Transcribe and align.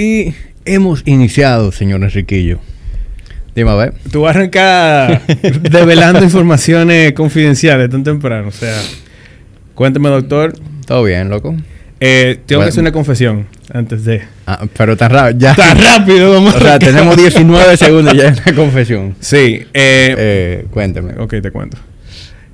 Y 0.00 0.32
hemos 0.64 1.02
iniciado, 1.06 1.72
señor 1.72 2.02
Enriquillo. 2.02 2.58
Dime 3.54 3.70
a 3.70 3.74
ver. 3.74 3.94
Tú 4.10 4.22
vas 4.22 4.34
a 4.34 4.38
arrancar 4.38 5.20
develando 5.70 6.24
informaciones 6.24 7.12
confidenciales 7.12 7.90
tan 7.90 8.02
temprano. 8.02 8.48
O 8.48 8.52
sea, 8.52 8.80
cuéntame, 9.74 10.08
doctor. 10.08 10.54
¿Todo 10.86 11.04
bien, 11.04 11.28
loco? 11.28 11.54
Eh, 12.00 12.38
tengo 12.46 12.62
que 12.62 12.68
hacer 12.68 12.80
una 12.80 12.92
confesión 12.92 13.46
antes 13.74 14.06
de. 14.06 14.22
Ah, 14.46 14.66
pero 14.74 14.96
tan 14.96 15.10
rápido. 15.10 15.38
Ya. 15.38 15.54
Tan 15.54 15.76
rápido, 15.78 16.32
vamos. 16.34 16.54
O 16.54 16.60
sea, 16.60 16.78
tenemos 16.78 17.14
19 17.18 17.76
segundos 17.76 18.14
ya 18.16 18.28
en 18.28 18.36
la 18.36 18.54
confesión. 18.54 19.14
Sí. 19.20 19.36
Eh, 19.38 19.66
Eh, 19.74 20.66
cuéntame. 20.70 21.12
ok, 21.18 21.34
te 21.42 21.50
cuento. 21.50 21.76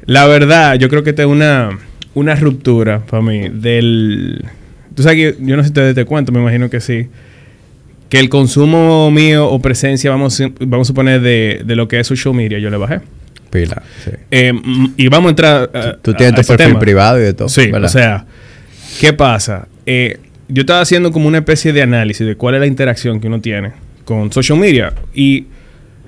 La 0.05 0.27
verdad, 0.27 0.74
yo 0.80 0.88
creo 0.88 1.05
que 1.05 1.10
esta 1.10 1.23
es 1.23 1.28
una, 1.28 1.78
una 2.15 2.34
ruptura 2.34 3.06
para 3.06 3.23
mí 3.23 3.48
del... 3.52 4.45
Tú 4.97 5.05
sabes 5.05 5.16
que 5.37 5.45
yo 5.45 5.56
no 5.56 5.62
sé 5.62 5.69
si 5.69 5.74
te, 5.74 5.95
te 5.95 6.05
cuento, 6.05 6.33
me 6.33 6.41
imagino 6.41 6.69
que 6.70 6.80
sí. 6.80 7.09
Que 8.09 8.20
el 8.20 8.28
consumo 8.28 9.10
mío 9.10 9.48
o 9.48 9.60
presencia, 9.60 10.10
vamos, 10.10 10.41
a- 10.41 10.51
vamos 10.60 10.87
a 10.87 10.88
suponer, 10.88 11.20
de, 11.20 11.62
de 11.65 11.77
lo 11.77 11.88
que 11.88 11.98
es 12.01 12.06
social 12.06 12.34
media, 12.34 12.59
yo 12.59 12.70
le 12.70 12.77
bajé. 12.77 13.01
Pila. 13.51 13.82
Sí. 14.05 14.10
Eh, 14.30 14.52
y 14.96 15.09
vamos 15.09 15.29
a 15.29 15.30
entrar 15.30 15.70
a, 15.74 15.96
Tú 16.02 16.15
tienes 16.15 16.34
a 16.38 16.42
tu 16.42 16.46
perfil 16.48 16.66
tema. 16.69 16.79
privado 16.80 17.19
y 17.19 17.23
de 17.23 17.32
todo. 17.34 17.48
Sí, 17.48 17.66
¿verdad? 17.70 17.84
o 17.84 17.88
sea, 17.88 18.27
¿qué 19.01 19.12
pasa? 19.12 19.66
Eh, 19.87 20.19
yo 20.48 20.60
estaba 20.60 20.80
haciendo 20.80 21.10
como 21.12 21.27
una 21.29 21.38
especie 21.38 21.73
de 21.73 21.82
análisis 21.82 22.27
de 22.27 22.37
cuál 22.37 22.55
es 22.55 22.60
la 22.60 22.66
interacción 22.66 23.20
que 23.20 23.27
uno 23.29 23.41
tiene 23.41 23.73
con 24.05 24.30
social 24.32 24.59
media. 24.59 24.93
Y 25.15 25.46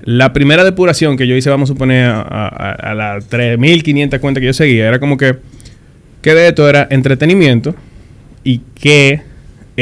la 0.03 0.31
primera 0.31 0.63
depuración 0.63 1.17
que 1.17 1.27
yo 1.27 1.35
hice, 1.35 1.49
vamos 1.49 1.69
a 1.69 1.73
suponer, 1.73 2.05
a, 2.05 2.21
a- 2.21 2.71
a 2.71 2.93
las 2.93 3.29
3.500 3.29 4.19
cuentas 4.19 4.39
que 4.41 4.45
yo 4.47 4.53
seguía, 4.53 4.87
era 4.87 4.99
como 4.99 5.17
que, 5.17 5.35
que 6.21 6.33
de 6.33 6.47
esto 6.49 6.69
era 6.69 6.87
entretenimiento 6.89 7.75
y 8.43 8.59
que 8.75 9.21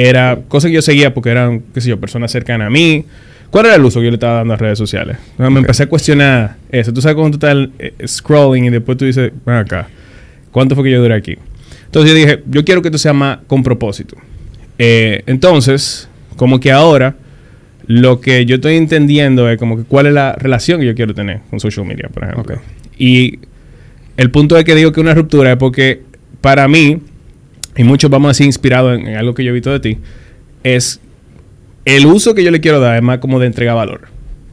era 0.05 0.39
cosas 0.47 0.69
que 0.69 0.75
yo 0.75 0.81
seguía 0.81 1.13
porque 1.13 1.31
eran, 1.31 1.63
qué 1.73 1.81
sé 1.81 1.89
yo, 1.89 1.99
personas 1.99 2.31
cercanas 2.31 2.67
a 2.67 2.69
mí. 2.69 3.05
¿Cuál 3.49 3.65
era 3.65 3.75
el 3.75 3.83
uso 3.83 3.99
que 3.99 4.05
yo 4.05 4.11
le 4.11 4.15
estaba 4.15 4.37
dando 4.37 4.53
a 4.53 4.57
redes 4.57 4.77
sociales? 4.77 5.17
O 5.35 5.37
sea, 5.37 5.49
Me 5.49 5.59
empecé 5.59 5.83
a 5.83 5.89
cuestionar 5.89 6.57
eso. 6.69 6.93
Tú 6.93 7.01
sabes 7.01 7.15
cuando 7.15 7.37
tú 7.37 7.45
estás 7.45 7.69
eh, 7.79 7.93
scrolling 8.05 8.65
y 8.65 8.69
después 8.69 8.97
tú 8.97 9.05
dices, 9.05 9.31
ven 9.45 9.55
acá, 9.55 9.87
¿cuánto 10.51 10.75
fue 10.75 10.83
que 10.83 10.91
yo 10.91 11.01
duré 11.01 11.15
aquí? 11.15 11.37
Entonces 11.85 12.11
yo 12.11 12.17
dije, 12.17 12.43
yo 12.47 12.63
quiero 12.63 12.81
que 12.81 12.89
esto 12.89 12.97
sea 12.97 13.13
más 13.13 13.39
con 13.47 13.63
propósito. 13.63 14.17
Eh, 14.77 15.23
entonces, 15.25 16.09
como 16.35 16.59
que 16.59 16.71
ahora, 16.71 17.15
lo 17.87 18.19
que 18.19 18.45
yo 18.45 18.55
estoy 18.55 18.75
entendiendo 18.75 19.49
es 19.49 19.57
como 19.57 19.77
que 19.77 19.83
cuál 19.83 20.07
es 20.07 20.13
la 20.13 20.33
relación 20.33 20.79
que 20.81 20.85
yo 20.85 20.93
quiero 20.93 21.15
tener 21.15 21.39
con 21.49 21.59
social 21.59 21.85
media, 21.85 22.09
por 22.13 22.25
ejemplo. 22.25 22.61
Y 22.97 23.39
el 24.17 24.29
punto 24.29 24.55
de 24.55 24.63
que 24.63 24.75
digo 24.75 24.91
que 24.91 24.99
una 24.99 25.13
ruptura 25.13 25.53
es 25.53 25.57
porque 25.57 26.01
para 26.41 26.67
mí, 26.67 26.99
y 27.77 27.83
muchos 27.83 28.09
vamos 28.09 28.31
así 28.31 28.43
inspirados 28.43 28.99
en, 28.99 29.07
en 29.07 29.15
algo 29.15 29.33
que 29.33 29.43
yo 29.43 29.51
he 29.51 29.53
visto 29.53 29.71
de 29.71 29.79
ti, 29.79 29.97
es 30.63 30.99
el 31.85 32.05
uso 32.05 32.35
que 32.35 32.43
yo 32.43 32.51
le 32.51 32.59
quiero 32.59 32.81
dar 32.81 32.97
es 32.97 33.01
más 33.01 33.19
como 33.19 33.39
de 33.39 33.47
entregar 33.47 33.75
valor. 33.75 34.09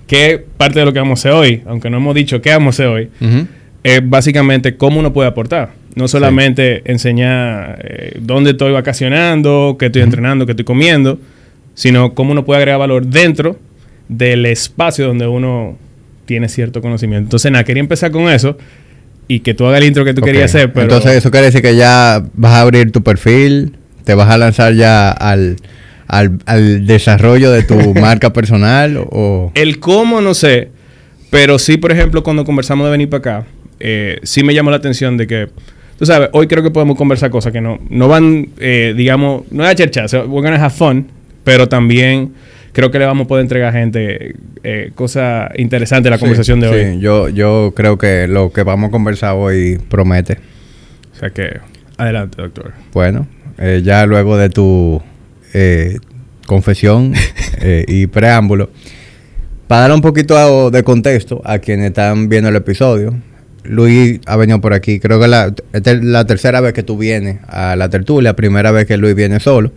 Que 0.07 0.45
parte 0.57 0.79
de 0.79 0.85
lo 0.85 0.93
que 0.93 1.01
vamos 1.01 1.19
a 1.19 1.21
hacer 1.21 1.33
hoy, 1.33 1.63
aunque 1.67 1.91
no 1.91 1.97
hemos 1.97 2.15
dicho 2.15 2.41
qué 2.41 2.51
vamos 2.51 2.79
a 2.79 2.83
hacer 2.83 2.87
hoy, 2.87 3.09
es 3.83 4.09
básicamente 4.09 4.77
cómo 4.77 5.01
uno 5.01 5.13
puede 5.13 5.29
aportar. 5.29 5.73
No 5.97 6.07
solamente 6.07 6.83
enseñar 6.85 7.81
eh, 7.83 8.19
dónde 8.21 8.51
estoy 8.51 8.73
vacacionando, 8.73 9.77
qué 9.79 9.87
estoy 9.87 10.03
entrenando, 10.03 10.47
qué 10.47 10.53
estoy 10.53 10.65
comiendo, 10.65 11.19
sino 11.75 12.15
cómo 12.15 12.33
uno 12.33 12.45
puede 12.45 12.59
agregar 12.59 12.79
valor 12.79 13.07
dentro 13.07 13.59
del 14.09 14.47
espacio 14.47 15.07
donde 15.07 15.27
uno 15.27 15.77
tiene 16.27 16.49
cierto 16.49 16.81
conocimiento. 16.81 17.27
Entonces, 17.27 17.51
nada, 17.51 17.65
quería 17.65 17.81
empezar 17.81 18.13
con 18.13 18.29
eso 18.29 18.57
y 19.29 19.41
que 19.41 19.55
tú 19.55 19.67
hagas 19.67 19.81
el 19.81 19.87
intro 19.87 20.05
que 20.05 20.15
tú 20.15 20.23
querías 20.23 20.55
hacer, 20.55 20.73
pero 20.73 20.83
Entonces, 20.83 21.13
eso 21.17 21.31
quiere 21.31 21.47
decir 21.47 21.63
que 21.63 21.77
ya 21.77 22.23
vas 22.35 22.53
a 22.53 22.61
abrir 22.61 22.93
tu 22.93 23.03
perfil, 23.03 23.77
te 24.05 24.15
vas 24.15 24.29
a 24.31 24.39
lanzar 24.39 24.75
ya 24.75 25.11
al, 25.11 25.57
al, 26.07 26.39
al 26.47 26.87
desarrollo 26.87 27.51
de 27.51 27.63
tu 27.63 27.95
marca 28.01 28.33
personal 28.33 28.99
o... 29.11 29.51
el 29.55 29.81
cómo 29.81 30.21
no 30.21 30.35
sé, 30.35 30.71
pero 31.31 31.59
sí, 31.59 31.77
por 31.77 31.91
ejemplo, 31.91 32.23
cuando 32.23 32.45
conversamos 32.45 32.85
de 32.87 32.91
venir 32.91 33.09
para 33.09 33.19
acá, 33.19 33.47
eh, 33.81 34.19
sí 34.23 34.45
me 34.45 34.55
llamó 34.55 34.71
la 34.71 34.77
atención 34.77 35.17
de 35.17 35.27
que, 35.27 35.49
tú 35.99 36.07
sabes, 36.07 36.29
hoy 36.33 36.47
creo 36.47 36.63
que 36.63 36.71
podemos 36.71 36.97
conversar 36.97 37.31
cosas 37.31 37.53
que 37.53 37.61
no, 37.61 37.81
no 37.89 38.09
van, 38.09 38.51
eh, 38.59 38.95
digamos, 38.97 39.45
no 39.51 39.65
es 39.65 39.71
a 39.71 39.75
cherchar, 39.75 40.07
we're 40.29 40.49
gonna 40.49 40.63
have 40.63 40.75
fun, 40.75 41.09
pero 41.45 41.69
también 41.69 42.35
creo 42.75 42.91
que 42.91 42.99
le 42.99 43.07
vamos 43.07 43.25
a 43.25 43.29
poder 43.29 43.43
entregar 43.43 43.71
a 43.75 43.79
gente 43.79 44.35
eh, 44.63 44.91
cosas 44.95 45.49
interesantes 45.57 46.11
la 46.11 46.19
Sí, 46.19 46.21
conversación 46.21 46.61
de 46.61 46.69
sí, 46.69 46.75
hoy. 46.75 47.01
yo, 47.01 47.29
yo 47.31 47.73
creo 47.75 47.97
que 47.97 48.29
lo 48.29 48.53
que 48.53 48.63
vamos 48.63 48.89
a 48.89 48.91
conversar 48.91 49.35
hoy 49.37 49.81
promete. 49.89 50.39
O 51.15 51.17
sea 51.19 51.31
que, 51.31 51.61
adelante, 51.97 52.43
doctor. 52.43 52.73
Bueno, 52.93 53.27
eh, 53.57 53.81
ya 53.83 54.05
luego 54.05 54.37
de 54.37 54.51
tu 54.51 55.01
eh, 55.55 55.97
confesión 56.47 57.15
eh, 57.61 57.85
y 57.89 58.07
preámbulo, 58.09 58.71
para 59.69 59.83
dar 59.83 59.93
un 59.93 60.03
poquito 60.03 60.71
de 60.71 60.83
contexto 60.83 61.41
a 61.45 61.59
quienes 61.61 61.87
están 61.87 62.29
viendo 62.29 62.51
el 62.51 62.57
episodio, 62.57 63.15
Luis 63.63 64.21
ha 64.27 64.37
venido 64.37 64.61
por 64.61 64.75
aquí. 64.75 65.01
Creo 65.01 65.19
que 65.19 65.27
la, 65.29 65.55
esta 65.73 65.93
es 65.93 66.05
la 66.05 66.27
tercera 66.27 66.61
vez 66.61 66.75
que 66.75 66.83
tú 66.83 66.99
vienes 66.99 67.39
a 67.49 67.77
la 67.77 67.89
tertulia, 67.89 68.35
primera 68.37 68.73
vez 68.73 68.87
que 68.87 68.97
Luis 68.99 69.15
viene 69.15 69.41
solo. 69.41 69.73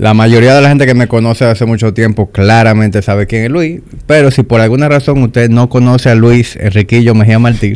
La 0.00 0.14
mayoría 0.14 0.54
de 0.54 0.62
la 0.62 0.70
gente 0.70 0.86
que 0.86 0.94
me 0.94 1.08
conoce 1.08 1.44
hace 1.44 1.66
mucho 1.66 1.92
tiempo 1.92 2.30
claramente 2.30 3.02
sabe 3.02 3.26
quién 3.26 3.44
es 3.44 3.50
Luis, 3.50 3.80
pero 4.06 4.30
si 4.30 4.42
por 4.42 4.62
alguna 4.62 4.88
razón 4.88 5.22
usted 5.22 5.50
no 5.50 5.68
conoce 5.68 6.08
a 6.08 6.14
Luis 6.14 6.56
Enriquillo 6.56 7.14
Mejía 7.14 7.38
Martí, 7.38 7.74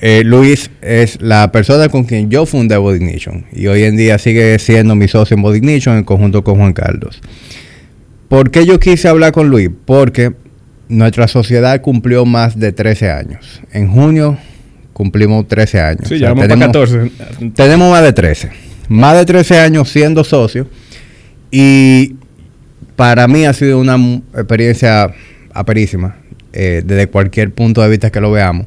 eh, 0.00 0.22
Luis 0.24 0.70
es 0.80 1.20
la 1.20 1.52
persona 1.52 1.90
con 1.90 2.04
quien 2.04 2.30
yo 2.30 2.46
fundé 2.46 2.78
Body 2.78 2.96
Ignition 2.96 3.44
y 3.52 3.66
hoy 3.66 3.82
en 3.82 3.96
día 3.98 4.16
sigue 4.18 4.58
siendo 4.58 4.94
mi 4.94 5.06
socio 5.06 5.36
en 5.36 5.42
Body 5.42 5.58
Ignition 5.58 5.98
en 5.98 6.04
conjunto 6.04 6.42
con 6.42 6.56
Juan 6.56 6.72
Carlos. 6.72 7.20
¿Por 8.30 8.50
qué 8.50 8.64
yo 8.64 8.80
quise 8.80 9.06
hablar 9.08 9.32
con 9.32 9.50
Luis? 9.50 9.68
Porque 9.84 10.32
nuestra 10.88 11.28
sociedad 11.28 11.78
cumplió 11.82 12.24
más 12.24 12.58
de 12.58 12.72
13 12.72 13.10
años. 13.10 13.60
En 13.74 13.90
junio 13.90 14.38
cumplimos 14.94 15.46
13 15.46 15.80
años. 15.80 16.08
Sí, 16.08 16.14
O 16.14 16.18
sea, 16.18 16.28
ya 16.28 16.28
vamos 16.32 16.46
para 16.46 16.54
tenemos- 16.54 16.90
14. 16.90 17.52
tenemos 17.54 17.90
más 17.90 18.02
de 18.02 18.12
13. 18.14 18.50
Más 18.88 19.14
de 19.18 19.26
13 19.26 19.58
años 19.58 19.90
siendo 19.90 20.24
socio. 20.24 20.66
Y 21.50 22.16
para 22.96 23.28
mí 23.28 23.44
ha 23.44 23.52
sido 23.52 23.78
una 23.78 23.96
experiencia 24.34 25.12
aperísima. 25.52 26.16
eh, 26.52 26.82
desde 26.84 27.06
cualquier 27.08 27.52
punto 27.52 27.82
de 27.82 27.88
vista 27.88 28.10
que 28.10 28.20
lo 28.20 28.32
veamos. 28.32 28.66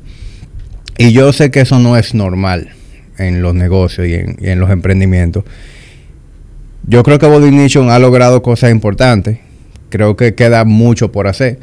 Y 0.98 1.12
yo 1.12 1.34
sé 1.34 1.52
que 1.52 1.62
eso 1.62 1.80
no 1.80 1.98
es 1.98 2.14
normal 2.14 2.70
en 3.18 3.42
los 3.42 3.56
negocios 3.56 4.08
y 4.08 4.14
en, 4.14 4.60
los 4.60 4.70
emprendimientos. 4.70 5.44
Yo 6.88 7.04
creo 7.04 7.20
que 7.20 7.26
Body 7.26 7.48
Ignition 7.48 7.90
ha 7.90 8.00
logrado 8.00 8.42
cosas 8.42 8.72
importantes. 8.72 9.40
Creo 9.90 10.16
que 10.16 10.36
queda 10.36 10.64
mucho 10.64 11.12
por 11.12 11.28
hacer. 11.28 11.60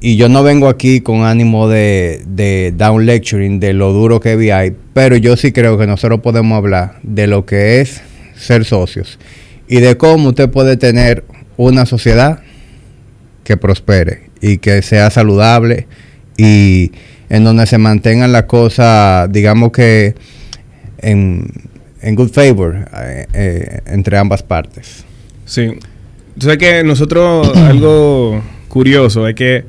Y 0.00 0.16
yo 0.16 0.28
no 0.28 0.42
vengo 0.42 0.68
aquí 0.68 1.00
con 1.00 1.24
ánimo 1.24 1.68
de, 1.68 2.22
de 2.26 2.72
down 2.76 3.06
lecturing 3.06 3.58
de 3.58 3.72
lo 3.72 3.92
duro 3.92 4.20
que 4.20 4.36
vi 4.36 4.50
ahí, 4.50 4.74
pero 4.92 5.16
yo 5.16 5.36
sí 5.36 5.52
creo 5.52 5.78
que 5.78 5.86
nosotros 5.86 6.20
podemos 6.20 6.56
hablar 6.56 6.98
de 7.02 7.26
lo 7.26 7.46
que 7.46 7.80
es 7.80 8.02
ser 8.36 8.64
socios 8.64 9.18
y 9.68 9.80
de 9.80 9.96
cómo 9.96 10.30
usted 10.30 10.50
puede 10.50 10.76
tener 10.76 11.24
una 11.56 11.86
sociedad 11.86 12.40
que 13.44 13.56
prospere 13.56 14.30
y 14.40 14.58
que 14.58 14.82
sea 14.82 15.10
saludable 15.10 15.86
y 16.36 16.92
en 17.28 17.44
donde 17.44 17.66
se 17.66 17.78
mantengan 17.78 18.32
las 18.32 18.44
cosas, 18.44 19.30
digamos 19.32 19.72
que 19.72 20.14
en, 20.98 21.50
en 22.02 22.14
good 22.14 22.30
favor 22.30 22.88
eh, 23.02 23.26
eh, 23.32 23.80
entre 23.86 24.18
ambas 24.18 24.42
partes. 24.42 25.04
Sí. 25.46 25.72
Sabes 26.38 26.58
que 26.58 26.84
nosotros, 26.84 27.56
algo 27.56 28.42
curioso 28.68 29.28
es 29.28 29.34
que 29.34 29.64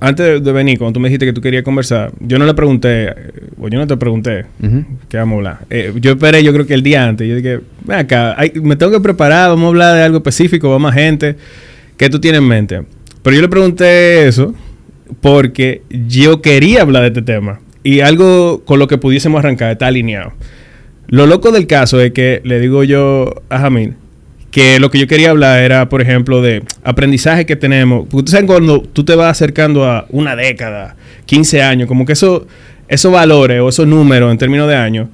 antes 0.00 0.42
de, 0.42 0.52
venir, 0.52 0.78
cuando 0.78 0.94
tú 0.94 1.00
me 1.00 1.08
dijiste 1.08 1.26
que 1.26 1.32
tú 1.32 1.40
querías 1.40 1.62
conversar, 1.62 2.12
yo 2.20 2.38
no 2.38 2.46
le 2.46 2.54
pregunté, 2.54 3.14
o 3.60 3.68
yo 3.68 3.78
no 3.78 3.86
te 3.86 3.96
pregunté 3.96 4.46
Ujú. 4.62 4.84
qué 5.08 5.16
vamos 5.18 5.34
a 5.34 5.36
hablar. 5.36 5.58
Eh, 5.70 5.92
yo 6.00 6.12
esperé, 6.12 6.42
yo 6.42 6.52
creo 6.52 6.66
que 6.66 6.74
el 6.74 6.82
día 6.82 7.04
antes. 7.06 7.28
Yo 7.28 7.36
dije, 7.36 7.60
ven 7.84 7.98
acá, 7.98 8.34
hay- 8.38 8.52
me 8.62 8.76
tengo 8.76 8.92
que 8.92 9.00
preparar, 9.00 9.50
vamos 9.50 9.64
a 9.66 9.68
hablar 9.68 9.96
de 9.96 10.02
algo 10.02 10.16
específico, 10.18 10.70
vamos 10.70 10.90
a 10.90 10.94
gente. 10.94 11.36
¿Qué 11.96 12.08
tú 12.08 12.18
tienes 12.20 12.40
en 12.40 12.48
mente? 12.48 12.82
Pero 13.22 13.36
yo 13.36 13.42
le 13.42 13.48
pregunté 13.48 14.26
eso 14.26 14.54
porque 15.20 15.82
yo 15.90 16.40
quería 16.40 16.82
hablar 16.82 17.02
de 17.02 17.08
este 17.08 17.22
tema. 17.22 17.60
Y 17.82 18.00
algo 18.00 18.62
con 18.64 18.78
lo 18.78 18.88
que 18.88 18.98
pudiésemos 18.98 19.38
arrancar 19.38 19.70
está 19.72 19.86
alineado. 19.86 20.32
Lo 21.08 21.26
loco 21.26 21.50
del 21.50 21.66
caso 21.66 22.00
es 22.00 22.12
que 22.12 22.40
le 22.44 22.60
digo 22.60 22.84
yo 22.84 23.34
a 23.48 23.58
Jamil 23.58 23.94
que 24.50 24.80
lo 24.80 24.90
que 24.90 24.98
yo 24.98 25.06
quería 25.06 25.30
hablar 25.30 25.60
era, 25.60 25.88
por 25.88 26.02
ejemplo, 26.02 26.42
de 26.42 26.62
aprendizaje 26.82 27.46
que 27.46 27.56
tenemos. 27.56 28.08
Tú 28.08 28.24
sabes 28.26 28.46
cuando 28.46 28.80
tú 28.80 29.04
te 29.04 29.14
vas 29.14 29.30
acercando 29.30 29.84
a 29.84 30.06
una 30.10 30.34
década, 30.34 30.96
15 31.26 31.62
años, 31.62 31.88
como 31.88 32.04
que 32.04 32.14
eso, 32.14 32.46
esos 32.88 33.12
valores 33.12 33.60
o 33.60 33.68
esos 33.68 33.86
números 33.86 34.30
en 34.32 34.38
términos 34.38 34.68
de 34.68 34.74
años 34.74 35.08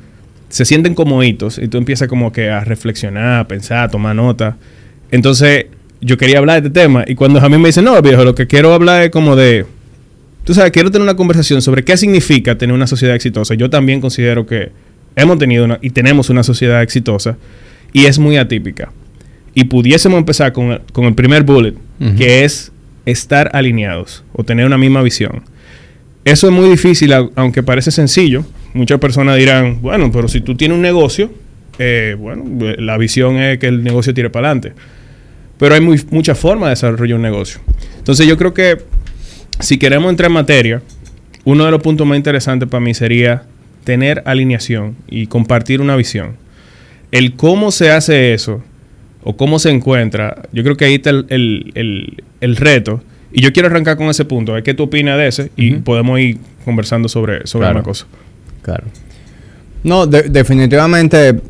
se 0.48 0.64
sienten 0.64 0.94
como 0.94 1.22
hitos 1.22 1.58
y 1.58 1.68
tú 1.68 1.76
empiezas 1.76 2.08
como 2.08 2.32
que 2.32 2.50
a 2.50 2.64
reflexionar, 2.64 3.40
a 3.40 3.48
pensar, 3.48 3.84
a 3.84 3.88
tomar 3.88 4.16
nota. 4.16 4.56
Entonces, 5.10 5.66
yo 6.00 6.16
quería 6.16 6.38
hablar 6.38 6.62
de 6.62 6.68
este 6.68 6.80
tema 6.80 7.04
y 7.06 7.14
cuando 7.14 7.40
Jamil 7.40 7.58
me 7.58 7.68
dice, 7.68 7.82
no, 7.82 8.00
viejo, 8.00 8.24
lo 8.24 8.34
que 8.34 8.46
quiero 8.46 8.72
hablar 8.72 9.02
es 9.02 9.10
como 9.10 9.36
de... 9.36 9.66
Tú 10.44 10.54
sabes, 10.54 10.70
quiero 10.70 10.90
tener 10.90 11.02
una 11.02 11.16
conversación 11.16 11.60
sobre 11.60 11.84
qué 11.84 11.96
significa 11.96 12.56
tener 12.56 12.72
una 12.72 12.86
sociedad 12.86 13.16
exitosa. 13.16 13.54
Yo 13.54 13.68
también 13.68 14.00
considero 14.00 14.46
que 14.46 14.70
hemos 15.16 15.38
tenido 15.38 15.64
una, 15.64 15.78
y 15.82 15.90
tenemos 15.90 16.30
una 16.30 16.44
sociedad 16.44 16.82
exitosa 16.82 17.36
y 17.92 18.06
es 18.06 18.18
muy 18.18 18.36
atípica. 18.36 18.92
Y 19.56 19.64
pudiésemos 19.64 20.18
empezar 20.18 20.52
con, 20.52 20.70
el- 20.72 20.80
con 20.92 21.06
el 21.06 21.14
primer 21.14 21.42
bullet, 21.42 21.74
que 22.18 22.44
es 22.44 22.70
estar 23.06 23.50
alineados 23.54 24.22
o 24.34 24.44
tener 24.44 24.66
una 24.66 24.76
misma 24.76 25.02
visión. 25.02 25.42
Eso 26.26 26.46
es 26.48 26.52
muy 26.52 26.68
difícil, 26.68 27.12
au- 27.12 27.30
aunque 27.36 27.62
parece 27.62 27.90
sencillo. 27.90 28.44
Muchas 28.74 28.98
personas 29.00 29.38
dirán, 29.38 29.80
bueno, 29.80 30.12
pero 30.12 30.28
si 30.28 30.42
tú 30.42 30.56
tienes 30.56 30.76
un 30.76 30.82
negocio, 30.82 31.32
eh, 31.78 32.16
bueno, 32.18 32.44
eh, 32.66 32.76
la 32.78 32.98
visión 32.98 33.36
es 33.38 33.58
que 33.58 33.68
el 33.68 33.82
negocio 33.82 34.12
tire 34.12 34.28
para 34.28 34.48
adelante. 34.50 34.72
Pero 35.58 35.74
hay 35.74 35.80
muy, 35.80 35.98
muchas 36.10 36.38
formas 36.38 36.66
de 36.66 36.70
desarrollar 36.70 37.16
un 37.16 37.22
negocio. 37.22 37.60
Entonces 37.96 38.26
yo 38.26 38.36
creo 38.36 38.52
que 38.52 38.76
si 39.60 39.78
queremos 39.78 40.10
entrar 40.10 40.28
en 40.28 40.34
materia, 40.34 40.82
uno 41.44 41.64
de 41.64 41.70
los 41.70 41.80
puntos 41.80 42.06
más 42.06 42.18
interesantes 42.18 42.68
para 42.68 42.80
mí 42.84 42.92
sería 42.92 43.44
tener 43.84 44.22
alineación 44.26 44.96
y 45.08 45.28
compartir 45.28 45.80
una 45.80 45.96
visión. 45.96 46.32
El 47.10 47.34
cómo 47.36 47.70
se 47.70 47.90
hace 47.90 48.34
eso 48.34 48.62
o 49.28 49.36
cómo 49.36 49.58
se 49.58 49.70
encuentra, 49.70 50.42
yo 50.52 50.62
creo 50.62 50.76
que 50.76 50.84
ahí 50.84 50.94
está 50.94 51.10
el, 51.10 51.26
el- 51.30 51.72
el- 51.74 52.22
el 52.40 52.56
reto. 52.56 53.02
Y 53.32 53.42
yo 53.42 53.52
quiero 53.52 53.68
arrancar 53.68 53.96
con 53.96 54.06
ese 54.08 54.24
punto. 54.24 54.54
Qué 54.62 54.72
tú 54.72 54.84
opinas 54.84 55.18
de 55.18 55.26
ese 55.26 55.50
y 55.56 55.74
podemos 55.74 56.18
ir 56.20 56.38
conversando 56.64 57.08
sobre, 57.08 57.46
sobre 57.46 57.64
Claro. 57.64 57.78
una 57.80 57.82
cosa. 57.84 58.06
Claro. 58.62 58.84
No, 59.82 60.06
de- 60.06 60.22
definitivamente, 60.30 61.40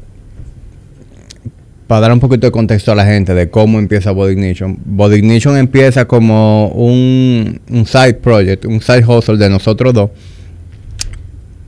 para 1.86 2.00
dar 2.00 2.12
un 2.12 2.18
poquito 2.20 2.46
de 2.46 2.50
contexto 2.50 2.90
a 2.92 2.94
la 2.94 3.04
gente 3.04 3.34
de 3.34 3.48
cómo 3.50 3.78
empieza 3.78 4.10
Body 4.10 4.32
Ignition. 4.32 4.78
Body 4.84 5.16
Ignition 5.18 5.56
empieza 5.56 6.06
como 6.06 6.68
un, 6.68 7.60
un 7.70 7.86
side 7.86 8.14
project, 8.14 8.64
un 8.64 8.80
side 8.80 9.04
hustle 9.06 9.36
de 9.36 9.48
nosotros 9.50 9.92
dos. 9.94 10.10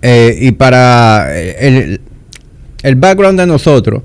Eh, 0.03 0.37
y 0.41 0.53
para 0.53 1.29
eh, 1.39 1.57
el, 1.61 2.01
el 2.83 2.95
background 2.97 3.39
de 3.39 3.47
nosotros, 3.47 4.03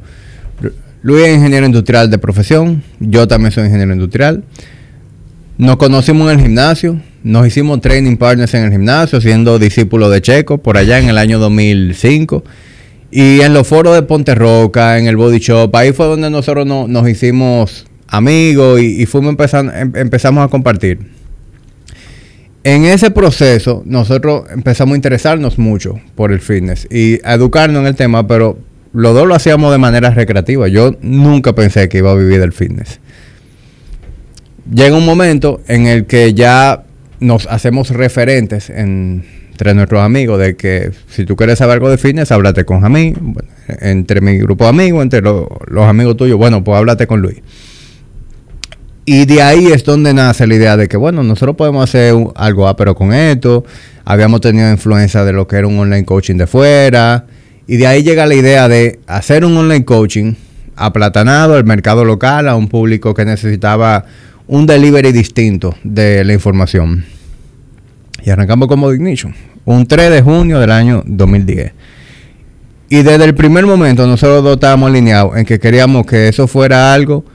Luis 1.03 1.25
es 1.27 1.35
ingeniero 1.35 1.65
industrial 1.65 2.09
de 2.09 2.17
profesión, 2.17 2.81
yo 2.99 3.27
también 3.27 3.51
soy 3.51 3.65
ingeniero 3.65 3.93
industrial. 3.93 4.43
Nos 5.57 5.75
conocimos 5.77 6.31
en 6.31 6.39
el 6.39 6.45
gimnasio, 6.45 6.99
nos 7.23 7.45
hicimos 7.45 7.81
training 7.81 8.15
partners 8.17 8.53
en 8.53 8.63
el 8.63 8.71
gimnasio, 8.71 9.19
siendo 9.21 9.59
discípulos 9.59 10.11
de 10.11 10.21
Checo 10.21 10.57
por 10.59 10.77
allá 10.77 10.99
en 10.99 11.09
el 11.09 11.17
año 11.17 11.39
2005. 11.39 12.43
Y 13.11 13.41
en 13.41 13.53
los 13.53 13.67
foros 13.67 13.93
de 13.95 14.01
Ponte 14.03 14.33
Roca, 14.33 14.97
en 14.97 15.05
el 15.07 15.15
Body 15.17 15.37
Shop, 15.39 15.75
ahí 15.75 15.91
fue 15.91 16.07
donde 16.07 16.29
nosotros 16.31 16.65
no- 16.65 16.87
nos 16.87 17.07
hicimos 17.07 17.85
amigos 18.07 18.81
y, 18.81 19.01
y 19.01 19.05
fuimos 19.05 19.29
empezando, 19.31 19.71
em- 19.73 19.91
empezamos 19.95 20.43
a 20.43 20.47
compartir. 20.47 20.99
En 22.63 22.85
ese 22.85 23.11
proceso, 23.11 23.83
nosotros 23.85 24.45
empezamos 24.51 24.93
a 24.93 24.95
interesarnos 24.95 25.59
mucho 25.59 25.99
por 26.15 26.31
el 26.31 26.39
fitness 26.39 26.87
y 26.89 27.19
a 27.25 27.33
educarnos 27.33 27.81
en 27.81 27.87
el 27.87 27.95
tema, 27.95 28.25
pero 28.25 28.57
los 28.93 29.13
dos 29.13 29.27
lo 29.27 29.35
hacíamos 29.35 29.71
de 29.71 29.77
manera 29.79 30.11
recreativa. 30.11 30.67
Yo 30.67 30.95
nunca 31.01 31.53
pensé 31.53 31.89
que 31.89 31.97
iba 31.99 32.11
a 32.11 32.15
vivir 32.15 32.39
del 32.39 32.53
fitness. 32.53 32.99
Llega 34.73 34.95
un 34.95 35.05
momento 35.05 35.61
en 35.67 35.87
el 35.87 36.05
que 36.05 36.33
ya 36.33 36.83
nos 37.19 37.47
hacemos 37.47 37.89
referentes 37.89 38.69
en- 38.69 39.25
entre 39.51 39.73
nuestros 39.75 40.01
amigos 40.01 40.39
de 40.39 40.55
que 40.55 40.91
si 41.09 41.25
tú 41.25 41.35
quieres 41.35 41.59
saber 41.59 41.73
algo 41.75 41.89
de 41.89 41.97
fitness, 41.99 42.31
háblate 42.31 42.65
con 42.65 42.81
Jamí, 42.81 43.13
entre 43.81 44.19
mi 44.19 44.37
grupo 44.39 44.63
de 44.63 44.71
amigos, 44.71 45.03
entre 45.03 45.21
lo- 45.21 45.47
los 45.67 45.85
amigos 45.85 46.17
tuyos, 46.17 46.37
bueno, 46.37 46.63
pues 46.63 46.75
háblate 46.77 47.05
con 47.05 47.21
Luis. 47.21 47.37
Y 49.05 49.25
de 49.25 49.41
ahí 49.41 49.67
es 49.67 49.83
donde 49.83 50.13
nace 50.13 50.47
la 50.47 50.55
idea 50.55 50.75
de 50.77 50.87
que, 50.87 50.97
bueno, 50.97 51.21
nosotros 51.23 51.55
podemos 51.55 51.83
hacer 51.83 52.15
algo, 52.35 52.67
ah, 52.67 52.75
pero 52.75 52.95
con 52.95 53.13
esto. 53.13 53.63
Habíamos 54.05 54.41
tenido 54.41 54.69
influencia 54.71 55.23
de 55.23 55.33
lo 55.33 55.47
que 55.47 55.57
era 55.57 55.67
un 55.67 55.77
online 55.77 56.05
coaching 56.05 56.35
de 56.37 56.47
fuera. 56.47 57.25
Y 57.67 57.77
de 57.77 57.87
ahí 57.87 58.03
llega 58.03 58.25
la 58.25 58.35
idea 58.35 58.67
de 58.67 58.99
hacer 59.07 59.45
un 59.45 59.55
online 59.55 59.85
coaching 59.85 60.33
aplatanado 60.75 61.55
al 61.55 61.63
mercado 61.63 62.03
local, 62.03 62.47
a 62.47 62.55
un 62.55 62.67
público 62.67 63.13
que 63.13 63.25
necesitaba 63.25 64.05
un 64.47 64.65
delivery 64.65 65.11
distinto 65.11 65.75
de 65.83 66.23
la 66.23 66.33
información. 66.33 67.05
Y 68.23 68.29
arrancamos 68.29 68.67
como 68.67 68.91
Ignition, 68.91 69.33
un 69.65 69.85
3 69.85 70.11
de 70.11 70.21
junio 70.21 70.59
del 70.59 70.71
año 70.71 71.03
2010. 71.05 71.73
Y 72.89 73.01
desde 73.01 73.25
el 73.25 73.33
primer 73.33 73.65
momento 73.65 74.05
nosotros 74.05 74.43
dos 74.43 74.53
estábamos 74.55 74.89
alineados 74.89 75.37
en 75.37 75.45
que 75.45 75.59
queríamos 75.59 76.05
que 76.05 76.27
eso 76.27 76.47
fuera 76.47 76.93
algo 76.93 77.25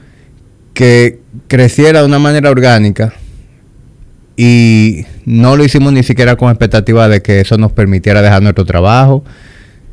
que 0.73 1.19
creciera 1.47 1.99
de 1.99 2.05
una 2.05 2.19
manera 2.19 2.49
orgánica 2.49 3.13
y 4.37 5.05
no 5.25 5.57
lo 5.57 5.65
hicimos 5.65 5.91
ni 5.91 6.01
siquiera 6.03 6.37
con 6.37 6.49
expectativa 6.49 7.09
de 7.09 7.21
que 7.21 7.41
eso 7.41 7.57
nos 7.57 7.73
permitiera 7.73 8.21
dejar 8.21 8.41
nuestro 8.41 8.63
trabajo, 8.63 9.25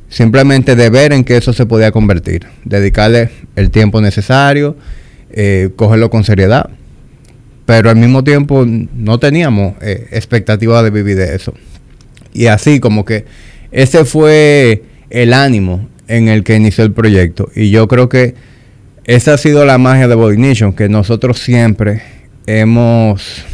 simplemente 0.08 0.76
de 0.76 0.90
ver 0.90 1.12
en 1.12 1.24
qué 1.24 1.36
eso 1.36 1.52
se 1.52 1.66
podía 1.66 1.90
convertir, 1.92 2.46
dedicarle 2.64 3.30
el 3.56 3.70
tiempo 3.70 4.00
necesario, 4.00 4.76
eh, 5.30 5.70
cogerlo 5.76 6.10
con 6.10 6.24
seriedad, 6.24 6.70
pero 7.64 7.90
al 7.90 7.96
mismo 7.96 8.22
tiempo 8.22 8.64
no 8.66 9.18
teníamos 9.18 9.74
eh, 9.82 10.06
expectativa 10.12 10.82
de 10.82 10.90
vivir 10.90 11.16
de 11.16 11.34
eso. 11.34 11.54
Y 12.32 12.46
así 12.46 12.80
como 12.80 13.04
que 13.04 13.24
ese 13.72 14.04
fue 14.04 14.84
el 15.10 15.32
ánimo 15.32 15.88
en 16.06 16.28
el 16.28 16.44
que 16.44 16.54
inició 16.54 16.84
el 16.84 16.92
proyecto. 16.92 17.50
Y 17.54 17.70
yo 17.70 17.88
creo 17.88 18.08
que 18.08 18.34
esa 19.04 19.34
ha 19.34 19.38
sido 19.38 19.64
la 19.64 19.78
magia 19.78 20.06
de 20.08 20.14
Body 20.14 20.36
Nation, 20.36 20.72
que 20.72 20.88
nosotros 20.88 21.38
siempre 21.40 22.02
hemos, 22.46 23.44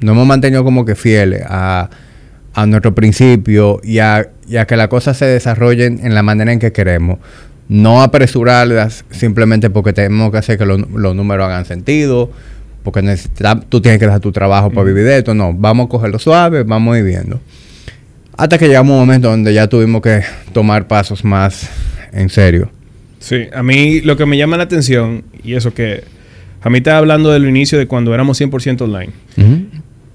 nos 0.00 0.12
hemos 0.12 0.26
mantenido 0.26 0.62
como 0.64 0.84
que 0.84 0.94
fieles 0.94 1.42
a, 1.46 1.90
a 2.54 2.66
nuestro 2.66 2.94
principio 2.94 3.80
y 3.82 3.98
a, 3.98 4.30
y 4.48 4.56
a 4.56 4.66
que 4.66 4.76
las 4.76 4.88
cosas 4.88 5.16
se 5.16 5.26
desarrollen 5.26 6.00
en 6.02 6.14
la 6.14 6.22
manera 6.22 6.52
en 6.52 6.58
que 6.58 6.72
queremos. 6.72 7.18
No 7.68 8.02
apresurarlas 8.02 9.04
simplemente 9.10 9.70
porque 9.70 9.92
tenemos 9.92 10.30
que 10.30 10.38
hacer 10.38 10.56
que 10.58 10.66
los, 10.66 10.88
los 10.90 11.14
números 11.16 11.46
hagan 11.46 11.64
sentido, 11.64 12.30
porque 12.84 13.02
necesita- 13.02 13.60
tú 13.68 13.80
tienes 13.80 13.98
que 13.98 14.06
dejar 14.06 14.20
tu 14.20 14.30
trabajo 14.30 14.70
para 14.70 14.84
vivir 14.86 15.04
de 15.04 15.18
esto. 15.18 15.34
No, 15.34 15.52
vamos 15.52 15.86
a 15.86 15.88
cogerlo 15.88 16.18
suave, 16.20 16.62
vamos 16.62 16.94
a 16.94 16.98
ir 16.98 17.04
viendo. 17.04 17.40
Hasta 18.36 18.58
que 18.58 18.68
llegamos 18.68 18.92
a 18.92 18.94
un 18.94 19.00
momento 19.00 19.30
donde 19.30 19.52
ya 19.52 19.66
tuvimos 19.66 20.02
que 20.02 20.20
tomar 20.52 20.86
pasos 20.86 21.24
más 21.24 21.68
en 22.12 22.28
serio. 22.28 22.70
Sí, 23.18 23.46
a 23.52 23.62
mí 23.64 24.00
lo 24.02 24.16
que 24.16 24.26
me 24.26 24.36
llama 24.36 24.56
la 24.56 24.64
atención, 24.64 25.24
y 25.42 25.54
eso 25.54 25.74
que 25.74 26.04
a 26.62 26.70
mí 26.70 26.78
estaba 26.78 26.98
hablando 26.98 27.32
del 27.32 27.48
inicio 27.48 27.78
de 27.78 27.86
cuando 27.88 28.14
éramos 28.14 28.40
100% 28.40 28.82
online. 28.82 29.10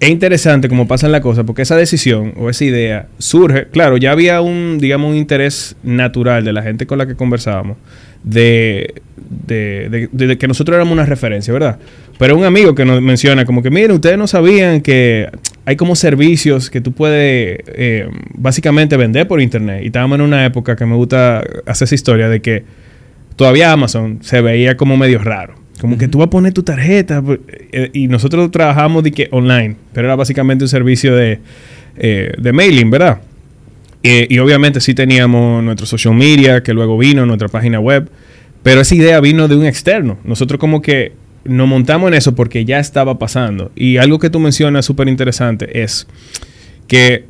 Es 0.01 0.09
interesante 0.09 0.67
cómo 0.67 0.87
pasan 0.87 1.11
las 1.11 1.21
cosas, 1.21 1.45
porque 1.45 1.61
esa 1.61 1.75
decisión 1.77 2.33
o 2.35 2.49
esa 2.49 2.65
idea 2.65 3.07
surge, 3.19 3.67
claro, 3.67 3.97
ya 3.97 4.11
había 4.11 4.41
un, 4.41 4.79
digamos, 4.79 5.11
un 5.11 5.15
interés 5.15 5.75
natural 5.83 6.43
de 6.43 6.51
la 6.53 6.63
gente 6.63 6.87
con 6.87 6.97
la 6.97 7.05
que 7.05 7.13
conversábamos, 7.15 7.77
de- 8.23 8.95
de- 9.45 10.09
de 10.11 10.37
que 10.39 10.47
nosotros 10.47 10.73
éramos 10.75 10.91
una 10.93 11.05
referencia, 11.05 11.53
¿verdad? 11.53 11.77
Pero 12.17 12.35
un 12.35 12.43
amigo 12.45 12.73
que 12.73 12.83
nos 12.83 12.99
menciona 12.99 13.45
como 13.45 13.61
que, 13.61 13.69
miren, 13.69 13.91
ustedes 13.91 14.17
no 14.17 14.25
sabían 14.25 14.81
que 14.81 15.29
hay 15.65 15.75
como 15.75 15.95
servicios 15.95 16.71
que 16.71 16.81
tú 16.81 16.93
puedes 16.93 17.59
eh, 17.67 18.09
básicamente 18.33 18.97
vender 18.97 19.27
por 19.27 19.39
internet. 19.39 19.81
Y 19.83 19.87
estábamos 19.87 20.15
en 20.15 20.21
una 20.25 20.43
época 20.47 20.75
que 20.75 20.85
me 20.87 20.95
gusta 20.95 21.43
hacer 21.67 21.85
esa 21.85 21.93
historia 21.95 22.27
de 22.27 22.41
que 22.41 22.63
todavía 23.35 23.71
Amazon 23.71 24.17
se 24.23 24.41
veía 24.41 24.75
como 24.77 24.97
medio 24.97 25.19
raro. 25.19 25.60
Como 25.81 25.97
que 25.97 26.07
tú 26.07 26.19
vas 26.19 26.27
a 26.27 26.29
poner 26.29 26.53
tu 26.53 26.61
tarjeta 26.61 27.23
eh, 27.71 27.89
y 27.91 28.07
nosotros 28.07 28.51
trabajamos 28.51 29.01
de 29.01 29.11
que 29.11 29.29
online, 29.31 29.77
pero 29.93 30.05
era 30.05 30.15
básicamente 30.15 30.63
un 30.63 30.69
servicio 30.69 31.15
de, 31.15 31.39
eh, 31.97 32.33
de 32.37 32.53
mailing, 32.53 32.91
¿verdad? 32.91 33.19
Eh, 34.03 34.27
y 34.29 34.37
obviamente 34.37 34.79
sí 34.79 34.93
teníamos 34.93 35.63
nuestro 35.63 35.87
social 35.87 36.13
media, 36.13 36.61
que 36.61 36.75
luego 36.75 36.99
vino, 36.99 37.25
nuestra 37.25 37.47
página 37.47 37.79
web, 37.79 38.11
pero 38.61 38.81
esa 38.81 38.93
idea 38.93 39.19
vino 39.21 39.47
de 39.47 39.55
un 39.55 39.65
externo. 39.65 40.19
Nosotros 40.23 40.59
como 40.59 40.83
que 40.83 41.13
nos 41.45 41.67
montamos 41.67 42.09
en 42.09 42.13
eso 42.13 42.35
porque 42.35 42.63
ya 42.63 42.77
estaba 42.77 43.17
pasando. 43.17 43.71
Y 43.75 43.97
algo 43.97 44.19
que 44.19 44.29
tú 44.29 44.39
mencionas 44.39 44.85
súper 44.85 45.07
interesante 45.07 45.81
es 45.81 46.05
que 46.85 47.25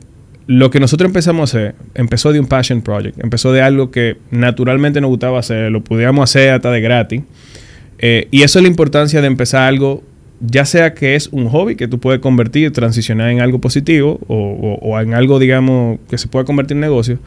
lo 0.46 0.72
que 0.72 0.82
nosotros 0.82 1.08
empezamos 1.08 1.56
a 1.56 1.58
hacer 1.58 1.76
empezó 1.96 2.34
de 2.34 2.42
un 2.42 2.48
passion 2.48 2.82
project, 2.82 3.18
empezó 3.24 3.54
de 3.54 3.62
algo 3.62 3.92
que 3.92 4.18
naturalmente 4.30 5.00
nos 5.00 5.10
gustaba 5.10 5.40
hacer, 5.40 5.72
lo 5.72 5.86
podíamos 5.86 6.30
hacer 6.30 6.50
hasta 6.50 6.70
de 6.70 6.82
gratis. 6.82 7.22
Eh, 8.04 8.28
y 8.32 8.42
eso 8.42 8.60
es 8.60 8.64
la 8.64 8.70
importancia 8.70 9.22
de 9.22 9.28
empezar 9.28 9.62
algo, 9.68 10.04
ya 10.40 10.66
sea 10.66 10.96
que 10.96 11.16
es 11.16 11.30
un 11.32 11.48
hobby 11.50 11.76
que 11.76 11.88
tú 11.88 12.00
puedes 12.00 12.20
convertir, 12.20 12.72
transicionar 12.72 13.30
en 13.30 13.42
algo 13.42 13.62
positivo 13.62 14.20
o, 14.28 15.00
en 15.00 15.14
algo, 15.14 15.38
digamos, 15.38 16.00
que 16.10 16.18
se 16.18 16.28
pueda 16.28 16.44
convertir 16.44 16.78
en 16.78 16.82
negocio, 16.82 17.20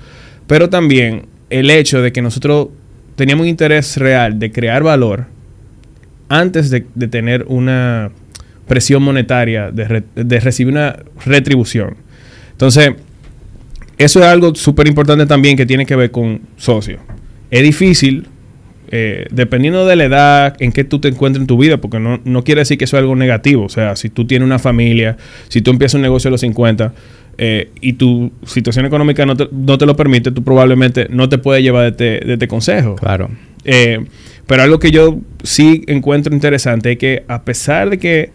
pero 0.49 0.69
también 0.69 1.27
el 1.49 1.71
hecho 1.71 2.03
de 2.03 2.11
que 2.11 2.21
nosotros 2.23 2.69
teníamos 3.15 3.45
un 3.45 3.51
interés 3.51 3.97
real 3.97 4.41
de 4.41 4.51
crear 4.51 4.83
valor 4.83 5.27
antes 6.29 6.71
de, 6.71 6.81
tener 7.09 7.45
una 7.47 8.11
presión 8.67 9.03
monetaria, 9.03 9.71
de, 9.71 9.85
re- 9.87 10.05
de 10.17 10.41
recibir 10.41 10.73
una 10.73 10.97
retribución. 11.25 11.95
Entonces, 12.51 12.95
eso 13.97 14.19
es 14.19 14.27
algo 14.27 14.53
súper 14.57 14.89
importante 14.89 15.27
también 15.27 15.57
que 15.57 15.67
tiene 15.67 15.87
que 15.87 15.95
ver 15.95 16.11
con 16.11 16.41
socios. 16.57 17.01
Es 17.51 17.63
difícil, 17.63 18.27
eh, 18.97 19.27
dependiendo 19.33 19.87
de 19.87 19.97
la 19.97 20.05
edad 20.05 20.57
en 20.61 20.71
que 20.71 20.85
tú 20.85 21.01
te 21.01 21.09
encuentres 21.09 21.41
en 21.41 21.49
tu 21.49 21.59
vida, 21.59 21.79
porque 21.79 21.99
no, 21.99 22.21
no 22.25 22.45
quiere 22.45 22.61
decir 22.61 22.79
que 22.79 22.85
eso 22.85 22.97
es 22.97 23.01
algo 23.01 23.17
negativo. 23.17 23.65
O 23.65 23.69
sea, 23.69 23.97
si 23.97 24.09
tú 24.09 24.25
tienes 24.25 24.47
una 24.47 24.61
familia, 24.61 25.17
si 25.49 25.63
tú 25.63 25.73
empiezas 25.73 25.97
un 25.97 26.03
negocio 26.03 26.29
a 26.29 26.31
los 26.31 26.43
50 26.43 26.95
eh, 27.37 27.71
y 27.81 27.95
tu 27.95 28.31
situación 28.47 28.87
económica 28.87 29.27
no 29.27 29.37
te, 29.37 29.49
no 29.51 29.79
te 29.79 29.87
lo 29.87 29.97
permite, 29.97 30.31
tú 30.31 30.45
probablemente 30.45 31.09
no 31.11 31.29
te 31.29 31.39
puedes 31.39 31.65
llevar 31.65 31.83
de 31.83 31.89
este, 31.89 32.25
de 32.25 32.35
este 32.35 32.47
consejo. 32.47 32.95
Claro. 32.95 33.31
Eh, 33.65 33.99
Pero 34.47 34.63
algo 34.63 34.79
que 34.79 34.93
yo 34.93 35.19
sí 35.43 35.83
encuentro 35.89 36.33
interesante 36.33 36.93
es 36.93 36.99
que 36.99 37.25
a 37.27 37.43
pesar 37.43 37.91
de 37.91 37.99
que 37.99 38.31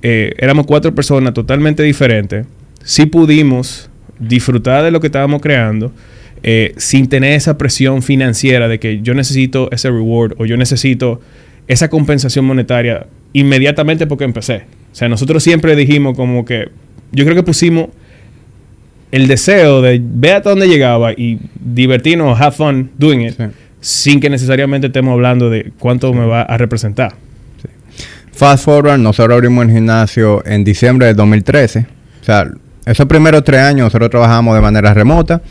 eh, 0.00 0.32
éramos 0.38 0.64
cuatro 0.64 0.94
personas 0.94 1.34
totalmente 1.34 1.82
diferentes, 1.82 2.46
sí 2.82 3.04
pudimos 3.04 3.90
disfrutar 4.18 4.84
de 4.84 4.90
lo 4.90 5.00
que 5.00 5.08
estábamos 5.08 5.42
creando 5.42 5.92
eh, 6.42 6.74
sin 6.76 7.08
tener 7.08 7.32
esa 7.32 7.58
presión 7.58 8.02
financiera 8.02 8.68
de 8.68 8.78
que 8.78 9.00
yo 9.02 9.14
necesito 9.14 9.70
ese 9.72 9.90
reward 9.90 10.34
o 10.38 10.46
yo 10.46 10.56
necesito 10.56 11.20
esa 11.66 11.88
compensación 11.90 12.44
monetaria 12.44 13.06
inmediatamente 13.32 14.06
porque 14.06 14.24
empecé. 14.24 14.64
O 14.92 14.94
sea, 14.94 15.08
nosotros 15.08 15.42
siempre 15.42 15.76
dijimos 15.76 16.16
como 16.16 16.44
que, 16.44 16.68
yo 17.12 17.24
creo 17.24 17.36
que 17.36 17.42
pusimos 17.42 17.88
el 19.10 19.26
deseo 19.26 19.82
de 19.82 20.00
ver 20.02 20.36
hasta 20.36 20.50
dónde 20.50 20.68
llegaba 20.68 21.12
y 21.12 21.38
divertirnos, 21.60 22.40
have 22.40 22.56
fun 22.56 22.90
doing 22.98 23.22
it, 23.22 23.34
sin 23.80 24.20
que 24.20 24.30
necesariamente 24.30 24.88
estemos 24.88 25.12
hablando 25.12 25.50
de 25.50 25.72
cuánto 25.78 26.12
me 26.12 26.26
va 26.26 26.42
a 26.42 26.56
representar. 26.56 27.14
Fast 28.32 28.64
forward, 28.64 29.00
nosotros 29.00 29.34
abrimos 29.34 29.64
el 29.64 29.72
gimnasio 29.72 30.44
en 30.46 30.62
diciembre 30.62 31.08
de 31.08 31.14
2013. 31.14 31.86
O 32.20 32.24
sea, 32.24 32.48
esos 32.86 33.06
primeros 33.06 33.42
tres 33.42 33.60
años 33.60 33.86
nosotros 33.86 34.10
trabajamos 34.10 34.54
de 34.54 34.60
manera 34.60 34.94
remota 34.94 35.42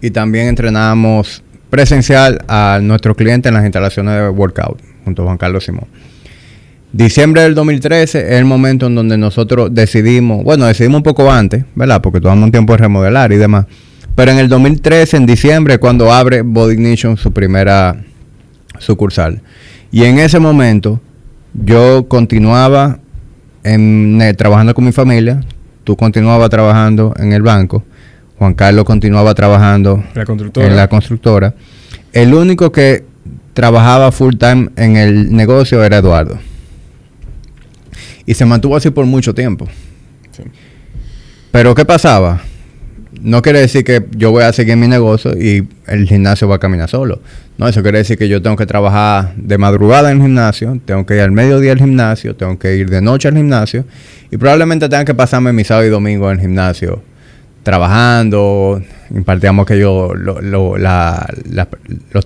y 0.00 0.10
también 0.10 0.48
entrenábamos 0.48 1.42
presencial 1.70 2.44
a 2.48 2.78
nuestros 2.82 3.16
clientes 3.16 3.50
en 3.50 3.54
las 3.54 3.64
instalaciones 3.64 4.14
de 4.14 4.28
workout 4.28 4.80
junto 5.04 5.22
a 5.22 5.24
Juan 5.26 5.38
Carlos 5.38 5.64
Simón. 5.64 5.86
Diciembre 6.92 7.42
del 7.42 7.54
2013 7.54 8.20
es 8.20 8.32
el 8.38 8.44
momento 8.44 8.86
en 8.86 8.94
donde 8.94 9.18
nosotros 9.18 9.74
decidimos, 9.74 10.44
bueno, 10.44 10.64
decidimos 10.66 10.98
un 10.98 11.02
poco 11.02 11.30
antes, 11.30 11.64
¿verdad? 11.74 12.00
Porque 12.00 12.20
tomamos 12.20 12.44
un 12.44 12.52
tiempo 12.52 12.72
de 12.72 12.78
remodelar 12.78 13.32
y 13.32 13.36
demás. 13.36 13.66
Pero 14.14 14.32
en 14.32 14.38
el 14.38 14.48
2013, 14.48 15.18
en 15.18 15.26
diciembre, 15.26 15.78
cuando 15.78 16.10
abre 16.10 16.40
Body 16.40 16.72
Ignition 16.72 17.18
su 17.18 17.32
primera 17.32 18.02
sucursal. 18.78 19.42
Y 19.90 20.04
en 20.04 20.18
ese 20.18 20.38
momento 20.38 21.00
yo 21.52 22.06
continuaba 22.08 22.98
eh, 23.62 24.34
trabajando 24.36 24.74
con 24.74 24.84
mi 24.84 24.92
familia, 24.92 25.40
tú 25.84 25.96
continuabas 25.96 26.48
trabajando 26.50 27.14
en 27.18 27.32
el 27.32 27.42
banco, 27.42 27.84
Juan 28.38 28.54
Carlos 28.54 28.84
continuaba 28.84 29.34
trabajando 29.34 30.02
en 30.14 30.76
la 30.76 30.88
constructora. 30.88 31.54
El 32.12 32.34
único 32.34 32.70
que 32.70 33.04
trabajaba 33.54 34.12
full 34.12 34.34
time 34.36 34.68
en 34.76 34.96
el 34.96 35.32
negocio 35.34 35.82
era 35.82 35.98
Eduardo. 35.98 36.38
Y 38.26 38.34
se 38.34 38.44
mantuvo 38.44 38.76
así 38.76 38.90
por 38.90 39.06
mucho 39.06 39.34
tiempo. 39.34 39.66
Pero 41.50 41.74
¿qué 41.74 41.86
pasaba? 41.86 42.42
No 43.22 43.40
quiere 43.40 43.60
decir 43.60 43.82
que 43.82 44.04
yo 44.14 44.30
voy 44.30 44.42
a 44.42 44.52
seguir 44.52 44.76
mi 44.76 44.88
negocio 44.88 45.32
y 45.32 45.66
el 45.86 46.06
gimnasio 46.06 46.46
va 46.46 46.56
a 46.56 46.58
caminar 46.58 46.90
solo. 46.90 47.22
No, 47.56 47.66
eso 47.66 47.82
quiere 47.82 47.98
decir 47.98 48.18
que 48.18 48.28
yo 48.28 48.42
tengo 48.42 48.56
que 48.56 48.66
trabajar 48.66 49.34
de 49.36 49.56
madrugada 49.56 50.10
en 50.10 50.18
el 50.18 50.22
gimnasio, 50.24 50.78
tengo 50.84 51.06
que 51.06 51.14
ir 51.14 51.22
al 51.22 51.32
mediodía 51.32 51.72
al 51.72 51.78
gimnasio, 51.78 52.36
tengo 52.36 52.58
que 52.58 52.76
ir 52.76 52.90
de 52.90 53.00
noche 53.00 53.28
al 53.28 53.36
gimnasio 53.36 53.86
y 54.30 54.36
probablemente 54.36 54.90
tenga 54.90 55.06
que 55.06 55.14
pasarme 55.14 55.54
mi 55.54 55.64
sábado 55.64 55.86
y 55.86 55.90
domingo 55.90 56.30
en 56.30 56.36
el 56.36 56.42
gimnasio 56.42 57.02
trabajando, 57.66 58.80
impartíamos 59.10 59.66
que 59.66 59.76
yo 59.76 60.14
los 60.14 60.76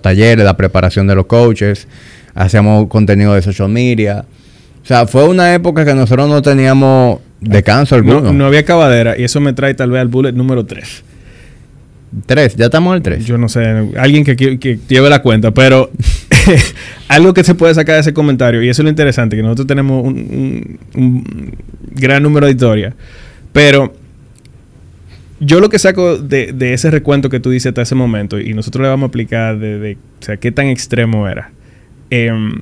talleres, 0.03 0.45
la 0.45 0.55
preparación 0.55 1.07
de 1.07 1.15
los 1.15 1.25
coaches, 1.25 1.87
hacíamos 2.35 2.85
contenido 2.89 3.33
de 3.33 3.41
social 3.41 3.67
media. 3.67 4.23
O 4.83 4.85
sea, 4.85 5.07
fue 5.07 5.27
una 5.27 5.55
época 5.55 5.83
que 5.83 5.95
nosotros 5.95 6.29
no 6.29 6.43
teníamos 6.43 7.21
descanso 7.39 7.95
alguno. 7.95 8.31
No, 8.31 8.45
había 8.45 8.59
acabadera 8.59 9.17
y 9.17 9.23
eso 9.23 9.41
me 9.41 9.53
trae 9.53 9.73
tal 9.73 9.89
vez 9.89 10.01
al 10.01 10.09
bullet 10.09 10.33
número 10.33 10.63
3. 10.63 11.03
3, 12.27 12.55
ya 12.55 12.65
estamos 12.65 12.91
en 12.91 12.97
el 12.97 13.01
3. 13.01 13.25
Yo 13.25 13.39
no 13.39 13.49
sé, 13.49 13.65
alguien 13.97 14.23
que, 14.23 14.35
que, 14.35 14.79
lleve 14.87 15.09
la 15.09 15.23
cuenta, 15.23 15.49
pero 15.49 15.89
algo 17.07 17.33
que 17.33 17.43
se 17.43 17.55
puede 17.55 17.73
sacar 17.73 17.95
de 17.95 18.01
ese 18.01 18.13
comentario, 18.13 18.61
y 18.61 18.69
eso 18.69 18.83
es 18.83 18.83
lo 18.83 18.89
interesante, 18.91 19.35
que 19.35 19.41
nosotros 19.41 19.65
tenemos 19.65 20.05
un, 20.05 20.77
un 20.93 21.55
gran 21.95 22.21
número 22.21 22.45
de 22.45 22.51
historias, 22.51 22.93
pero 23.51 23.91
yo 25.43 25.59
lo 25.59 25.69
que 25.69 25.79
saco 25.79 26.19
de, 26.19 26.53
ese 26.73 26.91
recuento 26.91 27.29
que 27.29 27.39
tú 27.39 27.49
dices 27.49 27.71
hasta 27.71 27.81
ese 27.81 27.95
momento, 27.95 28.39
y 28.39 28.53
nosotros 28.53 28.83
le 28.83 28.89
vamos 28.89 29.07
a 29.07 29.09
aplicar 29.09 29.57
de, 29.57 29.97
o 30.19 30.23
sea, 30.23 30.37
qué 30.37 30.51
tan 30.51 30.67
extremo 30.67 31.27
era. 31.27 31.51
Em, 32.11 32.61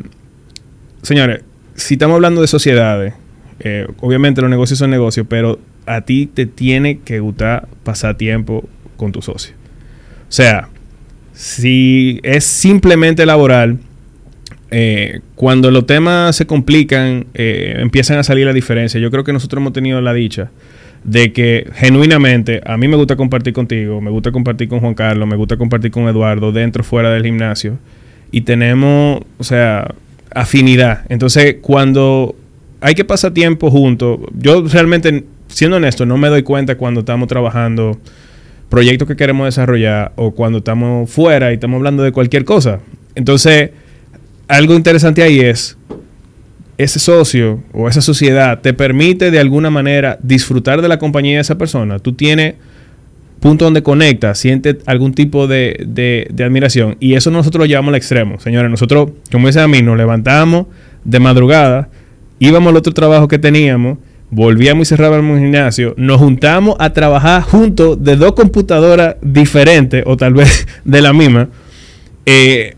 señores, 1.01 1.41
si 1.75 1.95
estamos 1.95 2.15
hablando 2.15 2.39
de 2.39 2.47
sociedades, 2.47 3.13
eh, 3.59 3.85
obviamente 3.99 4.41
los 4.41 4.49
negocios 4.49 4.79
son 4.79 4.91
negocios, 4.91 5.27
pero 5.29 5.59
a 5.85 6.01
ti 6.01 6.25
te 6.25 6.45
tiene 6.45 6.99
que 6.99 7.19
gustar 7.19 7.67
pasar 7.83 8.15
tiempo 8.15 8.67
con 8.95 9.11
tu 9.11 9.21
socio. 9.21 9.53
O 10.29 10.31
sea, 10.31 10.69
si 11.33 12.21
es 12.23 12.45
simplemente 12.45 13.25
laboral, 13.25 13.79
eh, 14.71 15.19
cuando 15.35 15.69
los 15.69 15.85
temas 15.85 16.33
se 16.33 16.45
complican, 16.45 17.25
eh, 17.33 17.75
empiezan 17.79 18.19
a 18.19 18.23
salir 18.23 18.45
la 18.45 18.53
diferencia. 18.53 19.01
Yo 19.01 19.11
creo 19.11 19.25
que 19.25 19.33
nosotros 19.33 19.59
hemos 19.59 19.73
tenido 19.73 19.99
la 19.99 20.13
dicha 20.13 20.49
de 21.03 21.31
que 21.31 21.69
genuinamente 21.75 22.61
a 22.65 22.77
mí 22.77 22.87
me 22.87 22.97
gusta 22.97 23.15
compartir 23.15 23.53
contigo, 23.53 24.01
me 24.01 24.11
gusta 24.11 24.31
compartir 24.31 24.67
con 24.67 24.79
Juan 24.79 24.93
Carlos, 24.93 25.27
me 25.27 25.35
gusta 25.35 25.57
compartir 25.57 25.91
con 25.91 26.07
Eduardo 26.07 26.51
dentro, 26.51 26.83
fuera 26.83 27.09
del 27.11 27.23
gimnasio. 27.23 27.77
Y 28.31 28.41
tenemos, 28.41 29.21
o 29.37 29.43
sea, 29.43 29.93
afinidad. 30.33 31.03
Entonces, 31.09 31.57
cuando 31.61 32.35
hay 32.81 32.95
que 32.95 33.05
pasar 33.05 33.31
tiempo 33.31 33.71
juntos, 33.71 34.19
yo 34.37 34.63
realmente, 34.67 35.23
siendo 35.47 35.77
honesto, 35.77 36.05
no 36.05 36.17
me 36.17 36.29
doy 36.29 36.43
cuenta 36.43 36.75
cuando 36.75 37.01
estamos 37.01 37.27
trabajando 37.27 37.97
proyectos 38.69 39.07
que 39.07 39.15
queremos 39.15 39.47
desarrollar 39.47 40.11
o 40.15 40.31
cuando 40.31 40.59
estamos 40.59 41.09
fuera 41.09 41.51
y 41.51 41.55
estamos 41.55 41.77
hablando 41.77 42.03
de 42.03 42.11
cualquier 42.11 42.45
cosa. 42.45 42.79
Entonces, 43.15 43.71
algo 44.47 44.75
interesante 44.75 45.23
ahí 45.23 45.39
es, 45.39 45.77
ese 46.79 46.97
socio 46.97 47.61
o 47.73 47.89
esa 47.89 48.01
sociedad 48.01 48.61
te 48.61 48.73
permite 48.73 49.31
de 49.31 49.39
alguna 49.39 49.69
manera 49.69 50.17
disfrutar 50.23 50.81
de 50.81 50.87
la 50.87 50.97
compañía 50.97 51.35
de 51.35 51.41
esa 51.41 51.57
persona. 51.57 51.99
Tú 51.99 52.13
tienes 52.13 52.55
punto 53.41 53.65
donde 53.65 53.83
conectas, 53.83 54.39
sientes 54.39 54.77
algún 54.85 55.13
tipo 55.13 55.45
de, 55.45 55.85
de, 55.85 56.43
admiración. 56.43 56.95
Y 57.01 57.15
eso 57.15 57.31
nosotros 57.31 57.63
lo 57.63 57.65
llevamos 57.65 57.89
al 57.89 57.95
extremo. 57.95 58.39
Señores, 58.39 58.71
nosotros, 58.71 59.11
como 59.29 59.47
dice 59.47 59.59
a 59.59 59.67
mí, 59.67 59.81
nos 59.81 59.97
levantamos 59.97 60.67
de 61.03 61.19
madrugada, 61.19 61.89
íbamos 62.39 62.69
al 62.69 62.77
otro 62.77 62.93
trabajo 62.93 63.27
que 63.27 63.39
teníamos, 63.39 63.97
volvíamos 64.31 64.87
y 64.87 64.89
cerrábamos 64.89 65.37
el 65.37 65.43
gimnasio, 65.43 65.93
nos 65.97 66.17
juntamos 66.17 66.77
a 66.79 66.93
trabajar 66.93 67.41
juntos 67.41 68.01
de 68.01 68.15
dos 68.15 68.33
computadoras 68.33 69.17
diferentes, 69.21 70.01
o 70.05 70.15
tal 70.15 70.33
vez 70.33 70.65
de 70.85 71.01
la 71.01 71.11
misma, 71.11 71.49
eh, 72.25 72.75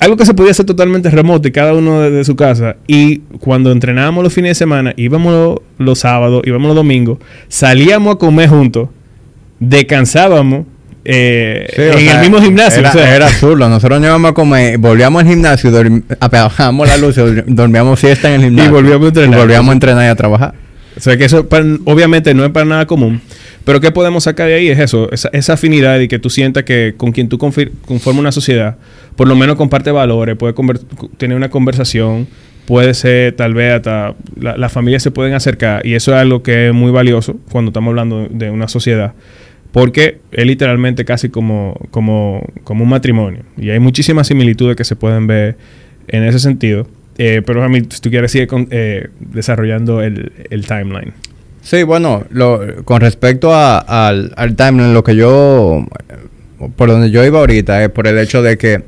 algo 0.00 0.16
que 0.16 0.24
se 0.24 0.32
podía 0.34 0.50
hacer 0.50 0.64
totalmente 0.64 1.10
remoto 1.10 1.46
y 1.46 1.52
cada 1.52 1.74
uno 1.74 2.00
desde 2.00 2.24
su 2.24 2.34
casa. 2.34 2.76
Y 2.86 3.18
cuando 3.38 3.70
entrenábamos 3.70 4.24
los 4.24 4.32
fines 4.32 4.52
de 4.52 4.54
semana, 4.54 4.94
íbamos 4.96 5.60
los, 5.78 5.98
sábados, 5.98 6.42
íbamos 6.46 6.68
los 6.68 6.76
domingos, 6.76 7.18
salíamos 7.48 8.14
a 8.14 8.18
comer 8.18 8.48
juntos, 8.48 8.88
descansábamos. 9.60 10.64
Eh, 11.04 11.66
en 11.76 12.08
el 12.08 12.20
mismo 12.20 12.40
gimnasio. 12.40 12.80
Era, 12.80 12.90
o 12.90 12.92
sea. 12.92 13.16
era 13.16 13.26
absurdo. 13.26 13.68
Nosotros 13.68 14.02
íbamos 14.02 14.30
a 14.30 14.34
comer, 14.34 14.78
volvíamos 14.78 15.22
al 15.22 15.28
gimnasio, 15.28 15.70
apagábamos 16.18 16.88
la 16.88 16.96
luz, 16.96 17.16
dormíamos 17.46 18.00
siesta 18.00 18.28
en 18.28 18.34
el 18.36 18.46
gimnasio. 18.46 18.70
Y 18.70 18.72
volvíamos 18.72 19.04
a 19.04 19.08
entrenar. 19.08 19.38
Y 19.38 19.42
volvíamos 19.42 19.68
a 19.68 19.72
entrenar 19.72 20.04
y 20.04 20.08
a 20.08 20.14
trabajar. 20.14 20.54
O 21.00 21.02
sea 21.02 21.16
que 21.16 21.24
eso 21.24 21.48
obviamente 21.86 22.34
no 22.34 22.44
es 22.44 22.50
para 22.50 22.66
nada 22.66 22.86
común. 22.86 23.22
Pero 23.64 23.80
¿qué 23.80 23.90
podemos 23.90 24.24
sacar 24.24 24.48
de 24.48 24.54
ahí? 24.54 24.68
Es 24.68 24.78
eso, 24.78 25.08
esa, 25.10 25.52
afinidad 25.54 25.98
y 25.98 26.08
que 26.08 26.18
tú 26.18 26.28
sientas 26.28 26.64
que 26.64 26.92
con 26.94 27.12
quien 27.12 27.30
tú 27.30 27.38
conformas 27.38 28.20
una 28.20 28.32
sociedad, 28.32 28.76
por 29.16 29.26
lo 29.26 29.34
menos 29.34 29.56
comparte 29.56 29.90
valores, 29.92 30.36
puede 30.36 30.52
tener 31.16 31.38
una 31.38 31.48
conversación, 31.48 32.28
puede 32.66 32.92
ser 32.92 33.34
tal 33.34 33.54
vez 33.54 33.76
hasta 33.76 34.14
las 34.36 34.70
familias 34.70 35.02
se 35.02 35.10
pueden 35.10 35.32
acercar 35.32 35.86
y 35.86 35.94
eso 35.94 36.12
es 36.12 36.18
algo 36.18 36.42
que 36.42 36.68
es 36.68 36.74
muy 36.74 36.90
valioso 36.90 37.34
cuando 37.50 37.70
estamos 37.70 37.92
hablando 37.92 38.28
de 38.28 38.50
una 38.50 38.68
sociedad. 38.68 39.14
Porque 39.72 40.18
es 40.32 40.44
literalmente 40.44 41.06
casi 41.06 41.30
como, 41.30 41.80
como, 41.90 42.46
como 42.62 42.84
un 42.84 42.90
matrimonio. 42.90 43.44
Y 43.56 43.70
hay 43.70 43.78
muchísimas 43.78 44.26
similitudes 44.26 44.76
que 44.76 44.84
se 44.84 44.96
pueden 44.96 45.26
ver 45.26 45.56
en 46.08 46.24
ese 46.24 46.40
sentido. 46.40 46.86
Eh, 47.22 47.42
pero 47.44 47.62
a 47.62 47.68
mí, 47.68 47.82
si 47.90 48.00
tú 48.00 48.08
quieres, 48.08 48.32
sigue 48.32 48.48
eh, 48.70 49.08
desarrollando 49.18 50.00
el, 50.00 50.32
el 50.48 50.64
timeline. 50.64 51.12
Sí, 51.60 51.82
bueno, 51.82 52.24
con 52.86 53.02
respecto 53.02 53.54
al, 53.54 54.32
al 54.34 54.56
timeline, 54.56 54.94
lo 54.94 55.04
que 55.04 55.14
yo, 55.14 55.84
por 56.76 56.88
donde 56.88 57.10
yo 57.10 57.22
iba 57.22 57.38
ahorita 57.38 57.84
es 57.84 57.90
por 57.90 58.06
el 58.06 58.16
hecho 58.16 58.40
de 58.40 58.56
que 58.56 58.84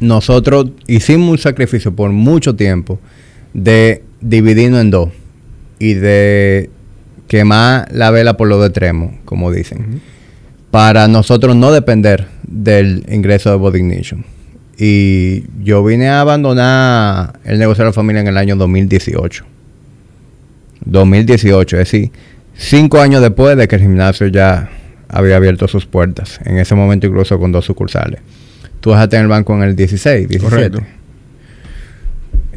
nosotros 0.00 0.70
hicimos 0.86 1.30
un 1.30 1.38
sacrificio 1.38 1.96
por 1.96 2.12
mucho 2.12 2.54
tiempo 2.54 3.00
de 3.54 4.04
dividirnos 4.20 4.82
en 4.82 4.90
dos 4.92 5.08
y 5.80 5.94
de 5.94 6.70
quemar 7.26 7.88
la 7.90 8.12
vela 8.12 8.36
por 8.36 8.46
los 8.46 8.64
extremos, 8.64 9.14
como 9.24 9.50
dicen, 9.50 10.00
para 10.70 11.08
nosotros 11.08 11.56
no 11.56 11.72
depender 11.72 12.28
del 12.44 13.04
ingreso 13.08 13.50
de 13.50 13.56
Body 13.56 13.80
Ignition. 13.80 14.35
Y 14.78 15.44
yo 15.62 15.82
vine 15.82 16.08
a 16.08 16.20
abandonar 16.20 17.38
el 17.44 17.58
negocio 17.58 17.84
de 17.84 17.90
la 17.90 17.92
familia 17.92 18.20
en 18.20 18.28
el 18.28 18.36
año 18.36 18.56
2018. 18.56 19.44
2018, 20.84 21.76
es 21.76 21.90
decir, 21.90 22.10
cinco 22.56 23.00
años 23.00 23.22
después 23.22 23.56
de 23.56 23.66
que 23.68 23.76
el 23.76 23.82
gimnasio 23.82 24.26
ya 24.26 24.70
había 25.08 25.36
abierto 25.36 25.66
sus 25.66 25.86
puertas. 25.86 26.40
En 26.44 26.58
ese 26.58 26.74
momento 26.74 27.06
incluso 27.06 27.38
con 27.38 27.52
dos 27.52 27.64
sucursales. 27.64 28.20
Tú 28.80 28.90
dejaste 28.90 29.16
en 29.16 29.22
el 29.22 29.28
banco 29.28 29.54
en 29.54 29.62
el 29.62 29.74
16, 29.74 30.28
17. 30.28 30.78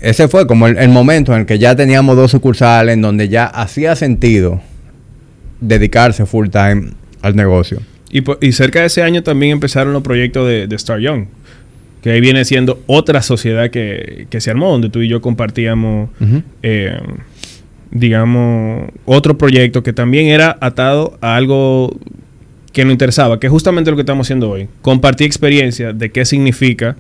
ese 0.02 0.28
fue 0.28 0.46
como 0.46 0.68
el, 0.68 0.78
el 0.78 0.90
momento 0.90 1.34
en 1.34 1.42
el 1.42 1.46
que 1.46 1.58
ya 1.58 1.76
teníamos 1.76 2.16
dos 2.16 2.32
sucursales, 2.32 2.94
en 2.94 3.02
donde 3.02 3.30
ya 3.30 3.46
hacía 3.46 3.96
sentido 3.96 4.62
dedicarse 5.62 6.26
full 6.26 6.50
time 6.50 6.92
al 7.22 7.36
negocio. 7.36 7.82
Y 8.12 8.52
cerca 8.54 8.80
de 8.80 8.88
ese 8.88 9.04
año 9.04 9.22
también 9.22 9.54
empezaron 9.54 9.94
los 9.94 10.02
proyectos 10.02 10.48
de, 10.48 10.66
de 10.66 10.76
Star 10.76 11.00
Young, 11.00 11.26
que 12.02 12.12
ahí 12.12 12.22
viene 12.22 12.46
siendo 12.46 12.82
otra 12.88 13.22
sociedad 13.22 13.70
que, 13.70 14.28
que 14.30 14.42
se 14.42 14.50
armó, 14.50 14.72
donde 14.72 14.90
tú 14.90 15.02
y 15.02 15.08
yo 15.08 15.22
compartíamos, 15.22 16.10
eh, 16.64 17.00
digamos, 17.92 18.90
otro 19.06 19.38
proyecto 19.38 19.84
que 19.84 19.94
también 19.94 20.28
era 20.28 20.58
atado 20.62 21.18
a 21.22 21.36
algo 21.36 21.98
que 22.72 22.86
nos 22.86 22.94
interesaba, 22.94 23.40
que 23.40 23.48
es 23.48 23.52
justamente 23.52 23.92
lo 23.92 23.98
que 23.98 24.04
estamos 24.04 24.28
haciendo 24.28 24.50
hoy. 24.50 24.70
Compartir 24.82 25.28
experiencia 25.28 25.92
de 25.92 26.12
qué 26.12 26.24
significa 26.24 26.96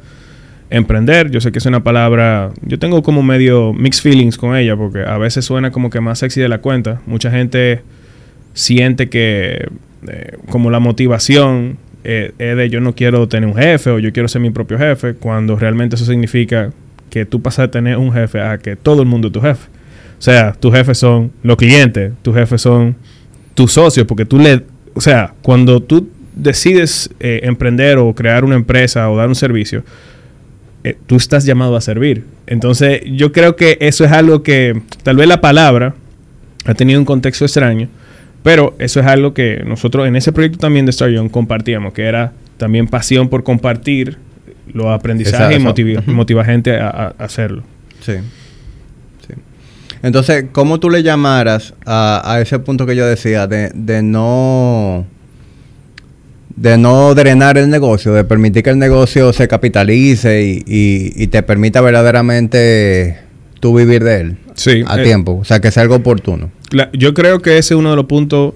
emprender. 0.69 1.31
Yo 1.31 1.41
sé 1.41 1.51
que 1.51 1.59
es 1.59 1.65
una 1.65 1.83
palabra, 1.83 2.51
yo 2.61 2.77
tengo 2.79 3.01
como 3.01 3.23
medio 3.23 3.73
mixed 3.73 4.01
feelings 4.01 4.37
con 4.37 4.55
ella, 4.55 4.75
porque 4.75 4.99
a 4.99 5.17
veces 5.17 5.45
suena 5.45 5.71
como 5.71 5.89
que 5.89 6.01
más 6.01 6.19
sexy 6.19 6.41
de 6.41 6.49
la 6.49 6.59
cuenta. 6.59 7.01
Mucha 7.05 7.31
gente 7.31 7.81
siente 8.53 9.09
que 9.09 9.67
eh, 10.07 10.37
como 10.49 10.69
la 10.69 10.79
motivación 10.79 11.77
eh, 12.03 12.33
es 12.37 12.55
de 12.57 12.69
yo 12.69 12.81
no 12.81 12.93
quiero 12.95 13.27
tener 13.27 13.49
un 13.49 13.55
jefe 13.55 13.89
o 13.89 13.99
yo 13.99 14.11
quiero 14.13 14.27
ser 14.27 14.41
mi 14.41 14.49
propio 14.49 14.77
jefe, 14.77 15.15
cuando 15.15 15.55
realmente 15.55 15.95
eso 15.95 16.05
significa 16.05 16.71
que 17.09 17.25
tú 17.25 17.41
pasas 17.41 17.63
de 17.65 17.69
tener 17.69 17.97
un 17.97 18.11
jefe 18.13 18.39
a 18.41 18.57
que 18.57 18.75
todo 18.75 19.01
el 19.01 19.07
mundo 19.07 19.27
es 19.27 19.33
tu 19.33 19.41
jefe. 19.41 19.67
O 20.17 20.21
sea, 20.21 20.53
tus 20.53 20.73
jefes 20.73 20.97
son 20.97 21.31
los 21.43 21.57
clientes, 21.57 22.11
tus 22.21 22.35
jefes 22.35 22.61
son 22.61 22.95
tus 23.53 23.73
socios, 23.73 24.05
porque 24.05 24.25
tú 24.25 24.37
le... 24.37 24.63
O 24.93 25.01
sea, 25.01 25.33
cuando 25.41 25.81
tú 25.81 26.09
decides 26.35 27.09
eh, 27.19 27.41
emprender 27.43 27.97
o 27.97 28.13
crear 28.13 28.43
una 28.43 28.55
empresa 28.55 29.09
o 29.09 29.17
dar 29.17 29.27
un 29.27 29.35
servicio, 29.35 29.83
eh, 30.83 30.97
tú 31.07 31.15
estás 31.15 31.45
llamado 31.45 31.75
a 31.75 31.81
servir. 31.81 32.25
Entonces, 32.47 33.01
yo 33.05 33.31
creo 33.31 33.55
que 33.55 33.77
eso 33.81 34.05
es 34.05 34.11
algo 34.11 34.43
que 34.43 34.81
tal 35.03 35.17
vez 35.17 35.27
la 35.27 35.41
palabra 35.41 35.95
ha 36.65 36.73
tenido 36.73 36.99
un 36.99 37.05
contexto 37.05 37.45
extraño, 37.45 37.89
pero 38.43 38.75
eso 38.79 38.99
es 38.99 39.05
algo 39.05 39.33
que 39.33 39.63
nosotros 39.65 40.07
en 40.07 40.15
ese 40.15 40.31
proyecto 40.31 40.59
también 40.59 40.85
de 40.85 40.91
Star 40.91 41.09
Young 41.09 41.29
compartíamos, 41.29 41.93
que 41.93 42.03
era 42.03 42.31
también 42.57 42.87
pasión 42.87 43.29
por 43.29 43.43
compartir 43.43 44.17
los 44.71 44.87
aprendizajes 44.87 45.57
y 45.57 45.59
motiva, 45.63 46.01
motiva 46.05 46.45
gente 46.45 46.77
a, 46.77 46.89
a- 46.89 47.13
a 47.17 47.23
hacerlo. 47.25 47.63
Sí. 48.01 48.13
Sí. 49.27 49.33
Entonces, 50.03 50.45
¿cómo 50.51 50.79
tú 50.79 50.89
le 50.89 51.03
llamaras 51.03 51.73
a, 51.85 52.21
a 52.25 52.39
ese 52.41 52.59
punto 52.59 52.85
que 52.85 52.95
yo 52.95 53.05
decía 53.05 53.47
de, 53.47 53.71
de 53.73 54.01
no 54.03 55.05
de 56.55 56.77
no 56.77 57.15
drenar 57.15 57.57
el 57.57 57.69
negocio, 57.69 58.13
de 58.13 58.23
permitir 58.25 58.63
que 58.63 58.69
el 58.69 58.79
negocio 58.79 59.31
se 59.31 59.47
capitalice 59.47 60.43
y, 60.43 60.63
y- 60.67 61.13
y 61.23 61.27
te 61.27 61.41
permita 61.41 61.79
verdaderamente 61.81 63.17
tú 63.61 63.77
vivir 63.77 64.03
de 64.03 64.21
él 64.21 64.37
Sí, 64.55 64.83
a 64.87 64.99
eh, 64.99 65.03
tiempo? 65.03 65.37
O 65.39 65.45
sea, 65.45 65.61
que 65.61 65.71
sea 65.71 65.83
algo 65.83 65.95
oportuno. 65.95 66.49
Yo 66.93 67.13
creo 67.13 67.41
que 67.41 67.57
ese 67.57 67.73
es 67.73 67.79
uno 67.79 67.91
de 67.91 67.95
los 67.95 68.05
puntos 68.05 68.53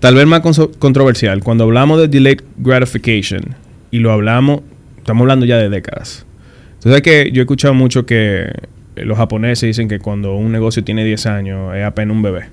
tal 0.00 0.14
vez 0.14 0.26
más 0.26 0.40
controversial. 0.78 1.42
Cuando 1.42 1.64
hablamos 1.64 2.00
de 2.00 2.08
delayed 2.08 2.42
gratification 2.58 3.54
y 3.90 3.98
lo 3.98 4.12
hablamos, 4.12 4.60
estamos 4.98 5.22
hablando 5.22 5.46
ya 5.46 5.56
de 5.56 5.68
décadas. 5.68 6.26
Entonces, 6.74 7.02
que 7.02 7.30
yo 7.32 7.40
he 7.40 7.44
escuchado 7.44 7.72
mucho 7.72 8.04
que 8.04 8.50
eh, 8.96 9.04
los 9.04 9.16
japoneses 9.16 9.66
dicen 9.66 9.88
que 9.88 9.98
cuando 9.98 10.36
un 10.36 10.52
negocio 10.52 10.84
tiene 10.84 11.04
10 11.04 11.26
años 11.26 11.74
es 11.74 11.84
apenas 11.84 12.14
un 12.14 12.22
bebé. 12.22 12.44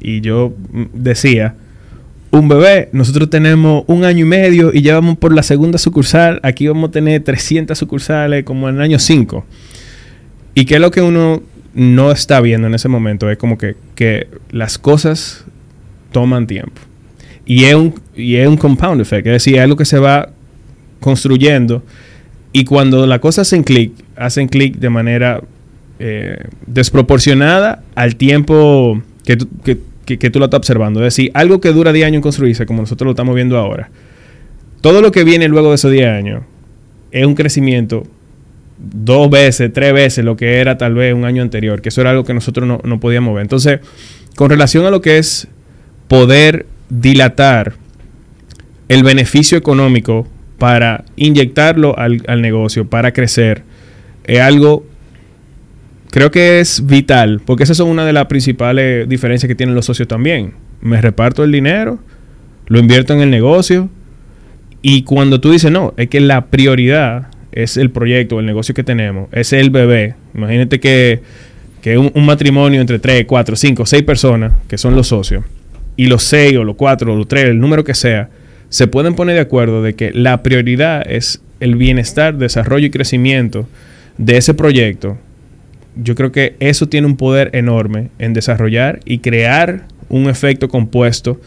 Y 0.00 0.20
yo 0.20 0.54
mm, 0.72 0.84
decía, 0.94 1.54
un 2.32 2.48
bebé, 2.48 2.88
nosotros 2.92 3.30
tenemos 3.30 3.84
un 3.86 4.04
año 4.04 4.24
y 4.24 4.28
medio 4.28 4.72
y 4.72 4.82
ya 4.82 4.94
vamos 4.94 5.18
por 5.18 5.34
la 5.34 5.42
segunda 5.42 5.78
sucursal. 5.78 6.40
Aquí 6.42 6.66
vamos 6.66 6.88
a 6.88 6.92
tener 6.92 7.22
300 7.22 7.78
sucursales 7.78 8.44
como 8.44 8.68
en 8.68 8.76
el 8.76 8.80
año 8.82 8.98
5. 8.98 9.44
¿Y 10.54 10.64
qué 10.64 10.74
es 10.74 10.80
lo 10.80 10.90
que 10.90 11.00
uno 11.00 11.42
no 11.74 12.10
está 12.10 12.40
viendo 12.40 12.66
en 12.66 12.74
ese 12.74 12.88
momento? 12.88 13.30
Es 13.30 13.38
como 13.38 13.58
que, 13.58 13.76
las 14.50 14.78
cosas 14.78 15.44
toman 16.12 16.46
tiempo. 16.46 16.80
Y 17.44 17.64
es, 17.64 17.74
un, 17.74 17.94
y 18.16 18.36
es 18.36 18.46
un 18.46 18.56
compound 18.56 19.00
effect, 19.00 19.26
es 19.26 19.32
decir, 19.32 19.56
es 19.56 19.60
algo 19.62 19.76
que 19.76 19.84
se 19.84 19.98
va 19.98 20.30
construyendo. 21.00 21.82
Y 22.52 22.64
cuando 22.64 23.06
las 23.06 23.18
cosas 23.20 23.48
hacen 23.48 23.62
clic, 23.64 23.92
hacen 24.16 24.48
clic 24.48 24.76
de 24.76 24.90
manera 24.90 25.42
eh, 25.98 26.36
desproporcionada 26.66 27.82
al 27.94 28.16
tiempo 28.16 29.00
que 29.24 29.36
tú, 29.36 29.48
que, 29.64 29.78
que- 30.04 30.18
que 30.18 30.30
tú 30.30 30.38
lo 30.38 30.46
estás 30.46 30.58
observando. 30.58 31.00
Es 31.00 31.14
decir, 31.16 31.30
algo 31.34 31.60
que 31.60 31.72
dura 31.72 31.92
10 31.92 32.06
años 32.06 32.16
en 32.16 32.22
construirse, 32.22 32.66
como 32.66 32.82
nosotros 32.82 33.06
lo 33.06 33.12
estamos 33.12 33.34
viendo 33.34 33.56
ahora. 33.56 33.88
Todo 34.80 35.00
lo 35.00 35.12
que 35.12 35.22
viene 35.24 35.46
luego 35.48 35.68
de 35.70 35.76
esos 35.76 35.90
10 35.92 36.08
años 36.08 36.42
es 37.12 37.24
un 37.24 37.34
crecimiento 37.34 38.02
dos 38.82 39.30
veces, 39.30 39.72
tres 39.72 39.92
veces 39.92 40.24
lo 40.24 40.36
que 40.36 40.58
era 40.58 40.76
tal 40.76 40.94
vez 40.94 41.14
un 41.14 41.24
año 41.24 41.42
anterior, 41.42 41.80
que 41.80 41.90
eso 41.90 42.00
era 42.00 42.10
algo 42.10 42.24
que 42.24 42.34
nosotros 42.34 42.66
no, 42.66 42.80
no 42.84 43.00
podíamos 43.00 43.34
ver. 43.34 43.42
Entonces, 43.42 43.80
con 44.34 44.50
relación 44.50 44.84
a 44.84 44.90
lo 44.90 45.00
que 45.00 45.18
es 45.18 45.48
poder 46.08 46.66
dilatar 46.88 47.74
el 48.88 49.04
beneficio 49.04 49.56
económico 49.56 50.26
para 50.58 51.04
inyectarlo 51.16 51.98
al, 51.98 52.22
al 52.26 52.42
negocio, 52.42 52.88
para 52.88 53.12
crecer, 53.12 53.62
es 54.24 54.40
algo, 54.40 54.84
creo 56.10 56.30
que 56.30 56.60
es 56.60 56.86
vital, 56.86 57.40
porque 57.44 57.62
esas 57.64 57.76
son 57.76 57.88
una 57.88 58.04
de 58.04 58.12
las 58.12 58.26
principales 58.26 59.08
diferencias 59.08 59.48
que 59.48 59.54
tienen 59.54 59.74
los 59.74 59.86
socios 59.86 60.08
también. 60.08 60.54
Me 60.80 61.00
reparto 61.00 61.44
el 61.44 61.52
dinero, 61.52 62.00
lo 62.66 62.78
invierto 62.78 63.12
en 63.14 63.20
el 63.20 63.30
negocio, 63.30 63.88
y 64.82 65.04
cuando 65.04 65.40
tú 65.40 65.52
dices, 65.52 65.70
no, 65.70 65.94
es 65.96 66.08
que 66.08 66.20
la 66.20 66.46
prioridad 66.46 67.28
es 67.52 67.76
el 67.76 67.90
proyecto, 67.90 68.40
el 68.40 68.46
negocio 68.46 68.74
que 68.74 68.82
tenemos, 68.82 69.28
es 69.32 69.52
el 69.52 69.70
bebé. 69.70 70.14
Imagínate 70.34 70.80
que, 70.80 71.20
que 71.80 71.98
un, 71.98 72.24
matrimonio 72.24 72.80
entre 72.80 72.98
3, 72.98 73.26
4, 73.26 73.56
5, 73.56 73.86
6 73.86 74.02
personas, 74.02 74.52
que 74.68 74.78
son 74.78 74.96
los 74.96 75.08
socios, 75.08 75.44
y 75.96 76.06
los 76.06 76.22
6 76.24 76.56
o 76.56 76.64
los 76.64 76.76
4 76.76 77.12
o 77.12 77.16
los 77.16 77.28
3, 77.28 77.44
el 77.44 77.60
número 77.60 77.84
que 77.84 77.94
sea, 77.94 78.30
se 78.68 78.86
pueden 78.86 79.14
poner 79.14 79.34
de 79.34 79.42
acuerdo 79.42 79.82
de 79.82 79.94
que 79.94 80.12
la 80.12 80.42
prioridad 80.42 81.02
es 81.06 81.42
el 81.60 81.76
bienestar, 81.76 82.38
desarrollo 82.38 82.86
y 82.86 82.90
crecimiento 82.90 83.68
de 84.16 84.38
ese 84.38 84.54
proyecto. 84.54 85.18
Yo 85.94 86.14
creo 86.14 86.32
que 86.32 86.56
eso 86.58 86.88
tiene 86.88 87.06
un 87.06 87.16
poder 87.16 87.50
enorme 87.52 88.08
en 88.18 88.32
desarrollar 88.32 89.00
y 89.04 89.18
crear 89.18 89.86
un 90.08 90.28
efecto 90.28 90.68
compuesto 90.68 91.38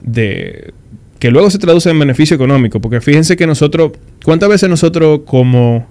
de 0.00 0.72
que 1.18 1.30
luego 1.30 1.50
se 1.50 1.58
traduce 1.58 1.90
en 1.90 1.98
beneficio 1.98 2.34
económico, 2.34 2.80
porque 2.80 3.00
fíjense 3.00 3.36
que 3.36 3.46
nosotros, 3.46 3.92
¿cuántas 4.24 4.48
veces 4.48 4.68
nosotros 4.68 5.20
como 5.24 5.86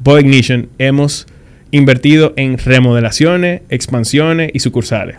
Boy 0.00 0.20
Ignition 0.20 0.68
hemos 0.78 1.26
invertido 1.70 2.32
en 2.36 2.58
remodelaciones, 2.58 3.62
expansiones 3.68 4.50
y 4.54 4.60
sucursales? 4.60 5.16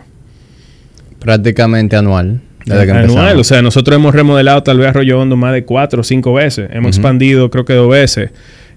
Prácticamente 1.18 1.96
anual. 1.96 2.40
Desde 2.64 2.84
que 2.84 2.90
Anual, 2.90 3.04
empezamos. 3.08 3.40
o 3.40 3.44
sea, 3.44 3.62
nosotros 3.62 3.96
hemos 3.96 4.14
remodelado 4.14 4.62
tal 4.62 4.78
vez 4.78 4.88
Arroyo 4.88 5.18
Hondo 5.18 5.36
más 5.36 5.54
de 5.54 5.64
cuatro 5.64 6.02
o 6.02 6.04
cinco 6.04 6.34
veces, 6.34 6.68
hemos 6.72 6.96
expandido 6.96 7.50
creo 7.50 7.64
que 7.64 7.72
dos 7.72 7.90
veces. 7.90 8.30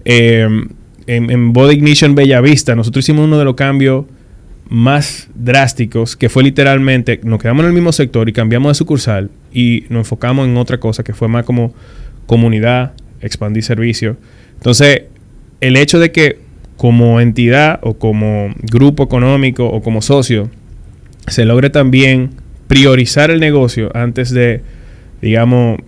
Eh, 0.06 0.48
en, 1.06 1.30
en 1.30 1.52
Body 1.52 1.76
Ignition 1.76 2.16
Bellavista, 2.16 2.76
nosotros 2.76 3.04
hicimos 3.04 3.26
uno 3.26 3.38
de 3.38 3.46
los 3.46 3.56
cambios 3.56 4.06
más 4.70 5.30
drásticos, 5.36 6.16
que 6.16 6.30
fue 6.30 6.44
literalmente, 6.44 7.20
nos 7.24 7.42
quedamos 7.42 7.64
en 7.64 7.68
el 7.68 7.74
mismo 7.74 7.92
sector 7.92 8.28
y 8.30 8.34
cambiamos 8.34 8.72
de 8.72 8.76
sucursal 8.76 9.30
y 9.54 9.86
nos 9.90 10.02
enfocamos 10.02 10.48
en 10.48 10.58
otra 10.58 10.80
cosa 10.80 11.04
que 11.04 11.14
fue 11.14 11.28
más 11.28 11.46
como 11.46 11.74
comunidad, 12.26 12.94
expandir 13.22 13.64
servicio. 13.64 14.18
Entonces, 14.56 15.04
el 15.62 15.76
hecho 15.76 16.00
de 16.00 16.12
que 16.12 16.40
como 16.78 17.22
entidad 17.22 17.80
o 17.84 17.94
como 17.94 18.54
grupo 18.62 19.04
económico 19.04 19.68
o 19.68 19.82
como 19.82 20.02
socio 20.02 20.50
se 21.28 21.46
logre 21.46 21.70
también 21.70 22.32
priorizar 22.68 23.32
el 23.32 23.40
negocio 23.40 23.92
antes 23.96 24.32
de, 24.32 24.62
digamos, 25.22 25.80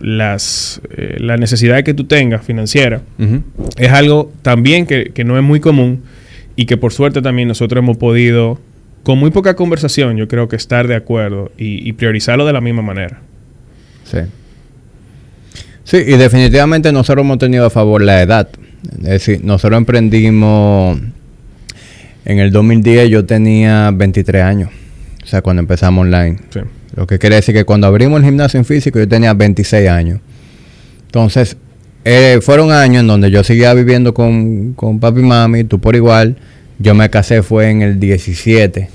las, 0.00 0.80
eh, 0.96 1.16
la 1.18 1.36
necesidad 1.36 1.82
que 1.82 1.94
tú 1.94 2.04
tengas 2.04 2.44
financiera, 2.44 3.02
es 3.76 3.90
algo 3.90 4.32
también 4.42 4.86
que, 4.86 5.12
que 5.14 5.24
no 5.24 5.36
es 5.36 5.42
muy 5.42 5.60
común 5.60 6.02
y 6.56 6.66
que 6.66 6.76
por 6.76 6.92
suerte 6.92 7.22
también 7.22 7.48
nosotros 7.48 7.82
hemos 7.82 7.96
podido, 7.96 8.60
con 9.02 9.18
muy 9.18 9.30
poca 9.30 9.56
conversación, 9.56 10.16
yo 10.16 10.28
creo 10.28 10.48
que 10.48 10.56
estar 10.56 10.88
de 10.88 10.94
acuerdo 10.94 11.52
y, 11.58 11.88
y 11.88 11.92
priorizarlo 11.92 12.46
de 12.46 12.52
la 12.52 12.60
misma 12.60 12.82
manera. 12.82 13.20
Sí. 14.04 14.18
Sí, 15.84 15.98
y 15.98 16.16
definitivamente 16.16 16.92
nosotros 16.92 17.24
hemos 17.24 17.38
tenido 17.38 17.66
a 17.66 17.70
favor 17.70 18.02
la 18.02 18.22
edad. 18.22 18.48
Es 18.98 19.08
decir, 19.08 19.44
nosotros 19.44 19.78
emprendimos 19.78 20.98
en 22.24 22.38
el 22.38 22.50
2010, 22.50 23.10
yo 23.10 23.24
tenía 23.26 23.90
23 23.90 24.42
años. 24.42 24.70
O 25.22 25.26
sea, 25.26 25.42
cuando 25.42 25.60
empezamos 25.60 26.02
online. 26.02 26.38
Sí. 26.50 26.60
Lo 26.96 27.06
que 27.06 27.18
quiere 27.18 27.36
decir 27.36 27.54
que 27.54 27.64
cuando 27.64 27.86
abrimos 27.86 28.20
el 28.20 28.24
gimnasio 28.26 28.58
en 28.58 28.64
físico, 28.64 28.98
yo 28.98 29.08
tenía 29.08 29.34
26 29.34 29.88
años. 29.88 30.20
Entonces, 31.06 31.56
eh, 32.04 32.40
fueron 32.42 32.70
años 32.70 33.00
en 33.00 33.06
donde 33.06 33.30
yo 33.30 33.42
seguía 33.42 33.72
viviendo 33.72 34.12
con, 34.12 34.74
con 34.74 35.00
papi 35.00 35.20
y 35.20 35.24
mami, 35.24 35.64
tú 35.64 35.80
por 35.80 35.96
igual. 35.96 36.36
Yo 36.78 36.94
me 36.94 37.08
casé 37.08 37.42
fue 37.42 37.70
en 37.70 37.82
el 37.82 37.98
17. 37.98 38.88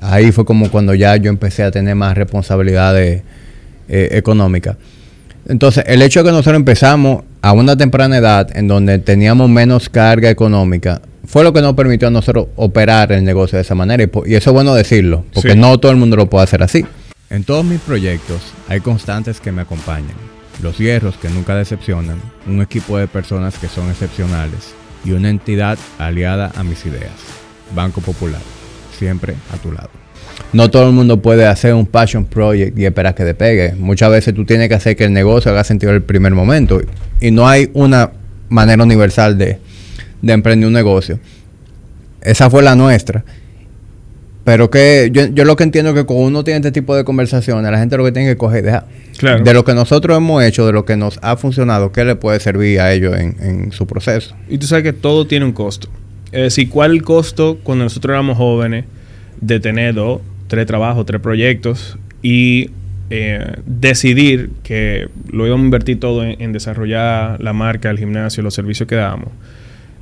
Ahí 0.00 0.32
fue 0.32 0.44
como 0.44 0.70
cuando 0.70 0.94
ya 0.94 1.16
yo 1.16 1.28
empecé 1.28 1.62
a 1.62 1.70
tener 1.70 1.94
más 1.94 2.16
responsabilidades 2.16 3.22
eh, 3.88 4.08
económicas. 4.12 4.76
Entonces, 5.48 5.84
el 5.86 6.02
hecho 6.02 6.20
de 6.20 6.26
que 6.26 6.30
nosotros 6.30 6.56
empezamos 6.56 7.24
a 7.42 7.52
una 7.52 7.76
temprana 7.76 8.18
edad 8.18 8.56
en 8.56 8.68
donde 8.68 8.98
teníamos 8.98 9.50
menos 9.50 9.88
carga 9.88 10.30
económica, 10.30 11.02
fue 11.26 11.42
lo 11.42 11.52
que 11.52 11.60
nos 11.60 11.74
permitió 11.74 12.08
a 12.08 12.10
nosotros 12.10 12.48
operar 12.56 13.12
el 13.12 13.24
negocio 13.24 13.56
de 13.56 13.62
esa 13.62 13.74
manera. 13.74 14.04
Y, 14.04 14.34
eso 14.34 14.50
es 14.50 14.54
bueno 14.54 14.74
decirlo, 14.74 15.24
porque 15.34 15.56
no 15.56 15.78
todo 15.78 15.90
el 15.90 15.98
mundo 15.98 16.16
lo 16.16 16.30
puede 16.30 16.44
hacer 16.44 16.62
así. 16.62 16.84
En 17.28 17.44
todos 17.44 17.64
mis 17.64 17.80
proyectos 17.80 18.40
hay 18.68 18.80
constantes 18.80 19.40
que 19.40 19.52
me 19.52 19.62
acompañan. 19.62 20.29
Los 20.62 20.78
hierros 20.78 21.16
que 21.16 21.30
nunca 21.30 21.54
decepcionan, 21.54 22.20
un 22.46 22.60
equipo 22.60 22.98
de 22.98 23.06
personas 23.06 23.58
que 23.58 23.68
son 23.68 23.88
excepcionales 23.88 24.74
y 25.04 25.12
una 25.12 25.30
entidad 25.30 25.78
aliada 25.98 26.52
a 26.54 26.62
mis 26.62 26.84
ideas. 26.84 27.12
Banco 27.74 28.00
Popular, 28.00 28.42
siempre 28.98 29.34
a 29.54 29.56
tu 29.56 29.72
lado. 29.72 29.90
No 30.52 30.70
todo 30.70 30.86
el 30.86 30.92
mundo 30.92 31.22
puede 31.22 31.46
hacer 31.46 31.74
un 31.74 31.86
passion 31.86 32.24
project 32.24 32.78
y 32.78 32.84
esperar 32.84 33.14
que 33.14 33.24
te 33.24 33.34
pegue. 33.34 33.74
Muchas 33.74 34.10
veces 34.10 34.34
tú 34.34 34.44
tienes 34.44 34.68
que 34.68 34.74
hacer 34.74 34.96
que 34.96 35.04
el 35.04 35.12
negocio 35.12 35.50
haga 35.50 35.64
sentido 35.64 35.90
en 35.90 35.96
el 35.96 36.02
primer 36.02 36.34
momento. 36.34 36.80
Y 37.20 37.30
no 37.30 37.48
hay 37.48 37.70
una 37.72 38.10
manera 38.48 38.82
universal 38.82 39.38
de, 39.38 39.58
de 40.20 40.32
emprender 40.32 40.66
un 40.66 40.72
negocio. 40.72 41.20
Esa 42.20 42.50
fue 42.50 42.62
la 42.62 42.74
nuestra. 42.74 43.24
Pero 44.44 44.70
que 44.70 45.10
yo, 45.12 45.26
yo, 45.26 45.44
lo 45.44 45.56
que 45.56 45.64
entiendo 45.64 45.90
es 45.90 45.96
que 45.96 46.04
cuando 46.04 46.26
uno 46.26 46.44
tiene 46.44 46.58
este 46.58 46.72
tipo 46.72 46.96
de 46.96 47.04
conversaciones, 47.04 47.70
la 47.70 47.78
gente 47.78 47.96
lo 47.96 48.04
que 48.04 48.12
tiene 48.12 48.28
que 48.28 48.36
coger 48.36 48.64
dejar. 48.64 48.86
De 49.44 49.52
lo 49.52 49.64
que 49.66 49.74
nosotros 49.74 50.16
hemos 50.16 50.42
hecho, 50.42 50.66
de 50.66 50.72
lo 50.72 50.86
que 50.86 50.96
nos 50.96 51.18
ha 51.20 51.36
funcionado, 51.36 51.92
¿qué 51.92 52.06
le 52.06 52.16
puede 52.16 52.40
servir 52.40 52.80
a 52.80 52.92
ellos 52.92 53.14
en, 53.18 53.36
en 53.40 53.72
su 53.72 53.86
proceso? 53.86 54.34
Y 54.48 54.56
tú 54.56 54.66
sabes 54.66 54.82
que 54.82 54.94
todo 54.94 55.26
tiene 55.26 55.44
un 55.44 55.52
costo. 55.52 55.88
Es 56.32 56.42
decir, 56.42 56.70
¿cuál 56.70 56.92
el 56.92 57.02
costo 57.02 57.58
cuando 57.62 57.84
nosotros 57.84 58.14
éramos 58.14 58.38
jóvenes 58.38 58.86
de 59.40 59.60
tener 59.60 59.94
dos, 59.94 60.22
tres 60.48 60.66
trabajos, 60.66 61.04
tres 61.04 61.20
proyectos 61.20 61.98
y 62.22 62.70
eh, 63.10 63.56
decidir 63.66 64.50
que 64.62 65.08
lo 65.30 65.46
íbamos 65.46 65.64
a 65.64 65.66
invertir 65.66 66.00
todo 66.00 66.24
en, 66.24 66.40
en 66.40 66.52
desarrollar 66.52 67.42
la 67.42 67.52
marca, 67.52 67.90
el 67.90 67.98
gimnasio, 67.98 68.42
los 68.42 68.54
servicios 68.54 68.88
que 68.88 68.94
dábamos? 68.94 69.28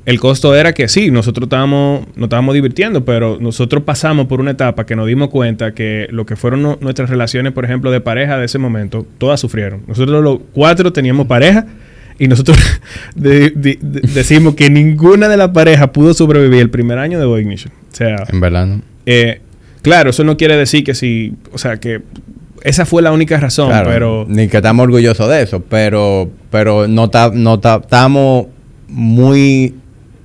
El 0.09 0.19
costo 0.21 0.55
era 0.55 0.73
que 0.73 0.89
sí, 0.89 1.11
nosotros 1.11 1.49
estábamos, 1.49 2.07
nos 2.17 2.29
estábamos 2.29 2.55
divirtiendo, 2.55 3.05
pero 3.05 3.37
nosotros 3.39 3.83
pasamos 3.83 4.27
por 4.27 4.41
una 4.41 4.53
etapa 4.53 4.87
que 4.87 4.97
nos 4.97 5.07
dimos 5.07 5.29
cuenta 5.29 5.75
que 5.75 6.09
lo 6.11 6.25
que 6.25 6.35
fueron 6.35 6.79
nuestras 6.81 7.11
relaciones, 7.11 7.53
por 7.53 7.67
ejemplo, 7.67 7.91
de 7.91 8.01
pareja 8.01 8.39
de 8.39 8.47
ese 8.47 8.57
momento, 8.57 9.05
todas 9.19 9.39
sufrieron. 9.39 9.83
Nosotros 9.87 10.25
los 10.25 10.39
cuatro 10.55 10.95
teníamos 10.95 11.27
pareja 11.27 11.67
y 12.19 12.27
nosotros 12.27 12.57
decimos 13.15 14.55
que 14.55 14.71
ninguna 14.71 15.29
de 15.29 15.37
las 15.37 15.51
parejas 15.51 15.91
pudo 15.91 16.15
sobrevivir 16.15 16.63
el 16.63 16.71
primer 16.71 16.99
año 16.99 17.21
de 17.21 17.27
Boy 17.27 17.43
Ignition. 17.43 17.75
O 17.93 17.95
sea, 17.95 18.17
en 18.33 18.41
verdad, 18.41 18.65
¿no? 18.67 18.81
Eh, 19.05 19.43
claro, 19.83 20.09
eso 20.09 20.25
no 20.25 20.39
quiere 20.39 20.57
decir 20.57 20.85
que 20.85 20.95
si, 20.95 21.35
o 21.53 21.59
sea, 21.59 21.77
que 21.81 22.01
esa 22.63 22.87
fue 22.87 23.03
la 23.03 23.13
única 23.13 23.39
razón, 23.39 23.71
pero... 23.85 24.25
Ni 24.27 24.49
que 24.49 24.57
estamos 24.57 24.85
orgullosos 24.85 25.29
de 25.29 25.43
eso, 25.43 25.63
pero, 25.69 26.31
pero 26.51 26.89
no 26.89 27.05
estamos 27.05 28.47
muy 28.89 29.75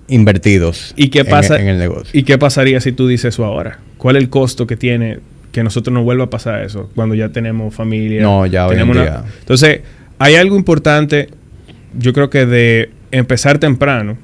invertidos 0.08 0.94
¿Y 0.98 1.10
qué 1.10 1.26
pasa, 1.26 1.60
en, 1.60 1.68
el 1.68 1.78
negocio. 1.78 2.18
¿Y 2.18 2.24
qué 2.24 2.38
pasaría 2.38 2.80
si 2.82 2.92
tú 2.92 3.08
dices 3.08 3.34
eso 3.34 3.46
ahora? 3.46 3.80
¿Cuál 3.98 4.18
es 4.18 4.24
el 4.24 4.30
costo 4.30 4.68
que 4.68 4.76
tiene 4.76 5.20
que 5.52 5.64
nosotros 5.64 5.94
no 5.94 6.04
vuelva 6.04 6.26
a 6.26 6.30
pasar 6.30 6.64
eso 6.64 6.90
cuando 6.96 7.16
ya 7.16 7.30
tenemos 7.30 7.74
familia? 7.74 8.22
No, 8.22 8.46
ya 8.46 8.68
tenemos 8.68 8.98
Entonces, 9.40 9.82
hay 10.20 10.36
algo 10.36 10.56
importante, 10.56 11.30
yo 11.98 12.12
creo 12.14 12.30
que 12.30 12.46
de 12.46 12.90
empezar 13.12 13.60
temprano, 13.60 14.18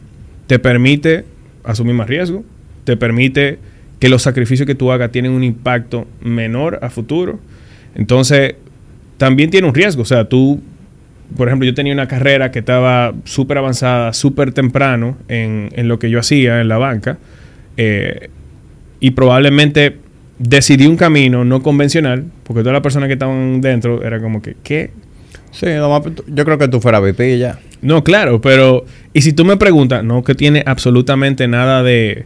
te 0.47 0.59
permite 0.59 1.25
asumir 1.63 1.93
más 1.93 2.07
riesgo, 2.07 2.43
te 2.83 2.97
permite 2.97 3.59
que 3.99 4.09
los 4.09 4.23
sacrificios 4.23 4.65
que 4.65 4.75
tú 4.75 4.91
hagas 4.91 5.11
tienen 5.11 5.31
un 5.31 5.43
impacto 5.43 6.07
menor 6.21 6.79
a 6.81 6.89
futuro. 6.89 7.39
Entonces, 7.95 8.55
también 9.17 9.49
tiene 9.49 9.67
un 9.67 9.75
riesgo. 9.75 10.01
O 10.01 10.05
sea, 10.05 10.27
tú 10.27 10.61
por 11.35 11.47
ejemplo, 11.47 11.65
yo 11.65 11.73
tenía 11.73 11.93
una 11.93 12.07
carrera 12.07 12.51
que 12.51 12.59
estaba 12.59 13.13
súper 13.23 13.57
avanzada, 13.57 14.13
súper 14.13 14.51
temprano 14.51 15.17
en, 15.27 15.69
lo 15.87 15.99
que 15.99 16.09
yo 16.09 16.19
hacía 16.19 16.61
en 16.61 16.67
la 16.67 16.77
banca. 16.77 17.17
Eh, 17.77 18.29
y 18.99 19.11
probablemente 19.11 19.97
decidí 20.39 20.85
un 20.87 20.97
camino 20.97 21.45
no 21.45 21.61
convencional, 21.61 22.25
porque 22.43 22.61
todas 22.61 22.73
las 22.73 22.81
personas 22.81 23.07
que 23.07 23.13
estaban 23.13 23.61
dentro 23.61 24.03
era 24.03 24.19
como 24.19 24.41
que, 24.41 24.55
¿qué? 24.63 24.91
Sí, 25.51 25.67
yo 25.67 26.45
creo 26.45 26.57
que 26.57 26.67
tú 26.67 26.79
fueras 26.79 27.01
VP 27.01 27.37
ya. 27.37 27.59
No, 27.81 28.03
claro, 28.03 28.41
pero... 28.41 28.85
Y 29.13 29.21
si 29.21 29.33
tú 29.33 29.45
me 29.45 29.57
preguntas, 29.57 30.03
no 30.03 30.23
que 30.23 30.35
tiene 30.35 30.63
absolutamente 30.65 31.47
nada 31.47 31.81
de, 31.83 32.25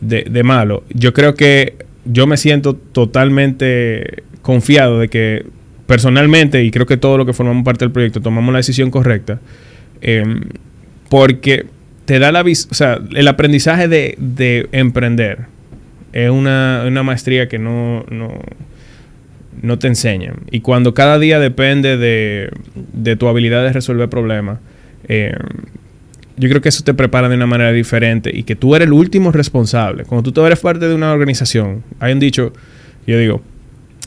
de 0.00 0.42
malo. 0.42 0.84
Yo 0.90 1.12
creo 1.12 1.34
que 1.34 1.76
yo 2.04 2.26
me 2.26 2.36
siento 2.36 2.74
totalmente 2.74 4.22
confiado 4.42 4.98
de 4.98 5.08
que 5.08 5.46
personalmente, 5.86 6.62
y 6.62 6.70
creo 6.70 6.86
que 6.86 6.96
todo 6.96 7.18
lo 7.18 7.26
que 7.26 7.32
formamos 7.32 7.64
parte 7.64 7.84
del 7.84 7.92
proyecto, 7.92 8.20
tomamos 8.20 8.52
la 8.52 8.58
decisión 8.58 8.90
correcta, 8.90 9.40
em, 10.00 10.40
porque 11.08 11.66
te 12.04 12.18
da 12.18 12.32
la 12.32 12.42
o 12.42 12.74
sea, 12.74 13.00
el 13.14 13.28
aprendizaje 13.28 13.88
de, 13.88 14.68
emprender 14.72 15.46
es 16.12 16.30
una, 16.30 17.02
maestría 17.02 17.48
que 17.48 17.58
no, 17.58 18.04
no, 19.62 19.78
te 19.78 19.86
enseñan. 19.86 20.36
Y 20.50 20.60
cuando 20.60 20.94
cada 20.94 21.18
día 21.18 21.38
depende 21.38 21.96
de, 21.96 23.16
tu 23.16 23.28
habilidad 23.28 23.62
de 23.64 23.72
resolver 23.72 24.08
problemas, 24.08 24.58
em, 25.08 25.32
yo 26.36 26.48
creo 26.48 26.60
que 26.60 26.68
eso 26.68 26.82
te 26.82 26.94
prepara 26.94 27.28
de 27.28 27.36
una 27.36 27.46
manera 27.46 27.72
diferente 27.72 28.30
y 28.34 28.42
que 28.42 28.56
tú 28.56 28.74
eres 28.74 28.86
el 28.86 28.92
último 28.92 29.30
responsable. 29.32 30.04
Cuando 30.04 30.32
tú 30.32 30.44
eres 30.44 30.58
parte 30.58 30.88
de 30.88 30.94
una 30.94 31.12
organización, 31.12 31.84
hay 32.00 32.12
un 32.12 32.18
dicho, 32.18 32.52
yo 33.06 33.18
digo, 33.18 33.42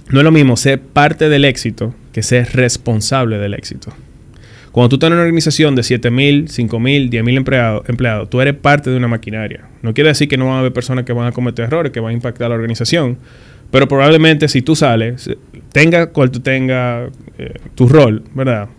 no 0.10 0.20
es 0.20 0.24
lo 0.24 0.32
mismo 0.32 0.56
ser 0.58 0.80
parte 0.80 1.30
del 1.30 1.46
éxito 1.46 1.94
que 2.12 2.24
ser 2.24 2.50
responsable 2.54 3.38
del 3.38 3.54
éxito. 3.54 3.94
Cuando 4.72 4.90
tú 4.90 5.00
tienes 5.00 5.16
una 5.16 5.24
organización 5.24 5.76
de 5.76 5.82
7.000, 5.82 6.50
5.000, 6.50 7.10
10.000 7.10 7.38
empleados, 7.38 7.90
empleados, 7.90 8.30
tú 8.30 8.42
eres 8.42 8.54
parte 8.54 8.92
de 8.92 8.98
una 8.98 9.08
maquinaria. 9.08 9.64
No 9.82 9.94
quiere 9.94 10.10
decir 10.10 10.28
que 10.28 10.38
no 10.38 10.46
van 10.46 10.56
a 10.56 10.60
haber 10.60 10.74
personas 10.74 11.04
que 11.04 11.14
van 11.14 11.26
a 11.26 11.32
cometer 11.32 11.66
errores, 11.66 11.92
que 11.92 12.00
van 12.00 12.12
a 12.12 12.14
impactar 12.14 12.46
a 12.46 12.50
la 12.50 12.56
organización. 12.56 13.18
Pero 13.72 13.88
probablemente 13.88 14.48
si 14.48 14.62
tú 14.62 14.76
sales, 14.76 15.30
tenga 15.72 16.12
cual 16.12 16.30
tú 16.32 16.42
tengas 16.42 17.10
eh, 17.38 17.54
tu 17.76 17.88
rol, 17.90 18.24
¿verdad? 18.34 18.70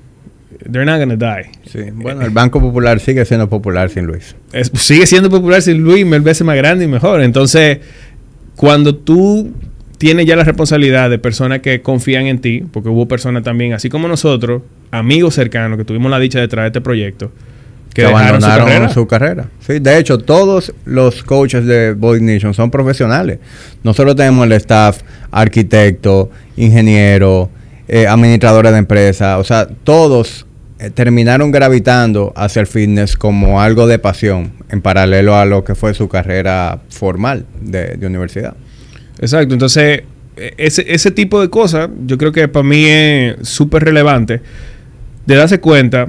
They're 0.71 0.85
not 0.85 0.99
gonna 0.99 1.17
die. 1.17 1.51
Sí. 1.67 1.91
Bueno, 1.93 2.23
el 2.23 2.31
Banco 2.31 2.61
Popular 2.61 3.01
sigue 3.01 3.25
siendo 3.25 3.49
popular 3.49 3.91
sin 3.91 4.07
Luis. 4.07 4.35
sigue 4.75 5.07
siendo 5.07 5.31
popular 5.31 5.63
sin 5.63 5.79
Luis, 5.79 6.07
mil 6.07 6.21
veces 6.21 6.45
más 6.47 6.57
grande 6.57 6.85
y 6.85 6.89
mejor. 6.89 7.23
Entonces, 7.23 7.79
cuando 8.57 8.95
tú 8.95 9.53
tiene 9.99 10.25
ya 10.25 10.37
la 10.37 10.45
responsabilidad 10.45 11.11
de 11.11 11.19
personas 11.19 11.59
que 11.61 11.83
confían 11.83 12.27
en 12.27 12.39
ti, 12.39 12.65
porque 12.73 12.89
hubo 12.89 13.07
personas 13.07 13.43
también, 13.43 13.73
así 13.73 13.89
como 13.91 14.07
nosotros, 14.07 14.63
amigos 14.93 15.35
cercanos, 15.35 15.77
que 15.77 15.85
tuvimos 15.85 16.11
la 16.11 16.21
dicha 16.21 16.39
de 16.39 16.47
traer 16.47 16.69
este 16.69 16.81
proyecto, 16.81 17.33
que, 17.93 18.05
abandonaron 18.05 18.91
su 18.91 19.09
carrera. 19.09 19.49
Sí, 19.59 19.81
de 19.81 19.99
hecho, 19.99 20.19
todos 20.19 20.73
los 20.85 21.25
coaches 21.25 21.67
de 21.67 21.95
Boy 21.95 22.21
Nation 22.21 22.55
son 22.55 22.71
profesionales. 22.71 23.41
Nosotros 23.83 24.15
tenemos 24.15 24.47
el 24.47 24.53
staff, 24.53 25.01
arquitecto, 25.33 26.31
ingeniero, 26.57 27.51
eh, 27.89 28.07
administradores 28.07 28.71
de 28.71 28.79
empresa, 28.79 29.39
o 29.39 29.45
sea, 29.45 29.67
todos 29.67 30.47
eh, 30.79 30.91
terminaron 30.91 31.51
gravitando 31.51 32.33
hacia 32.37 32.61
el 32.61 32.69
fitness 32.69 33.17
como 33.17 33.61
algo 33.61 33.89
de 33.89 33.99
pasión, 33.99 34.53
en 34.71 34.81
paralelo 34.81 35.35
a 35.35 35.45
lo 35.45 35.65
que 35.65 35.75
fue 35.75 35.93
su 35.93 36.09
carrera 36.09 36.79
formal 36.89 37.47
de 37.61 37.99
universidad. 38.07 38.55
Exacto, 39.21 39.55
entonces 39.55 40.03
e, 40.37 40.55
ese, 40.57 40.85
ese 40.89 41.11
tipo 41.11 41.41
de 41.41 41.49
cosas 41.51 41.91
yo 42.07 42.19
creo 42.19 42.33
que 42.33 42.47
para 42.49 42.63
mí 42.63 42.85
es 42.85 43.49
súper 43.49 43.85
relevante 43.85 44.41
de 45.27 45.35
darse 45.35 45.61
cuenta 45.61 46.09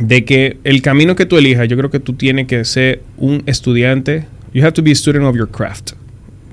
de 0.00 0.24
que 0.24 0.56
el 0.64 0.82
camino 0.82 1.16
que 1.16 1.26
tú 1.26 1.36
elijas, 1.36 1.68
yo 1.68 1.76
creo 1.76 1.90
que 1.90 2.00
tú 2.00 2.14
tienes 2.14 2.46
que 2.46 2.64
ser 2.64 3.02
un 3.16 3.42
estudiante. 3.46 4.24
You 4.54 4.62
have 4.62 4.72
to 4.72 4.82
be 4.82 4.90
a 4.92 4.94
student 4.94 5.24
of 5.24 5.36
your 5.36 5.48
craft. 5.48 5.92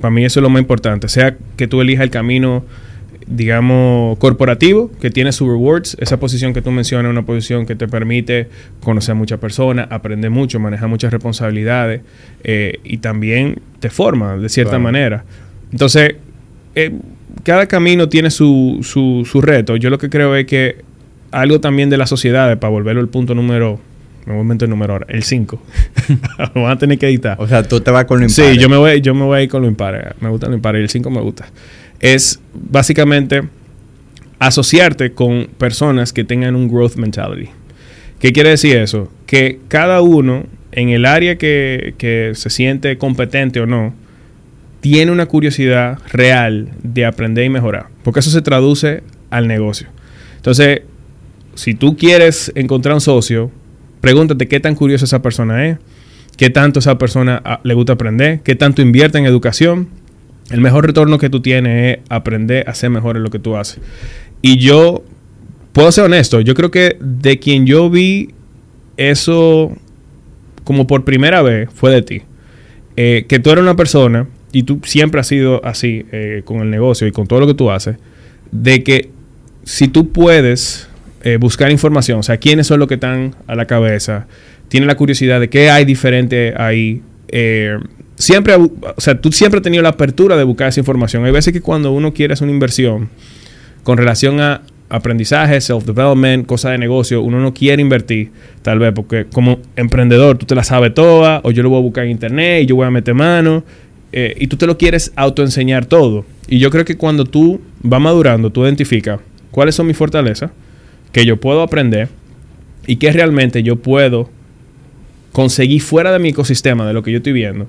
Para 0.02 0.12
mí 0.12 0.26
eso 0.26 0.40
es 0.40 0.44
lo 0.44 0.50
más 0.50 0.62
importante. 0.62 1.08
Sea 1.08 1.38
que 1.58 1.68
tú 1.68 1.82
elijas 1.82 2.04
el 2.04 2.10
camino, 2.10 2.66
digamos, 3.28 4.18
corporativo, 4.18 4.92
que 5.00 5.10
tiene 5.10 5.32
sus 5.32 5.48
rewards. 5.48 5.98
Esa 6.00 6.20
posición 6.20 6.54
que 6.54 6.62
tú 6.62 6.72
mencionas 6.72 7.10
es 7.10 7.12
una 7.12 7.26
posición 7.26 7.66
que 7.66 7.76
te 7.76 7.88
permite 7.88 8.50
conocer 8.82 9.14
a 9.14 9.16
muchas 9.16 9.40
personas, 9.40 9.88
aprender 9.90 10.32
mucho, 10.32 10.60
manejar 10.60 10.90
muchas 10.90 11.12
responsabilidades 11.12 12.02
eh, 12.44 12.80
y 12.84 12.98
también 12.98 13.62
te 13.80 13.90
forma 13.90 14.38
de 14.38 14.50
cierta 14.50 14.80
manera. 14.80 15.24
Entonces, 15.72 16.16
eh, 16.76 16.92
cada 17.44 17.68
camino 17.68 18.10
tiene 18.10 18.32
su, 18.32 18.80
su, 18.82 19.42
reto. 19.42 19.76
Yo 19.76 19.90
lo 19.90 19.98
que 19.98 20.10
creo 20.10 20.36
es 20.36 20.46
que 20.46 20.78
algo 21.32 21.60
también 21.60 21.90
de 21.90 21.98
la 21.98 22.08
sociedad, 22.08 22.58
para 22.60 22.72
volverlo 22.72 23.02
al 23.02 23.10
punto 23.10 23.36
número 23.36 23.80
me 24.26 24.36
voy 24.36 24.48
a 24.48 24.64
el 24.64 24.70
número 24.70 24.94
ahora, 24.94 25.08
el 25.10 25.24
5. 25.24 25.60
lo 26.54 26.62
van 26.62 26.74
a 26.74 26.78
tener 26.78 27.00
que 27.00 27.08
editar. 27.08 27.36
O 27.40 27.48
sea, 27.48 27.64
tú 27.64 27.82
te 27.82 27.90
vas 27.90 28.06
con 28.06 28.20
lo 28.20 28.28
impar. 28.28 28.54
Sí, 28.54 28.60
yo 28.60 28.70
me 28.70 28.78
voy, 28.78 29.02
yo 29.02 29.16
me 29.16 29.24
voy 29.24 29.40
a 29.40 29.42
ir 29.42 29.50
con 29.50 29.64
lo 29.64 29.68
impar. 29.68 30.16
Me 30.20 30.30
gusta 30.30 30.48
lo 30.48 30.54
impar 30.54 30.76
y 30.76 30.80
el 30.80 30.90
5 30.90 31.10
me 31.10 31.20
gusta. 31.20 31.48
Es 32.00 32.40
básicamente 32.54 33.42
asociarte 34.38 35.14
con 35.14 35.48
personas 35.58 36.14
que 36.14 36.24
tengan 36.24 36.56
un 36.56 36.68
growth 36.68 36.96
mentality. 36.96 37.50
¿Qué 38.20 38.32
quiere 38.32 38.50
decir 38.50 38.78
eso? 38.78 39.12
Que 39.26 39.60
cada 39.68 40.02
uno 40.02 40.46
en 40.74 40.90
el 40.90 41.06
área 41.06 41.38
que, 41.38 41.96
que 41.98 42.34
se 42.36 42.52
siente 42.52 43.00
competente 43.00 43.60
o 43.62 43.66
no, 43.66 43.96
tiene 44.82 45.12
una 45.12 45.26
curiosidad 45.26 46.00
real 46.12 46.70
de 46.84 47.06
aprender 47.06 47.46
y 47.46 47.50
mejorar, 47.50 47.88
porque 48.04 48.22
eso 48.22 48.32
se 48.32 48.42
traduce 48.42 49.04
al 49.30 49.48
negocio. 49.48 49.88
Entonces, 50.38 50.82
si 51.56 51.74
tú 51.74 51.98
quieres 51.98 52.52
encontrar 52.56 52.96
un 52.96 53.02
socio, 53.02 53.52
pregúntate 54.02 54.48
qué 54.48 54.60
tan 54.60 54.76
curiosa 54.76 55.06
esa 55.06 55.22
persona 55.22 55.68
es, 55.68 55.78
qué 56.38 56.50
tanto 56.50 56.80
esa 56.80 56.98
persona 56.98 57.42
ah, 57.44 57.60
le 57.64 57.74
gusta 57.74 57.94
aprender, 57.94 58.42
qué 58.42 58.56
tanto 58.56 58.82
invierte 58.82 59.18
en 59.18 59.26
educación. 59.26 59.90
El 60.50 60.62
mejor 60.62 60.86
retorno 60.86 61.18
que 61.18 61.30
tú 61.30 61.42
tienes 61.42 61.98
es 61.98 62.04
aprender 62.10 62.68
a 62.70 62.74
ser 62.74 62.90
mejor 62.90 63.18
en 63.18 63.24
lo 63.24 63.30
que 63.30 63.40
tú 63.40 63.58
haces. 63.58 63.82
Y 64.42 64.58
yo 64.58 65.04
puedo 65.74 65.92
ser 65.92 66.06
honesto, 66.06 66.40
yo 66.40 66.56
creo 66.56 66.72
que 66.72 66.98
de 67.02 67.40
quien 67.40 67.66
yo 67.66 67.90
vi 67.90 68.30
eso 68.96 69.72
como 70.64 70.88
por 70.88 71.04
primera 71.04 71.42
vez 71.42 71.70
fue 71.74 71.92
de 71.92 72.02
ti. 72.02 72.22
Eh, 72.96 73.26
que 73.28 73.40
tú 73.40 73.50
eres 73.52 73.62
una 73.62 73.76
persona, 73.76 74.28
y 74.52 74.64
tú 74.64 74.80
siempre 74.84 75.22
has 75.22 75.28
sido 75.28 75.64
así 75.66 76.06
eh, 76.12 76.42
con 76.46 76.62
el 76.62 76.70
negocio 76.70 77.08
y 77.08 77.12
con 77.12 77.28
todo 77.28 77.40
lo 77.40 77.48
que 77.48 77.54
tú 77.54 77.72
haces, 77.72 77.98
de 78.52 78.84
que 78.84 79.10
si 79.64 79.88
tú 79.88 80.12
puedes 80.12 80.90
eh, 81.24 81.38
buscar 81.38 81.72
información, 81.72 82.20
o 82.20 82.24
sea, 82.24 82.38
quiénes 82.38 82.68
son 82.68 82.80
los 82.80 82.88
que 82.88 82.96
están 82.96 83.36
a 83.48 83.56
la 83.56 83.66
cabeza, 83.66 84.28
tienes 84.68 84.88
la 84.88 84.96
curiosidad 84.96 85.40
de 85.40 85.50
qué 85.50 85.70
hay 85.70 85.86
diferente 85.86 86.54
ahí, 86.58 87.02
siempre, 88.20 88.56
o 88.56 88.70
sea, 88.98 89.20
tú 89.20 89.32
siempre 89.32 89.60
has 89.60 89.64
tenido 89.64 89.82
la 89.82 89.90
apertura 89.90 90.36
de 90.36 90.44
buscar 90.44 90.68
esa 90.68 90.80
información. 90.80 91.26
Hay 91.26 91.32
veces 91.32 91.54
que 91.54 91.62
cuando 91.62 91.92
uno 91.92 92.14
quiere 92.14 92.34
hacer 92.34 92.46
una 92.46 92.54
inversión 92.54 93.10
con 93.84 93.98
relación 93.98 94.40
a 94.42 94.62
aprendizaje, 94.90 95.62
self-development, 95.62 96.46
cosas 96.46 96.72
de 96.72 96.80
negocio, 96.80 97.22
uno 97.22 97.40
no 97.40 97.54
quiere 97.54 97.82
invertir, 97.82 98.32
tal 98.62 98.80
vez, 98.80 98.92
porque 98.94 99.26
como 99.26 99.60
emprendedor 99.76 100.38
tú 100.38 100.46
te 100.46 100.56
la 100.56 100.64
sabes 100.64 100.94
toda, 100.94 101.42
o 101.44 101.52
yo 101.52 101.64
lo 101.64 101.70
voy 101.70 101.80
a 101.80 101.82
buscar 101.82 102.06
en 102.06 102.12
internet 102.12 102.64
y 102.64 102.66
yo 102.66 102.76
voy 102.76 102.88
a 102.88 102.92
meter 102.92 103.14
mano, 103.14 103.64
eh, 104.12 104.36
y 104.40 104.48
tú 104.48 104.58
te 104.58 104.66
lo 104.66 104.78
quieres 104.78 105.12
autoenseñar 105.16 105.86
todo. 105.86 106.26
Y 106.48 106.60
yo 106.60 106.72
creo 106.72 106.86
que 106.86 106.98
cuando 106.98 107.26
tú 107.26 107.62
vas 107.82 108.02
madurando, 108.02 108.50
tú 108.52 108.64
identificas 108.64 109.20
cuáles 109.52 109.76
son 109.76 109.88
mis 109.88 109.98
fortalezas, 109.98 110.52
que 111.12 111.26
yo 111.26 111.38
puedo 111.38 111.62
aprender 111.62 112.10
y 112.86 112.98
que 112.98 113.12
realmente 113.12 113.64
yo 113.64 113.76
puedo 113.78 114.30
conseguir 115.32 115.82
fuera 115.82 116.12
de 116.12 116.20
mi 116.20 116.30
ecosistema, 116.30 116.88
de 116.88 116.94
lo 116.94 117.04
que 117.04 117.12
yo 117.12 117.18
estoy 117.18 117.34
viendo. 117.34 117.68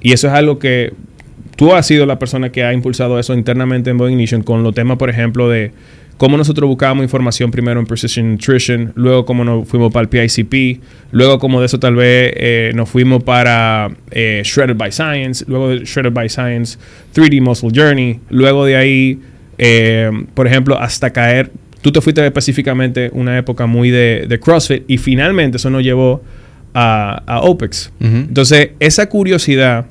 Y 0.00 0.12
eso 0.12 0.28
es 0.28 0.32
algo 0.32 0.58
que 0.58 0.92
tú 1.56 1.74
has 1.74 1.86
sido 1.86 2.06
la 2.06 2.18
persona 2.18 2.50
que 2.50 2.64
ha 2.64 2.72
impulsado 2.72 3.18
eso 3.18 3.34
internamente 3.34 3.90
en 3.90 3.98
Boeing 3.98 4.14
Ignition 4.14 4.42
con 4.42 4.62
los 4.62 4.74
temas, 4.74 4.98
por 4.98 5.10
ejemplo, 5.10 5.48
de 5.48 5.72
cómo 6.16 6.36
nosotros 6.36 6.68
buscábamos 6.68 7.02
información 7.02 7.50
primero 7.50 7.80
en 7.80 7.86
Precision 7.86 8.32
Nutrition, 8.32 8.92
luego 8.94 9.24
cómo 9.24 9.44
nos 9.44 9.68
fuimos 9.68 9.92
para 9.92 10.02
el 10.04 10.08
PICP, 10.08 10.80
luego 11.10 11.38
como 11.38 11.60
de 11.60 11.66
eso 11.66 11.78
tal 11.78 11.96
vez 11.96 12.32
eh, 12.36 12.72
nos 12.74 12.88
fuimos 12.88 13.22
para 13.22 13.90
eh, 14.10 14.42
Shredded 14.44 14.76
by 14.76 14.92
Science, 14.92 15.44
luego 15.48 15.70
de 15.70 15.84
Shredded 15.84 16.12
by 16.12 16.28
Science 16.28 16.78
3D 17.14 17.40
Muscle 17.40 17.70
Journey, 17.74 18.20
luego 18.30 18.64
de 18.64 18.76
ahí, 18.76 19.20
eh, 19.58 20.10
por 20.34 20.46
ejemplo, 20.46 20.78
hasta 20.78 21.10
caer, 21.10 21.50
tú 21.80 21.90
te 21.92 22.00
fuiste 22.00 22.24
específicamente 22.24 23.10
una 23.12 23.36
época 23.36 23.66
muy 23.66 23.90
de, 23.90 24.38
CrossFit 24.42 24.84
y 24.88 24.98
finalmente 24.98 25.56
eso 25.56 25.70
nos 25.70 25.82
llevó 25.82 26.22
a, 26.74 27.40
OPEX. 27.42 27.92
Entonces, 28.00 28.70
esa 28.80 29.08
curiosidad 29.08 29.86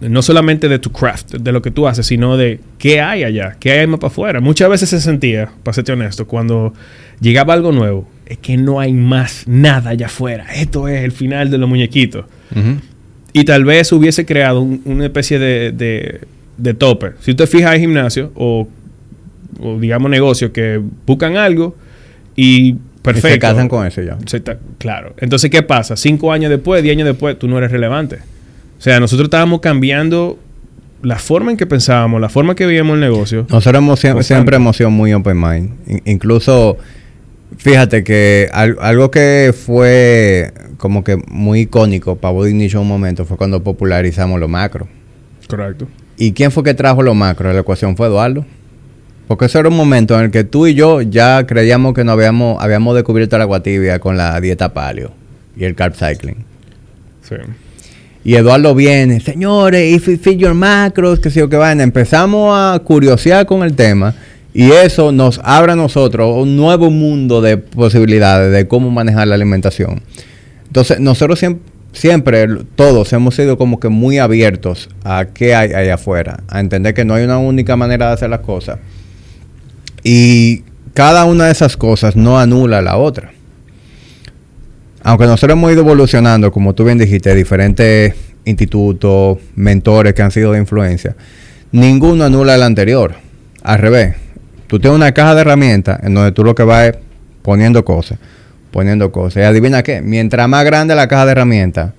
no 0.00 0.22
solamente 0.22 0.68
de 0.68 0.78
tu 0.78 0.90
craft, 0.90 1.34
de 1.34 1.52
lo 1.52 1.60
que 1.60 1.70
tú 1.70 1.86
haces, 1.86 2.06
sino 2.06 2.36
de 2.36 2.60
qué 2.78 3.00
hay 3.00 3.24
allá, 3.24 3.56
qué 3.60 3.72
hay 3.72 3.86
más 3.86 4.00
para 4.00 4.10
afuera. 4.10 4.40
Muchas 4.40 4.70
veces 4.70 4.88
se 4.88 5.00
sentía, 5.00 5.50
para 5.62 5.74
serte 5.74 5.92
honesto, 5.92 6.26
cuando 6.26 6.72
llegaba 7.20 7.54
algo 7.54 7.70
nuevo, 7.70 8.08
es 8.26 8.38
que 8.38 8.56
no 8.56 8.80
hay 8.80 8.92
más 8.92 9.46
nada 9.46 9.90
allá 9.90 10.06
afuera. 10.06 10.46
Esto 10.54 10.88
es 10.88 11.04
el 11.04 11.12
final 11.12 11.50
de 11.50 11.58
los 11.58 11.68
muñequitos. 11.68 12.24
Y 13.32 13.44
tal 13.44 13.64
vez 13.64 13.92
hubiese 13.92 14.24
creado 14.24 14.60
una 14.60 15.04
especie 15.04 15.38
de, 15.38 16.20
de, 16.56 16.74
tope. 16.74 17.12
Si 17.20 17.32
usted 17.32 17.46
fija 17.46 17.74
en 17.74 17.80
gimnasio 17.80 18.32
o, 18.34 18.68
digamos 19.78 20.10
negocios 20.10 20.50
que 20.52 20.80
buscan 21.06 21.36
algo 21.36 21.76
y 22.34 22.74
perfecto. 23.02 23.28
Y 23.28 23.32
se 23.32 23.38
casan 23.38 23.68
con 23.68 23.86
eso 23.86 24.00
ya. 24.02 24.16
claro. 24.78 25.14
Entonces, 25.18 25.50
¿qué 25.50 25.62
pasa? 25.62 25.96
Cinco 25.96 26.32
años 26.32 26.50
después, 26.50 26.82
diez 26.82 26.96
años 26.96 27.06
después, 27.06 27.38
tú 27.38 27.46
no 27.46 27.58
eres 27.58 27.70
relevante. 27.70 28.18
O 28.80 28.82
sea, 28.82 28.98
nosotros 28.98 29.26
estábamos 29.26 29.60
cambiando 29.60 30.38
la 31.02 31.18
forma 31.18 31.50
en 31.50 31.58
que 31.58 31.66
pensábamos, 31.66 32.18
la 32.18 32.30
forma 32.30 32.54
que 32.54 32.64
veíamos 32.64 32.94
el 32.94 33.00
negocio. 33.00 33.46
Nosotros 33.50 34.00
siempre, 34.26 34.56
hemos 34.56 34.74
sido 34.74 34.88
muy 34.88 35.12
open 35.12 35.38
mind. 35.38 35.72
incluso, 36.06 36.78
fíjate 37.58 38.02
que 38.02 38.48
algo 38.52 39.10
que 39.10 39.54
fue 39.54 40.50
como 40.78 41.04
que 41.04 41.18
muy 41.28 41.60
icónico 41.60 42.16
para 42.16 42.32
Body 42.32 42.52
en 42.52 42.78
un 42.78 42.88
momento 42.88 43.26
fue 43.26 43.36
cuando 43.36 43.62
popularizamos 43.62 44.40
los 44.40 44.48
macros. 44.48 44.88
Correcto. 45.46 45.86
¿Y 46.16 46.32
quién 46.32 46.50
fue 46.50 46.64
que 46.64 46.72
trajo 46.72 47.02
los 47.02 47.14
macros 47.14 47.50
a 47.50 47.52
la 47.52 47.60
ecuación? 47.60 47.98
Fue 47.98 48.06
Eduardo. 48.06 48.46
Porque 49.28 49.44
ese 49.44 49.58
era 49.58 49.68
un 49.68 49.76
momento 49.76 50.18
en 50.18 50.24
el 50.24 50.30
que 50.30 50.44
tú 50.44 50.66
y 50.66 50.72
yo 50.72 51.02
ya 51.02 51.46
creíamos 51.46 51.92
que 51.92 52.02
no 52.02 52.12
habíamos, 52.12 52.62
habíamos 52.62 52.94
descubierto 52.94 53.36
la 53.36 53.44
agua 53.44 53.62
tibia 53.62 53.98
con 53.98 54.16
la 54.16 54.40
dieta 54.40 54.72
paleo 54.72 55.10
y 55.54 55.64
el 55.64 55.74
carb 55.74 55.94
cycling. 55.94 56.46
Sí. 57.28 57.36
Y 58.22 58.34
Eduardo 58.34 58.74
viene, 58.74 59.20
señores, 59.20 59.94
if 59.94 60.06
you 60.06 60.18
fit 60.18 60.38
your 60.38 60.54
macros, 60.54 61.20
que 61.20 61.30
sé 61.30 61.40
yo 61.40 61.48
que 61.48 61.56
van. 61.56 61.80
Empezamos 61.80 62.54
a 62.54 62.78
curiosear 62.80 63.46
con 63.46 63.62
el 63.62 63.74
tema 63.74 64.14
y 64.52 64.70
eso 64.72 65.10
nos 65.10 65.40
abre 65.42 65.72
a 65.72 65.76
nosotros 65.76 66.36
un 66.36 66.56
nuevo 66.56 66.90
mundo 66.90 67.40
de 67.40 67.56
posibilidades 67.56 68.52
de 68.52 68.68
cómo 68.68 68.90
manejar 68.90 69.28
la 69.28 69.36
alimentación. 69.36 70.02
Entonces, 70.66 71.00
nosotros 71.00 71.38
siempre, 71.38 71.64
siempre 71.92 72.46
todos 72.74 73.10
hemos 73.14 73.34
sido 73.34 73.56
como 73.56 73.80
que 73.80 73.88
muy 73.88 74.18
abiertos 74.18 74.90
a 75.02 75.26
qué 75.32 75.54
hay 75.54 75.72
allá 75.72 75.94
afuera, 75.94 76.40
a 76.48 76.60
entender 76.60 76.92
que 76.92 77.06
no 77.06 77.14
hay 77.14 77.24
una 77.24 77.38
única 77.38 77.76
manera 77.76 78.08
de 78.08 78.12
hacer 78.12 78.28
las 78.28 78.40
cosas. 78.40 78.78
Y 80.04 80.64
cada 80.92 81.24
una 81.24 81.46
de 81.46 81.52
esas 81.52 81.78
cosas 81.78 82.16
no 82.16 82.38
anula 82.38 82.82
la 82.82 82.98
otra 82.98 83.32
aunque 85.02 85.26
nosotros 85.26 85.56
hemos 85.56 85.72
ido 85.72 85.82
evolucionando, 85.82 86.52
como 86.52 86.74
tú 86.74 86.84
bien 86.84 86.98
dijiste, 86.98 87.34
diferentes 87.34 88.14
institutos, 88.44 89.38
mentores 89.54 90.14
que 90.14 90.22
han 90.22 90.30
sido 90.30 90.52
de 90.52 90.58
influencia, 90.58 91.16
ninguno 91.72 92.24
anula 92.24 92.54
el 92.54 92.62
anterior. 92.62 93.14
Al 93.62 93.78
revés, 93.78 94.16
tú 94.66 94.78
tienes 94.78 94.96
una 94.96 95.12
caja 95.12 95.34
de 95.34 95.42
herramientas 95.42 96.00
en 96.02 96.14
donde 96.14 96.32
tú 96.32 96.44
lo 96.44 96.54
que 96.54 96.62
vas 96.62 96.88
es 96.88 96.98
poniendo 97.42 97.84
cosas, 97.84 98.18
poniendo 98.70 99.10
cosas. 99.12 99.42
Y 99.42 99.46
adivina 99.46 99.82
qué, 99.82 100.02
mientras 100.02 100.48
más 100.48 100.64
grande 100.64 100.94
la 100.94 101.08
caja 101.08 101.26
de 101.26 101.32
herramientas, 101.32 101.92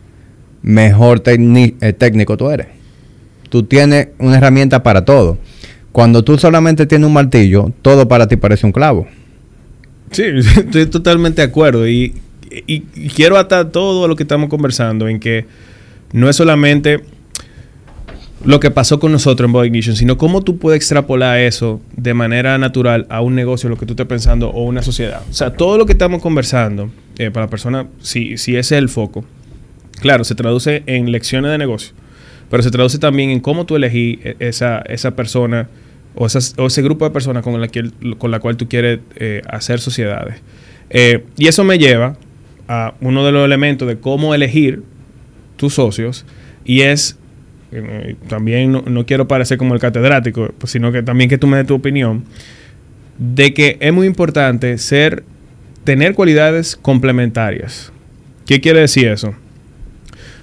mejor 0.61 1.23
eh, 1.25 1.93
técnico 1.93 2.37
tú 2.37 2.49
eres. 2.49 2.67
Tú 3.49 3.63
tienes 3.63 4.09
una 4.19 4.37
herramienta 4.37 4.81
para 4.83 5.03
todo. 5.03 5.37
Cuando 5.91 6.23
tú 6.23 6.37
solamente 6.37 6.85
tienes 6.85 7.05
un 7.07 7.13
martillo, 7.13 7.73
todo 7.81 8.07
para 8.07 8.27
ti 8.27 8.37
parece 8.37 8.65
un 8.65 8.71
clavo. 8.71 9.07
Sí, 10.11 10.23
estoy 10.57 10.85
totalmente 10.85 11.41
de 11.41 11.47
acuerdo. 11.47 11.87
Y 11.87 12.13
y, 12.67 12.81
quiero 13.09 13.37
atar 13.37 13.69
todo 13.69 14.07
lo 14.07 14.15
que 14.15 14.23
estamos 14.23 14.49
conversando 14.49 15.07
en 15.07 15.19
que 15.19 15.45
no 16.13 16.29
es 16.29 16.35
solamente 16.35 17.01
lo 18.43 18.59
que 18.59 18.71
pasó 18.71 18.99
con 18.99 19.11
nosotros 19.11 19.47
en 19.47 19.53
Body 19.53 19.67
Ignition, 19.67 19.95
sino 19.95 20.17
cómo 20.17 20.41
tú 20.41 20.57
puedes 20.57 20.77
extrapolar 20.77 21.39
eso 21.39 21.79
de 21.95 22.13
manera 22.13 22.57
natural 22.57 23.05
a 23.09 23.21
un 23.21 23.35
negocio, 23.35 23.69
lo 23.69 23.77
que 23.77 23.85
tú 23.85 23.93
estés 23.93 24.07
pensando, 24.07 24.49
o 24.49 24.63
una 24.63 24.81
sociedad. 24.81 25.21
O 25.29 25.33
sea, 25.33 25.53
todo 25.53 25.77
lo 25.77 25.85
que 25.85 25.91
estamos 25.91 26.21
conversando, 26.21 26.89
eh, 27.17 27.29
para 27.29 27.45
la 27.45 27.49
persona, 27.49 27.87
si, 28.01 28.37
si 28.37 28.55
ese 28.55 28.75
es 28.75 28.81
el 28.81 28.89
foco, 28.89 29.23
claro, 30.01 30.23
se 30.23 30.33
traduce 30.33 30.83
en 30.87 31.11
lecciones 31.11 31.51
de 31.51 31.57
negocio, 31.59 31.93
pero 32.49 32.63
se 32.63 32.71
traduce 32.71 32.97
también 32.97 33.29
en 33.29 33.39
cómo 33.39 33.65
tú 33.65 33.75
elegí 33.75 34.19
e, 34.23 34.35
esa, 34.39 34.79
esa 34.79 35.11
persona 35.11 35.69
o, 36.15 36.25
ese 36.25 36.81
grupo 36.81 37.05
de 37.05 37.11
personas 37.11 37.43
con 37.43 37.59
la, 37.59 37.67
que, 37.67 37.89
con 38.17 38.31
la 38.31 38.39
cual 38.39 38.57
tú 38.57 38.67
quieres 38.67 38.99
eh, 39.15 39.41
hacer 39.47 39.79
sociedades. 39.79 40.41
Eh, 40.89 41.23
y 41.37 41.47
eso 41.47 41.63
me 41.63 41.77
lleva 41.77 42.17
uno 43.01 43.25
de 43.25 43.31
los 43.31 43.45
elementos 43.45 43.87
de 43.87 43.99
cómo 43.99 44.33
elegir 44.33 44.83
tus 45.57 45.73
socios 45.73 46.25
y 46.63 46.81
es, 46.81 47.17
eh, 47.71 48.15
también 48.27 48.71
no, 48.71 49.05
quiero 49.05 49.27
parecer 49.27 49.57
como 49.57 49.73
el 49.73 49.79
catedrático, 49.79 50.53
pues, 50.57 50.71
sino 50.71 50.91
que 50.91 51.03
también 51.03 51.29
que 51.29 51.37
tú 51.37 51.47
me 51.47 51.57
des 51.57 51.67
tu 51.67 51.75
opinión, 51.75 52.23
de 53.17 53.53
que 53.53 53.77
es 53.79 53.93
muy 53.93 54.07
importante 54.07 54.77
ser, 54.77 55.23
tener 55.83 56.13
cualidades 56.13 56.75
complementarias. 56.75 57.91
¿Qué 58.45 58.61
quiere 58.61 58.81
decir 58.81 59.07
eso? 59.07 59.33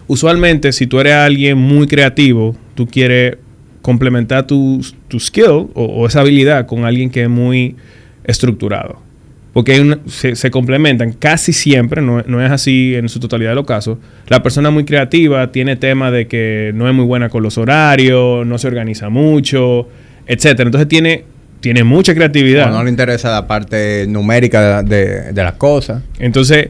Usualmente, 0.06 0.72
si 0.72 0.86
tú 0.86 1.00
eres 1.00 1.14
alguien 1.14 1.58
muy 1.58 1.86
creativo, 1.86 2.56
tú 2.74 2.86
quieres 2.86 3.36
complementar 3.82 4.46
tu, 4.46 4.84
tu 5.08 5.20
skill 5.20 5.68
o 5.74 6.06
esa 6.06 6.20
habilidad 6.20 6.66
con 6.66 6.84
alguien 6.84 7.10
que 7.10 7.22
es 7.22 7.28
muy 7.28 7.76
estructurado 8.24 9.07
porque 9.52 9.98
se, 10.06 10.50
complementan 10.50 11.12
casi 11.12 11.52
siempre, 11.52 12.02
no, 12.02 12.44
es 12.44 12.50
así 12.50 12.94
en 12.94 13.08
su 13.08 13.18
totalidad 13.18 13.50
de 13.50 13.54
los 13.56 13.66
casos. 13.66 13.98
La 14.28 14.42
persona 14.42 14.70
muy 14.70 14.84
creativa 14.84 15.50
tiene 15.50 15.76
tema 15.76 16.10
de 16.10 16.26
que 16.26 16.72
no 16.74 16.88
es 16.88 16.94
muy 16.94 17.04
buena 17.04 17.28
con 17.28 17.42
los 17.42 17.58
horarios, 17.58 18.46
no 18.46 18.58
se 18.58 18.68
organiza 18.68 19.08
mucho, 19.08 19.88
etcétera. 20.26 20.68
Entonces 20.68 20.88
tiene, 20.88 21.24
tiene 21.60 21.82
mucha 21.82 22.14
creatividad. 22.14 22.70
no 22.70 22.84
le 22.84 22.90
interesa 22.90 23.30
la 23.30 23.46
parte 23.46 24.06
numérica 24.06 24.82
de, 24.82 25.32
las 25.34 25.54
cosas. 25.54 26.02
Entonces, 26.18 26.68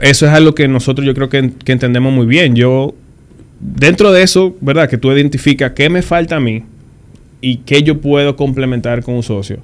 eso 0.00 0.26
es 0.26 0.32
algo 0.32 0.54
que 0.54 0.66
nosotros 0.66 1.06
yo 1.06 1.14
creo 1.14 1.28
que, 1.28 1.52
que 1.62 1.72
entendemos 1.72 2.12
muy 2.12 2.26
bien. 2.26 2.56
Yo, 2.56 2.94
dentro 3.60 4.12
de 4.12 4.22
eso, 4.22 4.56
¿verdad? 4.60 4.88
Que 4.88 4.96
tú 4.96 5.12
identificas 5.12 5.72
qué 5.72 5.90
me 5.90 6.02
falta 6.02 6.36
a 6.36 6.40
mí 6.40 6.64
y 7.40 7.58
qué 7.58 7.82
yo 7.82 8.00
puedo 8.00 8.34
complementar 8.36 9.02
con 9.02 9.14
un 9.14 9.22
socio. 9.22 9.58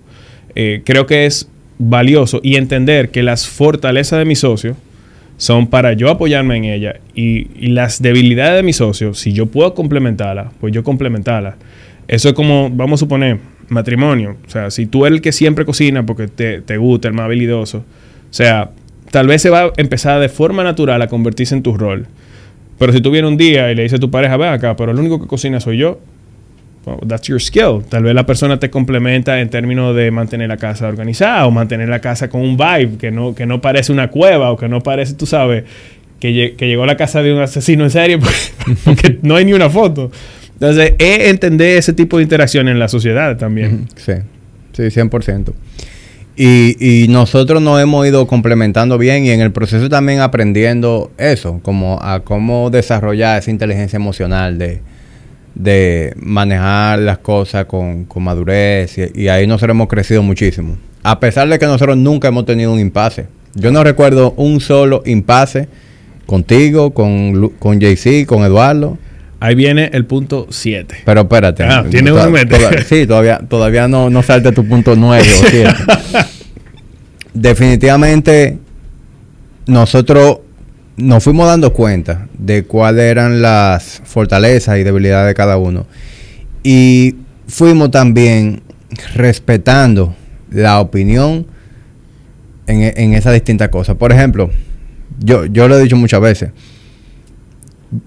Eh, 0.55 0.83
creo 0.85 1.07
que 1.07 1.27
es 1.27 1.49
valioso 1.79 2.41
y 2.43 2.57
entender 2.57 3.11
que 3.11 3.23
las 3.23 3.47
fortalezas 3.47 4.19
de 4.19 4.25
mi 4.25 4.37
socio 4.37 4.77
son 5.37 5.67
para 5.67 5.93
yo 5.95 6.11
apoyarme 6.11 6.57
en 6.57 6.65
ella 6.65 6.97
y, 7.15 7.69
las 7.69 8.01
debilidades 8.01 8.57
de 8.57 8.63
mi 8.63 8.73
socio, 8.73 9.15
si 9.15 9.33
yo 9.33 9.47
puedo 9.47 9.75
complementarlas, 9.75 10.49
pues 10.61 10.73
yo 10.73 10.85
complementarlas. 10.85 11.57
Eso 12.07 12.29
es 12.29 12.35
como, 12.35 12.71
vamos 12.71 12.99
a 12.99 13.03
suponer, 13.05 13.39
matrimonio. 13.69 14.37
O 14.47 14.51
sea, 14.51 14.71
si 14.71 14.87
tú 14.87 15.07
eres 15.07 15.17
el 15.17 15.23
que 15.23 15.33
siempre 15.33 15.65
cocina 15.65 16.05
porque 16.07 16.29
te, 16.29 16.61
te 16.61 16.77
gusta, 16.77 17.09
el 17.09 17.15
más 17.15 17.25
habilidoso, 17.25 17.79
o 17.79 17.83
sea, 18.33 18.71
tal 19.11 19.27
vez 19.27 19.43
se 19.43 19.51
va 19.51 19.63
a 19.63 19.73
empezar 19.77 20.21
de 20.21 20.29
forma 20.29 20.63
natural 20.63 21.01
a 21.03 21.09
convertirse 21.09 21.55
en 21.55 21.63
tu 21.63 21.77
rol. 21.77 22.07
Pero 22.79 22.93
si 22.93 23.01
tú 23.01 23.11
vienes 23.11 23.31
un 23.31 23.37
día 23.37 23.71
y 23.71 23.75
le 23.75 23.85
dices 23.85 23.99
a 23.99 24.01
tu 24.01 24.11
pareja, 24.11 24.37
ve 24.37 24.49
acá, 24.49 24.77
pero 24.77 24.93
el 24.93 24.99
único 24.99 25.21
que 25.21 25.27
cocina 25.27 25.61
soy 25.61 25.79
yo, 25.79 26.01
that's 27.07 27.29
your 27.29 27.41
skill. 27.41 27.83
Tal 27.89 28.03
vez 28.03 28.15
la 28.15 28.27
persona 28.27 28.59
te 28.59 28.71
complementa 28.71 29.41
en 29.41 29.49
términos 29.51 29.95
de 29.97 30.11
mantener 30.11 30.49
la 30.49 30.57
casa 30.57 30.89
organizada 30.89 31.47
o 31.47 31.51
mantener 31.51 31.89
la 31.89 32.01
casa 32.01 32.29
con 32.29 32.41
un 32.41 32.57
vibe 32.57 32.99
que 32.99 33.11
no, 33.11 33.35
que 33.35 33.47
no 33.47 33.61
parece 33.61 33.93
una 33.93 34.09
cueva 34.09 34.51
o 34.51 34.57
que 34.57 34.69
no 34.69 34.83
parece, 34.83 35.15
tú 35.15 35.27
sabes, 35.27 35.65
que, 36.21 36.55
que 36.57 36.67
llegó 36.67 36.85
a 36.85 36.87
la 36.87 36.97
casa 36.97 37.23
de 37.23 37.33
un 37.33 37.41
asesino 37.41 37.85
en 37.85 37.91
serie 37.91 38.19
porque, 38.19 38.37
porque 38.85 39.19
no 39.23 39.37
hay 39.37 39.45
ni 39.45 39.53
una 39.53 39.71
foto. 39.71 40.11
Entonces, 40.55 40.95
es 40.99 41.29
entender 41.29 41.79
ese 41.79 41.93
tipo 41.93 42.19
de 42.19 42.23
interacción 42.23 42.69
en 42.69 42.79
la 42.79 42.89
sociedad 42.89 43.37
también. 43.37 43.89
Sí, 43.97 44.13
sí, 44.73 44.83
100%. 44.83 45.53
Y, 46.37 47.05
y 47.05 47.09
nosotros 47.09 47.63
nos 47.63 47.81
hemos 47.81 48.07
ido 48.07 48.27
complementando 48.27 48.99
bien 48.99 49.25
y 49.25 49.31
en 49.31 49.41
el 49.41 49.53
proceso 49.53 49.89
también 49.89 50.21
aprendiendo 50.21 51.13
eso, 51.17 51.61
como 51.63 52.01
a 52.03 52.21
cómo 52.21 52.71
desarrollar 52.71 53.39
esa 53.39 53.51
inteligencia 53.51 53.97
emocional 53.97 54.59
de, 54.59 54.81
de 55.55 56.13
manejar 56.17 56.99
las 56.99 57.19
cosas 57.19 57.67
con, 57.67 58.05
con 58.07 58.25
madurez 58.25 58.97
y, 58.99 59.23
y 59.23 59.29
ahí 59.29 59.47
nosotros 59.47 59.75
hemos 59.75 59.89
crecido 59.89 60.23
muchísimo. 60.23 60.77
A 61.03 61.21
pesar 61.21 61.49
de 61.49 61.59
que 61.59 61.67
nosotros 61.67 61.97
nunca 61.97 62.29
hemos 62.29 62.45
tenido 62.47 62.73
un 62.73 62.81
impasse. 62.81 63.27
Yo 63.55 63.71
no 63.71 63.85
recuerdo 63.85 64.33
un 64.37 64.61
solo 64.61 65.03
impasse 65.07 65.69
contigo, 66.27 66.93
con, 66.93 67.51
con 67.59 67.79
JC, 67.79 68.27
con 68.27 68.43
Eduardo. 68.43 68.99
Ahí 69.39 69.55
viene 69.55 69.91
el 69.93 70.07
punto 70.07 70.47
7. 70.49 71.03
Pero 71.05 71.21
espérate. 71.21 71.63
Ah, 71.65 71.85
tiene 71.89 72.11
en 72.11 72.33
mente. 72.33 72.57
toda- 72.57 72.83
sí, 72.83 73.07
todavía, 73.07 73.39
todavía 73.47 73.87
no, 73.87 74.09
no 74.11 74.23
salte 74.23 74.51
tu 74.53 74.67
punto 74.67 74.97
9 74.97 75.23
o 75.23 75.47
7. 75.51 75.75
Definitivamente, 77.35 78.59
nosotros 79.67 80.39
nos 80.97 81.25
fuimos 81.25 81.47
dando 81.47 81.73
cuenta 81.73 82.29
de 82.39 82.65
cuáles 82.65 83.05
eran 83.05 83.43
las 83.43 84.01
fortalezas 84.05 84.79
y 84.79 84.85
debilidades 84.85 85.29
de 85.29 85.35
cada 85.35 85.57
uno. 85.57 85.87
Y 86.63 87.17
fuimos 87.49 87.91
también 87.91 88.63
respetando 89.15 90.15
la 90.51 90.81
opinión 90.81 91.47
en, 92.67 92.83
e- 92.83 92.95
en 92.97 93.15
esas 93.15 93.33
distintas 93.35 93.69
cosas. 93.69 93.97
Por 93.97 94.13
ejemplo, 94.13 94.51
yo, 95.19 95.47
yo 95.47 95.69
lo 95.69 95.77
he 95.79 95.83
dicho 95.83 95.97
muchas 95.97 96.21
veces. 96.21 96.51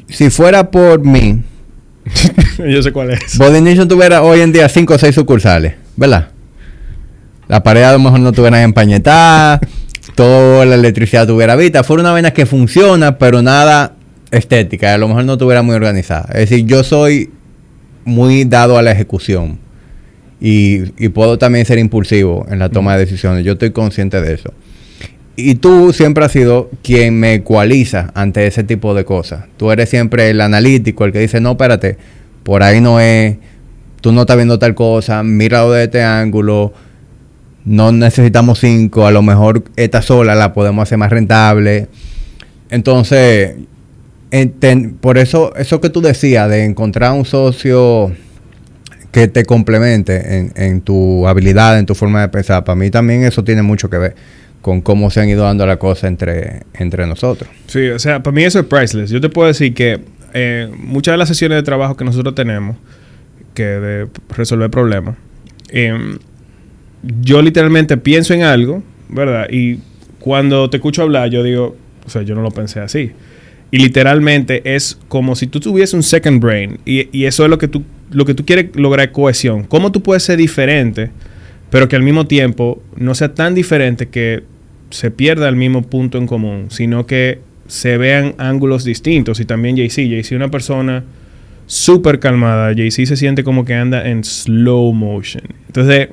Si 0.10 0.30
fuera 0.30 0.70
por 0.72 1.04
mí, 1.04 1.42
Yo 2.58 2.82
sé 2.82 2.92
cuál 2.94 3.12
es. 3.12 3.38
Body 3.38 3.60
Nation 3.62 3.88
tuviera 3.88 4.22
hoy 4.24 4.40
en 4.40 4.54
día 4.54 4.70
5 4.70 4.94
o 4.94 4.98
6 4.98 5.14
sucursales, 5.14 5.74
¿verdad? 5.98 6.30
La 7.50 7.62
pared 7.64 7.84
a 7.84 7.92
lo 7.94 8.00
mejor 8.00 8.22
no 8.22 8.32
tuviera 8.32 8.62
empañetada, 8.64 9.60
toda 10.18 10.66
la 10.66 10.74
electricidad 10.74 11.28
tuviera 11.28 11.56
vista. 11.56 11.84
Fuera 11.84 12.02
una 12.02 12.12
vaina 12.12 12.32
que 12.32 12.48
funciona, 12.48 13.20
pero 13.20 13.44
nada 13.44 13.94
estética. 14.32 14.96
A 14.96 14.98
lo 14.98 15.08
mejor 15.08 15.26
no 15.26 15.38
tuviera 15.38 15.62
muy 15.62 15.76
organizada. 15.76 16.28
Es 16.34 16.50
decir, 16.50 16.66
yo 16.66 16.84
soy 16.84 17.30
muy 18.04 18.44
dado 18.44 18.80
a 18.80 18.82
la 18.82 18.92
ejecución. 18.92 19.60
Y, 20.42 20.92
y 20.98 21.10
puedo 21.10 21.38
también 21.38 21.66
ser 21.68 21.78
impulsivo 21.78 22.48
en 22.50 22.58
la 22.58 22.70
toma 22.70 22.94
de 22.94 23.06
decisiones. 23.06 23.46
Yo 23.46 23.54
estoy 23.54 23.70
consciente 23.70 24.20
de 24.20 24.34
eso. 24.34 24.52
Y 25.36 25.56
tú 25.56 25.94
siempre 25.94 26.26
has 26.26 26.32
sido 26.32 26.72
quien 26.82 27.20
me 27.20 27.36
ecualiza 27.36 28.10
ante 28.16 28.48
ese 28.48 28.64
tipo 28.64 28.96
de 28.96 29.06
cosas. 29.06 29.46
Tú 29.56 29.72
eres 29.72 29.88
siempre 29.88 30.32
el 30.32 30.42
analítico, 30.42 31.06
el 31.06 31.12
que 31.12 31.20
dice, 31.20 31.40
no, 31.42 31.52
espérate, 31.52 31.98
por 32.42 32.64
ahí 32.64 32.82
no 32.82 33.00
es, 33.00 33.38
tú 34.02 34.12
no 34.12 34.22
estás 34.22 34.38
viendo 34.38 34.58
tal 34.58 34.74
cosa, 34.74 35.22
míralo 35.22 35.74
de 35.74 35.84
este 35.84 36.02
ángulo, 36.02 36.74
no 37.68 37.92
necesitamos 37.92 38.60
cinco, 38.60 39.06
a 39.06 39.12
lo 39.12 39.22
mejor 39.22 39.66
esta 39.76 40.02
sola 40.02 40.36
la 40.36 40.54
podemos 40.54 40.84
hacer 40.84 40.98
más 40.98 41.12
rentable. 41.12 41.90
Entonces, 42.70 43.56
por 45.02 45.18
eso, 45.18 45.54
eso 45.56 45.82
que 45.82 45.90
tú 45.90 46.02
decías 46.02 46.50
de 46.50 46.64
encontrar 46.64 47.12
un 47.12 47.26
socio 47.26 48.14
que 49.12 49.28
te 49.28 49.44
complemente 49.46 50.38
en, 50.38 50.54
en 50.56 50.82
tu 50.82 51.28
habilidad, 51.28 51.78
en 51.78 51.86
tu 51.86 51.94
forma 51.94 52.22
de 52.22 52.30
pensar, 52.30 52.64
para 52.64 52.78
mí 52.78 52.90
también 52.90 53.24
eso 53.24 53.44
tiene 53.44 53.64
mucho 53.64 53.90
que 53.90 53.98
ver 53.98 54.16
con 54.62 54.82
cómo 54.82 55.12
se 55.12 55.20
han 55.20 55.30
ido 55.30 55.44
dando 55.44 55.66
las 55.66 55.78
cosas 55.78 56.06
entre, 56.06 56.64
entre 56.74 57.06
nosotros. 57.06 57.50
Sí, 57.68 57.90
o 57.90 58.00
sea, 58.00 58.24
para 58.24 58.34
mí 58.34 58.44
eso 58.44 58.60
es 58.60 58.66
priceless. 58.66 59.10
Yo 59.10 59.20
te 59.20 59.30
puedo 59.30 59.48
decir 59.48 59.74
que 59.74 60.02
eh, 60.34 60.70
muchas 60.78 61.14
de 61.14 61.18
las 61.18 61.28
sesiones 61.28 61.58
de 61.58 61.64
trabajo 61.64 61.98
que 61.98 62.06
nosotros 62.06 62.34
tenemos, 62.34 62.78
que 63.54 63.64
de 63.64 64.08
resolver 64.30 64.70
problemas, 64.70 65.16
eh, 65.70 66.18
yo 67.04 67.42
literalmente 67.42 67.98
pienso 67.98 68.34
en 68.34 68.44
algo, 68.44 68.84
¿verdad? 69.10 69.48
Y 69.50 69.80
cuando 70.20 70.70
te 70.70 70.78
escucho 70.78 71.04
hablar, 71.04 71.30
yo 71.30 71.44
digo, 71.44 71.76
o 72.06 72.10
sea, 72.10 72.22
yo 72.22 72.36
no 72.36 72.42
lo 72.42 72.52
pensé 72.52 72.80
así. 72.80 73.12
Y 73.70 73.80
literalmente 73.80 74.62
es 74.76 74.98
como 75.08 75.36
si 75.36 75.48
tú 75.48 75.60
tuvieses 75.60 75.94
un 75.94 76.04
second 76.04 76.42
brain. 76.42 76.80
Y, 76.86 77.10
y 77.18 77.26
eso 77.26 77.44
es 77.44 77.50
lo 77.50 77.58
que 77.58 77.68
tú, 77.68 77.84
lo 78.12 78.26
que 78.26 78.34
tú 78.34 78.46
quieres 78.46 78.76
lograr 78.76 79.12
cohesión. 79.12 79.64
¿Cómo 79.64 79.92
tú 79.92 80.02
puedes 80.02 80.24
ser 80.24 80.38
diferente, 80.38 81.12
pero 81.70 81.88
que 81.88 81.96
al 81.96 82.04
mismo 82.04 82.28
tiempo 82.28 82.82
no 82.96 83.14
sea 83.14 83.34
tan 83.34 83.56
diferente 83.56 84.08
que 84.08 84.44
se 84.90 85.12
pierda 85.12 85.50
el 85.50 85.56
mismo 85.56 85.82
punto 85.82 86.18
en 86.18 86.28
común, 86.28 86.68
sino 86.70 87.06
que 87.06 87.40
se 87.68 87.98
vean 87.98 88.36
ángulos 88.38 88.84
distintos. 88.84 89.40
Y 89.40 89.46
también 89.46 89.76
JC 89.76 90.00
es 90.14 90.32
una 90.32 90.50
persona 90.50 91.04
súper 91.66 92.20
calmada. 92.20 92.72
JC 92.72 93.06
se 93.06 93.18
siente 93.18 93.44
como 93.44 93.66
que 93.66 93.74
anda 93.74 94.08
en 94.08 94.24
slow 94.24 94.94
motion. 94.94 95.44
Entonces, 95.68 96.10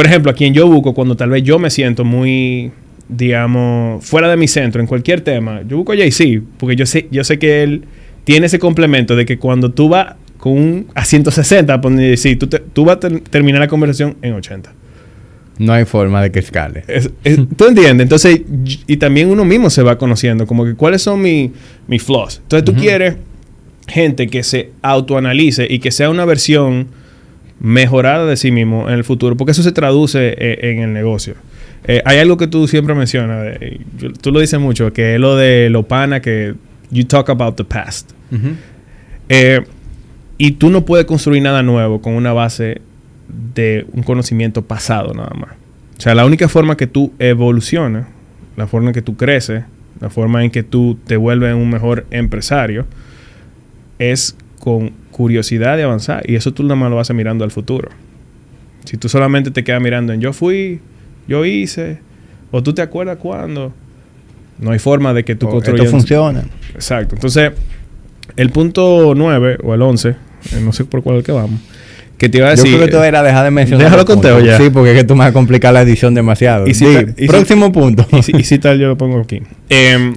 por 0.00 0.06
ejemplo, 0.06 0.30
a 0.30 0.34
quien 0.34 0.54
yo 0.54 0.66
busco 0.66 0.94
cuando 0.94 1.14
tal 1.14 1.28
vez 1.28 1.42
yo 1.42 1.58
me 1.58 1.68
siento 1.68 2.06
muy, 2.06 2.70
digamos, 3.06 4.02
fuera 4.02 4.30
de 4.30 4.36
mi 4.38 4.48
centro 4.48 4.80
en 4.80 4.86
cualquier 4.86 5.20
tema, 5.20 5.60
yo 5.68 5.76
busco 5.76 5.92
a 5.92 5.94
JC, 5.94 6.40
porque 6.56 6.74
yo 6.74 6.86
sé, 6.86 7.06
yo 7.10 7.22
sé 7.22 7.38
que 7.38 7.62
él 7.62 7.82
tiene 8.24 8.46
ese 8.46 8.58
complemento 8.58 9.14
de 9.14 9.26
que 9.26 9.36
cuando 9.36 9.72
tú 9.72 9.90
vas 9.90 10.14
con 10.38 10.52
un 10.54 10.86
a 10.94 11.04
160, 11.04 11.78
poner 11.82 12.16
JC, 12.16 12.38
tú, 12.38 12.46
te- 12.46 12.60
tú 12.60 12.86
vas 12.86 12.96
a 12.96 13.00
ter- 13.00 13.20
terminar 13.20 13.60
la 13.60 13.68
conversación 13.68 14.16
en 14.22 14.32
80. 14.32 14.72
No 15.58 15.74
hay 15.74 15.84
forma 15.84 16.22
de 16.22 16.30
que 16.32 16.38
escale. 16.38 16.82
Es- 16.88 17.10
es- 17.22 17.38
¿Tú 17.58 17.66
entiendes? 17.66 18.04
Entonces, 18.06 18.40
y- 18.86 18.96
también 18.96 19.28
uno 19.28 19.44
mismo 19.44 19.68
se 19.68 19.82
va 19.82 19.98
conociendo, 19.98 20.46
como 20.46 20.64
que 20.64 20.76
cuáles 20.76 21.02
son 21.02 21.20
mi- 21.20 21.52
mis 21.88 22.02
flaws. 22.02 22.38
Entonces, 22.44 22.64
tú 22.64 22.72
quieres 22.74 23.16
gente 23.86 24.28
que 24.28 24.42
se 24.44 24.70
autoanalice 24.80 25.66
y 25.68 25.78
que 25.78 25.90
sea 25.90 26.08
una 26.08 26.24
versión 26.24 26.86
mejorada 27.60 28.26
de 28.26 28.36
sí 28.36 28.50
mismo 28.50 28.88
en 28.88 28.94
el 28.94 29.04
futuro, 29.04 29.36
porque 29.36 29.52
eso 29.52 29.62
se 29.62 29.72
traduce 29.72 30.34
eh, 30.38 30.58
en 30.72 30.80
el 30.80 30.92
negocio. 30.92 31.34
Eh, 31.84 32.02
hay 32.04 32.18
algo 32.18 32.36
que 32.36 32.46
tú 32.46 32.66
siempre 32.68 32.94
mencionas, 32.94 33.58
yo- 33.98 34.12
tú 34.12 34.32
lo 34.32 34.40
dices 34.40 34.58
mucho, 34.60 34.92
que 34.92 35.14
es 35.14 35.20
lo 35.20 35.36
de 35.36 35.68
lo 35.70 35.82
pana, 35.84 36.20
que 36.20 36.54
you 36.90 37.04
talk 37.04 37.28
about 37.30 37.56
the 37.56 37.64
past. 37.64 38.10
Eh, 39.28 39.60
y 40.38 40.52
tú 40.52 40.70
no 40.70 40.84
puedes 40.84 41.06
construir 41.06 41.42
nada 41.42 41.62
nuevo 41.62 42.00
con 42.00 42.14
una 42.14 42.32
base 42.32 42.80
de 43.54 43.86
un 43.92 44.02
conocimiento 44.02 44.62
pasado 44.62 45.12
nada 45.14 45.32
más. 45.38 45.50
O 45.98 46.00
sea, 46.00 46.14
la 46.14 46.24
única 46.24 46.48
forma 46.48 46.76
que 46.76 46.86
tú 46.86 47.12
evolucionas, 47.18 48.06
la 48.56 48.66
forma 48.66 48.88
en 48.88 48.94
que 48.94 49.02
tú 49.02 49.16
creces, 49.16 49.64
la 50.00 50.08
forma 50.08 50.42
en 50.44 50.50
que 50.50 50.62
tú 50.62 50.98
te 51.06 51.16
vuelves 51.16 51.54
un 51.54 51.68
mejor 51.68 52.06
empresario, 52.10 52.86
es 53.98 54.34
con 54.58 54.92
curiosidad 55.20 55.76
de 55.76 55.82
avanzar. 55.82 56.22
Y 56.28 56.34
eso 56.34 56.54
tú 56.54 56.62
nada 56.62 56.76
más 56.76 56.88
lo 56.88 56.96
vas 56.96 57.10
a 57.10 57.12
mirando 57.12 57.44
al 57.44 57.50
futuro. 57.50 57.90
Si 58.86 58.96
tú 58.96 59.10
solamente 59.10 59.50
te 59.50 59.62
quedas 59.62 59.82
mirando 59.82 60.14
en 60.14 60.20
yo 60.22 60.32
fui, 60.32 60.80
yo 61.28 61.44
hice, 61.44 61.98
o 62.50 62.62
tú 62.62 62.72
te 62.72 62.80
acuerdas 62.80 63.18
cuándo, 63.18 63.74
no 64.58 64.70
hay 64.70 64.78
forma 64.78 65.12
de 65.12 65.22
que 65.24 65.34
tú 65.34 65.46
O 65.48 65.50
construyas... 65.50 65.84
Esto 65.84 65.96
funciona. 65.98 66.44
Exacto. 66.74 67.16
Entonces, 67.16 67.52
el 68.36 68.48
punto 68.48 69.12
9 69.14 69.58
o 69.62 69.74
el 69.74 69.82
11, 69.82 70.08
eh, 70.08 70.14
no 70.64 70.72
sé 70.72 70.86
por 70.86 71.02
cuál 71.02 71.16
es 71.16 71.20
el 71.20 71.26
que 71.26 71.32
vamos, 71.32 71.60
que 72.16 72.30
te 72.30 72.38
iba 72.38 72.46
a 72.48 72.54
Yo 72.54 72.62
decir... 72.62 72.76
creo 72.76 72.86
que 72.86 72.92
tú 72.92 73.02
era 73.02 73.22
dejar 73.22 73.44
de 73.44 73.50
mencionar. 73.50 73.84
Déjalo 73.84 74.06
conteo 74.06 74.40
ya. 74.40 74.56
Sí, 74.56 74.70
porque 74.70 74.92
es 74.92 74.96
que 74.96 75.04
tú 75.04 75.14
me 75.14 75.18
vas 75.20 75.28
a 75.28 75.32
complicar 75.34 75.74
la 75.74 75.82
edición 75.82 76.14
demasiado. 76.14 76.66
Y 76.66 76.72
si 76.72 76.86
y 77.18 77.26
próximo 77.26 77.70
punto. 77.72 78.06
y, 78.18 78.22
si, 78.22 78.32
y 78.34 78.44
si 78.44 78.58
tal, 78.58 78.78
yo 78.78 78.88
lo 78.88 78.96
pongo 78.96 79.20
aquí. 79.20 79.42
Em, 79.68 80.14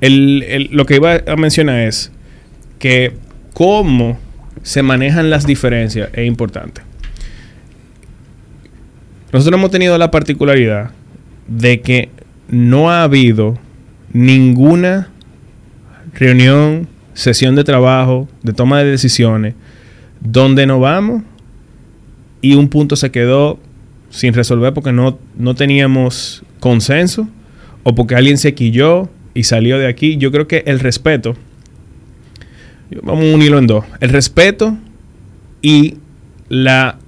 el- 0.00 0.42
el- 0.48 0.68
lo 0.72 0.84
que 0.84 0.96
iba 0.96 1.20
a 1.26 1.36
mencionar 1.36 1.78
es 1.80 2.10
que 2.80 3.12
cómo 3.54 4.18
se 4.62 4.82
manejan 4.82 5.30
las 5.30 5.46
diferencias 5.46 6.10
es 6.12 6.26
importante. 6.26 6.82
Nosotros 9.32 9.58
hemos 9.58 9.70
tenido 9.70 9.96
la 9.96 10.10
particularidad 10.10 10.90
de 11.48 11.80
que 11.80 12.10
no 12.48 12.90
ha 12.90 13.02
habido 13.02 13.58
ninguna 14.12 15.08
reunión, 16.12 16.88
sesión 17.14 17.56
de 17.56 17.64
trabajo, 17.64 18.28
de 18.42 18.52
toma 18.52 18.78
de 18.78 18.90
decisiones, 18.90 19.54
donde 20.20 20.66
nos 20.66 20.80
vamos 20.80 21.22
y 22.40 22.54
un 22.54 22.68
punto 22.68 22.96
se 22.96 23.10
quedó 23.10 23.58
sin 24.10 24.34
resolver 24.34 24.72
porque 24.72 24.92
no, 24.92 25.18
no 25.36 25.54
teníamos 25.54 26.44
consenso 26.60 27.28
o 27.82 27.94
porque 27.94 28.14
alguien 28.14 28.38
se 28.38 28.54
quilló 28.54 29.08
y 29.34 29.44
salió 29.44 29.78
de 29.78 29.88
aquí. 29.88 30.16
Yo 30.16 30.30
creo 30.30 30.46
que 30.46 30.62
el 30.66 30.78
respeto, 30.78 31.34
vamos 33.02 33.24
a 33.24 33.34
unirlo 33.34 33.58
en 33.58 33.66
dos, 33.66 33.84
el 34.00 34.10
respeto 34.10 34.76
y 35.62 35.96
la 36.48 36.98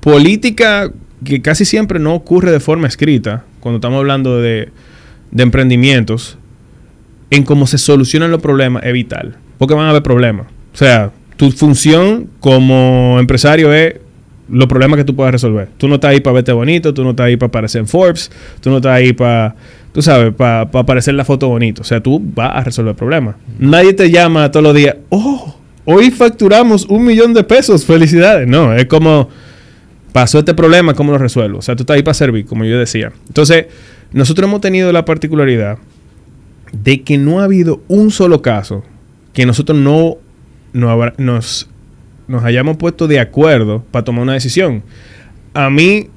política 0.00 0.90
que 1.24 1.40
casi 1.40 1.64
siempre 1.64 1.98
no 1.98 2.14
ocurre 2.14 2.50
de 2.50 2.60
forma 2.60 2.88
escrita, 2.88 3.44
cuando 3.60 3.76
estamos 3.76 3.98
hablando 3.98 4.40
de, 4.40 4.70
emprendimientos, 5.36 6.36
en 7.30 7.44
cómo 7.44 7.66
se 7.66 7.78
solucionan 7.78 8.30
los 8.30 8.42
problemas 8.42 8.82
es 8.84 8.92
vital. 8.92 9.36
Porque 9.58 9.74
van 9.74 9.86
a 9.86 9.90
haber 9.90 10.02
problemas. 10.02 10.46
O 10.74 10.76
sea, 10.76 11.12
tu 11.36 11.50
función 11.52 12.28
como 12.40 13.16
empresario 13.18 13.72
es 13.72 13.94
los 14.48 14.66
problemas 14.66 14.98
que 14.98 15.04
tú 15.04 15.14
puedas 15.14 15.32
resolver. 15.32 15.68
Tú 15.78 15.88
no 15.88 15.94
estás 15.94 16.10
ahí 16.10 16.20
para 16.20 16.34
verte 16.34 16.52
bonito, 16.52 16.92
tú 16.92 17.04
no 17.04 17.10
estás 17.10 17.26
ahí 17.26 17.36
para 17.36 17.48
aparecer 17.48 17.80
en 17.80 17.86
Forbes, 17.86 18.30
tú 18.60 18.68
no 18.70 18.76
estás 18.76 18.92
ahí 18.92 19.12
para, 19.12 19.54
tú 19.92 20.02
sabes, 20.02 20.34
para, 20.34 20.62
aparecer 20.62 21.14
la 21.14 21.24
foto 21.24 21.48
bonito. 21.48 21.82
O 21.82 21.84
sea, 21.84 22.00
tú 22.00 22.20
vas 22.34 22.50
a 22.54 22.64
resolver 22.64 22.94
problemas. 22.94 23.36
Nadie 23.58 23.92
te 23.92 24.10
llama 24.10 24.50
todos 24.50 24.64
los 24.64 24.74
días, 24.74 24.96
oh, 25.10 25.54
hoy 25.84 26.10
facturamos 26.10 26.86
un 26.86 27.04
millón 27.04 27.34
de 27.34 27.44
pesos, 27.44 27.84
felicidades. 27.84 28.48
No, 28.48 28.74
es 28.74 28.86
como, 28.86 29.28
pasó 30.12 30.38
este 30.38 30.54
problema, 30.54 30.94
¿cómo 30.94 31.12
lo 31.12 31.18
resuelvo? 31.18 31.58
O 31.58 31.62
sea, 31.62 31.76
tú 31.76 31.82
estás 31.82 31.96
ahí 31.96 32.02
para 32.02 32.14
servir, 32.14 32.46
como 32.46 32.64
yo 32.64 32.78
decía. 32.78 33.12
Entonces, 33.28 33.66
nosotros 34.12 34.48
hemos 34.48 34.60
tenido 34.60 34.92
la 34.92 35.04
particularidad 35.04 35.78
de 36.72 37.02
que 37.02 37.18
no 37.18 37.40
ha 37.40 37.44
habido 37.44 37.82
un 37.88 38.10
solo 38.10 38.40
caso 38.42 38.82
que 39.34 39.46
nosotros 39.46 39.78
no, 39.78 40.16
nos, 40.72 41.68
nos 42.28 42.44
hayamos 42.44 42.76
puesto 42.76 43.08
de 43.08 43.20
acuerdo 43.20 43.84
para 43.90 44.04
tomar 44.04 44.22
una 44.22 44.34
decisión. 44.34 44.82
A 45.54 45.70
mí 45.70 46.08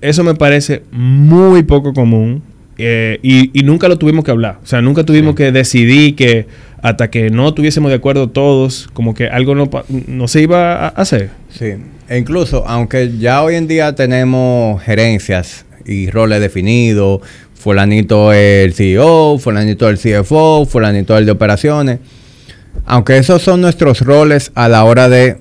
eso 0.00 0.22
me 0.22 0.34
parece 0.34 0.82
muy 0.90 1.62
poco 1.62 1.92
común 1.92 2.42
eh, 2.78 3.18
y, 3.22 3.62
nunca 3.62 3.88
lo 3.88 3.96
tuvimos 3.98 4.24
que 4.24 4.30
hablar. 4.30 4.58
O 4.62 4.66
sea, 4.66 4.82
nunca 4.82 5.04
tuvimos 5.04 5.34
que 5.34 5.52
decidir 5.52 6.14
que 6.14 6.46
hasta 6.82 7.10
que 7.10 7.30
no 7.30 7.54
tuviésemos 7.54 7.90
de 7.90 7.96
acuerdo 7.96 8.28
todos, 8.28 8.88
como 8.92 9.14
que 9.14 9.28
algo 9.28 9.54
no, 9.54 9.70
no 10.06 10.28
se 10.28 10.42
iba 10.42 10.86
a 10.86 10.88
hacer. 10.88 11.30
Sí, 11.50 11.74
e 12.08 12.18
incluso 12.18 12.66
aunque 12.66 13.18
ya 13.18 13.42
hoy 13.42 13.54
en 13.54 13.66
día 13.66 13.94
tenemos 13.94 14.82
gerencias 14.82 15.64
y 15.84 16.10
roles 16.10 16.40
definidos, 16.40 17.22
fulanito 17.54 18.32
el 18.32 18.74
CEO, 18.74 19.38
fulanito 19.38 19.88
el 19.88 19.98
CFO, 19.98 20.66
fulanito 20.66 21.16
el 21.16 21.26
de 21.26 21.32
operaciones, 21.32 21.98
aunque 22.84 23.16
esos 23.18 23.42
son 23.42 23.60
nuestros 23.60 24.02
roles 24.02 24.52
a 24.54 24.68
la 24.68 24.84
hora 24.84 25.08
de 25.08 25.38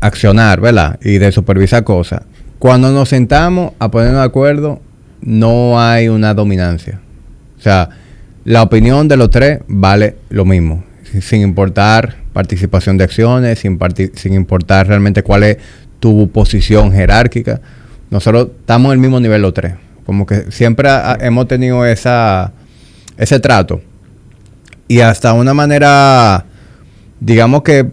accionar, 0.00 0.60
¿verdad? 0.60 0.98
Y 1.02 1.18
de 1.18 1.30
supervisar 1.30 1.84
cosas. 1.84 2.22
Cuando 2.58 2.90
nos 2.90 3.10
sentamos 3.10 3.72
a 3.78 3.90
ponernos 3.90 4.20
de 4.20 4.26
acuerdo, 4.26 4.80
no 5.22 5.80
hay 5.80 6.08
una 6.08 6.34
dominancia. 6.34 7.00
O 7.58 7.62
sea, 7.62 7.90
la 8.44 8.62
opinión 8.62 9.08
de 9.08 9.16
los 9.16 9.30
tres 9.30 9.60
vale 9.68 10.16
lo 10.30 10.44
mismo, 10.44 10.82
sin 11.20 11.42
importar 11.42 12.16
participación 12.32 12.96
de 12.96 13.04
acciones, 13.04 13.58
sin, 13.58 13.78
sin 14.14 14.34
importar 14.34 14.86
realmente 14.86 15.22
cuál 15.22 15.42
es 15.42 15.58
tu 15.98 16.30
posición 16.30 16.92
jerárquica. 16.92 17.60
Nosotros 18.10 18.48
estamos 18.60 18.90
en 18.90 18.92
el 18.92 18.98
mismo 18.98 19.20
nivel 19.20 19.42
los 19.42 19.54
tres. 19.54 19.74
Como 20.06 20.26
que 20.26 20.50
siempre 20.50 20.88
hemos 21.20 21.46
tenido 21.46 21.84
esa, 21.84 22.52
ese 23.16 23.38
trato. 23.38 23.80
Y 24.88 25.00
hasta 25.00 25.34
una 25.34 25.54
manera, 25.54 26.44
digamos 27.20 27.62
que 27.62 27.86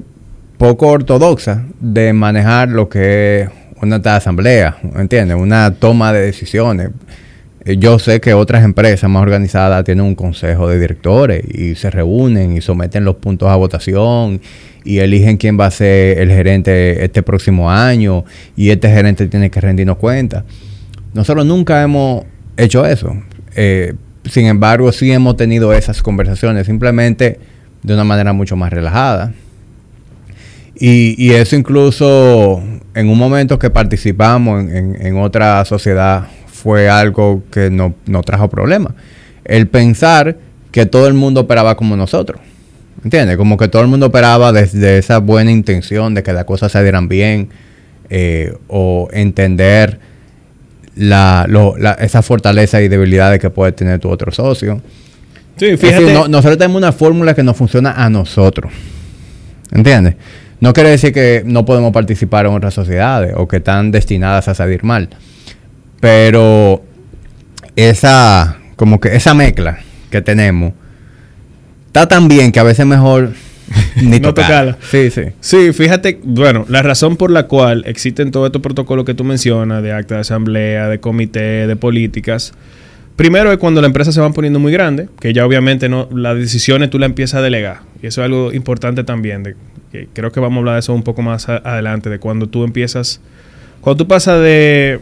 poco 0.57 0.88
ortodoxa 0.88 1.65
de 1.80 2.13
manejar 2.13 2.69
lo 2.69 2.89
que 2.89 3.41
es 3.41 3.49
una 3.82 3.97
asamblea, 3.97 4.78
¿entiendes? 4.95 5.38
Una 5.38 5.73
toma 5.73 6.13
de 6.13 6.21
decisiones. 6.21 6.89
Eh, 7.65 7.78
yo 7.78 7.99
sé 7.99 8.21
que 8.21 8.34
otras 8.34 8.63
empresas 8.63 9.09
más 9.09 9.21
organizadas 9.21 9.84
tienen 9.84 10.05
un 10.05 10.15
consejo 10.15 10.69
de 10.69 10.80
directores 10.80 11.43
y 11.47 11.75
se 11.75 11.89
reúnen 11.89 12.55
y 12.55 12.61
someten 12.61 13.03
los 13.03 13.15
puntos 13.15 13.49
a 13.49 13.55
votación 13.55 14.41
y 14.84 14.99
eligen 14.99 15.38
quién 15.38 15.59
va 15.59 15.65
a 15.65 15.71
ser 15.71 16.19
el 16.19 16.30
gerente 16.30 17.03
este 17.03 17.23
próximo 17.23 17.69
año 17.69 18.23
y 18.55 18.69
este 18.69 18.89
gerente 18.89 19.28
tiene 19.28 19.49
que 19.51 19.59
rendirnos 19.59 19.97
cuenta. 19.97 20.45
Nosotros 21.13 21.45
nunca 21.45 21.82
hemos 21.84 22.23
hecho 22.55 22.86
eso. 22.86 23.15
Eh, 23.55 23.93
sin 24.25 24.45
embargo, 24.45 24.91
sí 24.91 25.11
hemos 25.11 25.36
tenido 25.38 25.73
esas 25.73 26.01
conversaciones, 26.01 26.67
simplemente 26.67 27.39
de 27.84 27.93
una 27.93 28.03
manera 28.03 28.34
mucho 28.34 28.55
más 28.55 28.71
relajada. 28.71 29.34
Y, 30.80 31.32
eso 31.32 31.55
incluso 31.55 32.61
en 32.98 33.10
un 33.10 33.18
momento 33.20 33.60
que 33.60 33.70
participamos 33.70 34.66
en, 34.72 35.18
otra 35.18 35.64
sociedad 35.66 36.26
fue 36.48 36.89
algo 36.89 37.43
que 37.52 37.70
no, 37.70 37.93
nos 38.08 38.26
trajo 38.26 38.50
problemas. 38.50 38.93
El 39.45 39.68
pensar 39.68 40.38
que 40.72 40.88
todo 40.88 41.08
el 41.08 41.14
mundo 41.14 41.41
operaba 41.41 41.78
como 41.78 41.95
nosotros. 41.95 42.41
¿Entiendes? 43.04 43.38
Como 43.38 43.56
que 43.56 43.68
todo 43.68 43.84
el 43.84 43.88
mundo 43.88 44.08
operaba 44.08 44.52
desde 44.52 44.98
esa 44.98 45.20
buena 45.20 45.52
intención 45.52 46.16
de 46.16 46.24
que 46.24 46.34
las 46.34 46.45
cosas 46.45 46.72
se 46.72 46.82
dieran 46.82 47.08
bien 47.08 47.50
eh, 48.10 48.58
o 48.68 49.08
entender 49.12 50.00
la, 50.95 51.45
esa 52.00 52.24
fortaleza 52.24 52.82
y 52.82 52.88
debilidades 52.88 53.39
que 53.39 53.52
puede 53.52 53.74
tener 53.74 54.00
tu 54.00 54.10
otro 54.10 54.32
socio. 54.32 54.82
Sí, 55.58 55.78
fíjate. 55.78 56.14
nosotros 56.28 56.58
tenemos 56.58 56.78
una 56.78 56.91
fórmula 56.91 57.36
que 57.36 57.43
nos 57.43 57.56
funciona 57.56 57.91
a 57.91 58.10
nosotros. 58.10 58.74
¿Entiendes? 59.72 60.16
No 60.60 60.74
quiere 60.74 60.89
decir 60.89 61.14
que 61.14 61.43
no 61.45 61.66
podemos 61.66 61.91
participar 61.93 62.45
en 62.45 62.53
otras 62.53 62.74
sociedades 62.74 63.34
o 63.36 63.47
que 63.47 63.58
están 63.58 63.91
destinadas 63.91 64.47
a 64.47 64.55
salir 64.55 64.84
mal. 64.84 65.10
Pero 65.99 66.84
esa, 67.76 68.58
como 68.76 68.99
que 68.99 69.16
esa 69.16 69.34
mezcla 69.34 69.80
que 70.10 70.22
tenemos 70.22 70.74
está 71.88 72.08
tan 72.08 72.28
bien 72.28 72.51
que 72.51 72.60
a 72.60 72.64
veces 72.64 72.86
mejor 72.86 73.34
ni 74.01 74.20
no 74.20 74.34
tocarla. 74.34 74.78
Sí, 74.89 75.10
sí. 75.12 75.24
Sí, 75.39 75.74
fíjate, 75.74 76.20
bueno, 76.24 76.66
la 76.70 76.82
razón 76.82 77.18
por 77.18 77.32
la 77.32 77.43
cual 77.43 77.84
existen 77.86 78.32
todos 78.32 78.47
estos 78.47 78.62
protocolos 78.62 79.05
que 79.05 79.14
tú 79.14 79.24
mencionas, 79.24 79.84
de 79.84 79.91
acta 79.91 80.16
de 80.16 80.22
asamblea, 80.22 80.88
de 80.88 80.99
comité, 80.99 81.68
de 81.68 81.76
políticas, 81.76 82.53
primero 83.16 83.51
es 83.51 83.58
cuando 83.58 83.82
la 83.82 83.88
empresa 83.88 84.12
se 84.12 84.22
va 84.22 84.32
poniendo 84.32 84.60
muy 84.60 84.72
grande, 84.72 85.10
que 85.20 85.34
ya 85.34 85.45
obviamente 85.45 85.89
no, 85.89 86.08
las 86.14 86.38
decisiones 86.38 86.89
tú 86.89 86.99
la 86.99 87.05
empiezas 87.05 87.39
a 87.39 87.41
delegar. 87.41 87.82
Y 88.01 88.08
eso 88.08 88.22
es 88.22 88.26
algo 88.26 88.53
importante 88.53 89.03
también, 89.03 89.43
de, 89.43 89.55
creo 90.14 90.32
que 90.32 90.40
vamos 90.40 90.58
a 90.58 90.60
hablar 90.60 90.76
de 90.76 90.80
eso 90.80 90.94
un 90.94 91.04
poco 91.04 91.22
más 91.22 91.50
adelante, 91.50 92.10
de 92.10 92.20
cuando 92.20 92.48
tú 92.48 92.64
empiezas, 92.64 93.22
cuando 93.82 94.04
tú 94.04 94.08
pasas 94.08 94.42
de, 94.42 95.00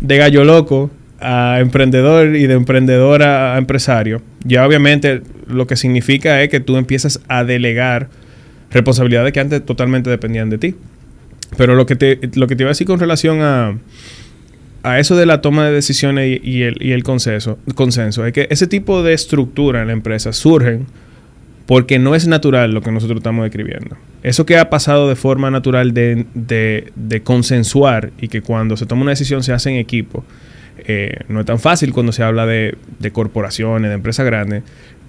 de 0.00 0.16
gallo 0.16 0.44
loco 0.44 0.90
a 1.20 1.58
emprendedor 1.60 2.36
y 2.36 2.46
de 2.46 2.54
emprendedor 2.54 3.22
a, 3.22 3.58
empresario, 3.58 4.22
ya 4.44 4.66
obviamente 4.66 5.22
lo 5.46 5.66
que 5.66 5.76
significa 5.76 6.42
es 6.42 6.48
que 6.48 6.60
tú 6.60 6.76
empiezas 6.76 7.20
a 7.28 7.44
delegar 7.44 8.08
responsabilidades 8.70 9.32
que 9.32 9.40
antes 9.40 9.64
totalmente 9.64 10.10
dependían 10.10 10.50
de 10.50 10.58
ti. 10.58 10.74
Pero 11.56 11.74
lo 11.74 11.86
que 11.86 11.96
te, 11.96 12.20
lo 12.34 12.46
que 12.46 12.56
te 12.56 12.62
iba 12.62 12.68
a 12.68 12.72
decir 12.72 12.86
con 12.86 13.00
relación 13.00 13.40
a, 13.40 13.78
a 14.82 14.98
eso 14.98 15.16
de 15.16 15.26
la 15.26 15.40
toma 15.40 15.66
de 15.66 15.72
decisiones 15.72 16.40
y, 16.42 16.62
el, 16.62 16.76
y 16.80 16.92
el 16.92 17.02
consenso, 17.02 17.58
consenso 17.74 18.26
es 18.26 18.32
que 18.32 18.46
ese 18.50 18.66
tipo 18.66 19.02
de 19.02 19.14
estructura 19.14 19.80
en 19.80 19.88
la 19.88 19.92
empresa 19.92 20.32
surgen 20.32 20.86
porque 21.68 21.98
no 21.98 22.14
es 22.14 22.26
natural 22.26 22.72
lo 22.72 22.80
que 22.80 22.90
nosotros 22.90 23.18
estamos 23.18 23.44
describiendo. 23.44 23.98
Eso 24.22 24.46
que 24.46 24.56
ha 24.56 24.70
pasado 24.70 25.06
de 25.06 25.16
forma 25.16 25.50
natural 25.50 25.92
de, 25.92 26.24
de, 26.34 27.20
consensuar 27.22 28.10
y 28.18 28.28
que 28.28 28.40
cuando 28.40 28.78
se 28.78 28.86
toma 28.86 29.02
una 29.02 29.10
decisión 29.10 29.42
se 29.42 29.52
hace 29.52 29.68
en 29.68 29.76
equipo, 29.76 30.24
eh, 30.78 31.18
no 31.28 31.40
es 31.40 31.44
tan 31.46 31.58
fácil 31.58 31.92
cuando 31.92 32.12
se 32.12 32.22
habla 32.22 32.46
de, 32.46 32.74
corporaciones, 33.12 33.90
de 33.90 33.94
empresas 33.96 34.24
grandes, 34.24 34.62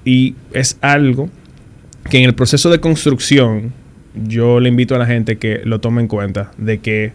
y 0.04 0.36
es 0.52 0.78
algo 0.82 1.30
que 2.10 2.18
en 2.18 2.26
el 2.26 2.36
proceso 2.36 2.70
de 2.70 2.82
construcción 2.82 3.72
yo 4.14 4.60
le 4.60 4.68
invito 4.68 4.96
a 4.96 4.98
la 4.98 5.06
gente 5.06 5.38
que 5.38 5.62
lo 5.64 5.80
tome 5.80 6.02
en 6.02 6.10
cuenta, 6.10 6.52
de 6.58 6.80
que, 6.80 7.14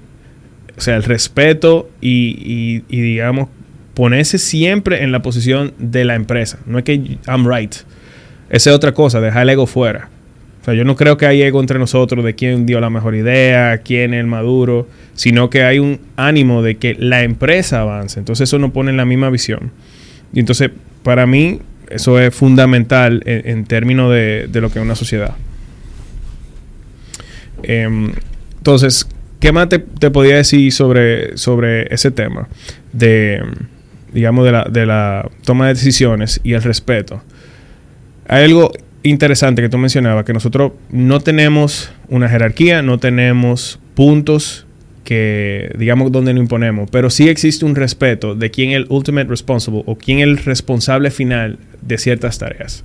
sea, 0.78 0.96
el 0.96 1.02
respeto 1.02 1.90
y, 2.00 2.82
y, 2.88 3.00
digamos, 3.02 3.50
ponerse 3.92 4.38
siempre 4.38 5.02
en 5.02 5.12
la 5.12 5.20
posición 5.20 5.74
de 5.76 6.06
la 6.06 6.14
empresa. 6.14 6.60
No 6.64 6.78
es 6.78 6.84
que 6.84 7.18
I'm 7.26 7.46
right. 7.46 7.74
Esa 8.50 8.70
es 8.70 8.76
otra 8.76 8.92
cosa, 8.92 9.20
dejar 9.20 9.42
el 9.42 9.50
ego 9.50 9.66
fuera. 9.66 10.08
O 10.62 10.64
sea, 10.64 10.72
yo 10.72 10.84
no 10.84 10.96
creo 10.96 11.18
que 11.18 11.26
hay 11.26 11.42
ego 11.42 11.60
entre 11.60 11.78
nosotros 11.78 12.24
de 12.24 12.34
quién 12.34 12.64
dio 12.64 12.80
la 12.80 12.88
mejor 12.88 13.14
idea, 13.14 13.78
quién 13.84 14.14
es 14.14 14.20
el 14.20 14.26
maduro, 14.26 14.88
sino 15.12 15.50
que 15.50 15.62
hay 15.62 15.78
un 15.78 16.00
ánimo 16.16 16.62
de 16.62 16.76
que 16.76 16.94
la 16.98 17.22
empresa 17.22 17.82
avance. 17.82 18.18
Entonces 18.18 18.48
eso 18.48 18.58
nos 18.58 18.70
pone 18.70 18.90
en 18.90 18.96
la 18.96 19.04
misma 19.04 19.28
visión. 19.28 19.72
Y 20.32 20.40
entonces, 20.40 20.70
para 21.02 21.26
mí, 21.26 21.60
eso 21.90 22.18
es 22.18 22.34
fundamental 22.34 23.22
en, 23.26 23.66
términos 23.66 24.10
de, 24.10 24.48
lo 24.54 24.70
que 24.70 24.78
es 24.78 24.84
una 24.84 24.94
sociedad. 24.94 25.34
Em, 27.62 28.12
entonces, 28.56 29.06
¿qué 29.40 29.52
más 29.52 29.68
te, 29.68 29.78
podía 30.10 30.36
decir 30.36 30.72
sobre, 30.72 31.36
sobre 31.36 31.92
ese 31.94 32.10
tema? 32.10 32.48
De, 32.94 33.42
digamos, 34.14 34.46
de 34.46 34.52
la, 34.52 34.64
de 34.64 34.86
la 34.86 35.28
toma 35.44 35.66
de 35.66 35.74
decisiones 35.74 36.40
y 36.42 36.54
el 36.54 36.62
respeto. 36.62 37.22
Hay 38.28 38.44
algo 38.44 38.72
interesante 39.02 39.62
que 39.62 39.68
tú 39.68 39.78
mencionabas, 39.78 40.24
que 40.24 40.32
nosotros 40.32 40.72
no 40.90 41.20
tenemos 41.20 41.92
una 42.08 42.28
jerarquía, 42.28 42.82
no 42.82 42.98
tenemos 42.98 43.78
puntos 43.94 44.66
que, 45.04 45.70
digamos, 45.78 46.10
donde 46.10 46.32
nos 46.32 46.42
imponemos, 46.42 46.88
pero 46.90 47.10
sí 47.10 47.28
existe 47.28 47.64
un 47.64 47.76
respeto 47.76 48.34
de 48.34 48.50
quién 48.50 48.70
es 48.70 48.76
el 48.76 48.86
ultimate 48.88 49.28
responsible 49.28 49.82
o 49.86 49.96
quién 49.96 50.18
es 50.18 50.24
el 50.24 50.38
responsable 50.38 51.10
final 51.10 51.58
de 51.82 51.98
ciertas 51.98 52.38
tareas. 52.38 52.84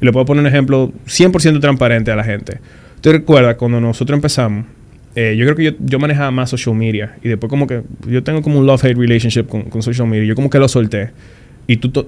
Y 0.00 0.04
le 0.06 0.12
puedo 0.12 0.24
poner 0.24 0.40
un 0.40 0.46
ejemplo 0.46 0.92
100% 1.06 1.60
transparente 1.60 2.10
a 2.10 2.16
la 2.16 2.24
gente. 2.24 2.58
¿Tú 3.02 3.12
recuerdas 3.12 3.56
cuando 3.56 3.80
nosotros 3.80 4.16
empezamos? 4.16 4.64
Eh, 5.14 5.36
yo 5.36 5.44
creo 5.44 5.56
que 5.56 5.76
yo, 5.78 5.98
manejaba 5.98 6.30
más 6.30 6.50
social 6.50 6.74
media 6.74 7.16
y 7.22 7.28
después 7.28 7.50
como 7.50 7.66
que 7.66 7.82
yo 8.06 8.22
tengo 8.22 8.40
como 8.40 8.58
un 8.60 8.66
love-hate 8.66 8.96
relationship 8.96 9.44
con, 9.44 9.82
social 9.82 10.06
media. 10.06 10.24
Yo 10.24 10.34
como 10.34 10.48
que 10.48 10.58
lo 10.58 10.68
solté 10.68 11.10
y 11.68 11.76
tú, 11.76 12.06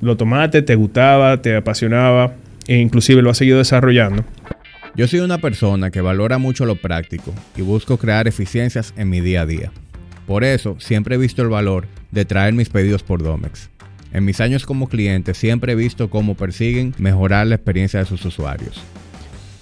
lo 0.00 0.16
tomaste, 0.16 0.62
te 0.62 0.76
gustaba, 0.76 1.42
te 1.42 1.56
apasionaba 1.56 2.34
e 2.66 2.78
inclusive 2.78 3.20
lo 3.20 3.30
has 3.30 3.36
seguido 3.36 3.58
desarrollando. 3.58 4.24
Yo 4.94 5.08
soy 5.08 5.20
una 5.20 5.38
persona 5.38 5.90
que 5.90 6.00
valora 6.00 6.38
mucho 6.38 6.64
lo 6.66 6.76
práctico 6.76 7.34
y 7.56 7.62
busco 7.62 7.98
crear 7.98 8.28
eficiencias 8.28 8.94
en 8.96 9.10
mi 9.10 9.20
día 9.20 9.42
a 9.42 9.46
día. 9.46 9.72
Por 10.26 10.44
eso 10.44 10.76
siempre 10.78 11.16
he 11.16 11.18
visto 11.18 11.42
el 11.42 11.48
valor 11.48 11.88
de 12.12 12.24
traer 12.24 12.54
mis 12.54 12.68
pedidos 12.68 13.02
por 13.02 13.24
Domex. 13.24 13.70
En 14.12 14.24
mis 14.24 14.40
años 14.40 14.66
como 14.66 14.88
cliente 14.88 15.34
siempre 15.34 15.72
he 15.72 15.76
visto 15.76 16.08
cómo 16.08 16.36
persiguen 16.36 16.94
mejorar 16.98 17.48
la 17.48 17.56
experiencia 17.56 17.98
de 17.98 18.06
sus 18.06 18.24
usuarios. 18.24 18.80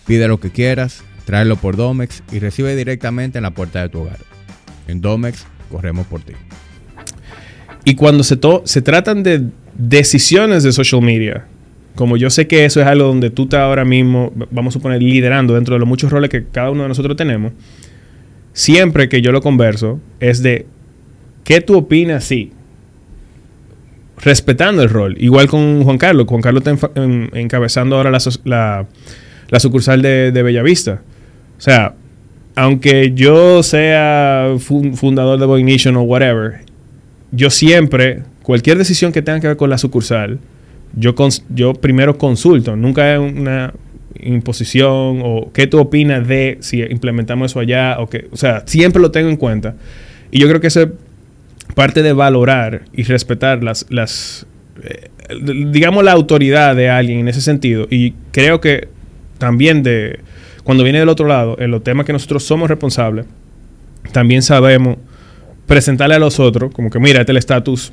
Pide 0.07 0.29
lo 0.29 0.39
que 0.39 0.51
quieras, 0.51 1.03
tráelo 1.25 1.57
por 1.57 1.77
Domex 1.77 2.23
y 2.31 2.41
recibe 2.41 2.77
directamente 2.77 3.39
en 3.39 3.45
la 3.45 3.53
puerta 3.53 3.81
de 3.81 3.89
tu 3.89 4.01
hogar. 4.01 4.19
En 4.87 5.01
Domex 5.01 5.47
corremos 5.71 6.07
por 6.09 6.21
ti. 6.21 6.35
Y 7.85 7.95
cuando 7.95 8.23
se, 8.23 8.39
se 8.65 8.83
tratan 8.83 9.23
de 9.23 9.45
decisiones 9.75 10.63
de 10.63 10.73
social 10.73 11.03
media, 11.03 11.47
como 11.95 12.17
yo 12.17 12.31
sé 12.31 12.47
que 12.47 12.65
eso 12.65 12.81
es 12.81 12.87
algo 12.87 13.07
donde 13.07 13.31
tú 13.31 13.45
estás 13.45 13.61
ahora 13.61 13.85
mismo, 13.85 14.33
vamos 14.51 14.73
a 14.73 14.75
suponer, 14.75 15.03
liderando 15.03 15.55
dentro 15.55 15.75
de 15.75 15.81
los 15.81 15.89
muchos 15.89 16.11
roles 16.11 16.31
que 16.31 16.45
cada 16.45 16.71
uno 16.71 16.83
de 16.83 16.89
nosotros 16.89 17.17
tenemos, 17.17 17.53
siempre 18.53 19.09
que 19.09 19.23
yo 19.23 19.33
lo 19.33 19.41
converso 19.41 20.01
es 20.19 20.43
de, 20.43 20.67
¿qué 21.45 21.61
tú 21.61 21.77
opinas? 21.77 22.25
Sí. 22.25 22.53
Respetando 24.19 24.83
el 24.83 24.91
rol. 24.91 25.17
Igual 25.19 25.49
con 25.49 25.83
Juan 25.83 25.97
Carlos. 25.97 26.27
Juan 26.29 26.43
Carlos 26.43 26.63
está 26.67 26.91
encabezando 27.39 27.97
ahora 27.97 28.11
la, 28.11 28.87
sucursal 29.59 30.03
de, 30.03 30.31
de 30.31 30.43
Bellavista. 30.43 31.03
O 31.57 31.61
sea, 31.61 31.95
aunque 32.55 33.13
yo 33.15 33.63
sea 33.63 34.55
fundador 34.59 35.41
de 35.41 35.47
Boy 35.47 35.65
Nation 35.65 35.97
o 35.97 36.03
whatever, 36.03 36.61
yo 37.33 37.51
siempre, 37.51 38.23
cualquier 38.43 38.79
decisión 38.79 39.13
que 39.13 39.23
tenga 39.23 39.41
que 39.41 39.49
ver 39.49 39.57
con 39.57 39.71
la 39.71 39.79
sucursal, 39.79 40.39
yo, 40.95 41.15
yo 41.51 41.75
primero 41.75 42.19
consulto, 42.19 42.77
nunca 42.77 43.15
es 43.15 43.21
una 43.21 43.73
imposición 44.19 45.21
o 45.23 45.51
qué 45.53 45.67
tú 45.67 45.79
opinas 45.79 46.27
de 46.27 46.59
si 46.61 46.83
implementamos 46.83 47.53
eso 47.53 47.61
allá 47.61 47.97
o 48.01 48.09
que, 48.09 48.29
o 48.33 48.37
sea, 48.37 48.65
siempre 48.67 49.01
lo 49.01 49.11
tengo 49.11 49.29
en 49.29 49.37
cuenta. 49.37 49.77
Y 50.31 50.41
yo 50.41 50.49
creo 50.49 50.61
que 50.61 50.67
eso 50.67 50.83
es 50.83 50.89
parte 51.75 52.03
de 52.03 52.13
valorar 52.13 52.83
y 52.93 53.05
respetar 53.05 53.63
las, 53.63 53.87
las 53.89 54.47
eh, 54.83 55.11
digamos, 55.71 56.05
la 56.05 56.13
autoridad 56.13 56.75
de 56.77 56.91
alguien 56.91 57.21
en 57.21 57.29
ese 57.29 57.41
sentido. 57.41 57.87
Y 57.91 58.15
creo 58.33 58.61
que 58.61 58.89
también 59.39 59.83
de, 59.83 60.21
cuando 60.65 60.85
viene 60.85 60.99
del 60.99 61.09
otro 61.09 61.27
lado, 61.27 61.57
en 61.59 61.71
los 61.71 61.83
temas 61.83 62.07
que 62.07 62.13
nosotros 62.13 62.45
somos 62.45 62.69
responsables, 62.69 63.27
también 64.13 64.43
sabemos 64.43 64.99
presentarle 65.71 66.17
a 66.17 66.19
los 66.19 66.41
otros, 66.41 66.73
como 66.75 66.91
que 66.91 66.99
mira, 66.99 67.21
este 67.21 67.31
es 67.31 67.35
el 67.35 67.37
estatus 67.37 67.93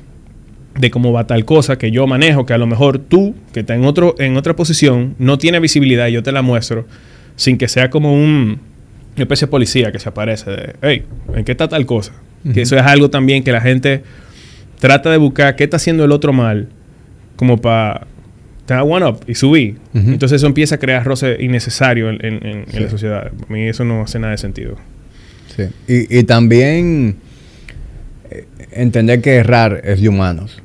de 0.76 0.90
cómo 0.90 1.12
va 1.12 1.28
tal 1.28 1.44
cosa 1.44 1.78
que 1.78 1.92
yo 1.92 2.08
manejo, 2.08 2.44
que 2.44 2.52
a 2.52 2.58
lo 2.58 2.66
mejor 2.66 2.98
tú, 2.98 3.36
que 3.52 3.60
estás 3.60 3.76
en, 3.76 3.84
otro, 3.84 4.16
en 4.18 4.36
otra 4.36 4.56
posición, 4.56 5.14
no 5.20 5.38
tiene 5.38 5.60
visibilidad 5.60 6.08
y 6.08 6.12
yo 6.14 6.24
te 6.24 6.32
la 6.32 6.42
muestro, 6.42 6.88
sin 7.36 7.56
que 7.56 7.68
sea 7.68 7.88
como 7.88 8.12
un, 8.12 8.58
una 9.14 9.22
especie 9.22 9.46
de 9.46 9.50
policía 9.52 9.92
que 9.92 10.00
se 10.00 10.08
aparece 10.08 10.50
de, 10.50 10.74
hey, 10.82 11.04
¿en 11.32 11.44
qué 11.44 11.52
está 11.52 11.68
tal 11.68 11.86
cosa? 11.86 12.14
Que 12.52 12.62
eso 12.62 12.76
es 12.76 12.82
algo 12.82 13.10
también 13.10 13.44
que 13.44 13.52
la 13.52 13.60
gente 13.60 14.02
trata 14.80 15.12
de 15.12 15.18
buscar 15.18 15.54
qué 15.54 15.62
está 15.62 15.76
haciendo 15.76 16.04
el 16.04 16.10
otro 16.10 16.32
mal, 16.32 16.66
como 17.36 17.58
para 17.58 18.08
tener 18.66 18.82
one 18.82 19.06
up 19.06 19.20
y 19.28 19.36
subir. 19.36 19.76
Entonces 19.94 20.38
eso 20.38 20.48
empieza 20.48 20.74
a 20.74 20.78
crear 20.78 21.04
roce 21.04 21.36
innecesario 21.38 22.10
en, 22.10 22.64
la 22.72 22.90
sociedad. 22.90 23.28
A 23.28 23.52
mí 23.52 23.68
eso 23.68 23.84
no 23.84 24.02
hace 24.02 24.18
nada 24.18 24.32
de 24.32 24.38
sentido. 24.38 24.74
Sí. 25.54 25.62
Y, 25.86 26.18
y 26.18 26.24
también 26.24 27.27
entender 28.72 29.20
que 29.20 29.36
errar 29.36 29.80
es 29.84 30.00
de 30.00 30.08
humanos. 30.08 30.62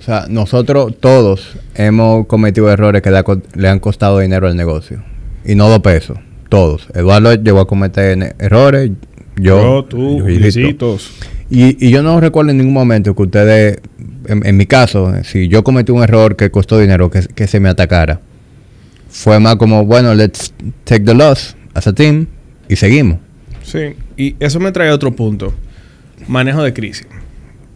O 0.00 0.02
sea, 0.02 0.26
nosotros 0.28 0.94
todos 1.00 1.56
hemos 1.74 2.26
cometido 2.26 2.70
errores 2.70 3.00
que 3.00 3.10
le, 3.10 3.68
han 3.68 3.80
costado 3.80 4.18
dinero 4.18 4.46
al 4.46 4.54
negocio. 4.54 5.02
Y 5.46 5.54
no 5.54 5.68
dos 5.68 5.80
pesos. 5.80 6.18
Todos. 6.50 6.88
Eduardo 6.94 7.34
llegó 7.34 7.60
a 7.60 7.66
cometer 7.66 8.36
errores. 8.38 8.90
Yo, 9.36 9.62
yo 9.62 9.84
tú, 9.86 10.28
y, 11.50 11.86
y, 11.86 11.90
yo 11.90 12.02
no 12.02 12.20
recuerdo 12.20 12.50
en 12.50 12.58
ningún 12.58 12.74
momento 12.74 13.16
que 13.16 13.22
ustedes, 13.22 13.78
en, 14.26 14.56
mi 14.56 14.66
caso, 14.66 15.12
si 15.24 15.48
yo 15.48 15.64
cometí 15.64 15.90
un 15.90 16.02
error 16.02 16.36
que 16.36 16.50
costó 16.50 16.78
dinero, 16.78 17.10
que, 17.10 17.22
que 17.22 17.46
se 17.48 17.58
me 17.58 17.68
atacara, 17.68 18.20
fue 19.08 19.40
más 19.40 19.56
como, 19.56 19.84
bueno, 19.86 20.14
let's 20.14 20.52
take 20.84 21.04
the 21.04 21.14
loss 21.14 21.56
as 21.72 21.86
a 21.86 21.92
team 21.92 22.26
y 22.68 22.76
seguimos. 22.76 23.18
Sí, 23.62 23.96
y 24.16 24.36
eso 24.38 24.60
me 24.60 24.70
trae 24.70 24.90
a 24.90 24.94
otro 24.94 25.16
punto. 25.16 25.52
Manejo 26.28 26.62
de 26.62 26.72
crisis 26.72 27.06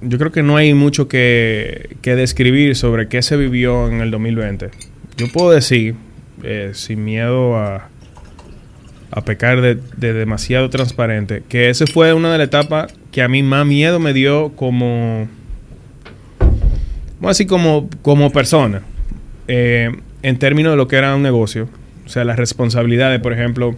yo 0.00 0.18
creo 0.18 0.32
que 0.32 0.42
no 0.42 0.56
hay 0.56 0.74
mucho 0.74 1.08
que, 1.08 1.96
describir 2.02 2.76
sobre 2.76 3.08
qué 3.08 3.22
se 3.22 3.36
vivió 3.36 3.88
en 3.88 4.00
el 4.00 4.10
2020. 4.10 4.70
Yo 5.16 5.28
puedo 5.32 5.50
decir, 5.50 5.94
eh, 6.42 6.70
sin 6.74 7.04
miedo 7.04 7.56
a, 7.56 7.88
pecar 9.24 9.60
de, 9.60 9.74
demasiado 10.12 10.70
transparente, 10.70 11.42
que 11.48 11.70
esa 11.70 11.86
fue 11.86 12.14
una 12.14 12.30
de 12.30 12.38
las 12.38 12.46
etapas 12.46 12.94
que 13.10 13.20
a 13.20 13.28
mí 13.28 13.42
más 13.42 13.66
miedo 13.66 13.98
me 13.98 14.12
dio 14.12 14.50
como, 14.54 15.26
así 17.22 17.44
como, 17.46 17.90
como 18.02 18.30
persona, 18.30 18.82
eh, 19.48 19.90
en 20.22 20.38
términos 20.38 20.72
de 20.72 20.76
lo 20.76 20.86
que 20.86 20.96
era 20.96 21.16
un 21.16 21.22
negocio. 21.22 21.68
O 22.06 22.08
sea, 22.08 22.24
las 22.24 22.36
responsabilidades, 22.36 23.20
por 23.20 23.32
ejemplo, 23.32 23.74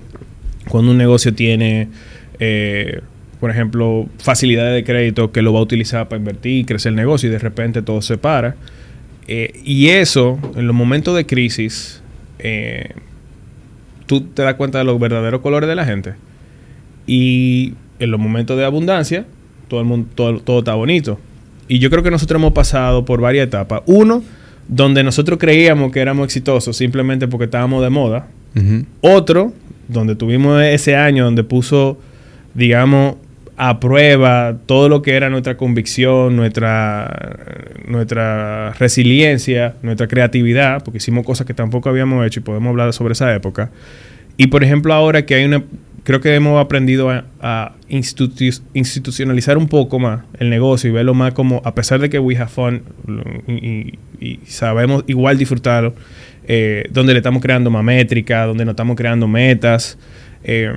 cuando 0.68 0.90
un 0.90 0.98
negocio 0.98 1.34
tiene... 1.34 1.88
Eh, 2.38 3.00
por 3.40 3.50
ejemplo, 3.50 4.06
facilidades 4.18 4.74
de 4.74 4.84
crédito 4.84 5.32
que 5.32 5.40
lo 5.40 5.52
va 5.52 5.60
a 5.60 5.62
utilizar 5.62 6.08
para 6.08 6.18
invertir 6.18 6.58
y 6.58 6.64
crecer 6.64 6.90
el 6.90 6.96
negocio 6.96 7.28
y 7.28 7.32
de 7.32 7.38
repente 7.38 7.80
todo 7.80 8.02
se 8.02 8.18
para. 8.18 8.54
Eh, 9.26 9.60
y 9.64 9.88
eso, 9.88 10.38
en 10.56 10.66
los 10.66 10.76
momentos 10.76 11.16
de 11.16 11.24
crisis, 11.24 12.02
eh, 12.38 12.90
tú 14.06 14.20
te 14.22 14.42
das 14.42 14.54
cuenta 14.54 14.78
de 14.78 14.84
los 14.84 15.00
verdaderos 15.00 15.40
colores 15.40 15.68
de 15.68 15.74
la 15.74 15.86
gente. 15.86 16.14
Y 17.06 17.74
en 17.98 18.10
los 18.10 18.20
momentos 18.20 18.58
de 18.58 18.64
abundancia, 18.64 19.24
todo, 19.68 19.80
el 19.80 19.86
mundo, 19.86 20.08
todo, 20.44 20.58
está 20.58 20.74
bonito. 20.74 21.18
Y 21.66 21.78
yo 21.78 21.88
creo 21.88 22.02
que 22.02 22.10
nosotros 22.10 22.38
hemos 22.38 22.52
pasado 22.52 23.04
por 23.04 23.20
varias 23.20 23.46
etapas. 23.46 23.82
Uno, 23.86 24.22
donde 24.68 25.02
nosotros 25.02 25.38
creíamos 25.38 25.92
que 25.92 26.00
éramos 26.00 26.24
exitosos 26.24 26.76
simplemente 26.76 27.26
porque 27.26 27.44
estábamos 27.44 27.82
de 27.82 27.90
moda. 27.90 28.28
Otro, 29.00 29.52
donde 29.88 30.16
tuvimos 30.16 30.60
ese 30.60 30.96
año 30.96 31.24
donde 31.24 31.44
puso, 31.44 31.98
digamos, 32.54 33.14
a 33.62 33.78
prueba 33.78 34.56
todo 34.64 34.88
lo 34.88 35.02
que 35.02 35.16
era 35.16 35.28
nuestra 35.28 35.58
convicción, 35.58 36.34
nuestra, 36.34 37.36
nuestra 37.86 38.72
resiliencia, 38.78 39.74
nuestra 39.82 40.08
creatividad, 40.08 40.82
porque 40.82 40.96
hicimos 40.96 41.26
cosas 41.26 41.46
que 41.46 41.52
tampoco 41.52 41.90
habíamos 41.90 42.26
hecho 42.26 42.40
y 42.40 42.42
podemos 42.42 42.70
hablar 42.70 42.94
sobre 42.94 43.12
esa 43.12 43.34
época. 43.34 43.70
Y 44.38 44.46
por 44.46 44.64
ejemplo 44.64 44.94
ahora 44.94 45.26
que 45.26 45.34
hay 45.34 45.44
una, 45.44 45.62
creo 46.04 46.22
que 46.22 46.34
hemos 46.34 46.58
aprendido 46.58 47.10
a, 47.10 47.74
institucionalizar 47.90 49.58
un 49.58 49.68
poco 49.68 49.98
más 49.98 50.22
el 50.38 50.48
negocio 50.48 50.88
y 50.88 50.94
verlo 50.94 51.12
más 51.12 51.34
como, 51.34 51.60
a 51.62 51.74
pesar 51.74 52.00
de 52.00 52.08
que 52.08 52.18
we 52.18 52.38
have 52.38 52.48
fun 52.48 52.82
y, 53.46 54.38
sabemos 54.46 55.04
igual 55.06 55.36
disfrutarlo, 55.36 55.94
eh, 56.48 56.84
donde 56.90 57.12
le 57.12 57.18
estamos 57.18 57.42
creando 57.42 57.70
más 57.70 57.84
métrica, 57.84 58.46
donde 58.46 58.64
nos 58.64 58.72
estamos 58.72 58.96
creando 58.96 59.28
metas. 59.28 59.98
Eh, 60.44 60.72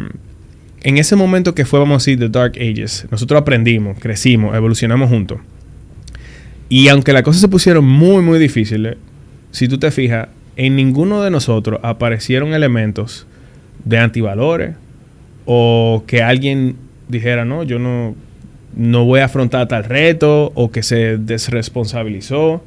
en 0.83 0.97
ese 0.97 1.15
momento 1.15 1.55
que 1.55 1.65
fue, 1.65 1.79
vamos 1.79 1.95
a 1.95 1.97
decir, 1.99 2.19
The 2.19 2.29
Dark 2.29 2.53
Ages, 2.57 3.07
nosotros 3.09 3.41
aprendimos, 3.41 3.97
crecimos, 3.99 4.55
evolucionamos 4.55 5.09
juntos. 5.09 5.39
Y 6.69 6.89
aunque 6.89 7.13
las 7.13 7.23
cosas 7.23 7.41
se 7.41 7.47
pusieron 7.47 7.85
muy, 7.85 8.21
muy 8.21 8.37
difíciles, 8.37 8.97
si 9.51 9.67
tú 9.67 9.77
te 9.77 9.91
fijas, 9.91 10.27
en 10.55 10.75
ninguno 10.75 11.21
de 11.21 11.31
nosotros 11.31 11.79
aparecieron 11.83 12.53
elementos 12.53 13.25
de 13.85 13.97
antivalores 13.97 14.75
o 15.45 16.03
que 16.05 16.21
alguien 16.21 16.75
dijera, 17.07 17.45
no, 17.45 17.63
yo 17.63 17.79
no, 17.79 18.15
no 18.75 19.05
voy 19.05 19.21
a 19.21 19.25
afrontar 19.25 19.67
tal 19.67 19.83
reto 19.83 20.51
o 20.55 20.71
que 20.71 20.83
se 20.83 21.17
desresponsabilizó 21.17 22.63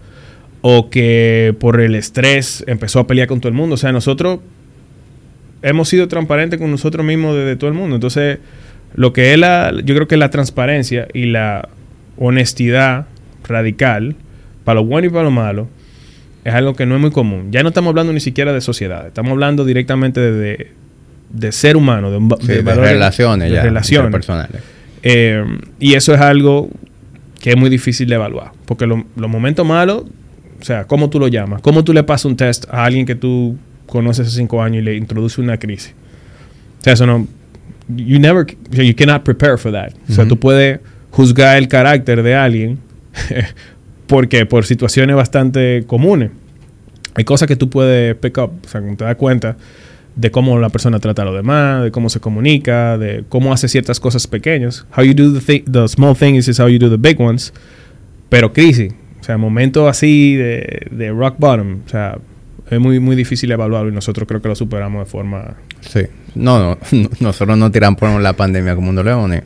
o 0.62 0.90
que 0.90 1.54
por 1.60 1.80
el 1.80 1.94
estrés 1.94 2.64
empezó 2.66 3.00
a 3.00 3.06
pelear 3.06 3.28
con 3.28 3.40
todo 3.40 3.48
el 3.48 3.54
mundo. 3.54 3.74
O 3.74 3.78
sea, 3.78 3.92
nosotros 3.92 4.40
hemos 5.62 5.88
sido 5.88 6.08
transparentes 6.08 6.58
con 6.60 6.70
nosotros 6.70 7.04
mismos 7.04 7.34
desde 7.36 7.56
todo 7.56 7.68
el 7.68 7.74
mundo. 7.76 7.96
Entonces, 7.96 8.38
lo 8.94 9.12
que 9.12 9.32
es 9.32 9.38
la, 9.38 9.72
yo 9.84 9.94
creo 9.94 10.08
que 10.08 10.16
la 10.16 10.30
transparencia 10.30 11.08
y 11.12 11.26
la 11.26 11.68
honestidad 12.18 13.06
radical, 13.46 14.16
para 14.64 14.80
lo 14.80 14.86
bueno 14.86 15.06
y 15.06 15.10
para 15.10 15.24
lo 15.24 15.30
malo, 15.30 15.68
es 16.44 16.54
algo 16.54 16.74
que 16.74 16.86
no 16.86 16.94
es 16.94 17.00
muy 17.00 17.10
común. 17.10 17.48
Ya 17.50 17.62
no 17.62 17.68
estamos 17.70 17.90
hablando 17.90 18.12
ni 18.12 18.20
siquiera 18.20 18.52
de 18.52 18.60
sociedad, 18.60 19.06
estamos 19.06 19.32
hablando 19.32 19.64
directamente 19.64 20.20
de, 20.20 20.68
de 21.30 21.52
ser 21.52 21.76
humano, 21.76 22.10
de, 22.10 22.18
relaciones, 22.92 23.50
relaciones. 23.62 24.12
personales. 24.12 24.62
Eh, 25.02 25.44
y 25.78 25.94
eso 25.94 26.14
es 26.14 26.20
algo 26.20 26.68
que 27.40 27.50
es 27.50 27.56
muy 27.56 27.68
difícil 27.70 28.08
de 28.08 28.14
evaluar. 28.14 28.50
Porque 28.64 28.86
lo- 28.86 29.04
los 29.16 29.30
momentos 29.30 29.66
malos, 29.66 30.04
o 30.60 30.64
sea, 30.64 30.84
¿cómo 30.84 31.10
tú 31.10 31.18
lo 31.20 31.28
llamas? 31.28 31.60
¿Cómo 31.62 31.84
tú 31.84 31.92
le 31.92 32.02
pasas 32.02 32.24
un 32.24 32.36
test 32.36 32.64
a 32.70 32.84
alguien 32.84 33.06
que 33.06 33.14
tú 33.14 33.56
conoces 33.86 34.26
hace 34.28 34.36
cinco 34.36 34.62
años 34.62 34.82
y 34.82 34.84
le 34.84 34.96
introduce 34.96 35.40
una 35.40 35.58
crisis? 35.58 35.94
O 36.80 36.84
sea, 36.84 36.92
eso 36.94 37.06
no... 37.06 37.26
You 37.88 38.18
never... 38.18 38.46
You 38.70 38.94
cannot 38.96 39.22
prepare 39.22 39.56
for 39.58 39.72
that. 39.72 39.92
O 40.08 40.12
sea, 40.12 40.26
tú 40.26 40.38
puedes 40.38 40.80
juzgar 41.10 41.56
el 41.56 41.68
carácter 41.68 42.22
de 42.22 42.34
alguien 42.34 42.78
porque 44.06 44.46
por 44.46 44.64
situaciones 44.66 45.16
bastante 45.16 45.84
comunes. 45.86 46.30
Hay 47.14 47.24
cosas 47.24 47.48
que 47.48 47.56
tú 47.56 47.70
puedes 47.70 48.14
pick 48.16 48.36
up, 48.38 48.50
o 48.64 48.68
sea, 48.68 48.80
cuando 48.80 48.96
te 48.98 49.04
das 49.04 49.16
cuenta 49.16 49.56
de 50.16 50.30
cómo 50.30 50.58
la 50.58 50.68
persona 50.68 50.98
trata 50.98 51.22
a 51.22 51.24
los 51.24 51.34
demás, 51.34 51.82
de 51.84 51.90
cómo 51.90 52.08
se 52.08 52.20
comunica, 52.20 52.98
de 52.98 53.24
cómo 53.28 53.52
hace 53.52 53.68
ciertas 53.68 54.00
cosas 54.00 54.26
pequeñas. 54.26 54.84
How 54.96 55.04
you 55.04 55.14
do 55.14 55.32
the, 55.32 55.40
thi- 55.40 55.64
the 55.70 55.88
small 55.88 56.14
things 56.14 56.48
is 56.48 56.58
how 56.60 56.68
you 56.68 56.78
do 56.78 56.90
the 56.90 56.96
big 56.96 57.20
ones. 57.20 57.52
Pero 58.28 58.52
crisis, 58.52 58.92
o 59.20 59.24
sea, 59.24 59.38
momentos 59.38 59.88
así 59.88 60.34
de, 60.36 60.88
de 60.90 61.10
rock 61.10 61.36
bottom, 61.38 61.80
o 61.86 61.88
sea, 61.88 62.18
es 62.70 62.80
muy, 62.80 62.98
muy 63.00 63.16
difícil 63.16 63.50
evaluarlo 63.52 63.90
y 63.90 63.92
nosotros 63.94 64.26
creo 64.26 64.40
que 64.42 64.48
lo 64.48 64.54
superamos 64.56 65.04
de 65.06 65.10
forma... 65.10 65.54
Sí. 65.80 66.00
No, 66.34 66.58
no, 66.58 66.78
no, 66.92 67.08
nosotros 67.20 67.56
no 67.56 67.70
tiramos 67.70 67.98
por 67.98 68.20
la 68.20 68.32
pandemia 68.34 68.74
como 68.74 68.90
unos 68.90 69.04
leones. 69.04 69.42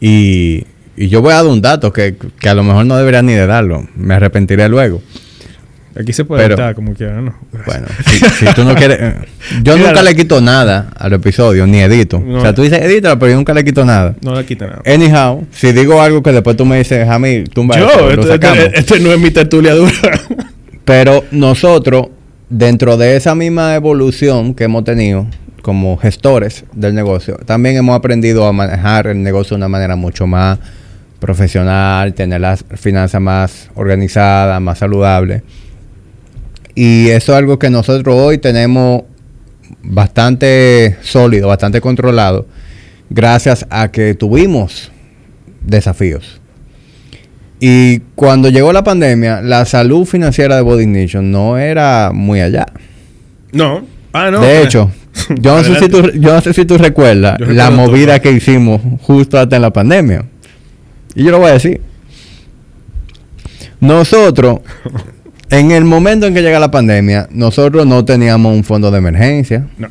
Y, 0.00 0.64
y 0.96 1.08
yo 1.08 1.22
voy 1.22 1.32
a 1.32 1.36
dar 1.36 1.46
un 1.46 1.60
dato 1.60 1.92
que, 1.92 2.16
que 2.40 2.48
a 2.48 2.54
lo 2.54 2.64
mejor 2.64 2.86
no 2.86 2.96
debería 2.96 3.22
ni 3.22 3.32
de 3.34 3.46
darlo. 3.46 3.86
Me 3.94 4.14
arrepentiré 4.14 4.68
luego. 4.68 5.02
Aquí 5.94 6.14
se 6.14 6.24
puede 6.24 6.46
editar 6.46 6.74
como 6.74 6.94
quiera, 6.94 7.20
¿no? 7.20 7.34
Bueno, 7.66 7.86
si, 8.06 8.18
si 8.18 8.46
tú 8.54 8.64
no 8.64 8.74
quieres... 8.74 8.98
eh, 8.98 9.14
Yo 9.62 9.74
Mira, 9.76 9.88
nunca 9.88 10.02
la- 10.02 10.10
le 10.10 10.16
quito 10.16 10.40
nada 10.40 10.90
al 10.96 11.12
episodio, 11.12 11.66
ni 11.66 11.80
edito. 11.80 12.18
No. 12.18 12.38
O 12.38 12.40
sea, 12.40 12.54
tú 12.54 12.62
dices 12.62 12.80
edítalo, 12.80 13.18
pero 13.18 13.32
yo 13.32 13.36
nunca 13.36 13.52
le 13.52 13.62
quito 13.62 13.84
nada. 13.84 14.16
No 14.22 14.34
le 14.34 14.46
quita 14.46 14.66
nada. 14.68 14.82
Anyhow, 14.86 15.46
si 15.50 15.70
digo 15.72 16.00
algo 16.00 16.22
que 16.22 16.32
después 16.32 16.56
tú 16.56 16.64
me 16.64 16.78
dices, 16.78 17.06
Jamie, 17.06 17.44
tumba 17.44 17.78
Yo, 17.78 18.10
este, 18.10 18.32
este- 18.34 18.78
este 18.78 19.00
no 19.00 19.12
es 19.12 19.20
mi 19.20 19.30
tertulia 19.30 19.74
dura. 19.74 19.92
Pero 20.86 21.24
nosotros, 21.30 22.06
dentro 22.52 22.98
de 22.98 23.16
esa 23.16 23.34
misma 23.34 23.74
evolución 23.74 24.54
que 24.54 24.64
hemos 24.64 24.84
tenido 24.84 25.26
como 25.62 25.96
gestores 25.96 26.64
del 26.74 26.94
negocio, 26.94 27.38
también 27.46 27.76
hemos 27.76 27.96
aprendido 27.96 28.46
a 28.46 28.52
manejar 28.52 29.06
el 29.06 29.22
negocio 29.22 29.56
de 29.56 29.60
una 29.60 29.68
manera 29.68 29.96
mucho 29.96 30.26
más 30.26 30.58
profesional, 31.18 32.12
tener 32.12 32.42
las 32.42 32.64
finanzas 32.74 33.22
más 33.22 33.70
organizadas, 33.74 34.60
más 34.60 34.78
saludables. 34.78 35.42
Y 36.74 37.08
eso 37.08 37.32
es 37.32 37.38
algo 37.38 37.58
que 37.58 37.70
nosotros 37.70 38.14
hoy 38.14 38.38
tenemos 38.38 39.04
bastante 39.82 40.98
sólido, 41.00 41.48
bastante 41.48 41.80
controlado, 41.80 42.46
gracias 43.08 43.66
a 43.70 43.90
que 43.90 44.14
tuvimos 44.14 44.92
desafíos. 45.64 46.41
Y 47.64 48.00
cuando 48.16 48.48
llegó 48.48 48.72
la 48.72 48.82
pandemia, 48.82 49.40
la 49.40 49.64
salud 49.66 50.04
financiera 50.04 50.56
de 50.56 50.62
Body 50.62 50.84
Nation 50.84 51.30
no 51.30 51.58
era 51.58 52.10
muy 52.12 52.40
allá. 52.40 52.66
no. 53.52 53.86
Ah, 54.12 54.32
no. 54.32 54.40
de 54.40 54.58
eh. 54.58 54.62
hecho, 54.64 54.90
yo 55.40 55.56
no, 55.56 55.62
sé 55.62 55.78
si 55.78 55.88
tú, 55.88 56.10
yo 56.10 56.34
no 56.34 56.40
sé 56.40 56.52
si 56.52 56.64
tú 56.64 56.76
recuerdas 56.76 57.40
la 57.40 57.70
movida 57.70 58.18
todo. 58.18 58.22
que 58.22 58.32
hicimos 58.32 58.80
justo 59.02 59.38
hasta 59.38 59.54
en 59.54 59.62
la 59.62 59.72
pandemia. 59.72 60.24
Y 61.14 61.22
yo 61.22 61.30
lo 61.30 61.38
voy 61.38 61.50
a 61.50 61.52
decir. 61.52 61.80
Nosotros, 63.78 64.58
en 65.50 65.70
el 65.70 65.84
momento 65.84 66.26
en 66.26 66.34
que 66.34 66.42
llega 66.42 66.58
la 66.58 66.70
pandemia, 66.72 67.28
nosotros 67.30 67.86
no 67.86 68.04
teníamos 68.04 68.56
un 68.56 68.64
fondo 68.64 68.90
de 68.90 68.98
emergencia. 68.98 69.68
No. 69.78 69.88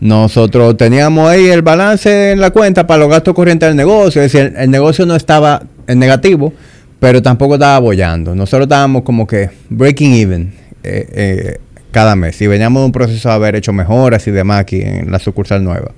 Nosotros 0.00 0.76
teníamos 0.76 1.30
ahí 1.30 1.46
el 1.46 1.62
balance 1.62 2.32
en 2.32 2.40
la 2.40 2.50
cuenta 2.50 2.84
para 2.88 2.98
los 2.98 3.08
gastos 3.08 3.32
corrientes 3.32 3.68
del 3.68 3.76
negocio. 3.76 4.20
Es 4.22 4.32
decir, 4.32 4.52
el, 4.56 4.62
el 4.64 4.70
negocio 4.72 5.06
no 5.06 5.14
estaba 5.14 5.62
en 5.86 5.98
negativo, 5.98 6.52
pero 7.00 7.20
tampoco 7.22 7.54
estaba 7.54 7.78
bollando. 7.80 8.34
Nosotros 8.34 8.66
estábamos 8.66 9.02
como 9.02 9.26
que 9.26 9.50
breaking 9.70 10.12
even 10.14 10.54
eh, 10.84 11.08
eh, 11.12 11.58
cada 11.90 12.14
mes. 12.14 12.40
Y 12.40 12.46
veníamos 12.46 12.82
de 12.82 12.86
un 12.86 12.92
proceso 12.92 13.28
de 13.28 13.34
haber 13.34 13.56
hecho 13.56 13.72
mejoras 13.72 14.26
y 14.28 14.30
demás 14.30 14.60
aquí 14.60 14.80
en 14.82 15.10
la 15.10 15.18
sucursal 15.18 15.64
nueva. 15.64 15.92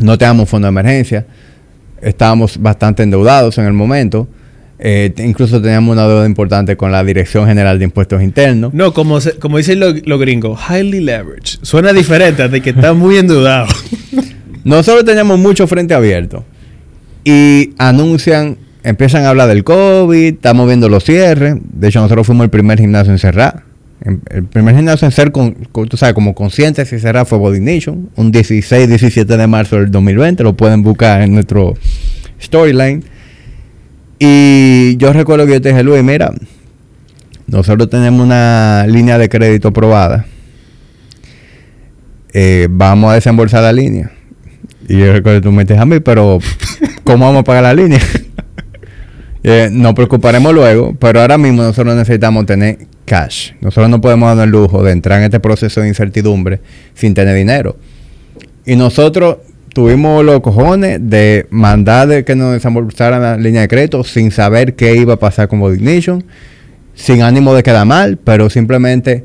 No 0.00 0.18
teníamos 0.18 0.48
fondo 0.48 0.66
de 0.66 0.70
emergencia. 0.70 1.26
Estábamos 2.00 2.58
bastante 2.60 3.02
endeudados 3.02 3.56
en 3.58 3.66
el 3.66 3.72
momento. 3.72 4.28
Eh, 4.84 5.14
incluso 5.18 5.62
teníamos 5.62 5.92
una 5.92 6.08
deuda 6.08 6.26
importante 6.26 6.76
con 6.76 6.90
la 6.90 7.04
Dirección 7.04 7.46
General 7.46 7.78
de 7.78 7.84
Impuestos 7.84 8.20
Internos. 8.20 8.74
No, 8.74 8.92
como, 8.92 9.20
se- 9.20 9.38
como 9.38 9.58
dicen 9.58 9.78
los 9.78 10.04
los 10.04 10.18
gringos, 10.18 10.58
highly 10.68 10.98
leveraged. 11.00 11.60
Suena 11.62 11.92
diferente 11.92 12.48
de 12.48 12.60
que 12.60 12.70
está 12.70 12.92
muy 12.92 13.16
endeudado. 13.18 13.68
Nosotros 14.64 15.04
teníamos 15.04 15.38
mucho 15.38 15.68
frente 15.68 15.94
abierto. 15.94 16.44
Y 17.24 17.74
anuncian, 17.78 18.56
empiezan 18.84 19.24
a 19.24 19.30
hablar 19.30 19.48
del 19.48 19.64
COVID, 19.64 20.34
estamos 20.34 20.66
viendo 20.66 20.88
los 20.88 21.04
cierres. 21.04 21.56
De 21.72 21.88
hecho, 21.88 22.00
nosotros 22.00 22.26
fuimos 22.26 22.44
el 22.44 22.50
primer 22.50 22.78
gimnasio 22.80 23.12
en 23.12 23.18
cerrar. 23.18 23.62
En- 24.04 24.20
El 24.30 24.44
primer 24.44 24.74
gimnasio 24.74 25.06
en 25.06 25.12
ser, 25.12 25.30
con, 25.32 25.52
con- 25.70 25.88
sabes, 25.96 26.14
como 26.14 26.34
conscientes 26.34 26.92
y 26.92 26.98
cerrar 26.98 27.26
fue 27.26 27.38
Body 27.38 27.60
Nation. 27.60 28.10
Un 28.16 28.32
16-17 28.32 29.24
de 29.36 29.46
marzo 29.46 29.76
del 29.76 29.90
2020. 29.90 30.42
Lo 30.42 30.54
pueden 30.56 30.82
buscar 30.82 31.22
en 31.22 31.32
nuestro 31.34 31.74
storyline. 32.40 33.04
Y 34.18 34.96
yo 34.98 35.12
recuerdo 35.12 35.46
que 35.46 35.52
yo 35.52 35.60
te 35.60 35.70
dije, 35.70 35.82
Luis, 35.82 36.02
mira, 36.02 36.32
nosotros 37.46 37.90
tenemos 37.90 38.20
una 38.24 38.86
línea 38.88 39.18
de 39.18 39.28
crédito 39.28 39.68
aprobada. 39.68 40.26
Eh, 42.32 42.66
vamos 42.70 43.10
a 43.10 43.14
desembolsar 43.14 43.62
la 43.62 43.72
línea. 43.72 44.10
Y 44.88 44.98
yo 44.98 45.12
recuerdo 45.12 45.40
que 45.40 45.44
tú 45.44 45.52
me 45.52 45.64
dices 45.64 45.78
a 45.78 45.84
mí, 45.86 46.00
pero 46.00 46.38
¿cómo 47.04 47.26
vamos 47.26 47.40
a 47.40 47.44
pagar 47.44 47.62
la 47.64 47.74
línea? 47.74 48.00
Eh, 49.44 49.68
nos 49.72 49.94
preocuparemos 49.94 50.54
luego, 50.54 50.94
pero 50.98 51.20
ahora 51.20 51.36
mismo 51.36 51.62
nosotros 51.62 51.96
necesitamos 51.96 52.46
tener 52.46 52.78
cash. 53.04 53.52
Nosotros 53.60 53.90
no 53.90 54.00
podemos 54.00 54.28
darnos 54.28 54.44
el 54.44 54.50
lujo 54.50 54.82
de 54.84 54.92
entrar 54.92 55.18
en 55.18 55.24
este 55.24 55.40
proceso 55.40 55.80
de 55.80 55.88
incertidumbre 55.88 56.60
sin 56.94 57.14
tener 57.14 57.34
dinero. 57.34 57.76
Y 58.64 58.76
nosotros 58.76 59.38
tuvimos 59.74 60.24
los 60.24 60.40
cojones 60.40 61.00
de 61.02 61.46
mandar 61.50 62.06
de 62.06 62.24
que 62.24 62.36
nos 62.36 62.52
desembolsaran 62.52 63.20
la 63.20 63.36
línea 63.36 63.62
de 63.62 63.68
crédito 63.68 64.04
sin 64.04 64.30
saber 64.30 64.76
qué 64.76 64.94
iba 64.94 65.14
a 65.14 65.18
pasar 65.18 65.48
con 65.48 65.58
Body 65.58 65.80
Nation, 65.80 66.24
sin 66.94 67.22
ánimo 67.22 67.54
de 67.54 67.64
quedar 67.64 67.86
mal, 67.86 68.18
pero 68.18 68.48
simplemente 68.48 69.24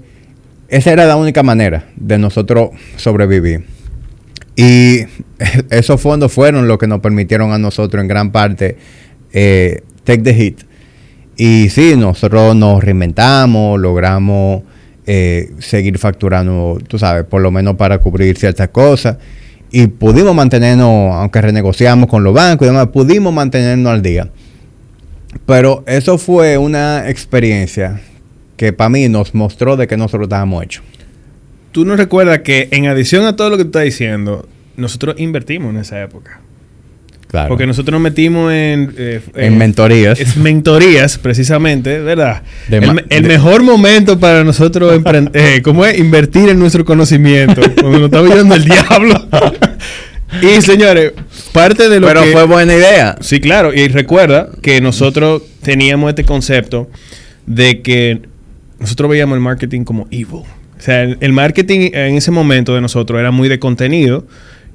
esa 0.70 0.92
era 0.92 1.06
la 1.06 1.16
única 1.16 1.44
manera 1.44 1.86
de 1.96 2.18
nosotros 2.18 2.72
sobrevivir. 2.96 3.66
Y 4.56 5.02
esos 5.70 6.02
fondos 6.02 6.32
fueron 6.32 6.68
los 6.68 6.80
que 6.80 6.88
nos 6.88 7.02
permitieron 7.02 7.52
a 7.52 7.60
nosotros 7.60 8.02
en 8.02 8.08
gran 8.08 8.32
parte 8.32 8.78
eh, 9.34 9.82
take 10.08 10.24
the 10.24 10.34
hit. 10.34 10.62
Y 11.36 11.70
sí, 11.70 11.96
nosotros 11.98 12.56
nos 12.56 12.84
reinventamos, 12.84 13.80
logramos 13.80 14.64
eh, 15.06 15.52
seguir 15.60 16.00
facturando, 16.00 16.80
tú 16.88 16.98
sabes, 16.98 17.26
por 17.26 17.42
lo 17.42 17.52
menos 17.52 17.76
para 17.76 18.00
cubrir 18.00 18.38
ciertas 18.38 18.70
cosas. 18.70 19.18
Y 19.70 19.88
pudimos 19.88 20.34
mantenernos, 20.34 21.14
aunque 21.14 21.42
renegociamos 21.42 22.10
con 22.10 22.24
los 22.24 22.34
bancos 22.34 22.66
y 22.66 22.70
demás, 22.70 22.88
pudimos 22.88 23.34
mantenernos 23.34 23.92
al 23.92 24.02
día. 24.02 24.30
Pero 25.46 25.84
eso 25.86 26.18
fue 26.18 26.58
una 26.58 27.10
experiencia 27.10 28.00
que 28.56 28.72
para 28.72 28.90
mí 28.90 29.10
nos 29.10 29.36
mostró 29.36 29.76
de 29.76 29.88
que 29.88 29.98
nosotros 29.98 30.28
estábamos 30.28 30.64
hechos. 30.64 30.84
Tú 31.74 31.84
no 31.86 31.98
recuerdas 31.98 32.40
que 32.40 32.70
en 32.72 32.88
adición 32.88 33.26
a 33.26 33.36
todo 33.36 33.50
lo 33.50 33.58
que 33.58 33.66
tú 33.66 33.70
estás 33.70 33.84
diciendo, 33.84 34.48
nosotros 34.78 35.16
invertimos 35.20 35.72
en 35.72 35.82
esa 35.82 36.02
época. 36.02 36.40
Claro. 37.28 37.50
Porque 37.50 37.68
nosotros 37.68 37.92
nos 37.92 38.02
metimos 38.02 38.54
en... 38.54 38.94
eh, 38.98 39.20
en 39.36 39.58
mentorías. 39.58 40.18
es 40.20 40.38
mentorías, 40.38 41.18
precisamente, 41.18 42.00
¿verdad? 42.00 42.42
De 42.70 42.78
el 42.78 43.22
de- 43.24 43.28
mejor 43.28 43.64
momento 43.64 44.18
para 44.18 44.46
nosotros 44.46 44.94
emprend- 44.98 45.32
eh, 45.34 45.62
¿cómo 45.62 45.86
es? 45.86 45.98
invertir 46.00 46.48
en 46.50 46.58
nuestro 46.58 46.86
conocimiento. 46.86 47.62
cuando 47.82 48.00
nos 48.00 48.06
está 48.06 48.22
viendo 48.22 48.56
el 48.56 48.64
diablo. 48.66 49.28
y 50.42 50.62
señores, 50.62 51.12
parte 51.52 51.90
de 51.90 52.00
lo 52.00 52.08
Pero 52.08 52.24
que... 52.24 52.32
fue 52.32 52.46
buena 52.46 52.74
idea. 52.74 53.18
Sí, 53.20 53.40
claro. 53.42 53.74
Y 53.74 53.88
recuerda 53.90 54.50
que 54.62 54.80
nosotros 54.80 55.42
teníamos 55.62 56.10
este 56.10 56.24
concepto 56.24 56.90
de 57.46 57.82
que 57.82 58.22
nosotros 58.80 59.10
veíamos 59.10 59.36
el 59.36 59.42
marketing 59.42 59.84
como 59.84 60.08
evil. 60.12 60.44
O 60.44 60.80
sea, 60.80 61.02
el, 61.04 61.18
el 61.22 61.34
marketing 61.34 61.90
en 61.94 62.16
ese 62.16 62.32
momento 62.32 62.74
de 62.76 62.82
nosotros 62.82 63.20
era 63.20 63.32
muy 63.32 63.50
de 63.50 63.60
contenido 63.60 64.26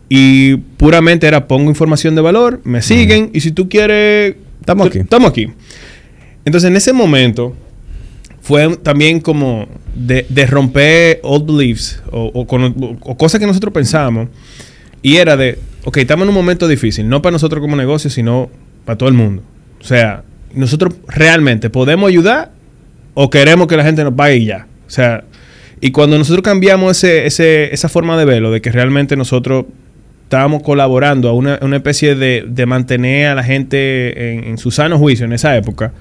y 0.09 0.57
puramente 0.57 1.26
era 1.26 1.46
pongo 1.46 1.70
información 1.70 2.14
de 2.14 2.20
valor, 2.20 2.61
me 2.64 2.82
siguen 2.82 3.30
y 3.32 3.40
si 3.40 3.50
tú 3.53 3.68
quieres... 3.68 4.36
Estamos 4.61 4.86
aquí. 4.86 4.98
Estamos 4.98 5.30
aquí. 5.30 5.48
Entonces, 6.44 6.68
en 6.70 6.76
ese 6.76 6.92
momento 6.92 7.55
fue 8.40 8.76
también 8.76 9.20
como 9.20 9.66
de, 9.94 10.26
de 10.28 10.46
romper 10.46 11.20
old 11.22 11.46
beliefs 11.46 12.03
o, 12.11 12.30
o 12.34 12.46
con- 12.46 12.98
o 13.00 13.16
cosas 13.16 13.40
que 13.40 13.46
nosotros 13.46 13.72
pensábamos. 13.72 14.28
Y 15.03 15.16
era 15.16 15.36
de, 15.36 15.59
ok, 15.84 15.96
estamos 15.98 16.24
en 16.24 16.28
un 16.28 16.34
momento 16.34 16.68
difícil, 16.68 17.09
no 17.09 17.22
para 17.22 17.32
nosotros 17.32 17.61
como 17.61 17.74
negocio, 17.76 18.09
sino 18.11 18.50
para 18.84 18.98
todo 18.98 19.09
el 19.09 19.14
mundo. 19.16 19.42
O 19.80 19.84
sea, 19.84 20.22
nosotros 20.55 20.94
realmente 21.09 21.70
podemos 21.70 22.09
ayudar 22.09 22.53
o 23.14 23.30
queremos 23.30 23.66
que 23.66 23.76
la 23.76 23.84
gente 23.84 24.05
nos 24.05 24.14
pague 24.14 24.36
y 24.36 24.44
ya. 24.46 24.66
O 24.86 24.90
sea, 24.90 25.24
y 25.80 25.90
cuando 25.90 26.18
nosotros 26.18 26.42
cambiamos 26.44 26.96
ese, 26.96 27.26
ese, 27.26 27.74
esa 27.74 27.88
forma 27.88 28.16
de 28.16 28.24
verlo, 28.24 28.50
de 28.53 28.61
que 28.61 28.70
realmente 28.70 29.16
nosotros 29.16 29.64
estábamos 30.33 30.62
colaborando 30.62 31.28
a 31.28 31.35
una, 31.35 31.59
una 31.61 31.76
especie 31.76 32.14
de, 32.14 32.47
de, 32.49 32.64
mantener 32.64 33.26
a 33.26 33.35
la 33.35 33.45
gente 33.45 34.49
en, 34.49 34.57
su 34.57 34.70
sano 34.70 34.99
juicio 34.99 35.26
en 35.26 35.35
esa 35.35 35.55
época, 35.59 35.93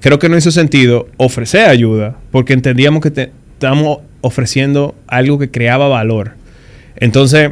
creo 0.00 0.18
que 0.18 0.30
no 0.30 0.38
hizo 0.38 0.50
sentido 0.50 1.06
ofrecer 1.18 1.68
ayuda, 1.68 2.16
porque 2.30 2.54
entendíamos 2.54 3.02
que 3.02 3.10
te, 3.10 3.30
estábamos 3.52 3.98
ofreciendo 4.22 4.94
algo 5.06 5.38
que 5.38 5.50
creaba 5.50 5.86
valor. 5.88 6.32
Entonces, 6.96 7.50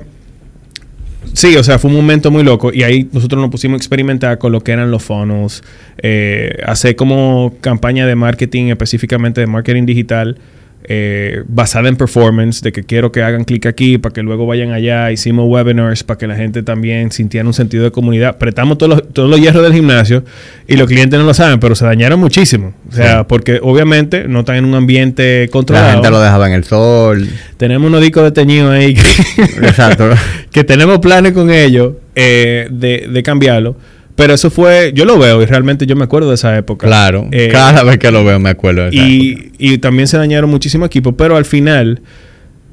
sí, 1.34 1.54
o 1.56 1.62
sea, 1.62 1.78
fue 1.78 1.90
un 1.90 1.96
momento 1.96 2.30
muy 2.30 2.44
loco 2.44 2.72
y 2.72 2.82
ahí 2.82 3.10
nosotros 3.12 3.38
nos 3.38 3.50
pusimos 3.50 3.74
a 3.74 3.80
experimentar 3.80 4.38
con 4.38 4.52
lo 4.52 4.62
que 4.62 4.72
eran 4.72 4.90
los 4.90 5.02
funnels, 5.02 5.62
eh, 5.98 6.56
hacer 6.64 6.96
como 6.96 7.56
campaña 7.60 8.06
de 8.06 8.14
marketing, 8.14 8.68
específicamente 8.68 9.42
de 9.42 9.48
marketing 9.48 9.84
digital, 9.84 10.38
eh, 10.84 11.44
basada 11.46 11.88
en 11.88 11.96
performance, 11.96 12.60
de 12.60 12.72
que 12.72 12.82
quiero 12.82 13.12
que 13.12 13.22
hagan 13.22 13.44
clic 13.44 13.66
aquí 13.66 13.98
para 13.98 14.12
que 14.12 14.22
luego 14.22 14.46
vayan 14.46 14.72
allá. 14.72 15.12
Hicimos 15.12 15.46
webinars 15.48 16.02
para 16.02 16.18
que 16.18 16.26
la 16.26 16.36
gente 16.36 16.62
también 16.62 17.12
sintiera 17.12 17.46
un 17.46 17.54
sentido 17.54 17.84
de 17.84 17.90
comunidad. 17.90 18.38
Prestamos 18.38 18.78
todos 18.78 18.96
los, 18.96 19.12
todos 19.12 19.30
los 19.30 19.40
hierros 19.40 19.62
del 19.62 19.72
gimnasio 19.72 20.24
y 20.66 20.76
los 20.76 20.88
clientes 20.88 21.18
no 21.18 21.24
lo 21.24 21.34
saben, 21.34 21.60
pero 21.60 21.74
se 21.74 21.84
dañaron 21.84 22.18
muchísimo. 22.18 22.74
O 22.90 22.94
sea, 22.94 23.20
sí. 23.20 23.24
porque 23.28 23.60
obviamente 23.62 24.26
no 24.28 24.40
están 24.40 24.56
en 24.56 24.64
un 24.64 24.74
ambiente 24.74 25.48
controlado. 25.52 25.86
La 25.86 25.92
gente 25.94 26.10
lo 26.10 26.20
dejaba 26.20 26.46
en 26.48 26.54
el 26.54 26.64
sol. 26.64 27.28
Tenemos 27.56 27.88
unos 27.88 28.00
discos 28.00 28.24
de 28.24 28.32
teñido 28.32 28.70
ahí 28.70 28.94
que, 28.94 29.42
Exacto. 29.62 30.10
que 30.50 30.64
tenemos 30.64 30.98
planes 30.98 31.32
con 31.32 31.50
ellos 31.50 31.94
eh, 32.14 32.66
de, 32.70 33.08
de 33.10 33.22
cambiarlo. 33.22 33.76
Pero 34.22 34.34
eso 34.34 34.50
fue, 34.50 34.92
yo 34.94 35.04
lo 35.04 35.18
veo 35.18 35.42
y 35.42 35.46
realmente 35.46 35.84
yo 35.84 35.96
me 35.96 36.04
acuerdo 36.04 36.28
de 36.28 36.36
esa 36.36 36.56
época. 36.56 36.86
Claro, 36.86 37.26
eh, 37.32 37.48
cada 37.50 37.82
vez 37.82 37.98
que 37.98 38.12
lo 38.12 38.24
veo 38.24 38.38
me 38.38 38.50
acuerdo 38.50 38.82
de 38.82 38.90
esa 38.90 39.04
y, 39.04 39.32
época. 39.32 39.48
y 39.58 39.78
también 39.78 40.06
se 40.06 40.16
dañaron 40.16 40.48
muchísimos 40.48 40.86
equipos, 40.86 41.14
pero 41.18 41.36
al 41.36 41.44
final 41.44 42.02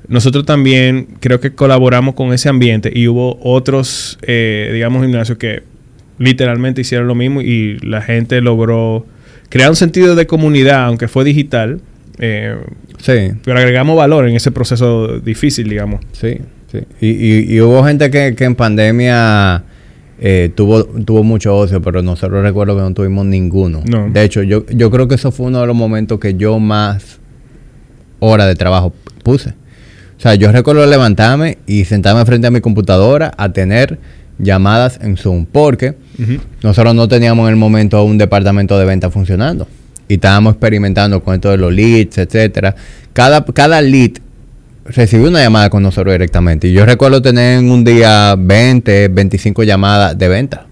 nosotros 0.08 0.46
también 0.46 1.08
creo 1.20 1.40
que 1.40 1.56
colaboramos 1.56 2.14
con 2.14 2.34
ese 2.34 2.50
ambiente 2.50 2.92
y 2.94 3.08
hubo 3.08 3.40
otros, 3.42 4.20
eh, 4.22 4.70
digamos, 4.74 5.02
gimnasios 5.02 5.40
que 5.40 5.64
literalmente 6.20 6.82
hicieron 6.82 7.08
lo 7.08 7.16
mismo 7.16 7.42
y 7.42 7.80
la 7.80 8.04
gente 8.04 8.42
logró 8.42 9.08
crear 9.50 9.72
un 9.72 9.76
sentido 9.76 10.14
de 10.14 10.28
comunidad, 10.28 10.86
aunque 10.86 11.08
fue 11.08 11.24
digital. 11.24 11.82
Eh, 12.20 12.58
sí. 13.00 13.32
Pero 13.44 13.58
agregamos 13.58 13.98
valor 13.98 14.30
en 14.30 14.36
ese 14.36 14.52
proceso 14.52 15.18
difícil, 15.18 15.68
digamos. 15.68 16.02
Sí, 16.12 16.38
sí. 16.72 16.78
Y, 17.02 17.08
y, 17.08 17.56
y 17.56 17.62
hubo 17.62 17.84
gente 17.84 18.12
que, 18.12 18.36
que 18.36 18.44
en 18.44 18.54
pandemia 18.54 19.64
eh, 20.22 20.52
tuvo, 20.54 20.84
tuvo 20.84 21.24
mucho 21.24 21.56
ocio, 21.56 21.82
pero 21.82 22.02
nosotros 22.02 22.44
recuerdo 22.44 22.76
que 22.76 22.82
no 22.82 22.94
tuvimos 22.94 23.26
ninguno. 23.26 23.82
No. 23.86 24.10
De 24.10 24.24
hecho, 24.24 24.44
yo, 24.44 24.66
yo 24.68 24.92
creo 24.92 25.08
que 25.08 25.16
eso 25.16 25.32
fue 25.32 25.48
uno 25.48 25.62
de 25.62 25.68
los 25.68 25.76
momentos 25.76 26.20
que 26.20 26.36
yo 26.36 26.60
más 26.60 27.20
horas 28.20 28.48
de 28.48 28.56
trabajo 28.56 28.94
puse. 29.24 29.50
O 30.18 30.22
sea, 30.22 30.36
yo 30.36 30.52
recuerdo 30.52 30.86
levantarme 30.86 31.58
y 31.66 31.86
sentarme 31.86 32.26
frente 32.26 32.48
a 32.48 32.52
mi 32.52 32.60
computadora 32.60 33.32
a 33.38 33.54
tener 33.54 33.98
llamadas 34.38 35.00
en 35.02 35.16
Zoom, 35.16 35.46
porque 35.46 35.96
uh 36.18 36.22
-huh. 36.22 36.40
nosotros 36.64 36.94
no 36.96 37.08
teníamos 37.08 37.46
en 37.46 37.52
el 37.52 37.56
momento 37.56 38.04
un 38.04 38.18
departamento 38.18 38.78
de 38.78 38.86
venta 38.86 39.10
funcionando. 39.10 39.68
Y 40.10 40.16
estábamos 40.16 40.54
experimentando 40.54 41.24
con 41.24 41.36
esto 41.36 41.52
de 41.52 41.58
los 41.58 41.72
leads, 41.72 42.18
etcétera. 42.18 42.76
Cada, 43.14 43.46
cada 43.46 43.82
lead 43.82 44.14
recibí 44.90 45.26
una 45.26 45.42
llamada 45.42 45.70
con 45.70 45.84
nosotros 45.84 46.14
directamente. 46.14 46.68
Y 46.68 46.74
yo 46.74 46.86
recuerdo 46.86 47.22
tener 47.22 47.60
en 47.60 47.72
un 47.72 47.84
día 47.84 48.36
20, 48.38 49.10
25 49.10 49.64
llamadas 49.64 50.18
de 50.18 50.28
venta. 50.28 50.66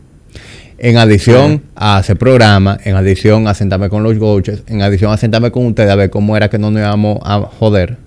En 0.80 0.98
adición 0.98 1.54
sí. 1.54 1.70
a 1.76 1.98
hacer 1.98 2.18
programa, 2.18 2.78
en 2.84 2.96
adición 2.96 3.48
a 3.48 3.54
sentarme 3.54 3.90
con 3.90 4.04
los 4.04 4.16
coaches, 4.18 4.64
en 4.68 4.82
adición 4.82 5.12
a 5.12 5.18
sentarme 5.18 5.50
con 5.50 5.66
ustedes 5.66 5.90
a 5.90 5.96
ver 5.96 6.12
cómo 6.12 6.38
era 6.38 6.50
que 6.50 6.60
no 6.60 6.70
nos 6.70 6.82
íbamos 6.82 7.20
a 7.24 7.40
joder. 7.40 7.98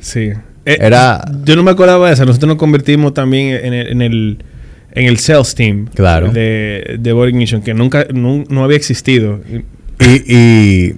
Sí. 0.00 0.30
Eh, 0.64 0.78
era, 0.80 1.24
yo 1.44 1.56
no 1.56 1.64
me 1.64 1.72
acordaba 1.72 2.06
de 2.06 2.14
eso. 2.14 2.24
Nosotros 2.24 2.48
nos 2.48 2.58
convertimos 2.58 3.12
también 3.14 3.56
en 3.64 3.72
el, 3.74 3.86
en 3.88 4.02
el, 4.02 4.38
en 4.92 5.06
el 5.06 5.18
sales 5.18 5.54
team 5.56 5.86
claro. 5.92 6.30
de, 6.30 6.96
de 7.00 7.12
Body 7.12 7.30
Ignition, 7.30 7.62
que 7.62 7.74
nunca 7.74 8.06
no, 8.14 8.44
no 8.48 8.62
había 8.62 8.76
existido. 8.76 9.40
Y, 9.98 10.32
y 10.32 10.94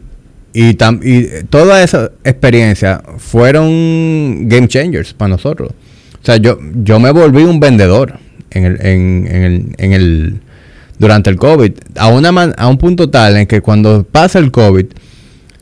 y, 0.56 0.74
tam, 0.74 1.00
y 1.02 1.26
toda 1.50 1.82
esa 1.82 2.12
experiencia 2.22 3.02
fueron 3.18 4.48
game 4.48 4.68
changers 4.68 5.12
para 5.12 5.30
nosotros. 5.30 5.72
O 6.22 6.24
sea, 6.24 6.36
yo, 6.36 6.58
yo 6.76 7.00
me 7.00 7.10
volví 7.10 7.42
un 7.42 7.58
vendedor 7.58 8.20
en 8.52 8.64
el, 8.64 8.86
en, 8.86 9.26
en 9.28 9.42
el, 9.42 9.74
en 9.78 9.92
el, 9.92 10.40
durante 10.98 11.28
el 11.28 11.36
COVID. 11.36 11.72
A, 11.96 12.06
una 12.06 12.28
a 12.56 12.68
un 12.68 12.78
punto 12.78 13.10
tal 13.10 13.36
en 13.36 13.46
que 13.46 13.60
cuando 13.60 14.04
pasa 14.04 14.38
el 14.38 14.52
COVID, 14.52 14.86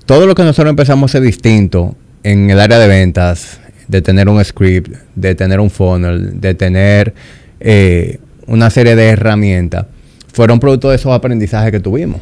todo 0.04 0.26
lo 0.26 0.34
que 0.34 0.42
nosotros 0.42 0.70
empezamos 0.70 1.08
a 1.08 1.10
hacer 1.10 1.22
distinto 1.22 1.96
en 2.22 2.50
el 2.50 2.60
área 2.60 2.78
de 2.78 2.86
ventas, 2.86 3.60
de 3.88 4.02
tener 4.02 4.28
un 4.28 4.44
script, 4.44 4.94
de 5.14 5.34
tener 5.34 5.58
un 5.58 5.70
funnel, 5.70 6.38
de 6.38 6.54
tener 6.54 7.14
eh, 7.60 8.18
una 8.46 8.68
serie 8.68 8.94
de 8.94 9.06
herramientas, 9.06 9.86
fueron 10.34 10.60
producto 10.60 10.90
de 10.90 10.96
esos 10.96 11.12
aprendizajes 11.12 11.72
que 11.72 11.80
tuvimos. 11.80 12.20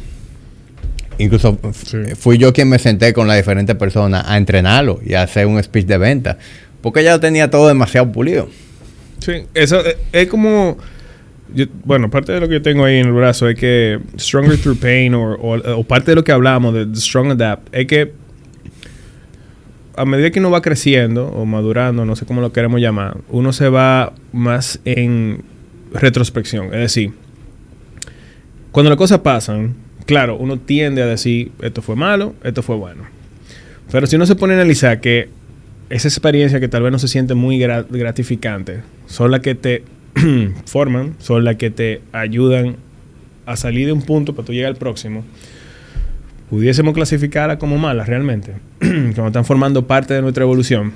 Incluso 1.21 1.59
sí. 1.73 1.97
fui 2.15 2.37
yo 2.37 2.53
quien 2.53 2.69
me 2.69 2.79
senté 2.79 3.13
con 3.13 3.27
las 3.27 3.37
diferentes 3.37 3.75
personas 3.75 4.25
a 4.27 4.37
entrenarlo 4.37 4.99
y 5.05 5.13
a 5.13 5.23
hacer 5.23 5.45
un 5.45 5.61
speech 5.61 5.85
de 5.85 5.97
venta. 5.97 6.37
Porque 6.81 7.03
ya 7.03 7.13
lo 7.13 7.19
tenía 7.19 7.49
todo 7.49 7.67
demasiado 7.67 8.11
pulido. 8.11 8.49
Sí, 9.19 9.43
eso 9.53 9.85
es, 9.85 9.97
es 10.11 10.27
como... 10.27 10.77
Yo, 11.53 11.65
bueno, 11.83 12.09
parte 12.09 12.31
de 12.31 12.39
lo 12.39 12.47
que 12.47 12.55
yo 12.55 12.61
tengo 12.61 12.85
ahí 12.85 12.97
en 12.97 13.07
el 13.07 13.13
brazo 13.13 13.49
es 13.49 13.57
que 13.57 13.99
Stronger 14.17 14.57
Through 14.57 14.79
Pain 14.79 15.13
o, 15.13 15.33
o, 15.33 15.79
o 15.79 15.83
parte 15.83 16.11
de 16.11 16.15
lo 16.15 16.23
que 16.23 16.31
hablamos 16.31 16.73
de 16.73 16.87
Strong 16.95 17.31
Adapt 17.31 17.75
es 17.75 17.87
que 17.87 18.13
a 19.95 20.05
medida 20.05 20.31
que 20.31 20.39
uno 20.39 20.49
va 20.49 20.61
creciendo 20.61 21.27
o 21.27 21.45
madurando, 21.45 22.05
no 22.05 22.15
sé 22.15 22.25
cómo 22.25 22.41
lo 22.41 22.53
queremos 22.53 22.79
llamar, 22.79 23.17
uno 23.29 23.53
se 23.53 23.69
va 23.69 24.13
más 24.31 24.79
en 24.85 25.43
retrospección. 25.93 26.67
Es 26.67 26.79
decir, 26.79 27.13
cuando 28.71 28.89
las 28.89 28.97
cosas 28.97 29.19
pasan, 29.19 29.75
claro, 30.11 30.35
uno 30.35 30.59
tiende 30.59 31.01
a 31.01 31.05
decir, 31.05 31.53
esto 31.61 31.81
fue 31.81 31.95
malo, 31.95 32.35
esto 32.43 32.61
fue 32.61 32.75
bueno. 32.75 33.03
Pero 33.93 34.07
si 34.07 34.17
uno 34.17 34.25
se 34.25 34.35
pone 34.35 34.55
a 34.55 34.57
analizar 34.57 34.99
que 34.99 35.29
esa 35.89 36.09
experiencia 36.09 36.59
que 36.59 36.67
tal 36.67 36.83
vez 36.83 36.91
no 36.91 36.99
se 36.99 37.07
siente 37.07 37.33
muy 37.33 37.57
grat 37.57 37.89
gratificante, 37.89 38.81
son 39.05 39.31
las 39.31 39.39
que 39.39 39.55
te 39.55 39.85
forman, 40.65 41.15
son 41.19 41.45
las 41.45 41.55
que 41.55 41.69
te 41.69 42.01
ayudan 42.11 42.75
a 43.45 43.55
salir 43.55 43.85
de 43.85 43.93
un 43.93 44.01
punto 44.01 44.35
para 44.35 44.45
tú 44.45 44.51
llegar 44.51 44.71
al 44.71 44.75
próximo, 44.75 45.23
pudiésemos 46.49 46.93
clasificarla 46.93 47.57
como 47.57 47.77
malas 47.77 48.09
realmente, 48.09 48.51
como 49.15 49.27
están 49.27 49.45
formando 49.45 49.87
parte 49.87 50.13
de 50.13 50.21
nuestra 50.21 50.43
evolución. 50.43 50.91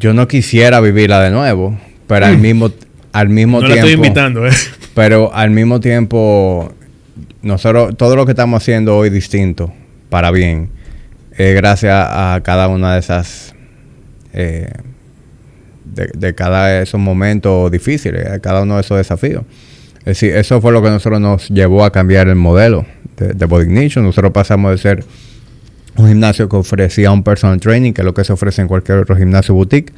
Yo 0.00 0.14
no 0.14 0.26
quisiera 0.26 0.80
vivirla 0.80 1.22
de 1.22 1.30
nuevo, 1.30 1.78
pero 2.08 2.26
al 2.26 2.38
mismo, 2.40 2.72
al 3.12 3.28
mismo 3.28 3.60
no 3.60 3.68
tiempo... 3.68 3.84
La 3.84 3.88
estoy 3.88 4.04
invitando, 4.04 4.46
¿eh? 4.48 4.52
Pero 4.94 5.32
al 5.32 5.50
mismo 5.50 5.78
tiempo 5.78 6.74
nosotros, 7.42 7.96
todo 7.96 8.16
lo 8.16 8.26
que 8.26 8.32
estamos 8.32 8.62
haciendo 8.62 8.96
hoy 8.96 9.10
distinto, 9.10 9.72
para 10.10 10.30
bien, 10.30 10.70
es 11.36 11.54
gracias 11.54 11.94
a 11.94 12.40
cada 12.42 12.68
una 12.68 12.94
de 12.94 13.00
esas, 13.00 13.54
eh, 14.32 14.72
de, 15.84 16.10
de, 16.16 16.34
cada 16.34 16.82
esos 16.82 17.00
momentos 17.00 17.70
difíciles, 17.70 18.28
a 18.28 18.40
cada 18.40 18.62
uno 18.62 18.74
de 18.74 18.80
esos 18.80 18.96
desafíos. 18.96 19.44
Es 20.00 20.04
decir, 20.04 20.34
eso 20.34 20.60
fue 20.60 20.72
lo 20.72 20.82
que 20.82 20.90
nosotros 20.90 21.20
nos 21.20 21.48
llevó 21.48 21.84
a 21.84 21.92
cambiar 21.92 22.28
el 22.28 22.34
modelo 22.34 22.86
de, 23.16 23.34
de 23.34 23.46
Body 23.46 23.64
Ignition. 23.64 24.04
Nosotros 24.04 24.32
pasamos 24.32 24.72
de 24.72 24.78
ser 24.78 25.04
un 25.96 26.08
gimnasio 26.08 26.48
que 26.48 26.56
ofrecía 26.56 27.12
un 27.12 27.22
personal 27.22 27.60
training, 27.60 27.92
que 27.92 28.00
es 28.00 28.04
lo 28.04 28.14
que 28.14 28.24
se 28.24 28.32
ofrece 28.32 28.62
en 28.62 28.68
cualquier 28.68 28.98
otro 28.98 29.16
gimnasio 29.16 29.54
boutique, 29.54 29.92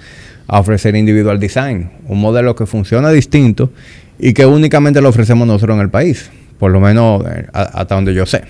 a 0.47 0.59
ofrecer 0.59 0.95
individual 0.97 1.39
design, 1.39 1.91
un 2.07 2.21
modelo 2.21 2.55
que 2.55 2.67
funciona 2.67 3.11
distinto 3.11 3.73
y 4.19 4.35
que 4.35 4.45
únicamente 4.45 5.01
lo 5.01 5.09
ofrecemos 5.09 5.47
nosotros 5.47 5.77
en 5.77 5.83
el 5.83 5.91
país 5.91 6.31
por 6.61 6.71
lo 6.71 6.79
menos 6.79 7.25
eh, 7.27 7.47
hasta 7.53 7.95
donde 7.97 8.15
yo 8.15 8.27
sé. 8.27 8.43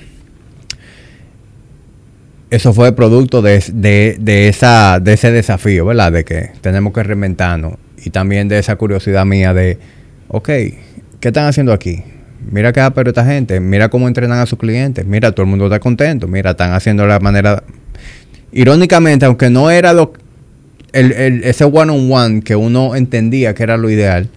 Eso 2.51 2.75
fue 2.75 2.93
producto 2.93 3.41
de, 3.41 3.63
de, 3.73 4.17
de, 4.19 4.49
esa, 4.49 4.99
de 4.99 5.13
ese 5.13 5.31
desafío, 5.31 5.87
¿verdad? 5.87 6.11
De 6.11 6.25
que 6.25 6.51
tenemos 6.61 6.93
que 6.93 7.05
reinventarnos 7.05 7.75
y 8.05 8.11
también 8.11 8.49
de 8.49 8.59
esa 8.59 8.75
curiosidad 8.75 9.25
mía 9.25 9.55
de, 9.55 9.79
ok, 10.27 10.47
¿qué 10.49 11.29
están 11.29 11.47
haciendo 11.47 11.73
aquí? 11.73 12.03
Mira 12.51 12.73
qué 12.73 12.83
pero 12.93 13.11
esta 13.11 13.25
gente, 13.25 13.61
mira 13.61 13.89
cómo 13.89 14.09
entrenan 14.09 14.41
a 14.41 14.47
sus 14.47 14.59
clientes, 14.59 15.07
mira, 15.07 15.31
todo 15.31 15.45
el 15.45 15.51
mundo 15.51 15.67
está 15.67 15.79
contento, 15.79 16.27
mira, 16.27 16.51
están 16.51 16.73
haciendo 16.73 17.07
la 17.07 17.21
manera... 17.21 17.63
Irónicamente, 18.51 19.27
aunque 19.27 19.51
no 19.51 19.71
era 19.71 19.93
lo, 19.93 20.13
el, 20.93 21.13
el, 21.13 21.45
ese 21.45 21.63
one-on-one 21.63 22.09
-on 22.09 22.11
-one 22.11 22.43
que 22.43 22.57
uno 22.57 22.97
entendía 22.97 23.55
que 23.55 23.63
era 23.63 23.77
lo 23.77 23.89
ideal, 23.89 24.29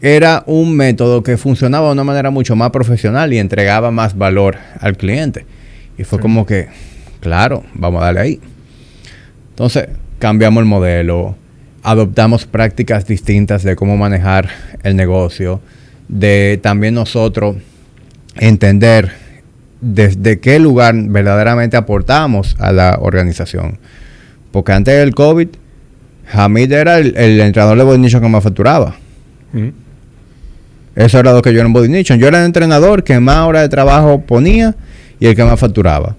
era 0.00 0.44
un 0.46 0.76
método 0.76 1.22
que 1.22 1.36
funcionaba 1.36 1.86
de 1.86 1.92
una 1.92 2.04
manera 2.04 2.30
mucho 2.30 2.54
más 2.56 2.70
profesional 2.70 3.32
y 3.32 3.38
entregaba 3.38 3.90
más 3.90 4.16
valor 4.16 4.56
al 4.80 4.96
cliente. 4.96 5.44
Y 5.96 6.04
fue 6.04 6.18
sí. 6.18 6.22
como 6.22 6.46
que, 6.46 6.68
claro, 7.20 7.64
vamos 7.74 8.02
a 8.02 8.06
darle 8.06 8.20
ahí. 8.20 8.40
Entonces, 9.50 9.88
cambiamos 10.18 10.60
el 10.60 10.66
modelo, 10.66 11.36
adoptamos 11.82 12.46
prácticas 12.46 13.06
distintas 13.06 13.64
de 13.64 13.74
cómo 13.74 13.96
manejar 13.96 14.48
el 14.84 14.94
negocio, 14.94 15.60
de 16.06 16.60
también 16.62 16.94
nosotros 16.94 17.56
entender 18.36 19.12
desde 19.80 20.38
qué 20.38 20.60
lugar 20.60 20.94
verdaderamente 20.94 21.76
aportamos 21.76 22.56
a 22.60 22.72
la 22.72 22.98
organización. 23.00 23.78
Porque 24.52 24.72
antes 24.72 24.96
del 24.96 25.14
COVID, 25.14 25.48
Hamid 26.32 26.72
era 26.72 26.98
el, 26.98 27.16
el 27.16 27.40
entrenador 27.40 27.78
de 27.78 27.84
Bonicho 27.84 28.20
que 28.20 28.28
más 28.28 28.44
facturaba 28.44 28.96
Mm. 29.52 29.68
Eso 30.98 31.18
era 31.20 31.32
lo 31.32 31.42
que 31.42 31.52
yo 31.52 31.60
era 31.60 31.66
en 31.66 31.72
Body 31.72 31.88
Nation. 31.88 32.18
Yo 32.18 32.26
era 32.26 32.40
el 32.40 32.46
entrenador 32.46 33.04
que 33.04 33.20
más 33.20 33.46
horas 33.46 33.62
de 33.62 33.68
trabajo 33.68 34.20
ponía 34.20 34.74
y 35.20 35.26
el 35.26 35.36
que 35.36 35.44
más 35.44 35.58
facturaba. 35.60 36.16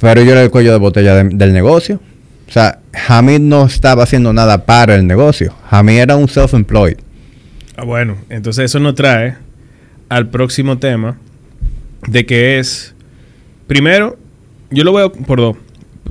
Pero 0.00 0.22
yo 0.22 0.30
era 0.32 0.42
el 0.42 0.50
cuello 0.50 0.70
de 0.72 0.78
botella 0.78 1.14
de- 1.16 1.36
del 1.36 1.52
negocio. 1.52 2.00
O 2.48 2.52
sea, 2.52 2.78
Hamid 3.08 3.40
no 3.40 3.66
estaba 3.66 4.04
haciendo 4.04 4.32
nada 4.32 4.64
para 4.64 4.94
el 4.94 5.06
negocio. 5.06 5.54
Hamid 5.70 5.98
era 5.98 6.16
un 6.16 6.28
self-employed. 6.28 6.98
Ah, 7.76 7.84
bueno, 7.84 8.16
entonces 8.28 8.66
eso 8.66 8.78
nos 8.78 8.94
trae 8.94 9.34
al 10.08 10.28
próximo 10.28 10.78
tema 10.78 11.16
de 12.06 12.26
que 12.26 12.58
es, 12.58 12.94
primero, 13.66 14.16
yo 14.70 14.84
lo 14.84 14.92
veo 14.92 15.12
por 15.12 15.38
dos, 15.40 15.56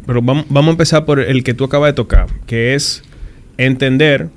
pero 0.05 0.21
vamos, 0.21 0.45
vamos 0.49 0.67
a 0.69 0.71
empezar 0.71 1.05
por 1.05 1.19
el 1.19 1.43
que 1.43 1.53
tú 1.53 1.63
acabas 1.65 1.89
de 1.89 1.93
tocar, 1.93 2.27
que 2.45 2.75
es 2.75 3.03
entender 3.57 4.29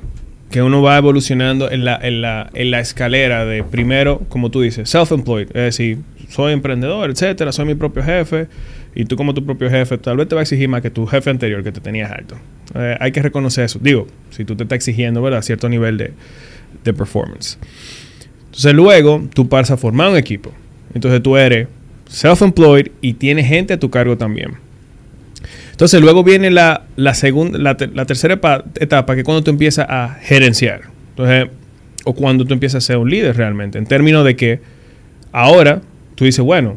que 0.52 0.62
uno 0.62 0.82
va 0.82 0.98
evolucionando 0.98 1.70
en 1.70 1.84
la, 1.84 1.98
en 2.00 2.20
la, 2.20 2.50
en 2.52 2.70
la 2.70 2.78
escalera 2.78 3.44
de 3.44 3.64
primero, 3.64 4.20
como 4.28 4.50
tú 4.50 4.60
dices, 4.60 4.88
self-employed, 4.88 5.48
es 5.48 5.54
decir, 5.54 5.98
soy 6.28 6.52
emprendedor, 6.52 7.10
etcétera, 7.10 7.52
soy 7.52 7.64
mi 7.64 7.74
propio 7.74 8.02
jefe, 8.04 8.48
y 8.94 9.06
tú 9.06 9.16
como 9.16 9.32
tu 9.32 9.44
propio 9.44 9.70
jefe, 9.70 9.96
tal 9.96 10.18
vez 10.18 10.28
te 10.28 10.34
va 10.34 10.42
a 10.42 10.44
exigir 10.44 10.68
más 10.68 10.82
que 10.82 10.90
tu 10.90 11.06
jefe 11.06 11.30
anterior 11.30 11.64
que 11.64 11.72
te 11.72 11.80
tenías 11.80 12.12
alto. 12.12 12.36
Eh, 12.74 12.96
hay 13.00 13.12
que 13.12 13.22
reconocer 13.22 13.64
eso. 13.64 13.78
Digo, 13.82 14.06
si 14.30 14.44
tú 14.44 14.54
te 14.54 14.64
estás 14.64 14.76
exigiendo, 14.76 15.22
¿verdad? 15.22 15.40
Cierto 15.40 15.68
nivel 15.70 15.96
de, 15.96 16.12
de 16.84 16.92
performance. 16.92 17.58
Entonces 18.44 18.74
luego 18.74 19.24
tú 19.32 19.48
pasas 19.48 19.70
a 19.70 19.76
formar 19.78 20.10
un 20.10 20.18
equipo. 20.18 20.52
Entonces 20.92 21.22
tú 21.22 21.38
eres 21.38 21.68
self-employed 22.10 22.90
y 23.00 23.14
tienes 23.14 23.46
gente 23.46 23.72
a 23.72 23.80
tu 23.80 23.88
cargo 23.88 24.18
también. 24.18 24.56
Entonces 25.72 26.00
luego 26.00 26.22
viene 26.22 26.50
la, 26.50 26.84
la 26.96 27.14
segunda, 27.14 27.58
la, 27.58 27.76
ter- 27.76 27.90
la 27.94 28.06
tercera 28.06 28.34
etapa, 28.78 29.14
que 29.14 29.20
es 29.20 29.24
cuando 29.24 29.42
tú 29.42 29.50
empiezas 29.50 29.86
a 29.88 30.16
gerenciar. 30.22 30.82
Entonces, 31.10 31.48
o 32.04 32.14
cuando 32.14 32.44
tú 32.44 32.54
empiezas 32.54 32.84
a 32.84 32.86
ser 32.86 32.98
un 32.98 33.10
líder 33.10 33.36
realmente. 33.36 33.78
En 33.78 33.86
términos 33.86 34.24
de 34.24 34.36
que 34.36 34.60
ahora 35.32 35.82
tú 36.14 36.24
dices, 36.24 36.44
bueno, 36.44 36.76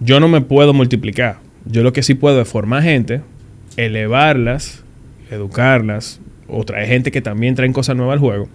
yo 0.00 0.20
no 0.20 0.28
me 0.28 0.40
puedo 0.40 0.72
multiplicar. 0.72 1.38
Yo 1.64 1.82
lo 1.82 1.92
que 1.92 2.02
sí 2.02 2.14
puedo 2.14 2.40
es 2.40 2.48
formar 2.48 2.82
gente, 2.82 3.22
elevarlas, 3.76 4.82
educarlas, 5.30 6.20
o 6.46 6.64
traer 6.64 6.88
gente 6.88 7.10
que 7.10 7.22
también 7.22 7.54
traen 7.54 7.72
cosas 7.72 7.96
nuevas 7.96 8.14
al 8.14 8.18
juego, 8.20 8.48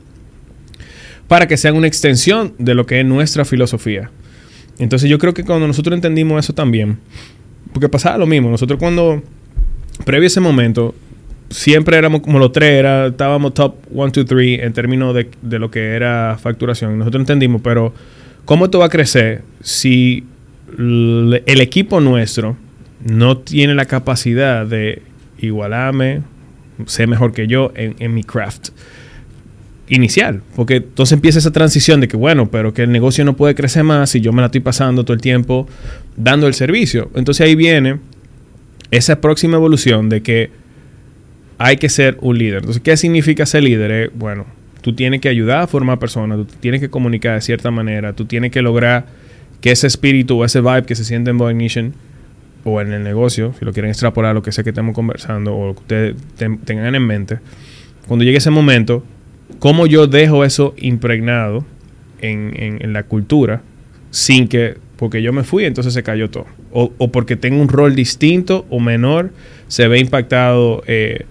para 1.28 1.48
que 1.48 1.58
sean 1.58 1.76
una 1.76 1.88
extensión 1.88 2.54
de 2.60 2.76
lo 2.76 2.86
que 2.86 3.00
es 3.00 3.06
nuestra 3.06 3.46
filosofía. 3.46 4.12
Entonces 4.78 5.10
yo 5.10 5.18
creo 5.18 5.34
que 5.34 5.44
cuando 5.44 5.66
nosotros 5.68 5.96
entendimos 5.96 6.46
eso 6.46 6.54
también, 6.54 7.00
porque 7.74 7.90
pasaba 7.90 8.18
lo 8.18 8.28
mismo, 8.28 8.50
nosotros 8.50 8.78
cuando, 8.80 9.24
previo 10.04 10.26
a 10.26 10.28
ese 10.28 10.40
momento, 10.40 10.96
siempre 11.50 11.98
éramos 11.98 12.22
como 12.22 12.40
los 12.40 12.52
tres, 12.52 12.86
estábamos 13.10 13.54
top 13.54 13.76
1, 13.92 14.12
2, 14.14 14.26
3 14.26 14.60
en 14.64 14.74
términos 14.74 15.16
de, 15.16 15.30
de 15.42 15.60
lo 15.60 15.70
que 15.72 15.96
era 15.96 16.38
facturación. 16.42 16.98
Nosotros 16.98 17.22
entendimos, 17.22 17.62
pero 17.62 17.94
¿cómo 18.46 18.66
esto 18.66 18.80
va 18.80 18.86
a 18.86 18.90
crecer 18.90 19.44
si 19.62 20.26
el 20.78 21.62
equipo 21.62 22.00
nuestro 22.00 22.56
no 23.04 23.38
tiene 23.38 23.74
la 23.74 23.86
capacidad 23.86 24.66
de 24.66 25.02
igualarme, 25.40 26.22
ser 26.86 27.08
mejor 27.08 27.34
que 27.34 27.48
yo 27.48 27.72
en, 27.76 27.96
en 28.00 28.14
mi 28.14 28.24
craft? 28.24 28.70
inicial, 29.92 30.44
porque 30.56 30.76
entonces 30.76 31.14
empieza 31.14 31.40
esa 31.40 31.52
transición 31.52 32.00
de 32.00 32.08
que 32.08 32.16
bueno, 32.16 32.52
pero 32.52 32.74
que 32.76 32.84
el 32.84 32.92
negocio 32.92 33.26
no 33.26 33.36
puede 33.36 33.56
crecer 33.56 33.84
más 33.84 34.12
si 34.12 34.22
yo 34.22 34.32
me 34.32 34.42
la 34.42 34.46
estoy 34.46 34.62
pasando 34.62 35.04
todo 35.04 35.16
el 35.16 35.22
tiempo 35.22 35.68
dando 36.16 36.48
el 36.48 36.54
servicio. 36.54 37.10
Entonces 37.16 37.46
ahí 37.46 37.56
viene 37.56 37.98
esa 38.92 39.22
próxima 39.22 39.58
evolución 39.58 40.10
de 40.10 40.22
que 40.22 40.50
hay 41.58 41.78
que 41.78 41.90
ser 41.90 42.18
un 42.22 42.38
líder. 42.38 42.58
Entonces, 42.60 42.82
¿qué 42.82 42.96
significa 42.98 43.46
ser 43.46 43.64
líder? 43.64 43.92
Eh, 43.92 44.10
bueno, 44.16 44.46
tú 44.82 44.94
tienes 44.94 45.20
que 45.22 45.30
ayudar 45.30 45.62
a 45.62 45.68
formar 45.68 46.00
personas, 46.00 46.38
tú 46.40 46.46
tienes 46.60 46.80
que 46.82 46.90
comunicar 46.90 47.36
de 47.36 47.42
cierta 47.42 47.70
manera, 47.72 48.14
tú 48.14 48.26
tienes 48.26 48.52
que 48.52 48.62
lograr 48.62 49.06
que 49.62 49.72
ese 49.72 49.88
espíritu 49.88 50.40
o 50.40 50.46
ese 50.46 50.62
vibe 50.62 50.84
que 50.84 50.96
se 50.96 51.04
siente 51.04 51.30
en 51.32 51.38
Boy 51.38 51.52
Ignition 51.52 51.94
o 52.64 52.80
en 52.82 52.94
el 52.94 53.04
negocio, 53.04 53.54
si 53.60 53.66
lo 53.66 53.74
quieren 53.74 53.90
extrapolar 53.92 54.34
lo 54.34 54.42
que 54.42 54.52
sé 54.52 54.64
que 54.64 54.70
estamos 54.70 54.96
conversando 54.96 55.56
o 55.56 55.68
lo 55.68 55.74
que 55.76 55.80
ustedes 55.82 56.16
ten- 56.38 56.60
tengan 56.60 56.96
en 56.96 57.06
mente, 57.06 57.40
cuando 58.08 58.24
llegue 58.24 58.38
ese 58.38 58.52
momento, 58.52 59.04
cómo 59.60 59.86
yo 59.86 60.08
dejo 60.08 60.46
eso 60.46 60.74
impregnado 60.78 61.66
en, 62.22 62.54
en- 62.56 62.84
en 62.84 62.94
la 62.94 63.04
cultura 63.04 63.62
sin 64.12 64.48
que, 64.48 64.78
porque 64.96 65.22
yo 65.22 65.34
me 65.34 65.44
fui, 65.44 65.66
entonces 65.66 65.94
se 65.94 66.04
cayó 66.04 66.30
todo. 66.30 66.46
O, 66.72 66.92
o 66.98 67.12
porque 67.12 67.36
tengo 67.36 67.62
un 67.62 67.68
rol 67.70 67.96
distinto 67.96 68.66
o 68.70 68.80
menor, 68.80 69.32
se 69.68 69.88
ve 69.88 70.00
impactado 70.00 70.84
eh, 70.88 71.26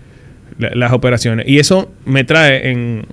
la- 0.59 0.75
las 0.75 0.93
operaciones. 0.93 1.47
Y 1.49 1.59
eso 1.59 1.91
me 2.05 2.25
trae 2.25 2.71
en, 2.71 3.05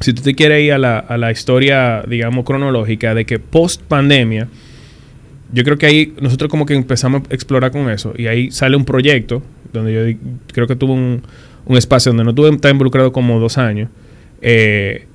si 0.00 0.12
tú 0.12 0.22
te 0.22 0.34
quieres 0.34 0.62
ir 0.62 0.72
a 0.74 0.78
la, 0.78 0.98
a 0.98 1.16
la 1.16 1.30
historia, 1.32 2.02
digamos, 2.06 2.44
cronológica 2.44 3.14
de 3.14 3.24
que 3.24 3.38
post 3.38 3.80
pandemia, 3.82 4.48
yo 5.52 5.62
creo 5.64 5.78
que 5.78 5.86
ahí 5.86 6.12
nosotros 6.20 6.50
como 6.50 6.66
que 6.66 6.74
empezamos 6.74 7.22
a 7.30 7.34
explorar 7.34 7.70
con 7.70 7.88
eso. 7.88 8.12
Y 8.16 8.26
ahí 8.26 8.50
sale 8.50 8.76
un 8.76 8.84
proyecto 8.84 9.42
donde 9.72 9.92
yo 9.94 10.18
creo 10.52 10.66
que 10.66 10.76
tuve 10.76 10.92
un, 10.92 11.22
un 11.64 11.76
espacio 11.76 12.10
donde 12.10 12.24
no 12.24 12.34
tuve 12.34 12.50
estar 12.50 12.70
involucrado 12.70 13.12
como 13.12 13.38
dos 13.40 13.56
años. 13.56 13.88
Eh, 14.42 15.06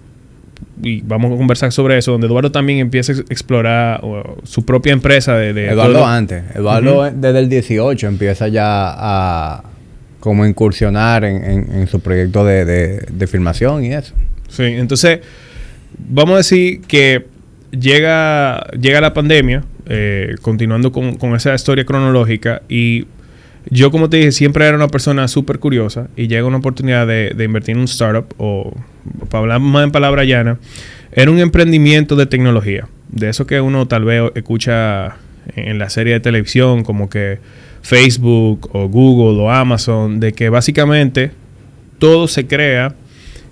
y 0.82 1.02
vamos 1.02 1.34
a 1.34 1.38
conversar 1.38 1.72
sobre 1.72 1.98
eso, 1.98 2.12
donde 2.14 2.28
Eduardo 2.28 2.52
también 2.52 2.80
empieza 2.80 3.12
a 3.12 3.16
ex- 3.16 3.30
explorar 3.32 4.00
o, 4.04 4.38
su 4.44 4.66
propia 4.66 4.94
empresa 4.94 5.36
de... 5.36 5.54
de 5.54 5.70
Eduardo 5.70 5.94
todo- 5.94 6.06
antes. 6.06 6.44
Eduardo 6.56 7.10
desde 7.14 7.40
el 7.40 7.50
18 7.50 8.08
empieza 8.08 8.48
ya 8.48 8.64
a 8.66 9.64
como 10.20 10.46
incursionar 10.46 11.24
en, 11.24 11.44
en- 11.44 11.72
en 11.74 11.88
su 11.88 12.00
proyecto 12.02 12.44
de, 12.46 12.66
de- 12.66 13.06
de 13.12 13.28
filmación 13.28 13.84
y 13.86 13.94
eso. 13.94 14.14
Sí, 14.50 14.64
entonces 14.64 15.20
vamos 15.98 16.34
a 16.34 16.38
decir 16.38 16.82
que 16.82 17.26
llega, 17.72 18.66
llega 18.80 19.02
la 19.02 19.14
pandemia, 19.14 19.64
eh, 19.88 20.36
continuando 20.42 20.92
con, 20.92 21.16
con 21.16 21.36
esa 21.36 21.54
historia 21.56 21.86
cronológica, 21.86 22.62
y 22.70 23.06
yo 23.70 23.92
como 23.92 24.10
te 24.10 24.18
dije, 24.18 24.32
siempre 24.32 24.66
era 24.66 24.76
una 24.76 24.88
persona 24.88 25.28
súper 25.28 25.60
curiosa, 25.60 26.08
y 26.16 26.28
llega 26.28 26.46
una 26.48 26.58
oportunidad 26.58 27.06
de, 27.08 27.34
de 27.36 27.44
invertir 27.44 27.74
en 27.76 27.80
un 27.80 27.86
startup, 27.86 28.26
o 28.38 28.74
para 29.30 29.39
hablar 29.41 29.60
más 29.60 29.84
en 29.84 29.91
palabra 29.91 30.24
llana, 30.24 30.58
era 31.12 31.32
un 31.32 31.39
emprendimiento 31.39 32.16
de 32.16 32.26
tecnología, 32.26 32.88
de 33.10 33.30
eso 33.30 33.47
que 33.47 33.60
uno 33.62 33.88
tal 33.88 34.04
vez 34.06 34.32
escucha 34.36 35.18
en 35.56 35.80
la 35.80 35.89
serie 35.89 36.14
de 36.14 36.20
televisión, 36.20 36.84
como 36.84 37.10
que 37.10 37.39
Facebook 37.82 38.70
o 38.74 38.88
Google 38.88 39.41
o 39.41 39.50
Amazon, 39.52 40.20
de 40.20 40.34
que 40.34 40.50
básicamente 40.50 41.32
todo 41.97 42.28
se 42.28 42.45
crea 42.45 42.95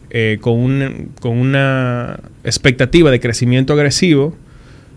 eh, 0.09 0.37
con, 0.41 0.53
un- 0.59 1.11
con 1.19 1.37
una 1.37 2.19
expectativa 2.43 3.09
de 3.11 3.19
crecimiento 3.19 3.73
agresivo, 3.73 4.35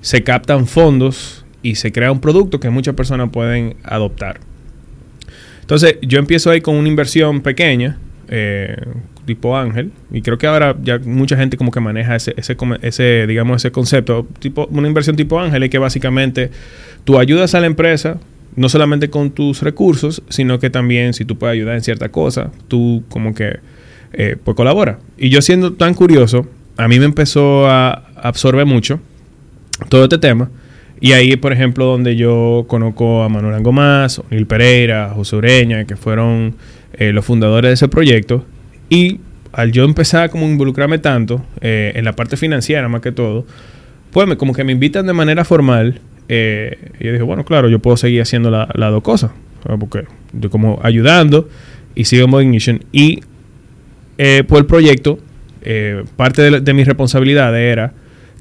se 0.02 0.22
captan 0.22 0.66
fondos 0.66 1.44
y 1.62 1.74
se 1.76 1.90
crea 1.92 2.12
un 2.12 2.20
producto 2.20 2.60
que 2.60 2.70
muchas 2.70 2.94
personas 2.94 3.30
pueden 3.30 3.76
adoptar. 3.84 4.40
Entonces, 5.62 5.96
yo 6.02 6.18
empiezo 6.18 6.50
ahí 6.50 6.60
con 6.60 6.76
una 6.76 6.88
inversión 6.88 7.40
pequeña, 7.42 7.98
eh, 8.28 8.76
tipo 9.24 9.56
ángel, 9.56 9.92
y 10.10 10.22
creo 10.22 10.38
que 10.38 10.46
ahora 10.46 10.76
ya 10.82 10.98
mucha 10.98 11.36
gente 11.36 11.56
como 11.56 11.70
que 11.70 11.80
maneja 11.80 12.16
ese, 12.16 12.34
ese, 12.36 13.26
digamos, 13.26 13.56
ese 13.58 13.70
concepto, 13.70 14.26
tipo, 14.38 14.66
una 14.70 14.88
inversión 14.88 15.16
tipo 15.16 15.40
ángel, 15.40 15.62
es 15.62 15.70
que 15.70 15.78
básicamente 15.78 16.50
tú 17.04 17.18
ayudas 17.18 17.54
a 17.54 17.60
la 17.60 17.66
empresa, 17.66 18.18
no 18.56 18.68
solamente 18.68 19.10
con 19.10 19.30
tus 19.30 19.62
recursos, 19.62 20.22
sino 20.28 20.58
que 20.58 20.70
también 20.70 21.14
si 21.14 21.24
tú 21.24 21.38
puedes 21.38 21.54
ayudar 21.54 21.76
en 21.76 21.82
cierta 21.82 22.08
cosa, 22.08 22.50
tú 22.68 23.04
como 23.08 23.34
que 23.34 23.60
eh, 24.12 24.36
pues 24.42 24.56
colabora. 24.56 24.98
Y 25.16 25.28
yo 25.28 25.40
siendo 25.40 25.74
tan 25.74 25.94
curioso, 25.94 26.46
a 26.76 26.88
mí 26.88 26.98
me 26.98 27.04
empezó 27.04 27.68
a 27.68 27.90
absorber 28.16 28.66
mucho 28.66 29.00
todo 29.88 30.04
este 30.04 30.18
tema. 30.18 30.50
Y 31.00 31.12
ahí, 31.12 31.36
por 31.36 31.52
ejemplo, 31.52 31.86
donde 31.86 32.16
yo 32.16 32.64
conozco 32.68 33.22
a 33.22 33.28
Manuel 33.28 33.54
Angomás, 33.54 34.18
O'Neill 34.18 34.46
Pereira, 34.46 35.10
José 35.14 35.36
Ureña, 35.36 35.86
que 35.86 35.96
fueron 35.96 36.56
eh, 36.92 37.12
los 37.12 37.24
fundadores 37.24 37.70
de 37.70 37.74
ese 37.74 37.88
proyecto. 37.88 38.44
Y 38.90 39.20
al 39.52 39.72
yo 39.72 39.84
empezar 39.84 40.28
como 40.30 40.46
involucrarme 40.46 40.98
tanto 40.98 41.42
eh, 41.62 41.92
en 41.94 42.04
la 42.04 42.12
parte 42.12 42.36
financiera 42.36 42.88
más 42.88 43.00
que 43.00 43.12
todo, 43.12 43.46
pues 44.12 44.28
me- 44.28 44.36
como 44.36 44.52
que 44.52 44.64
me 44.64 44.72
invitan 44.72 45.06
de 45.06 45.12
manera 45.14 45.44
formal. 45.44 46.00
eh, 46.28 46.76
y 47.00 47.04
yo 47.06 47.12
dije, 47.12 47.22
bueno, 47.24 47.44
claro, 47.44 47.68
yo 47.68 47.78
puedo 47.80 47.96
seguir 47.96 48.20
haciendo 48.22 48.50
la- 48.50 48.68
las 48.74 48.90
dos 48.92 49.02
cosas. 49.02 49.30
Porque 49.78 50.04
yo 50.32 50.48
como 50.50 50.78
ayudando 50.82 51.48
y 51.94 52.04
sigo 52.04 52.26
en 52.40 52.46
Ignition. 52.46 52.84
Y 52.92 53.20
eh, 54.18 54.44
por 54.46 54.58
el 54.58 54.66
proyecto, 54.66 55.18
parte 56.16 56.42
de, 56.42 56.60
de 56.60 56.72
mis 56.74 56.86
responsabilidades 56.86 57.60
era 57.72 57.92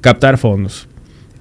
captar 0.02 0.38
fondos. 0.38 0.88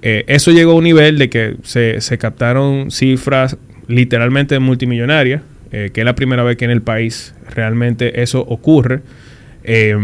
Eso 0.01 0.51
llegó 0.51 0.71
a 0.71 0.75
un 0.75 0.83
nivel 0.85 1.17
de 1.17 1.29
que 1.29 1.55
se, 1.63 1.99
se 2.01 2.17
captaron 2.17 2.89
cifras 2.89 3.57
literalmente 3.87 4.57
multimillonarias, 4.59 5.41
eh, 5.71 5.91
que 5.93 6.01
es 6.01 6.05
la 6.05 6.15
primera 6.15 6.43
vez 6.43 6.57
que 6.57 6.65
en 6.65 6.71
el 6.71 6.81
país 6.81 7.33
realmente 7.49 8.21
eso 8.21 8.41
ocurre. 8.41 9.01
Eh, 9.63 9.95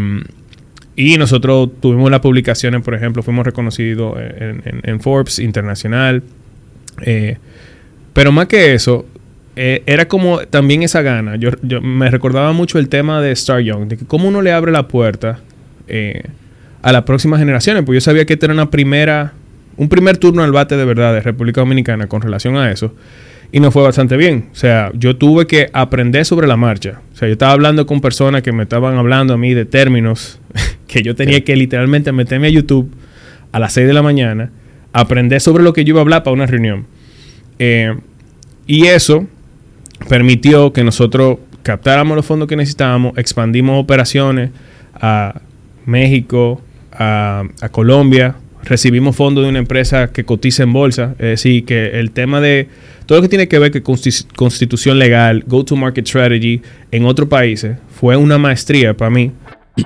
y 0.95 1.17
nosotros 1.17 1.69
tuvimos 1.81 2.09
las 2.09 2.21
publicaciones, 2.21 2.81
por 2.81 2.95
ejemplo, 2.95 3.21
fuimos 3.21 3.45
reconocidos 3.45 4.17
en, 4.17 5.01
Forbes 5.01 5.39
Internacional. 5.39 6.23
Eh, 7.01 7.37
pero 8.13 8.31
más 8.31 8.47
que 8.47 8.73
eso, 8.73 9.05
eh, 9.57 9.83
era 9.87 10.07
como 10.07 10.39
también 10.39 10.83
esa 10.83 11.01
gana. 11.01 11.35
Yo, 11.35 11.51
me 11.81 12.09
recordaba 12.09 12.53
mucho 12.53 12.79
el 12.79 12.87
tema 12.87 13.21
de 13.21 13.31
Star 13.33 13.59
Young, 13.59 13.89
de 13.89 13.97
que 13.97 14.05
cómo 14.05 14.29
uno 14.29 14.41
le 14.41 14.53
abre 14.53 14.71
la 14.71 14.87
puerta 14.87 15.39
a 16.81 16.91
las 16.91 17.03
próximas 17.03 17.39
generaciones, 17.39 17.83
pues 17.85 17.97
yo 17.97 18.01
sabía 18.01 18.25
que 18.25 18.39
era 18.41 18.53
una 18.53 18.71
primera, 18.71 19.33
un 19.75 19.89
primer 19.89 20.17
turno 20.17 20.43
al 20.43 20.51
bate 20.51 20.77
de 20.77 20.85
verdad 20.85 21.13
de 21.13 21.21
República 21.21 21.59
Dominicana 21.61 22.07
con 22.07 22.21
relación 22.21 22.55
a 22.55 22.71
eso. 22.71 22.93
Y 23.51 23.59
no 23.59 23.71
fue 23.71 23.83
bastante 23.83 24.17
bien. 24.17 24.49
O 24.51 24.55
sea, 24.55 24.91
yo 24.93 25.15
tuve 25.15 25.47
que 25.47 25.69
aprender 25.73 26.25
sobre 26.25 26.47
la 26.47 26.57
marcha. 26.57 27.01
O 27.13 27.15
sea, 27.15 27.27
yo 27.27 27.33
estaba 27.33 27.51
hablando 27.51 27.85
con 27.85 28.01
personas 28.01 28.41
que 28.41 28.51
me 28.51 28.63
estaban 28.63 28.97
hablando 28.97 29.33
a 29.33 29.37
mí 29.37 29.53
de 29.53 29.65
términos 29.65 30.39
que 30.87 31.01
yo 31.03 31.15
tenía 31.15 31.43
que 31.43 31.55
literalmente 31.55 32.11
meterme 32.11 32.47
a 32.47 32.51
YouTube 32.51 32.91
a 33.51 33.59
las 33.59 33.73
6 33.73 33.87
de 33.87 33.93
la 33.93 34.01
mañana, 34.01 34.51
aprender 34.91 35.39
sobre 35.39 35.63
lo 35.63 35.71
que 35.71 35.85
yo 35.85 35.91
iba 35.91 35.99
a 35.99 36.01
hablar 36.01 36.23
para 36.23 36.33
una 36.33 36.45
reunión. 36.45 36.87
Eh, 37.59 37.95
y 38.67 38.87
eso 38.87 39.27
permitió 40.09 40.73
que 40.73 40.83
nosotros 40.83 41.37
captáramos 41.63 42.15
los 42.15 42.25
fondos 42.25 42.47
que 42.47 42.55
necesitábamos, 42.55 43.17
expandimos 43.17 43.81
operaciones 43.81 44.51
a 44.93 45.41
México, 45.85 46.61
a, 46.91 47.45
Colombia, 47.71 48.35
recibimos 48.65 49.15
fondos 49.15 49.43
de 49.43 49.49
una 49.49 49.59
empresa 49.59 50.11
que 50.11 50.25
cotiza 50.25 50.63
en 50.63 50.73
bolsa, 50.73 51.15
es 51.19 51.27
decir, 51.27 51.65
que 51.65 51.99
el 51.99 52.11
tema 52.11 52.41
de 52.41 52.67
todo 53.05 53.19
lo 53.19 53.21
que 53.23 53.29
tiene 53.29 53.47
que 53.47 53.59
ver 53.59 53.83
con 53.83 53.97
constitución 54.35 54.99
legal, 54.99 55.43
go-to-market 55.47 56.07
strategy 56.07 56.61
en 56.91 57.05
otros 57.05 57.29
países, 57.29 57.77
fue 57.89 58.17
una 58.17 58.37
maestría 58.37 58.95
para 58.95 59.11
mí. 59.11 59.31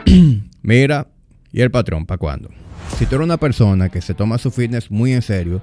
Mira, 0.61 1.07
¿y 1.51 1.61
el 1.61 1.71
patrón 1.71 2.05
para 2.05 2.17
cuándo? 2.17 2.49
Si 2.97 3.05
tú 3.05 3.15
eres 3.15 3.25
una 3.25 3.38
persona 3.38 3.89
que 3.89 4.01
se 4.01 4.13
toma 4.13 4.38
su 4.38 4.51
fitness 4.51 4.89
muy 4.89 5.13
en 5.13 5.21
serio 5.21 5.61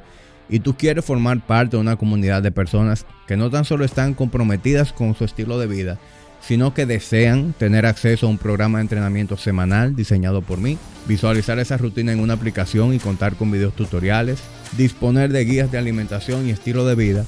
y 0.49 0.61
tú 0.61 0.77
quieres 0.77 1.05
formar 1.05 1.45
parte 1.45 1.77
de 1.77 1.81
una 1.81 1.97
comunidad 1.97 2.43
de 2.43 2.53
personas 2.53 3.07
que 3.27 3.37
no 3.37 3.51
tan 3.51 3.64
solo 3.64 3.85
están 3.85 4.14
comprometidas 4.14 4.93
con 4.93 5.14
su 5.14 5.25
estilo 5.25 5.59
de 5.59 5.67
vida, 5.67 5.99
sino 6.47 6.75
que 6.75 6.87
desean 6.87 7.55
tener 7.59 7.87
acceso 7.87 8.27
a 8.27 8.31
un 8.31 8.39
programa 8.39 8.79
de 8.79 8.83
entrenamiento 8.83 9.37
semanal 9.37 9.97
diseñado 9.97 10.43
por 10.43 10.59
mí, 10.59 10.79
visualizar 11.09 11.59
esa 11.59 11.77
rutina 11.77 12.13
en 12.13 12.21
una 12.21 12.35
aplicación 12.35 12.95
y 12.95 12.99
contar 12.99 13.35
con 13.35 13.51
videos 13.51 13.75
tutoriales, 13.75 14.39
disponer 14.77 15.33
de 15.33 15.45
guías 15.45 15.73
de 15.73 15.79
alimentación 15.79 16.47
y 16.47 16.51
estilo 16.51 16.87
de 16.87 16.95
vida, 16.95 17.25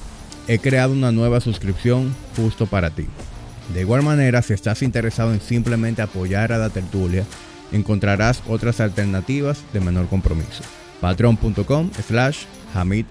he 0.47 0.59
creado 0.59 0.93
una 0.93 1.11
nueva 1.11 1.41
suscripción 1.41 2.15
justo 2.35 2.65
para 2.65 2.91
ti. 2.91 3.07
De 3.73 3.81
igual 3.81 4.03
manera, 4.03 4.41
si 4.41 4.53
estás 4.53 4.81
interesado 4.81 5.33
en 5.33 5.41
simplemente 5.41 6.01
apoyar 6.01 6.53
a 6.53 6.57
la 6.57 6.69
tertulia, 6.69 7.23
encontrarás 7.71 8.41
otras 8.47 8.79
alternativas 8.79 9.63
de 9.73 9.79
menor 9.81 10.07
compromiso. 10.07 10.63
patreon.com 11.01 11.91
slash 12.07 12.45
Hamid 12.73 13.05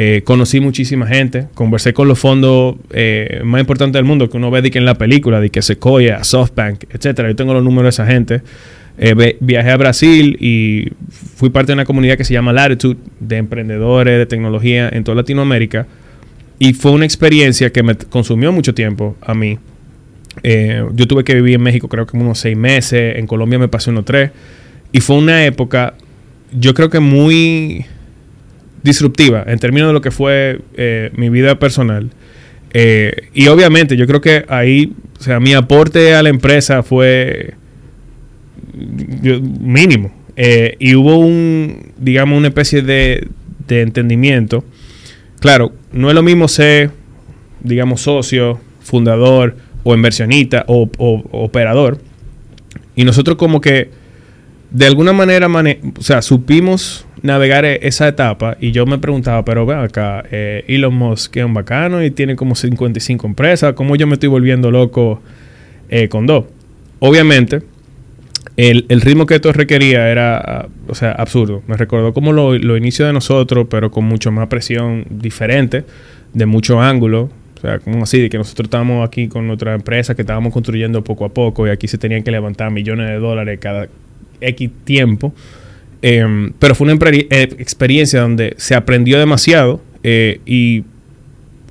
eh, 0.00 0.22
conocí 0.22 0.60
muchísima 0.60 1.08
gente, 1.08 1.48
conversé 1.54 1.92
con 1.92 2.06
los 2.06 2.20
fondos 2.20 2.76
eh, 2.92 3.40
más 3.44 3.60
importantes 3.60 3.94
del 3.94 4.04
mundo 4.04 4.30
que 4.30 4.36
uno 4.36 4.48
ve 4.48 4.62
de 4.62 4.70
que 4.70 4.78
en 4.78 4.84
la 4.84 4.94
película, 4.94 5.40
de 5.40 5.50
que 5.50 5.60
Sequoia, 5.60 6.22
SoftBank, 6.22 6.84
etcétera. 6.88 7.28
Yo 7.28 7.34
tengo 7.34 7.52
los 7.52 7.64
números 7.64 7.96
de 7.96 8.04
esa 8.04 8.06
gente. 8.06 8.42
Eh, 8.96 9.36
viajé 9.40 9.70
a 9.72 9.76
Brasil 9.76 10.36
y 10.38 10.92
fui 11.34 11.50
parte 11.50 11.72
de 11.72 11.74
una 11.74 11.84
comunidad 11.84 12.16
que 12.16 12.22
se 12.22 12.32
llama 12.32 12.52
Latitude, 12.52 12.96
de 13.18 13.38
emprendedores 13.38 14.18
de 14.18 14.26
tecnología 14.26 14.88
en 14.88 15.02
toda 15.02 15.16
Latinoamérica. 15.16 15.88
Y 16.60 16.74
fue 16.74 16.92
una 16.92 17.04
experiencia 17.04 17.70
que 17.70 17.82
me 17.82 17.96
consumió 17.96 18.52
mucho 18.52 18.74
tiempo 18.74 19.16
a 19.20 19.34
mí. 19.34 19.58
yo 20.44 21.08
tuve 21.08 21.24
que 21.24 21.34
vivir 21.34 21.56
en 21.56 21.62
México 21.62 21.88
creo 21.88 22.06
que 22.06 22.16
unos 22.16 22.38
seis 22.38 22.56
meses, 22.56 23.16
en 23.16 23.26
Colombia 23.26 23.58
me 23.58 23.66
pasé 23.66 23.90
unos 23.90 24.04
tres. 24.04 24.30
Y 24.92 25.00
fue 25.00 25.16
una 25.16 25.44
época, 25.44 25.94
yo 26.52 26.72
creo 26.72 26.88
que 26.88 27.00
muy 27.00 27.84
disruptiva 28.88 29.44
en 29.46 29.58
términos 29.58 29.88
de 29.88 29.92
lo 29.92 30.00
que 30.00 30.10
fue 30.10 30.60
eh, 30.76 31.10
mi 31.14 31.28
vida 31.28 31.58
personal. 31.58 32.10
Eh, 32.74 33.28
y 33.32 33.46
obviamente 33.48 33.96
yo 33.96 34.06
creo 34.06 34.20
que 34.20 34.44
ahí, 34.48 34.92
o 35.18 35.22
sea, 35.22 35.40
mi 35.40 35.54
aporte 35.54 36.14
a 36.14 36.22
la 36.22 36.28
empresa 36.28 36.82
fue 36.82 37.54
mínimo. 38.74 40.12
Eh, 40.36 40.76
y 40.78 40.94
hubo 40.94 41.18
un, 41.18 41.92
digamos, 41.98 42.38
una 42.38 42.48
especie 42.48 42.82
de, 42.82 43.28
de 43.66 43.82
entendimiento. 43.82 44.64
Claro, 45.40 45.72
no 45.92 46.08
es 46.08 46.14
lo 46.14 46.22
mismo 46.22 46.48
ser, 46.48 46.90
digamos, 47.60 48.02
socio, 48.02 48.60
fundador 48.80 49.56
o 49.84 49.94
inversionista 49.94 50.64
o, 50.68 50.90
o 50.98 51.24
operador. 51.32 51.98
Y 52.96 53.04
nosotros 53.04 53.36
como 53.36 53.60
que 53.60 53.90
de 54.70 54.86
alguna 54.86 55.12
manera, 55.12 55.48
o 55.48 56.02
sea, 56.02 56.22
supimos 56.22 57.06
navegar 57.22 57.64
e-, 57.64 57.80
esa 57.82 58.08
etapa 58.08 58.56
y 58.60 58.72
yo 58.72 58.86
me 58.86 58.98
preguntaba, 58.98 59.44
pero 59.44 59.66
ve 59.66 59.74
acá, 59.74 60.24
eh, 60.30 60.64
Elon 60.68 60.94
Musk 60.94 61.36
es 61.36 61.44
un 61.44 61.54
bacano 61.54 62.04
y 62.04 62.10
tiene 62.10 62.36
como 62.36 62.54
55 62.54 63.26
empresas, 63.26 63.74
¿cómo 63.74 63.96
yo 63.96 64.06
me 64.06 64.14
estoy 64.14 64.28
volviendo 64.28 64.70
loco 64.70 65.22
eh, 65.88 66.08
con 66.08 66.26
dos? 66.26 66.46
Obviamente, 67.00 67.62
el, 68.56 69.00
ritmo 69.00 69.24
que 69.24 69.36
esto 69.36 69.52
requería 69.52 70.10
era, 70.10 70.66
o 70.88 70.94
sea, 70.96 71.12
absurdo. 71.12 71.62
Me 71.68 71.76
recordó 71.76 72.12
como 72.12 72.32
lo, 72.32 72.58
lo 72.58 72.76
inicio 72.76 73.06
de 73.06 73.12
nosotros, 73.12 73.68
pero 73.70 73.92
con 73.92 74.04
mucho 74.04 74.32
más 74.32 74.48
presión 74.48 75.06
diferente, 75.08 75.84
de 76.34 76.46
mucho 76.46 76.80
ángulo. 76.80 77.30
O 77.56 77.60
sea, 77.60 77.78
como 77.78 78.02
así, 78.02 78.20
de 78.20 78.28
que 78.28 78.36
nosotros 78.36 78.66
estábamos 78.66 79.06
aquí 79.06 79.28
con 79.28 79.46
nuestra 79.46 79.74
empresa 79.74 80.16
que 80.16 80.22
estábamos 80.22 80.52
construyendo 80.52 81.04
poco 81.04 81.24
a 81.24 81.28
poco 81.28 81.68
y 81.68 81.70
aquí 81.70 81.86
se 81.86 81.98
tenían 81.98 82.24
que 82.24 82.32
levantar 82.32 82.72
millones 82.72 83.08
de 83.08 83.18
dólares 83.18 83.60
cada 83.60 83.88
X 84.40 84.70
tiempo. 84.84 85.32
Em, 86.02 86.52
pero 86.58 86.74
fue 86.74 86.92
una 86.92 86.98
eh, 87.10 87.48
experiencia 87.58 88.20
donde 88.20 88.54
se 88.56 88.74
aprendió 88.74 89.18
demasiado 89.18 89.82
eh, 90.04 90.40
y 90.46 90.84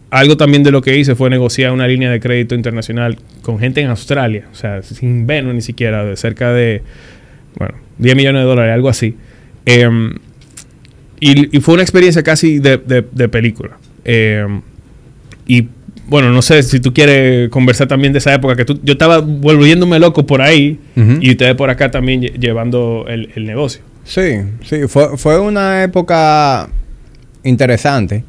algo 0.09 0.37
también 0.37 0.63
de 0.63 0.71
lo 0.71 0.81
que 0.81 0.97
hice 0.97 1.15
fue 1.15 1.29
negociar 1.29 1.71
una 1.71 1.87
línea 1.87 2.11
de 2.11 2.19
crédito 2.19 2.55
internacional 2.55 3.17
con 3.41 3.59
gente 3.59 3.81
en 3.81 3.89
Australia, 3.89 4.47
o 4.51 4.55
sea, 4.55 4.81
sin 4.81 5.27
Venus 5.27 5.53
ni 5.53 5.61
siquiera, 5.61 6.03
de 6.03 6.15
cerca 6.17 6.51
de, 6.51 6.81
bueno, 7.57 7.75
10 7.97 8.15
millones 8.15 8.41
de 8.41 8.45
dólares, 8.47 8.73
algo 8.73 8.89
así. 8.89 9.15
Em, 9.65 10.15
y, 11.19 11.59
fue 11.59 11.73
una 11.73 11.83
experiencia 11.83 12.23
casi 12.23 12.59
de, 12.59 12.77
película. 13.29 13.77
Em, 14.05 14.61
y 15.45 15.67
bueno, 16.07 16.31
no 16.31 16.41
sé 16.41 16.63
si 16.63 16.79
tú 16.79 16.93
quieres 16.93 17.49
conversar 17.49 17.87
también 17.87 18.13
de 18.13 18.19
esa 18.19 18.33
época, 18.33 18.55
que 18.55 18.63
tú, 18.63 18.79
yo 18.83 18.93
estaba 18.93 19.19
volviéndome 19.19 19.99
loco 19.99 20.25
por 20.25 20.41
ahí 20.41 20.79
y 21.19 21.31
ustedes 21.31 21.55
por 21.55 21.69
acá 21.69 21.91
también 21.91 22.21
llevando 22.21 23.05
el, 23.09 23.45
negocio. 23.45 23.81
Sí, 24.07 24.39
sí, 24.63 24.87
fue, 24.87 25.17
fue 25.17 25.37
una 25.37 25.83
época 25.83 26.69
interesante 27.43 28.23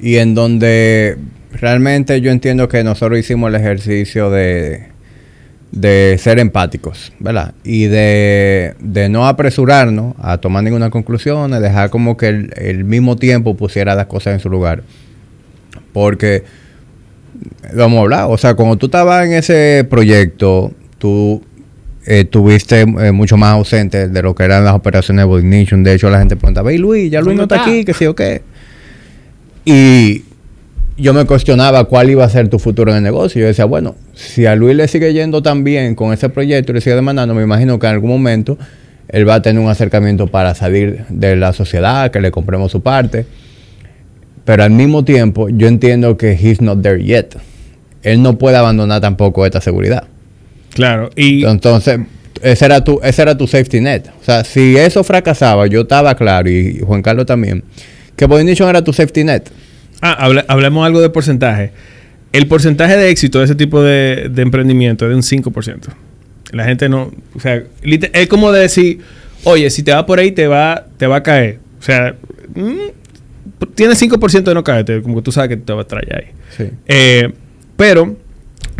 y 0.00 0.16
en 0.16 0.34
donde 0.34 1.18
realmente 1.52 2.22
yo 2.22 2.30
entiendo 2.30 2.68
que 2.70 2.82
nosotros 2.82 3.18
hicimos 3.18 3.50
el 3.50 3.56
ejercicio 3.56 4.30
de, 4.30 4.86
de 5.72 6.16
ser 6.18 6.38
empáticos, 6.38 7.12
¿verdad? 7.18 7.52
Y 7.64 7.84
de, 7.84 8.74
no 9.10 9.26
apresurarnos 9.26 10.14
a 10.22 10.38
tomar 10.38 10.64
ninguna 10.64 10.88
conclusión, 10.88 11.50
de 11.50 11.60
dejar 11.60 11.90
como 11.90 12.16
que 12.16 12.28
el, 12.28 12.52
el 12.56 12.84
mismo 12.84 13.16
tiempo 13.16 13.54
pusiera 13.54 13.94
las 13.94 14.06
cosas 14.06 14.32
en 14.32 14.40
su 14.40 14.48
lugar. 14.48 14.84
Porque 15.92 16.44
lo 17.74 17.84
hemos 17.84 18.00
hablado. 18.00 18.30
O 18.30 18.38
sea, 18.38 18.54
cuando 18.54 18.76
tú 18.76 18.86
estabas 18.86 19.26
en 19.26 19.34
ese 19.34 19.86
proyecto, 19.88 20.72
tú 20.96 21.42
eh, 22.06 22.20
estuviste 22.20 22.80
eh, 22.80 23.12
mucho 23.12 23.36
más 23.36 23.52
ausente 23.52 24.08
de 24.08 24.22
lo 24.22 24.34
que 24.34 24.44
eran 24.44 24.64
las 24.64 24.74
operaciones 24.74 25.26
de 25.28 25.38
Ignition. 25.38 25.82
De 25.82 25.94
hecho, 25.94 26.08
la 26.10 26.18
gente 26.18 26.36
preguntaba, 26.36 26.72
¿y 26.72 26.78
Luis? 26.78 27.10
¿Ya 27.10 27.20
Luis 27.20 27.36
no 27.36 27.42
está 27.42 27.62
aquí? 27.62 27.84
¿Qué 27.84 27.94
sí 27.94 28.06
o 28.06 28.14
qué? 28.14 28.42
Y 29.64 30.24
yo 30.96 31.14
me 31.14 31.24
cuestionaba 31.24 31.84
cuál 31.84 32.10
iba 32.10 32.24
a 32.24 32.28
ser 32.28 32.48
tu 32.48 32.58
futuro 32.58 32.90
en 32.90 32.98
el 32.98 33.02
negocio. 33.02 33.40
Yo 33.40 33.46
decía, 33.46 33.64
bueno, 33.64 33.94
si 34.14 34.46
a 34.46 34.54
Luis 34.54 34.76
le 34.76 34.88
sigue 34.88 35.12
yendo 35.12 35.42
tan 35.42 35.64
bien 35.64 35.94
con 35.94 36.12
ese 36.12 36.28
proyecto 36.28 36.72
y 36.72 36.76
le 36.76 36.80
sigue 36.80 36.96
demandando, 36.96 37.34
me 37.34 37.42
imagino 37.42 37.78
que 37.78 37.86
en 37.86 37.94
algún 37.94 38.10
momento 38.10 38.58
él 39.08 39.28
va 39.28 39.36
a 39.36 39.42
tener 39.42 39.62
un 39.62 39.70
acercamiento 39.70 40.26
para 40.26 40.54
salir 40.54 41.04
de 41.08 41.36
la 41.36 41.52
sociedad, 41.52 42.10
que 42.10 42.20
le 42.20 42.30
compremos 42.30 42.70
su 42.70 42.82
parte. 42.82 43.26
Pero 44.44 44.62
al 44.62 44.70
mismo 44.70 45.04
tiempo, 45.04 45.48
yo 45.48 45.68
entiendo 45.68 46.16
que 46.16 46.32
he's 46.32 46.60
not 46.60 46.82
there 46.82 47.02
yet. 47.02 47.36
Él 48.02 48.22
no 48.22 48.38
puede 48.38 48.56
abandonar 48.56 49.00
tampoco 49.00 49.44
esta 49.44 49.60
seguridad. 49.60 50.04
Claro, 50.74 51.10
y... 51.16 51.44
Entonces, 51.44 52.00
ese 52.42 52.64
era 52.64 52.82
tu, 52.82 53.00
ese 53.02 53.22
era 53.22 53.36
tu 53.36 53.46
safety 53.46 53.80
net. 53.80 54.08
O 54.20 54.24
sea, 54.24 54.44
si 54.44 54.76
eso 54.76 55.04
fracasaba, 55.04 55.66
yo 55.66 55.82
estaba 55.82 56.14
claro, 56.14 56.48
y 56.48 56.80
Juan 56.80 57.02
Carlos 57.02 57.26
también, 57.26 57.64
que 58.16 58.26
Bonition 58.26 58.68
era 58.68 58.82
tu 58.82 58.92
safety 58.92 59.24
net. 59.24 59.50
Ah, 60.00 60.30
hablemos 60.48 60.86
algo 60.86 61.00
de 61.00 61.10
porcentaje. 61.10 61.72
El 62.32 62.46
porcentaje 62.46 62.96
de 62.96 63.10
éxito 63.10 63.40
de 63.40 63.44
ese 63.44 63.54
tipo 63.54 63.82
de, 63.82 64.30
emprendimiento 64.36 65.04
es 65.04 65.10
de 65.10 65.16
un 65.16 65.22
5%. 65.22 65.88
La 66.52 66.64
gente 66.64 66.88
no... 66.88 67.10
O 67.34 67.40
sea, 67.40 67.62
es 67.82 68.28
como 68.28 68.52
de 68.52 68.62
decir, 68.62 69.00
oye, 69.44 69.68
si 69.70 69.82
te 69.82 69.92
va 69.92 70.06
por 70.06 70.18
ahí, 70.18 70.32
te 70.32 70.46
va, 70.46 70.86
te 70.96 71.06
va 71.06 71.16
a 71.16 71.22
caer. 71.22 71.58
O 71.78 71.82
sea, 71.82 72.14
mm, 72.54 73.64
tiene 73.74 73.94
5% 73.94 74.42
de 74.42 74.54
no 74.54 74.64
caerte, 74.64 75.02
como 75.02 75.16
que 75.16 75.22
tú 75.22 75.32
sabes 75.32 75.50
que 75.50 75.56
te 75.56 75.72
va 75.72 75.82
a 75.82 75.86
traer 75.86 76.16
ahí. 76.16 76.70
Eh, 76.86 77.32
pero, 77.76 78.16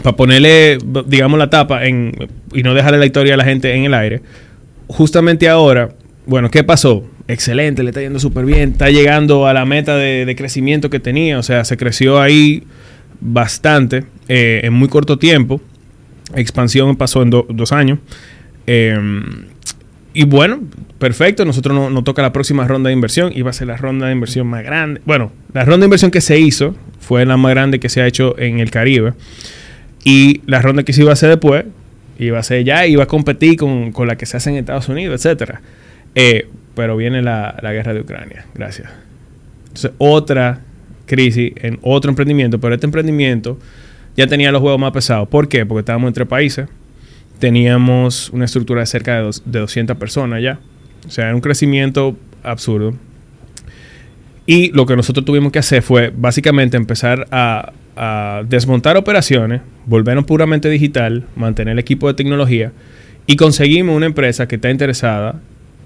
para 0.03 0.17
ponerle, 0.17 0.79
digamos, 1.07 1.39
la 1.39 1.51
tapa 1.51 1.85
en, 1.85 2.13
y 2.53 2.63
no 2.63 2.75
dejarle 2.75 2.99
la 2.99 3.07
historia 3.07 3.35
a 3.35 3.37
la 3.37 3.45
gente 3.45 3.75
en 3.75 3.85
el 3.85 3.95
aire, 3.95 4.23
justamente 4.87 5.49
ahora, 5.49 5.91
bueno, 6.27 6.51
¿qué 6.51 6.65
pasó? 6.65 7.05
Excelente, 7.29 7.83
le 7.83 7.91
está 7.91 8.01
yendo 8.01 8.19
súper 8.19 8.45
bien, 8.45 8.71
está 8.71 8.91
llegando 8.91 9.47
a 9.47 9.55
la 9.55 9.65
meta 9.65 9.97
de, 9.97 10.35
crecimiento 10.37 10.91
que 10.91 11.01
tenía, 11.01 11.39
o 11.39 11.43
sea, 11.43 11.65
se 11.65 11.77
creció 11.77 12.21
ahí 12.21 12.65
bastante 13.21 14.05
eh, 14.29 14.61
en 14.65 14.73
muy 14.73 14.89
corto 14.89 15.19
tiempo. 15.19 15.61
expansión 16.35 16.97
pasó 16.97 17.23
en 17.23 17.31
dos 17.31 17.73
años. 17.73 17.99
Em, 18.67 19.47
y 20.13 20.25
bueno, 20.25 20.61
perfecto. 20.99 21.45
Nosotros 21.45 21.75
nos 21.75 21.93
no 21.93 22.05
toca 22.05 22.23
la 22.23 22.33
próxima 22.33 22.67
ronda 22.67 22.89
de 22.89 22.95
inversión. 22.95 23.33
Iba 23.35 23.51
a 23.51 23.53
ser 23.53 23.69
la 23.69 23.77
ronda 23.77 24.07
de 24.07 24.13
inversión 24.13 24.47
más 24.47 24.65
grande. 24.65 25.01
Bueno, 25.05 25.33
la 25.53 25.65
ronda 25.65 25.81
de 25.81 25.87
inversión 25.87 26.11
que 26.11 26.21
se 26.21 26.39
hizo 26.39 26.75
fue 26.99 27.25
la 27.27 27.37
más 27.37 27.51
grande 27.51 27.81
que 27.81 27.89
se 27.89 28.01
ha 28.01 28.07
hecho 28.07 28.39
en 28.39 28.61
el 28.61 28.71
Caribe. 28.71 29.13
Y 30.05 30.43
la 30.47 30.61
ronda 30.63 30.83
que 30.83 30.93
se 30.93 31.03
iba 31.03 31.11
a 31.11 31.15
hacer 31.15 31.29
después, 31.29 31.65
iba 32.19 32.39
a 32.39 32.43
ser 32.43 32.65
ya, 32.65 32.87
iba 32.87 33.05
a 33.05 33.07
competir 33.07 33.57
con, 33.57 33.93
la 34.07 34.17
que 34.17 34.27
se 34.27 34.37
hace 34.37 34.51
en 34.51 34.57
Estados 34.57 34.89
Unidos, 34.89 35.25
etcétera. 35.25 35.61
Eh, 36.15 36.49
pero 36.75 36.97
viene 36.97 37.23
la, 37.23 37.57
la, 37.63 37.73
guerra 37.73 37.95
de 37.95 38.01
Ucrania. 38.01 38.47
Gracias. 38.55 38.91
Entonces, 39.69 39.93
otra 39.99 40.61
crisis 41.07 41.53
en 41.57 41.79
otro 41.83 42.11
emprendimiento. 42.11 42.59
Pero 42.61 42.75
este 42.75 42.87
emprendimiento 42.87 43.59
ya 44.17 44.27
tenía 44.27 44.53
los 44.53 44.61
juegos 44.61 44.81
más 44.81 44.93
pesados. 44.93 45.29
¿Por 45.29 45.49
qué? 45.49 45.67
Porque 45.67 45.81
estábamos 45.81 46.09
entre 46.09 46.27
países 46.27 46.69
teníamos 47.41 48.31
una 48.31 48.45
estructura 48.45 48.81
de 48.81 48.87
cerca 48.87 49.23
de, 49.23 49.31
de 49.45 49.59
200 49.59 49.97
personas 49.97 50.41
ya. 50.41 50.61
O 51.09 51.11
sea, 51.11 51.25
era 51.25 51.35
un 51.35 51.41
crecimiento 51.41 52.17
absurdo. 52.45 52.95
Y 54.47 54.73
lo 54.73 54.87
que 54.87 54.97
nosotros 54.97 55.25
tuvimos 55.25 55.53
que 55.53 55.59
hacer 55.59 55.83
fue 55.83 56.13
básicamente 56.15 56.77
empezar 56.77 57.27
a, 57.31 57.73
desmontar 58.49 58.97
operaciones, 58.97 59.61
volvernos 59.85 60.25
puramente 60.25 60.71
digital, 60.71 61.25
mantener 61.37 61.73
el 61.73 61.79
equipo 61.79 62.09
de 62.09 62.15
tecnología 62.15 62.73
y 63.27 63.37
conseguimos 63.37 63.95
una 63.95 64.07
empresa 64.07 64.49
que 64.49 64.55
está 64.55 64.71
interesada 64.71 65.39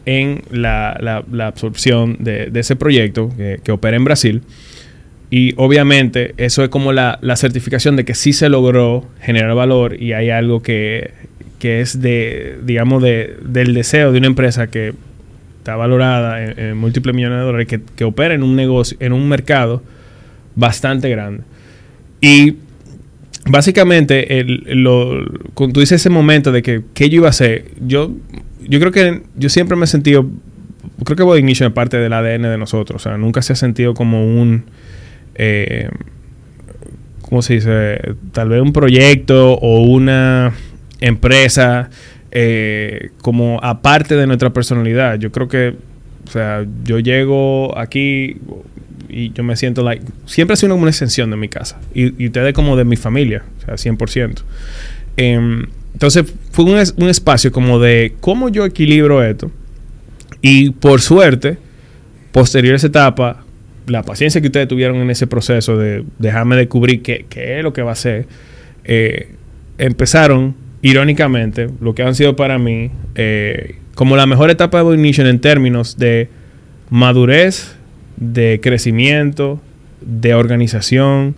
en 0.07 0.43
la, 0.53 1.25
absorción 1.41 2.19
de, 2.21 2.53
ese 2.55 2.77
proyecto 2.77 3.33
que, 3.37 3.73
opera 3.73 3.97
en 3.97 4.05
Brasil. 4.05 4.43
Y 5.29 5.55
obviamente 5.57 6.35
eso 6.37 6.63
es 6.63 6.69
como 6.69 6.93
la, 6.93 7.19
certificación 7.35 7.97
de 7.97 8.05
que 8.05 8.15
sí 8.15 8.33
se 8.33 8.49
logró 8.49 9.09
generar 9.21 9.53
valor 9.57 10.01
y 10.01 10.13
hay 10.13 10.31
algo 10.31 10.63
que 10.63 11.11
que 11.65 11.81
es 11.81 12.03
de, 12.03 12.59
digamos, 12.63 13.03
de, 13.03 13.39
del 13.43 13.73
deseo 13.73 14.13
de 14.13 14.19
una 14.19 14.27
empresa 14.27 14.67
que 14.67 14.93
está 15.65 15.77
valorada 15.77 16.45
en, 16.45 16.77
múltiples 16.77 17.17
millones 17.17 17.39
de 17.39 17.45
dólares, 17.45 17.81
que, 17.97 18.05
opera 18.05 18.35
en 18.35 18.43
un 18.43 18.55
negocio, 18.55 18.99
en 19.01 19.15
un 19.15 19.27
mercado 19.27 19.83
bastante 20.55 21.09
grande. 21.09 21.43
Y 22.21 22.57
básicamente, 23.47 24.41
el, 24.41 24.83
lo, 24.83 25.25
cuando 25.55 25.73
tú 25.73 25.81
dices 25.81 26.03
ese 26.03 26.11
momento 26.11 26.53
de 26.53 26.63
que 26.63 26.83
qué 26.93 27.09
yo 27.09 27.17
iba 27.17 27.29
a 27.29 27.31
hacer, 27.31 27.71
yo, 27.81 28.13
yo 28.61 28.79
creo 28.79 28.93
que 28.93 29.23
yo 29.37 29.49
siempre 29.49 29.75
me 29.75 29.87
he 29.87 29.89
sentido, 29.89 30.29
creo 31.03 31.17
que 31.17 31.23
Body 31.23 31.39
Ignition 31.39 31.69
es 31.69 31.75
parte 31.75 31.97
del 31.97 32.13
ADN 32.13 32.43
de 32.43 32.59
nosotros, 32.59 33.01
o 33.01 33.03
sea, 33.03 33.17
nunca 33.17 33.41
se 33.41 33.55
ha 33.55 33.57
sentido 33.57 33.95
como 33.95 34.23
un... 34.23 34.65
Eh, 35.35 35.89
¿Cómo 37.23 37.41
se 37.41 37.55
dice? 37.55 38.01
Tal 38.33 38.51
vez 38.51 38.61
un 38.61 38.75
proyecto 38.75 39.55
o 39.55 39.81
una 39.83 40.53
empresa, 41.01 41.89
eh, 42.37 43.11
como 43.23 43.61
aparte 43.63 44.17
de 44.17 44.27
nuestra 44.27 44.53
personalidad. 44.53 45.19
Yo 45.19 45.31
creo 45.31 45.47
que, 45.49 45.77
o 46.27 46.31
sea, 46.31 46.67
yo 46.83 46.99
llego 46.99 47.79
aquí 47.79 48.39
y 49.09 49.33
yo 49.33 49.45
me 49.45 49.57
siento 49.57 49.85
like, 49.85 50.05
siempre 50.27 50.55
ha 50.55 50.57
sido 50.57 50.75
una 50.75 50.91
extensión 50.91 51.31
de 51.31 51.37
mi 51.37 51.49
casa 51.49 51.81
y, 51.95 52.27
ustedes 52.27 52.53
como 52.53 52.77
de 52.77 52.85
mi 52.85 52.97
familia, 52.97 53.45
o 53.59 53.77
sea, 53.77 53.93
100%. 53.93 54.43
Em, 55.17 55.67
entonces 55.93 56.25
fue 56.51 56.65
un, 56.65 57.09
espacio 57.09 57.53
como 57.53 57.79
de 57.79 58.15
cómo 58.21 58.49
yo 58.49 58.65
equilibro 58.65 59.23
esto 59.23 59.53
y 60.43 60.71
por 60.71 61.01
suerte, 61.01 61.57
posterior 62.33 62.73
a 62.73 62.77
esa 62.77 62.89
etapa, 62.89 63.45
la 63.87 64.03
paciencia 64.03 64.41
que 64.41 64.49
ustedes 64.49 64.67
tuvieron 64.67 64.97
en 64.97 65.11
ese 65.11 65.29
proceso 65.29 65.79
de 65.79 66.05
dejarme 66.19 66.57
descubrir 66.57 67.01
qué, 67.03 67.27
qué 67.29 67.59
es 67.59 67.63
lo 67.63 67.73
que 67.73 67.83
va 67.83 67.93
a 67.93 67.97
ser, 67.97 68.27
eh, 68.83 69.29
empezaron 69.79 70.64
irónicamente, 70.85 71.71
lo 71.81 71.95
que 71.95 72.03
han 72.03 72.15
sido 72.15 72.37
para 72.37 72.59
mí 72.59 72.91
eh, 73.15 73.77
como 73.95 74.17
la 74.17 74.27
mejor 74.27 74.51
etapa 74.51 74.85
de 74.85 74.95
Ignition 74.95 75.27
en 75.27 75.41
términos 75.41 75.97
de 75.97 76.29
madurez, 76.91 77.75
de 78.19 78.61
crecimiento, 78.63 79.63
de 80.03 80.35
organización, 80.35 81.37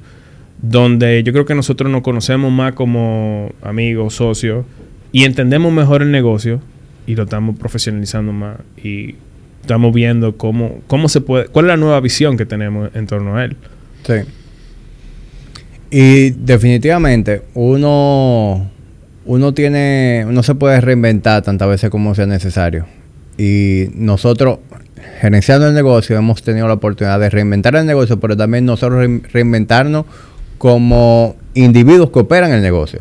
donde 0.61 1.23
yo 1.23 1.33
creo 1.33 1.45
que 1.45 1.55
nosotros 1.55 1.93
nos 1.93 2.03
conocemos 2.03 2.51
más 2.51 2.73
como 2.73 3.53
amigos, 3.63 4.15
socios, 4.15 4.67
y 5.13 5.23
entendemos 5.23 5.73
mejor 5.73 6.03
el 6.03 6.11
negocio 6.11 6.61
y 7.07 7.15
lo 7.15 7.23
estamos 7.23 7.57
profesionalizando 7.57 8.33
más 8.33 8.57
y 8.83 9.15
estamos 9.61 9.95
viendo 9.95 10.37
cómo, 10.37 10.81
cómo 10.89 11.09
se 11.09 11.21
puede, 11.21 11.47
cuál 11.47 11.67
es 11.67 11.69
la 11.69 11.77
nueva 11.77 12.01
visión 12.01 12.37
que 12.37 12.47
tenemos 12.47 12.91
en 12.97 13.07
torno 13.07 13.37
a 13.37 13.45
él. 13.45 13.57
Sí. 14.03 14.15
Y 15.89 16.31
definitivamente 16.31 17.43
uno 17.55 18.73
uno 19.27 19.53
tiene, 19.55 20.25
uno 20.27 20.43
se 20.43 20.55
puede 20.55 20.81
reinventar 20.81 21.43
tantas 21.43 21.69
veces 21.69 21.91
como 21.91 22.15
sea 22.15 22.27
necesario. 22.27 22.87
Y 23.37 23.89
nosotros, 23.95 24.61
gerenciando 25.21 25.69
el 25.69 25.75
negocio, 25.75 26.17
hemos 26.17 26.43
tenido 26.43 26.69
la 26.69 26.75
oportunidad 26.75 27.21
de 27.21 27.29
reinventar 27.29 27.77
el 27.77 27.87
negocio, 27.87 28.19
pero 28.19 28.37
también 28.37 28.65
nosotros 28.65 29.05
reinventarnos 29.33 30.07
como 30.59 31.37
individuos 31.55 32.11
que 32.11 32.21
operan 32.21 32.53
el 32.53 32.63
negocio. 32.63 33.01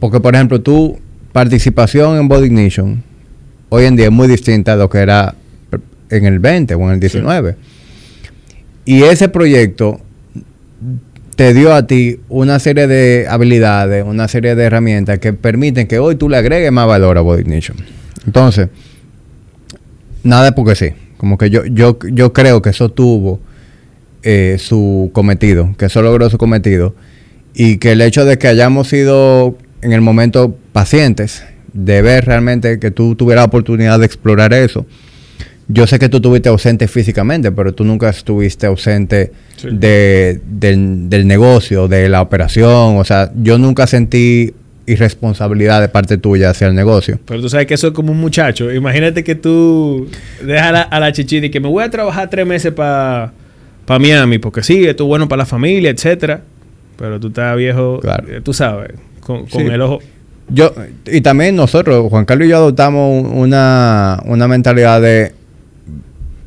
Porque, 0.00 0.20
por 0.20 0.34
ejemplo, 0.34 0.60
tu 0.60 0.98
participación 1.32 2.18
en 2.18 2.28
Body 2.28 2.46
Ignition 2.46 3.02
hoy 3.68 3.84
en 3.84 3.96
día 3.96 4.06
es 4.06 4.12
muy 4.12 4.28
distinta 4.28 4.74
a 4.74 4.76
lo 4.76 4.90
que 4.90 4.98
era 4.98 5.34
en 6.10 6.24
el 6.26 6.38
20 6.38 6.74
o 6.74 6.82
en 6.82 6.90
el 6.94 7.00
19. 7.00 7.56
Y 8.84 9.02
ese 9.02 9.28
proyecto 9.28 10.00
te 11.36 11.52
dio 11.52 11.74
a 11.74 11.86
ti 11.86 12.18
una 12.28 12.58
serie 12.58 12.86
de 12.86 13.26
habilidades, 13.28 14.04
una 14.04 14.26
serie 14.26 14.54
de 14.54 14.64
herramientas 14.64 15.18
que 15.18 15.34
permiten 15.34 15.86
que 15.86 15.98
hoy 15.98 16.16
tú 16.16 16.28
le 16.30 16.38
agregues 16.38 16.72
más 16.72 16.86
valor 16.86 17.18
a 17.18 17.20
Body 17.20 17.42
Ignition. 17.42 17.76
Entonces, 18.24 18.68
nada 20.22 20.54
porque 20.54 20.74
sí. 20.74 20.90
Como 21.18 21.38
que 21.38 21.50
yo, 21.50 21.64
yo, 21.66 21.98
yo 22.10 22.32
creo 22.32 22.60
que 22.60 22.70
eso 22.70 22.90
tuvo 22.90 23.40
eh, 24.22 24.56
su 24.58 25.10
cometido, 25.12 25.74
que 25.78 25.86
eso 25.86 26.02
logró 26.02 26.28
su 26.30 26.38
cometido. 26.38 26.94
Y 27.54 27.78
que 27.78 27.92
el 27.92 28.00
hecho 28.00 28.24
de 28.24 28.38
que 28.38 28.48
hayamos 28.48 28.88
sido 28.88 29.56
en 29.82 29.92
el 29.92 30.00
momento 30.00 30.56
pacientes, 30.72 31.44
de 31.72 32.00
ver 32.00 32.24
realmente 32.24 32.78
que 32.78 32.90
tú 32.90 33.14
tuvieras 33.14 33.42
la 33.42 33.46
oportunidad 33.46 33.98
de 33.98 34.06
explorar 34.06 34.54
eso, 34.54 34.86
yo 35.68 35.86
sé 35.86 35.98
que 35.98 36.08
tú 36.08 36.18
estuviste 36.18 36.48
ausente 36.48 36.86
físicamente, 36.86 37.50
pero 37.50 37.74
tú 37.74 37.84
nunca 37.84 38.08
estuviste 38.08 38.66
ausente 38.66 39.32
de, 39.64 40.40
del, 40.44 41.26
negocio, 41.26 41.88
de 41.88 42.08
la 42.08 42.22
operación. 42.22 42.98
O 42.98 43.04
sea, 43.04 43.32
yo 43.34 43.58
nunca 43.58 43.86
sentí 43.86 44.54
irresponsabilidad 44.86 45.80
de 45.80 45.88
parte 45.88 46.18
tuya 46.18 46.50
hacia 46.50 46.68
el 46.68 46.74
negocio. 46.76 47.18
Pero 47.26 47.40
tú 47.40 47.48
sabes 47.48 47.66
que 47.66 47.74
eso 47.74 47.88
es 47.88 47.92
como 47.92 48.12
un 48.12 48.20
muchacho. 48.20 48.72
Imagínate 48.72 49.24
que 49.24 49.34
tú 49.34 50.08
dejas 50.40 50.68
a 50.68 50.72
la, 50.72 50.82
a 50.82 51.00
la 51.00 51.12
chichita 51.12 51.46
y 51.46 51.50
que 51.50 51.58
me 51.58 51.68
voy 51.68 51.82
a 51.82 51.90
trabajar 51.90 52.30
tres 52.30 52.46
meses 52.46 52.72
para 52.72 53.32
pa 53.86 53.98
Miami, 53.98 54.38
porque 54.38 54.62
sí, 54.62 54.84
esto 54.84 55.04
es 55.04 55.08
bueno 55.08 55.28
para 55.28 55.38
la 55.38 55.46
familia, 55.46 55.90
etcétera. 55.90 56.42
Pero 56.96 57.18
tú 57.18 57.28
estás 57.28 57.56
viejo, 57.56 58.00
eh, 58.28 58.40
tú 58.42 58.54
sabes, 58.54 58.92
con, 59.20 59.46
con 59.46 59.66
el 59.66 59.80
ojo. 59.82 59.98
Yo, 60.48 60.72
y 61.10 61.22
también 61.22 61.56
nosotros, 61.56 62.08
Juan 62.08 62.24
Carlos 62.24 62.46
y 62.46 62.50
yo 62.50 62.56
adoptamos 62.58 63.26
una, 63.32 64.22
una 64.26 64.46
mentalidad 64.46 65.02
de 65.02 65.32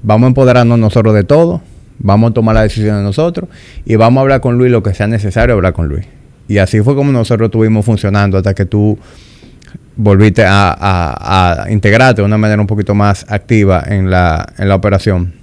vamos 0.03 0.25
a 0.25 0.27
empoderarnos 0.29 0.79
nosotros 0.79 1.13
de 1.13 1.23
todo, 1.23 1.61
vamos 1.99 2.31
a 2.31 2.33
tomar 2.33 2.55
la 2.55 2.63
decisión 2.63 2.97
de 2.97 3.03
nosotros 3.03 3.49
y 3.85 3.95
vamos 3.95 4.19
a 4.19 4.21
hablar 4.21 4.41
con 4.41 4.57
Luis 4.57 4.71
lo 4.71 4.83
que 4.83 4.93
sea 4.93 5.07
necesario 5.07 5.55
hablar 5.55 5.73
con 5.73 5.87
Luis. 5.87 6.05
Y 6.47 6.57
así 6.57 6.81
fue 6.81 6.95
como 6.95 7.11
nosotros 7.11 7.47
estuvimos 7.47 7.85
funcionando 7.85 8.37
hasta 8.37 8.53
que 8.53 8.65
tú 8.65 8.97
volviste 9.95 10.43
a, 10.47 11.65
integrarte 11.69 12.21
de 12.21 12.25
una 12.25 12.37
manera 12.37 12.61
un 12.61 12.67
poquito 12.67 12.95
más 12.95 13.25
activa 13.29 13.83
en 13.85 14.09
la, 14.09 14.53
en 14.57 14.69
la 14.69 14.75
operación. 14.75 15.33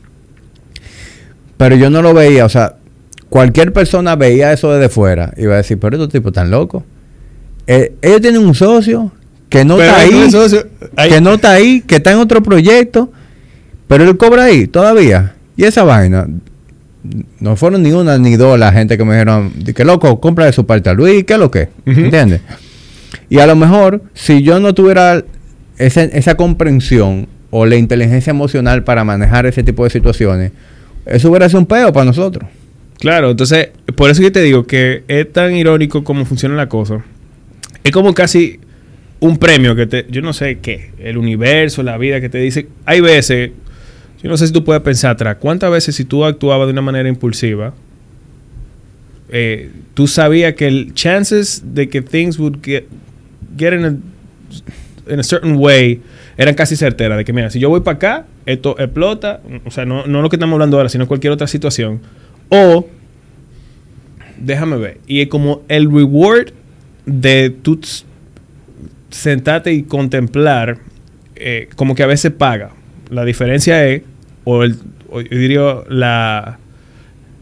Pero 1.56 1.76
yo 1.76 1.90
no 1.90 2.02
lo 2.02 2.12
veía, 2.12 2.44
o 2.44 2.48
sea, 2.48 2.76
cualquier 3.28 3.72
persona 3.72 4.16
veía 4.16 4.52
eso 4.52 4.72
desde 4.72 4.88
fuera 4.88 5.32
y 5.36 5.42
iba 5.42 5.54
a 5.54 5.58
decir, 5.58 5.78
pero 5.78 5.96
estos 5.96 6.10
tipos 6.10 6.30
están 6.30 6.50
locos. 6.50 6.82
Eh, 7.66 7.94
ellos 8.02 8.20
tienen 8.20 8.44
un 8.44 8.54
socio 8.54 9.12
que 9.48 9.64
no 9.64 9.80
está 9.80 10.00
ahí, 10.00 10.28
que 11.08 11.20
no 11.20 11.34
está 11.34 11.52
ahí, 11.52 11.80
que 11.82 11.96
está 11.96 12.12
en 12.12 12.18
otro 12.18 12.42
proyecto 12.42 13.10
pero 13.88 14.04
él 14.04 14.16
cobra 14.16 14.44
ahí 14.44 14.66
todavía. 14.66 15.34
Y 15.56 15.64
esa 15.64 15.84
vaina, 15.84 16.26
no 17.40 17.56
fueron 17.56 17.82
ni 17.82 17.92
una 17.92 18.18
ni 18.18 18.36
dos 18.36 18.58
la 18.58 18.72
gente 18.72 18.98
que 18.98 19.04
me 19.04 19.14
dijeron, 19.14 19.52
que 19.74 19.84
loco, 19.84 20.20
compra 20.20 20.46
de 20.46 20.52
su 20.52 20.66
parte 20.66 20.90
a 20.90 20.94
Luis, 20.94 21.24
¿qué 21.24 21.34
es 21.34 21.38
lo 21.38 21.50
que? 21.50 21.68
¿Entiendes? 21.86 22.40
Y 23.28 23.38
a 23.38 23.46
lo 23.46 23.56
mejor, 23.56 24.02
si 24.14 24.42
yo 24.42 24.60
no 24.60 24.74
tuviera 24.74 25.24
esa, 25.78 26.04
esa 26.04 26.34
comprensión 26.36 27.28
o 27.50 27.66
la 27.66 27.76
inteligencia 27.76 28.30
emocional 28.30 28.84
para 28.84 29.04
manejar 29.04 29.46
ese 29.46 29.62
tipo 29.62 29.84
de 29.84 29.90
situaciones, 29.90 30.52
eso 31.06 31.30
hubiera 31.30 31.48
sido 31.48 31.60
un 31.60 31.66
peo 31.66 31.92
para 31.92 32.04
nosotros. 32.04 32.48
Claro, 32.98 33.30
entonces, 33.30 33.68
por 33.94 34.10
eso 34.10 34.22
que 34.22 34.30
te 34.30 34.42
digo 34.42 34.66
que 34.66 35.04
es 35.08 35.30
tan 35.32 35.54
irónico 35.54 36.02
cómo 36.02 36.24
funciona 36.24 36.54
la 36.56 36.68
cosa. 36.68 37.04
Es 37.84 37.92
como 37.92 38.14
casi 38.14 38.58
un 39.20 39.38
premio 39.38 39.76
que 39.76 39.86
te, 39.86 40.06
yo 40.10 40.22
no 40.22 40.32
sé 40.32 40.58
qué, 40.58 40.90
el 40.98 41.16
universo, 41.16 41.82
la 41.82 41.98
vida 41.98 42.20
que 42.20 42.28
te 42.28 42.38
dice, 42.38 42.68
hay 42.84 43.00
veces 43.00 43.50
yo 44.27 44.31
no 44.31 44.36
sé 44.36 44.48
si 44.48 44.53
tú 44.53 44.65
puedes 44.65 44.82
pensar 44.82 45.12
atrás, 45.12 45.36
¿cuántas 45.39 45.70
veces 45.70 45.94
si 45.94 46.05
tú 46.05 46.24
actuabas 46.24 46.66
de 46.66 46.73
una 46.73 46.82
manera 46.82 47.09
impulsiva, 47.09 47.74
eh, 49.28 49.70
tú 49.94 50.09
sabías 50.09 50.55
que 50.55 50.66
el 50.66 50.94
chances 50.94 51.62
de 51.74 51.89
que 51.89 52.03
things 52.03 52.36
would 52.36 52.57
get 52.61 52.86
get 53.57 53.73
in 53.73 53.85
a, 53.85 55.12
in 55.12 55.20
a 55.20 55.23
certain 55.23 55.55
way, 55.57 56.01
eran 56.36 56.57
casi 56.57 56.74
certeras 56.74 57.16
de 57.19 57.24
que, 57.24 57.32
mira, 57.32 57.51
si 57.51 57.61
yo 57.61 57.69
voy 57.69 57.82
para 57.82 57.94
acá, 57.98 58.27
esto 58.47 58.74
explota, 58.81 59.43
o 59.65 59.70
sea, 59.70 59.85
no, 59.85 60.09
no 60.09 60.23
lo 60.23 60.28
que 60.28 60.35
estamos 60.35 60.55
hablando 60.55 60.77
ahora, 60.77 60.89
sino 60.89 61.07
cualquier 61.07 61.32
otra 61.32 61.47
situación, 61.47 62.01
o 62.48 62.89
déjame 64.39 64.77
ver, 64.77 64.98
y 65.07 65.20
es 65.20 65.28
como 65.28 65.62
el 65.69 65.89
reward 65.89 66.48
de 67.05 67.51
tú 67.51 67.78
sentarte 69.11 69.73
y 69.73 69.85
contemplar, 69.85 70.78
eh, 71.36 71.69
como 71.77 71.94
que 71.94 72.03
a 72.03 72.09
veces 72.09 72.32
paga. 72.32 72.73
La 73.09 73.24
diferencia 73.24 73.86
es, 73.86 74.03
o, 74.47 74.62
el, 74.62 74.77
o 75.10 75.20
yo 75.20 75.39
diría, 75.39 75.74
la, 75.90 76.59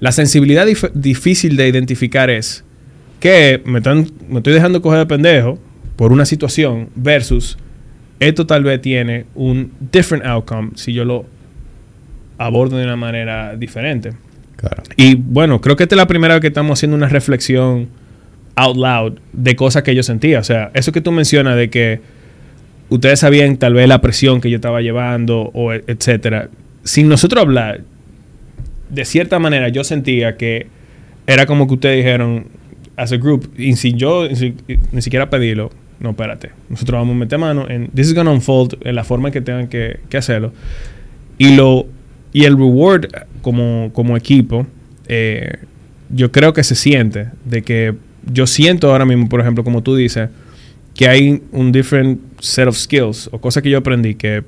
la 0.00 0.10
sensibilidad 0.12 0.66
dif- 0.66 0.90
difícil 0.94 1.56
de 1.56 1.68
identificar 1.68 2.30
es 2.30 2.64
que 3.20 3.62
me, 3.64 3.78
están, 3.78 4.08
me 4.28 4.38
estoy 4.38 4.52
dejando 4.54 4.82
coger 4.82 4.98
de 5.00 5.06
pendejo 5.06 5.58
por 5.96 6.12
una 6.12 6.24
situación 6.24 6.88
versus 6.96 7.56
esto 8.20 8.46
tal 8.46 8.64
vez 8.64 8.80
tiene 8.80 9.26
un 9.34 9.70
different 9.92 10.24
outcome 10.26 10.70
si 10.76 10.92
yo 10.92 11.04
lo 11.04 11.26
abordo 12.38 12.76
de 12.78 12.84
una 12.84 12.96
manera 12.96 13.54
diferente. 13.56 14.12
Claro. 14.56 14.82
Y 14.96 15.14
bueno, 15.14 15.60
creo 15.60 15.76
que 15.76 15.82
esta 15.82 15.94
es 15.94 15.98
la 15.98 16.06
primera 16.06 16.34
vez 16.34 16.40
que 16.40 16.46
estamos 16.48 16.78
haciendo 16.78 16.96
una 16.96 17.08
reflexión 17.08 17.88
out 18.56 18.76
loud 18.76 19.18
de 19.32 19.56
cosas 19.56 19.82
que 19.82 19.94
yo 19.94 20.02
sentía. 20.02 20.40
O 20.40 20.44
sea, 20.44 20.70
eso 20.74 20.90
que 20.92 21.00
tú 21.00 21.12
mencionas 21.12 21.56
de 21.56 21.70
que 21.70 22.00
ustedes 22.88 23.20
sabían 23.20 23.56
tal 23.56 23.74
vez 23.74 23.88
la 23.88 24.00
presión 24.00 24.40
que 24.40 24.48
yo 24.50 24.56
estaba 24.56 24.80
llevando 24.80 25.50
o 25.54 25.72
e- 25.72 25.84
etcétera. 25.86 26.48
Sin 26.84 27.08
nosotros 27.08 27.42
hablar, 27.42 27.80
de 28.90 29.04
cierta 29.04 29.38
manera 29.38 29.68
yo 29.70 29.82
sentía 29.84 30.36
que 30.36 30.66
era 31.26 31.46
como 31.46 31.66
que 31.66 31.74
ustedes 31.74 31.96
dijeron 32.04 32.46
as 32.96 33.10
a 33.12 33.16
group 33.16 33.50
y 33.58 33.74
sin 33.76 33.96
yo 33.98 34.28
ni, 34.28 34.36
si- 34.36 34.54
ni 34.92 35.02
siquiera 35.02 35.28
pedirlo, 35.30 35.70
no, 36.00 36.10
espérate, 36.10 36.50
nosotros 36.68 37.00
vamos 37.00 37.16
a 37.16 37.18
meter 37.18 37.38
mano 37.38 37.66
en 37.68 37.88
this 37.88 38.08
is 38.08 38.14
gonna 38.14 38.30
unfold 38.30 38.76
en 38.84 38.94
la 38.94 39.02
forma 39.04 39.30
que 39.30 39.40
tengan 39.40 39.68
que, 39.68 40.00
que 40.08 40.16
hacerlo. 40.16 40.52
Y 41.38 41.56
lo 41.56 41.86
y 42.32 42.44
el 42.44 42.56
reward 42.56 43.06
como, 43.42 43.90
como 43.92 44.16
equipo 44.16 44.66
eh, 45.08 45.58
yo 46.10 46.30
creo 46.30 46.52
que 46.52 46.62
se 46.62 46.74
siente 46.74 47.28
de 47.44 47.62
que 47.62 47.94
yo 48.32 48.46
siento 48.46 48.90
ahora 48.92 49.04
mismo 49.06 49.28
por 49.28 49.40
ejemplo 49.40 49.64
como 49.64 49.82
tú 49.82 49.96
dices 49.96 50.28
que 50.94 51.08
hay 51.08 51.42
un 51.52 51.72
different 51.72 52.20
set 52.40 52.68
of 52.68 52.76
skills 52.76 53.28
o 53.32 53.40
cosas 53.40 53.62
que 53.62 53.70
yo 53.70 53.78
aprendí 53.78 54.14
que 54.14 54.42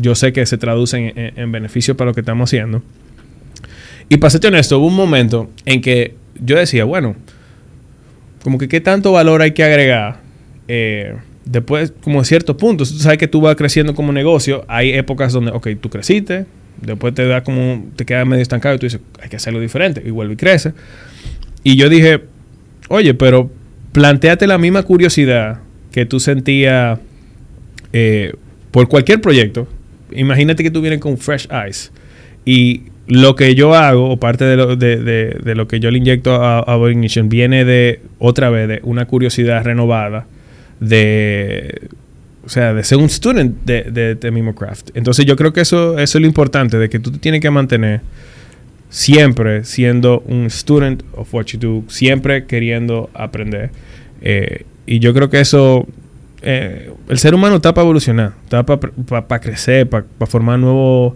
yo 0.00 0.14
sé 0.14 0.32
que 0.32 0.44
se 0.46 0.58
traducen 0.58 1.12
en, 1.16 1.38
en 1.38 1.52
beneficio 1.52 1.96
para 1.96 2.10
lo 2.10 2.14
que 2.14 2.20
estamos 2.20 2.48
haciendo 2.48 2.82
y 4.08 4.16
para 4.16 4.30
serte 4.30 4.48
honesto 4.48 4.78
hubo 4.78 4.86
un 4.86 4.96
momento 4.96 5.50
en 5.64 5.80
que 5.80 6.14
yo 6.40 6.56
decía 6.56 6.84
bueno 6.84 7.16
como 8.42 8.58
que 8.58 8.68
qué 8.68 8.80
tanto 8.80 9.12
valor 9.12 9.42
hay 9.42 9.52
que 9.52 9.64
agregar 9.64 10.20
eh, 10.68 11.14
después, 11.44 11.92
como 12.02 12.24
ciertos 12.24 12.56
puntos, 12.56 12.92
tú 12.92 12.98
sabes 12.98 13.18
que 13.18 13.28
tú 13.28 13.40
vas 13.40 13.56
creciendo 13.56 13.94
como 13.94 14.12
negocio, 14.12 14.64
hay 14.68 14.92
épocas 14.92 15.32
donde, 15.32 15.50
ok, 15.50 15.68
tú 15.80 15.90
creciste, 15.90 16.46
después 16.80 17.14
te 17.14 17.26
da 17.26 17.42
como, 17.42 17.86
te 17.96 18.04
quedas 18.04 18.26
medio 18.26 18.42
estancado 18.42 18.74
y 18.74 18.78
tú 18.78 18.86
dices, 18.86 19.00
hay 19.20 19.28
que 19.28 19.36
hacerlo 19.36 19.60
diferente, 19.60 20.02
y 20.04 20.10
vuelve 20.10 20.34
y 20.34 20.36
crece. 20.36 20.72
Y 21.64 21.76
yo 21.76 21.88
dije, 21.88 22.22
oye, 22.88 23.14
pero 23.14 23.50
planteate 23.92 24.46
la 24.46 24.58
misma 24.58 24.82
curiosidad 24.82 25.60
que 25.90 26.06
tú 26.06 26.20
sentías 26.20 26.98
eh, 27.92 28.32
por 28.70 28.88
cualquier 28.88 29.20
proyecto. 29.20 29.68
Imagínate 30.16 30.62
que 30.62 30.70
tú 30.70 30.80
vienes 30.80 31.00
con 31.00 31.18
fresh 31.18 31.48
eyes 31.50 31.92
y 32.44 32.82
lo 33.06 33.34
que 33.34 33.54
yo 33.54 33.74
hago, 33.74 34.10
o 34.10 34.16
parte 34.18 34.44
de 34.44 34.56
lo, 34.56 34.76
de, 34.76 35.54
lo 35.54 35.68
que 35.68 35.80
yo 35.80 35.90
le 35.90 35.98
inyecto 35.98 36.36
a, 36.36 36.60
a 36.60 36.90
Ignition, 36.90 37.28
viene 37.28 37.64
de, 37.64 38.00
otra 38.18 38.50
vez, 38.50 38.68
de 38.68 38.80
una 38.84 39.06
curiosidad 39.06 39.64
renovada 39.64 40.26
de, 40.80 41.88
o 42.44 42.48
sea, 42.48 42.74
de 42.74 42.82
ser 42.84 42.98
un 42.98 43.08
student 43.08 43.56
de, 43.64 43.84
de. 43.84 44.54
Entonces 44.94 45.26
yo 45.26 45.36
creo 45.36 45.52
que 45.52 45.60
eso, 45.60 45.98
eso 45.98 46.18
es 46.18 46.22
lo 46.22 46.26
importante, 46.26 46.78
de 46.78 46.88
que 46.88 46.98
tú 46.98 47.12
te 47.12 47.18
tienes 47.18 47.40
que 47.40 47.50
mantener 47.50 48.00
siempre 48.88 49.64
siendo 49.64 50.20
un 50.26 50.50
student 50.50 51.02
of 51.14 51.32
what 51.32 51.46
you 51.46 51.58
do, 51.58 51.84
siempre 51.88 52.46
queriendo 52.46 53.10
aprender. 53.14 53.70
Eh, 54.20 54.64
y 54.86 54.98
yo 54.98 55.14
creo 55.14 55.30
que 55.30 55.40
eso, 55.40 55.86
eh, 56.42 56.92
el 57.08 57.18
ser 57.18 57.34
humano 57.34 57.56
está 57.56 57.72
para 57.74 57.84
evolucionar, 57.84 58.32
está 58.44 58.64
para 58.64 59.40
crecer, 59.40 59.88
para 59.88 60.04
formar 60.26 60.58
nuevos 60.58 61.14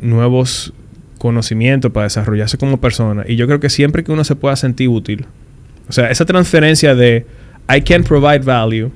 nuevos 0.00 0.72
conocimientos, 1.18 1.90
para 1.92 2.04
desarrollarse 2.04 2.58
como 2.58 2.78
persona. 2.80 3.24
Y 3.26 3.36
yo 3.36 3.46
creo 3.46 3.60
que 3.60 3.70
siempre 3.70 4.04
que 4.04 4.12
uno 4.12 4.24
se 4.24 4.36
pueda 4.36 4.54
sentir 4.56 4.88
útil, 4.88 5.26
o 5.88 5.92
sea, 5.92 6.10
esa 6.10 6.24
transferencia 6.24 6.94
de 6.94 7.26
I 7.74 7.80
can 7.82 8.04
provide 8.04 8.40
value, 8.40 8.90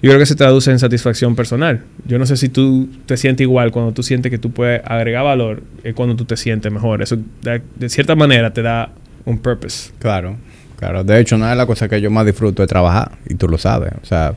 yo 0.00 0.10
creo 0.10 0.18
que 0.18 0.26
se 0.26 0.36
traduce 0.36 0.70
en 0.70 0.78
satisfacción 0.78 1.34
personal. 1.34 1.82
Yo 2.06 2.18
no 2.20 2.26
sé 2.26 2.36
si 2.36 2.48
tú 2.48 2.88
te 3.06 3.16
sientes 3.16 3.42
igual 3.44 3.72
cuando 3.72 3.92
tú 3.92 4.02
sientes 4.04 4.30
que 4.30 4.38
tú 4.38 4.52
puedes 4.52 4.80
agregar 4.84 5.24
valor, 5.24 5.62
es 5.82 5.94
cuando 5.94 6.14
tú 6.14 6.24
te 6.24 6.36
sientes 6.36 6.70
mejor. 6.70 7.02
Eso 7.02 7.18
da- 7.42 7.60
de 7.76 7.88
cierta 7.88 8.14
manera 8.14 8.52
te 8.52 8.62
da 8.62 8.90
un 9.24 9.38
purpose. 9.38 9.90
Claro, 9.98 10.36
claro. 10.78 11.04
De 11.04 11.20
hecho, 11.20 11.36
una 11.36 11.50
de 11.50 11.56
las 11.56 11.66
cosas 11.66 11.88
que 11.88 12.00
yo 12.00 12.10
más 12.10 12.24
disfruto 12.24 12.62
es 12.62 12.68
trabajar, 12.68 13.12
y 13.28 13.34
tú 13.34 13.48
lo 13.48 13.58
sabes. 13.58 13.92
O 14.02 14.06
sea, 14.06 14.34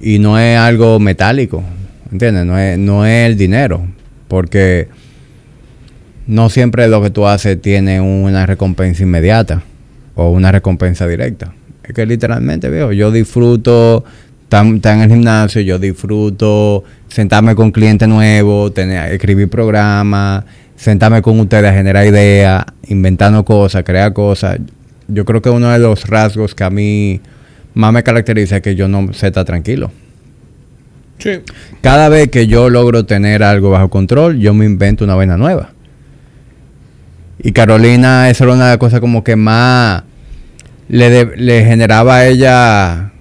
y 0.00 0.18
no 0.18 0.38
es 0.38 0.58
algo 0.58 0.98
metálico, 0.98 1.62
¿entiendes? 2.10 2.46
No 2.46 2.58
es, 2.58 2.78
no 2.78 3.06
es 3.06 3.30
el 3.30 3.36
dinero, 3.36 3.82
porque 4.28 4.88
no 6.26 6.48
siempre 6.48 6.88
lo 6.88 7.02
que 7.02 7.10
tú 7.10 7.26
haces 7.26 7.60
tiene 7.60 8.00
una 8.00 8.46
recompensa 8.46 9.02
inmediata 9.02 9.62
o 10.14 10.30
una 10.30 10.52
recompensa 10.52 11.06
directa. 11.06 11.52
Es 11.82 11.94
que 11.94 12.06
literalmente, 12.06 12.68
veo, 12.68 12.92
yo 12.92 13.10
disfruto 13.10 14.04
estar 14.44 14.94
en 14.94 15.00
el 15.02 15.10
gimnasio, 15.10 15.60
yo 15.60 15.78
disfruto 15.78 16.84
sentarme 17.08 17.54
con 17.54 17.70
clientes 17.70 18.08
nuevos, 18.08 18.74
tener, 18.74 19.12
escribir 19.12 19.48
programas, 19.48 20.44
sentarme 20.76 21.22
con 21.22 21.38
ustedes 21.38 21.72
generar 21.72 22.06
ideas, 22.06 22.64
inventando 22.88 23.44
cosas, 23.44 23.84
crear 23.84 24.12
cosas. 24.12 24.58
Yo 25.12 25.24
creo 25.24 25.42
que 25.42 25.50
uno 25.50 25.70
de 25.70 25.78
los 25.78 26.06
rasgos 26.06 26.54
que 26.54 26.64
a 26.64 26.70
mí 26.70 27.20
más 27.74 27.92
me 27.92 28.02
caracteriza 28.02 28.56
es 28.56 28.62
que 28.62 28.74
yo 28.74 28.88
no 28.88 29.12
sé 29.12 29.28
estar 29.28 29.44
tranquilo. 29.44 29.90
Sí. 31.18 31.40
Cada 31.82 32.08
vez 32.08 32.28
que 32.30 32.46
yo 32.46 32.70
logro 32.70 33.04
tener 33.04 33.42
algo 33.42 33.70
bajo 33.70 33.90
control, 33.90 34.38
yo 34.38 34.54
me 34.54 34.64
invento 34.64 35.04
una 35.04 35.14
vaina 35.14 35.36
nueva. 35.36 35.70
Y 37.42 37.52
Carolina, 37.52 38.28
esa 38.30 38.44
era 38.44 38.52
una 38.54 38.64
de 38.64 38.70
las 38.72 38.78
cosas 38.78 39.00
como 39.00 39.22
que 39.24 39.36
más 39.36 40.02
le, 40.88 41.10
de- 41.10 41.36
le 41.36 41.64
generaba 41.64 42.16
a 42.16 42.26
ella 42.26 43.12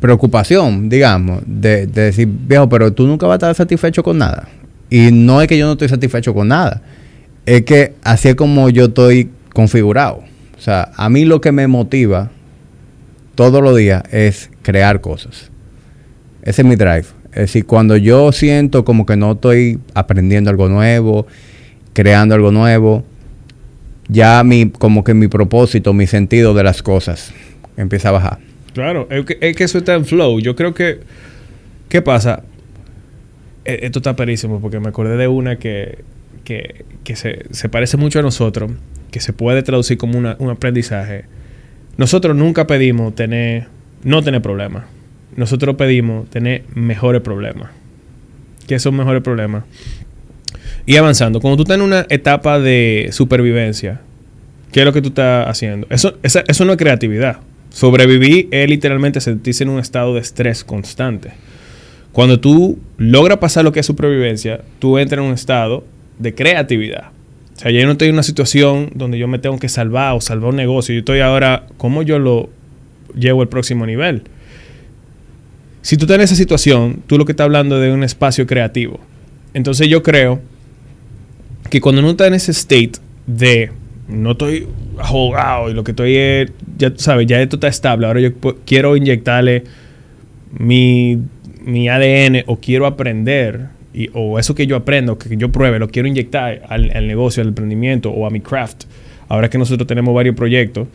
preocupación, 0.00 0.88
digamos, 0.88 1.42
de, 1.46 1.86
de 1.86 2.02
decir, 2.02 2.28
viejo, 2.28 2.68
pero 2.68 2.92
tú 2.92 3.06
nunca 3.06 3.26
vas 3.26 3.34
a 3.34 3.36
estar 3.36 3.54
satisfecho 3.54 4.02
con 4.02 4.18
nada. 4.18 4.48
Y 4.88 5.10
no 5.12 5.40
es 5.42 5.48
que 5.48 5.58
yo 5.58 5.66
no 5.66 5.72
estoy 5.72 5.88
satisfecho 5.88 6.32
con 6.34 6.48
nada, 6.48 6.82
es 7.46 7.62
que 7.62 7.94
así 8.02 8.28
es 8.28 8.34
como 8.34 8.70
yo 8.70 8.86
estoy 8.86 9.30
configurado. 9.52 10.24
O 10.60 10.62
sea, 10.62 10.92
a 10.94 11.08
mí 11.08 11.24
lo 11.24 11.40
que 11.40 11.52
me 11.52 11.66
motiva 11.68 12.30
todos 13.34 13.62
los 13.62 13.74
días 13.74 14.02
es 14.12 14.50
crear 14.60 15.00
cosas. 15.00 15.50
Ese 16.42 16.60
es 16.60 16.68
mi 16.68 16.76
drive. 16.76 17.06
Es 17.32 17.36
decir, 17.42 17.64
cuando 17.64 17.96
yo 17.96 18.30
siento 18.30 18.84
como 18.84 19.06
que 19.06 19.16
no 19.16 19.32
estoy 19.32 19.78
aprendiendo 19.94 20.50
algo 20.50 20.68
nuevo, 20.68 21.26
creando 21.94 22.34
algo 22.34 22.52
nuevo, 22.52 23.04
ya 24.08 24.44
mi, 24.44 24.68
como 24.68 25.02
que 25.02 25.14
mi 25.14 25.28
propósito, 25.28 25.94
mi 25.94 26.06
sentido 26.06 26.52
de 26.52 26.62
las 26.62 26.82
cosas 26.82 27.32
empieza 27.78 28.10
a 28.10 28.12
bajar. 28.12 28.38
Claro, 28.74 29.08
es 29.10 29.24
que, 29.24 29.38
es 29.40 29.56
que 29.56 29.64
eso 29.64 29.78
está 29.78 29.94
en 29.94 30.04
flow. 30.04 30.40
Yo 30.40 30.54
creo 30.56 30.74
que. 30.74 31.00
¿Qué 31.88 32.02
pasa? 32.02 32.42
E- 33.64 33.80
Esto 33.82 34.00
está 34.00 34.14
perísimo 34.14 34.60
porque 34.60 34.78
me 34.78 34.88
acordé 34.90 35.16
de 35.16 35.26
una 35.28 35.56
que, 35.58 36.04
que, 36.44 36.84
que 37.02 37.16
se, 37.16 37.46
se 37.50 37.68
parece 37.70 37.96
mucho 37.96 38.18
a 38.18 38.22
nosotros, 38.22 38.72
que 39.10 39.20
se 39.20 39.32
puede 39.32 39.62
traducir 39.62 39.98
como 39.98 40.18
una- 40.18 40.36
un 40.38 40.50
aprendizaje. 40.50 41.24
Nosotros 41.96 42.36
nunca 42.36 42.66
pedimos 42.66 43.14
tener, 43.14 43.66
no 44.04 44.22
tener 44.22 44.40
problemas. 44.42 44.84
Nosotros 45.36 45.76
pedimos 45.76 46.28
tener 46.30 46.64
mejores 46.74 47.20
problemas. 47.22 47.70
¿Qué 48.66 48.78
son 48.78 48.96
mejores 48.96 49.22
problemas? 49.22 49.64
Y 50.86 50.96
avanzando, 50.96 51.40
cuando 51.40 51.56
tú 51.56 51.62
estás 51.64 51.76
en 51.76 51.82
una 51.82 52.06
etapa 52.08 52.58
de 52.58 53.08
supervivencia, 53.12 54.00
¿qué 54.72 54.80
es 54.80 54.86
lo 54.86 54.92
que 54.92 55.02
tú 55.02 55.08
estás 55.08 55.46
haciendo? 55.48 55.86
Eso, 55.90 56.16
eso 56.22 56.64
no 56.64 56.72
es 56.72 56.78
creatividad. 56.78 57.38
Sobrevivir 57.70 58.48
es 58.50 58.68
literalmente 58.68 59.20
sentirse 59.20 59.62
en 59.64 59.70
un 59.70 59.78
estado 59.78 60.14
de 60.14 60.20
estrés 60.20 60.64
constante. 60.64 61.30
Cuando 62.12 62.40
tú 62.40 62.78
logras 62.96 63.38
pasar 63.38 63.64
lo 63.64 63.70
que 63.72 63.80
es 63.80 63.86
supervivencia, 63.86 64.62
tú 64.80 64.98
entras 64.98 65.20
en 65.20 65.26
un 65.28 65.34
estado 65.34 65.84
de 66.18 66.34
creatividad. 66.34 67.10
O 67.60 67.62
sea, 67.62 67.72
yo 67.72 67.84
no 67.84 67.92
estoy 67.92 68.08
en 68.08 68.14
una 68.14 68.22
situación 68.22 68.88
donde 68.94 69.18
yo 69.18 69.28
me 69.28 69.38
tengo 69.38 69.58
que 69.58 69.68
salvar 69.68 70.14
o 70.14 70.22
salvar 70.22 70.48
un 70.48 70.56
negocio. 70.56 70.94
Yo 70.94 71.00
estoy 71.00 71.20
ahora, 71.20 71.66
¿cómo 71.76 72.02
yo 72.02 72.18
lo 72.18 72.48
llevo 73.14 73.42
al 73.42 73.48
próximo 73.48 73.84
nivel? 73.84 74.22
Si 75.82 75.98
tú 75.98 76.06
estás 76.06 76.14
en 76.14 76.20
esa 76.22 76.36
situación, 76.36 77.02
tú 77.06 77.18
lo 77.18 77.26
que 77.26 77.32
estás 77.32 77.44
hablando 77.44 77.76
es 77.76 77.82
de 77.82 77.92
un 77.92 78.02
espacio 78.02 78.46
creativo. 78.46 78.98
Entonces 79.52 79.88
yo 79.88 80.02
creo 80.02 80.40
que 81.68 81.82
cuando 81.82 82.00
uno 82.00 82.12
está 82.12 82.28
en 82.28 82.32
ese 82.32 82.52
state 82.52 82.92
de 83.26 83.72
no 84.08 84.30
estoy 84.30 84.66
ahogado 84.98 85.68
y 85.68 85.74
lo 85.74 85.84
que 85.84 85.90
estoy 85.90 86.16
es, 86.16 86.50
ya 86.78 86.88
tú 86.88 87.02
sabes, 87.02 87.26
ya 87.26 87.42
esto 87.42 87.56
está 87.56 87.68
estable. 87.68 88.06
Ahora 88.06 88.20
yo 88.20 88.32
quiero 88.64 88.96
inyectarle 88.96 89.64
mi, 90.58 91.18
mi 91.62 91.90
ADN 91.90 92.42
o 92.46 92.56
quiero 92.56 92.86
aprender, 92.86 93.66
o 94.14 94.38
eso 94.38 94.54
que 94.54 94.66
yo 94.66 94.76
aprendo, 94.76 95.18
que 95.18 95.36
yo 95.36 95.50
pruebe, 95.50 95.78
lo 95.78 95.88
quiero 95.88 96.08
inyectar 96.08 96.62
al, 96.68 97.06
negocio, 97.06 97.42
al 97.42 97.48
emprendimiento 97.48 98.10
o 98.10 98.26
a 98.26 98.30
mi 98.30 98.40
craft. 98.40 98.84
Ahora 99.28 99.48
que 99.50 99.58
nosotros 99.58 99.86
tenemos 99.86 100.14
varios 100.14 100.34
proyectos. 100.34 100.88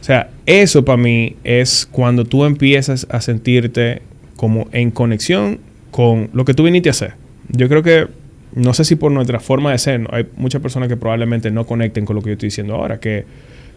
O 0.00 0.04
sea, 0.04 0.30
eso 0.46 0.84
para 0.84 0.96
mí 0.96 1.36
es 1.42 1.88
cuando 1.90 2.24
tú 2.24 2.44
empiezas 2.44 3.06
a 3.10 3.20
sentirte 3.20 4.02
como 4.36 4.68
en 4.72 4.90
conexión 4.90 5.58
con 5.90 6.30
lo 6.32 6.44
que 6.44 6.54
tú 6.54 6.62
viniste 6.62 6.88
a 6.88 6.92
hacer. 6.92 7.14
Yo 7.48 7.68
creo 7.68 7.82
que, 7.82 8.06
no 8.54 8.74
sé 8.74 8.84
si 8.84 8.96
por 8.96 9.10
nuestra 9.10 9.40
forma 9.40 9.72
de 9.72 9.78
ser, 9.78 10.06
hay 10.10 10.26
muchas 10.36 10.60
personas 10.60 10.88
que 10.88 10.96
probablemente 10.96 11.50
no 11.50 11.66
conecten 11.66 12.04
con 12.04 12.16
lo 12.16 12.22
que 12.22 12.28
yo 12.28 12.32
estoy 12.34 12.48
diciendo 12.48 12.74
ahora, 12.74 13.00
que 13.00 13.24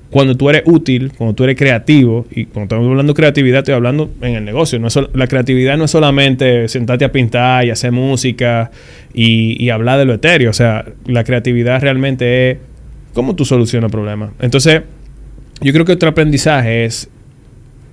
cuando 0.09 0.35
tú 0.35 0.49
eres 0.49 0.63
útil, 0.65 1.11
cuando 1.15 1.35
tú 1.35 1.43
eres 1.43 1.55
creativo, 1.55 2.25
y 2.31 2.45
cuando 2.45 2.63
estamos 2.75 2.89
hablando 2.89 3.13
de 3.13 3.17
creatividad, 3.17 3.59
estoy 3.59 3.75
hablando 3.75 4.09
en 4.21 4.35
el 4.35 4.45
negocio. 4.45 4.79
No 4.79 4.87
es 4.87 4.99
la 5.13 5.27
creatividad 5.27 5.77
no 5.77 5.85
es 5.85 5.91
solamente 5.91 6.67
sentarte 6.67 7.05
a 7.05 7.11
pintar 7.11 7.65
y 7.65 7.69
hacer 7.69 7.91
música 7.91 8.71
y, 9.13 9.63
y 9.63 9.69
hablar 9.69 9.99
de 9.99 10.05
lo 10.05 10.13
etéreo. 10.13 10.49
O 10.49 10.53
sea, 10.53 10.85
la 11.05 11.23
creatividad 11.23 11.81
realmente 11.81 12.51
es 12.51 12.57
cómo 13.13 13.35
tú 13.35 13.45
solucionas 13.45 13.91
problemas. 13.91 14.31
Entonces, 14.39 14.81
yo 15.61 15.73
creo 15.73 15.85
que 15.85 15.91
otro 15.91 16.09
aprendizaje 16.09 16.85
es 16.85 17.09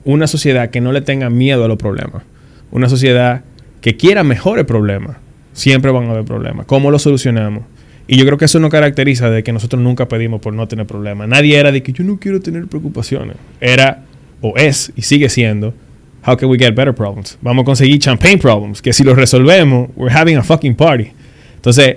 una 0.04 0.26
sociedad 0.26 0.70
que 0.70 0.80
no 0.80 0.92
le 0.92 1.02
tenga 1.02 1.28
miedo 1.28 1.64
a 1.64 1.68
los 1.68 1.76
problemas. 1.76 2.22
Una 2.70 2.88
sociedad 2.88 3.42
que 3.80 3.96
quiera 3.96 4.24
mejores 4.24 4.64
problemas. 4.64 5.16
Siempre 5.52 5.90
van 5.90 6.06
a 6.06 6.12
haber 6.12 6.24
problemas. 6.24 6.66
¿Cómo 6.66 6.90
los 6.90 7.02
solucionamos? 7.02 7.64
Y 8.08 8.16
yo 8.16 8.24
creo 8.24 8.38
que 8.38 8.44
eso 8.44 8.60
nos 8.60 8.70
caracteriza 8.70 9.30
de 9.30 9.42
que 9.42 9.52
nosotros 9.52 9.82
nunca 9.82 10.08
pedimos 10.08 10.40
por 10.40 10.54
no 10.54 10.68
tener 10.68 10.86
problemas. 10.86 11.28
Nadie 11.28 11.58
era 11.58 11.72
de 11.72 11.82
que 11.82 11.92
yo 11.92 12.04
no 12.04 12.18
quiero 12.18 12.40
tener 12.40 12.66
preocupaciones. 12.66 13.36
Era, 13.60 14.04
o 14.40 14.54
es, 14.56 14.92
y 14.94 15.02
sigue 15.02 15.28
siendo, 15.28 15.74
how 16.26 16.36
can 16.36 16.48
we 16.48 16.58
get 16.58 16.74
better 16.74 16.94
problems? 16.94 17.36
Vamos 17.40 17.62
a 17.62 17.66
conseguir 17.66 17.98
champagne 17.98 18.38
problems, 18.38 18.80
que 18.80 18.92
si 18.92 19.02
los 19.02 19.16
resolvemos, 19.16 19.90
we're 19.96 20.14
having 20.14 20.36
a 20.36 20.42
fucking 20.42 20.76
party. 20.76 21.10
Entonces, 21.56 21.96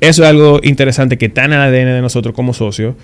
eso 0.00 0.22
es 0.22 0.28
algo 0.28 0.60
interesante 0.62 1.18
que 1.18 1.26
está 1.26 1.44
en 1.44 1.52
el 1.52 1.60
ADN 1.60 1.94
de 1.94 2.00
nosotros 2.00 2.34
como 2.34 2.54
socios. 2.54 2.94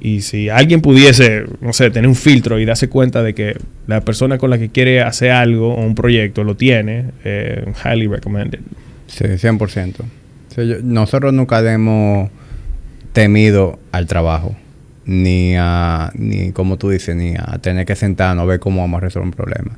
Y 0.00 0.20
si 0.20 0.50
alguien 0.50 0.82
pudiese, 0.82 1.44
no 1.62 1.72
sé, 1.72 1.90
tener 1.90 2.08
un 2.08 2.14
filtro 2.14 2.60
y 2.60 2.66
darse 2.66 2.90
cuenta 2.90 3.22
de 3.22 3.34
que 3.34 3.56
la 3.86 4.02
persona 4.02 4.36
con 4.36 4.50
la 4.50 4.58
que 4.58 4.68
quiere 4.68 5.00
hacer 5.00 5.30
algo 5.30 5.74
o 5.74 5.80
un 5.80 5.94
proyecto 5.94 6.44
lo 6.44 6.56
tiene, 6.56 7.06
eh, 7.24 7.64
highly 7.82 8.06
recommended. 8.06 8.60
Sí, 9.06 9.24
100%. 9.24 9.94
Sí, 10.54 10.66
yo- 10.68 10.76
nosotros 10.82 11.32
nunca 11.32 11.60
hemos 11.72 12.30
temido 13.12 13.78
al 13.92 14.06
trabajo, 14.06 14.54
ni 15.06 15.54
a, 15.56 16.10
ni 16.14 16.52
como 16.52 16.76
tú 16.76 16.90
dices, 16.90 17.14
ni 17.16 17.34
a 17.36 17.58
tener 17.60 17.86
que 17.86 17.96
sentarnos 17.96 18.42
a 18.42 18.46
ver 18.46 18.60
cómo 18.60 18.80
vamos 18.80 18.98
a 18.98 19.00
resolver 19.00 19.26
un 19.28 19.32
problema. 19.34 19.76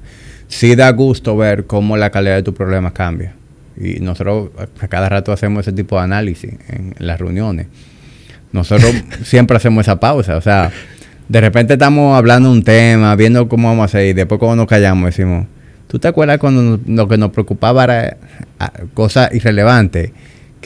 Sí 0.48 0.74
da 0.76 0.90
gusto 0.92 1.36
ver 1.36 1.66
cómo 1.66 1.96
la 1.96 2.10
calidad 2.10 2.36
de 2.36 2.42
tus 2.42 2.54
problemas 2.54 2.92
cambia. 2.92 3.34
Y 3.78 4.00
nosotros 4.00 4.50
a 4.80 4.88
cada 4.88 5.08
rato 5.08 5.32
hacemos 5.32 5.66
ese 5.66 5.72
tipo 5.76 5.96
de 5.96 6.02
análisis 6.04 6.52
en 6.68 6.94
las 6.98 7.18
reuniones. 7.18 7.66
Nosotros 8.52 8.94
siempre 9.24 9.56
hacemos 9.56 9.82
esa 9.84 9.98
pausa, 10.00 10.36
o 10.36 10.40
sea, 10.40 10.70
de 11.28 11.40
repente 11.40 11.72
estamos 11.74 12.16
hablando 12.16 12.50
un 12.50 12.62
tema, 12.62 13.16
viendo 13.16 13.48
cómo 13.48 13.68
vamos 13.68 13.82
a 13.82 13.84
hacer 13.86 14.06
y 14.06 14.12
después 14.12 14.38
cuando 14.38 14.56
nos 14.56 14.66
callamos 14.66 15.06
decimos, 15.06 15.46
¿tú 15.88 15.98
te 15.98 16.06
acuerdas 16.08 16.38
cuando 16.38 16.62
nos- 16.62 16.80
lo 16.86 17.08
que 17.08 17.18
nos 17.18 17.30
preocupaba 17.32 17.84
era 17.84 18.16
ah, 18.60 18.72
cosas 18.94 19.34
irrelevantes? 19.34 20.12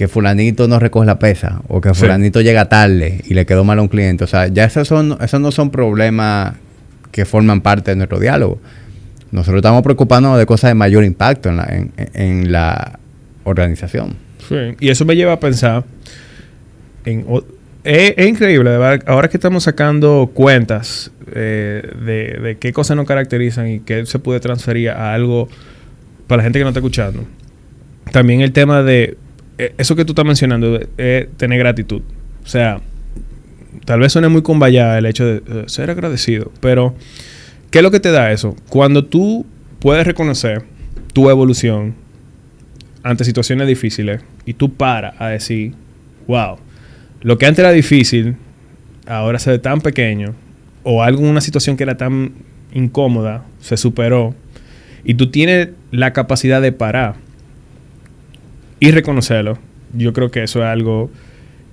Que 0.01 0.09
fulanito 0.09 0.67
no 0.67 0.79
recoge 0.79 1.05
la 1.05 1.19
pesa 1.19 1.61
o 1.69 1.83
que 1.83 1.93
Sí. 1.93 2.01
fulanito 2.01 2.41
llega 2.41 2.71
tarde 2.71 3.21
y 3.29 3.35
le 3.35 3.45
quedó 3.45 3.65
mal 3.65 3.79
a 3.81 3.83
un 3.83 3.89
cliente. 3.89 4.25
O 4.25 4.27
sea, 4.27 4.47
ya 4.47 4.65
esos, 4.65 4.89
son, 4.89 5.19
esos 5.21 5.39
no 5.43 5.53
son 5.53 5.69
problemas 5.71 6.55
que 7.13 7.27
forman 7.27 7.61
parte 7.61 7.91
de 7.91 7.97
nuestro 7.97 8.19
diálogo. 8.19 8.59
Nosotros 9.31 9.59
estamos 9.59 9.83
preocupándonos 9.83 10.39
de 10.39 10.47
cosas 10.47 10.71
de 10.71 10.75
mayor 10.75 11.05
impacto 11.05 11.51
en 11.51 11.57
la, 11.59 11.65
en, 11.65 11.93
en 12.15 12.51
la 12.51 12.99
organización. 13.45 14.15
Sí, 14.49 14.55
Y 14.81 14.89
eso 14.89 15.05
me 15.05 15.17
lleva 15.17 15.35
a 15.35 15.39
pensar 15.39 15.85
en... 17.05 17.27
Es, 17.85 18.15
es 18.17 18.27
increíble, 18.27 18.71
ahora 19.05 19.29
que 19.29 19.37
estamos 19.37 19.65
sacando 19.65 20.31
cuentas 20.33 21.11
eh, 21.35 21.83
de, 22.07 22.41
de 22.41 22.57
qué 22.59 22.73
cosas 22.73 22.97
nos 22.97 23.07
caracterizan 23.07 23.69
y 23.69 23.81
qué 23.81 24.07
se 24.07 24.19
puede 24.19 24.41
transferir 24.41 24.89
a 24.93 25.13
algo 25.13 25.47
para 26.27 26.39
la 26.39 26.45
gente 26.45 26.59
que 26.59 26.65
no 26.65 26.71
está 26.71 26.81
escuchando. 26.81 27.27
También 28.13 28.41
el 28.41 28.53
tema 28.53 28.83
de 28.83 29.19
eh, 29.61 29.75
eso 29.77 29.95
que 29.95 30.07
tú 30.07 30.13
estás 30.13 30.25
mencionando, 30.25 30.81
eh, 30.97 31.29
tener 31.37 31.59
gratitud. 31.59 32.01
O 32.43 32.49
sea, 32.49 32.81
tal 33.85 34.01
vez 34.01 34.11
suene 34.11 34.29
muy 34.29 34.41
convallada 34.41 34.97
el 34.97 35.05
hecho 35.05 35.27
de 35.27 35.43
eh, 35.47 35.65
ser 35.67 35.91
agradecido, 35.91 36.51
pero 36.63 36.95
¿qué 37.71 37.81
es 37.81 37.83
lo 37.83 37.91
que 37.91 38.01
te 38.01 38.11
da 38.11 38.33
eso? 38.33 38.57
Cuando 38.71 39.05
tú 39.05 39.45
puedes 39.79 40.07
reconocer 40.07 40.63
tu 41.13 41.29
evolución 41.29 41.95
ante 43.03 43.23
situaciones 43.25 43.69
difíciles 43.69 44.23
y 44.47 44.55
tú 44.55 44.73
paras 44.73 45.15
a 45.19 45.29
decir, 45.29 45.75
wow, 46.27 46.57
lo 47.21 47.37
que 47.37 47.45
antes 47.45 47.59
era 47.59 47.73
difícil, 47.73 48.37
ahora 49.07 49.39
se 49.39 49.51
ve 49.51 49.59
tan 49.59 49.83
pequeño, 49.83 50.35
o 50.85 51.03
algo 51.03 51.21
en 51.21 51.29
una 51.29 51.43
situación 51.43 51.77
que 51.77 51.83
era 51.83 51.99
tan 51.99 52.33
incómoda, 52.73 53.45
se 53.61 53.77
superó, 53.77 54.35
y 55.05 55.15
tú 55.15 55.31
tienes 55.31 55.69
la 55.91 56.15
capacidad 56.15 56.63
de 56.63 56.73
parar 56.73 57.17
y 58.81 58.91
reconocerlo, 58.91 59.59
yo 59.95 60.13
creo 60.13 60.31
que 60.31 60.43
eso 60.43 60.61
es 60.61 60.67
algo 60.67 61.11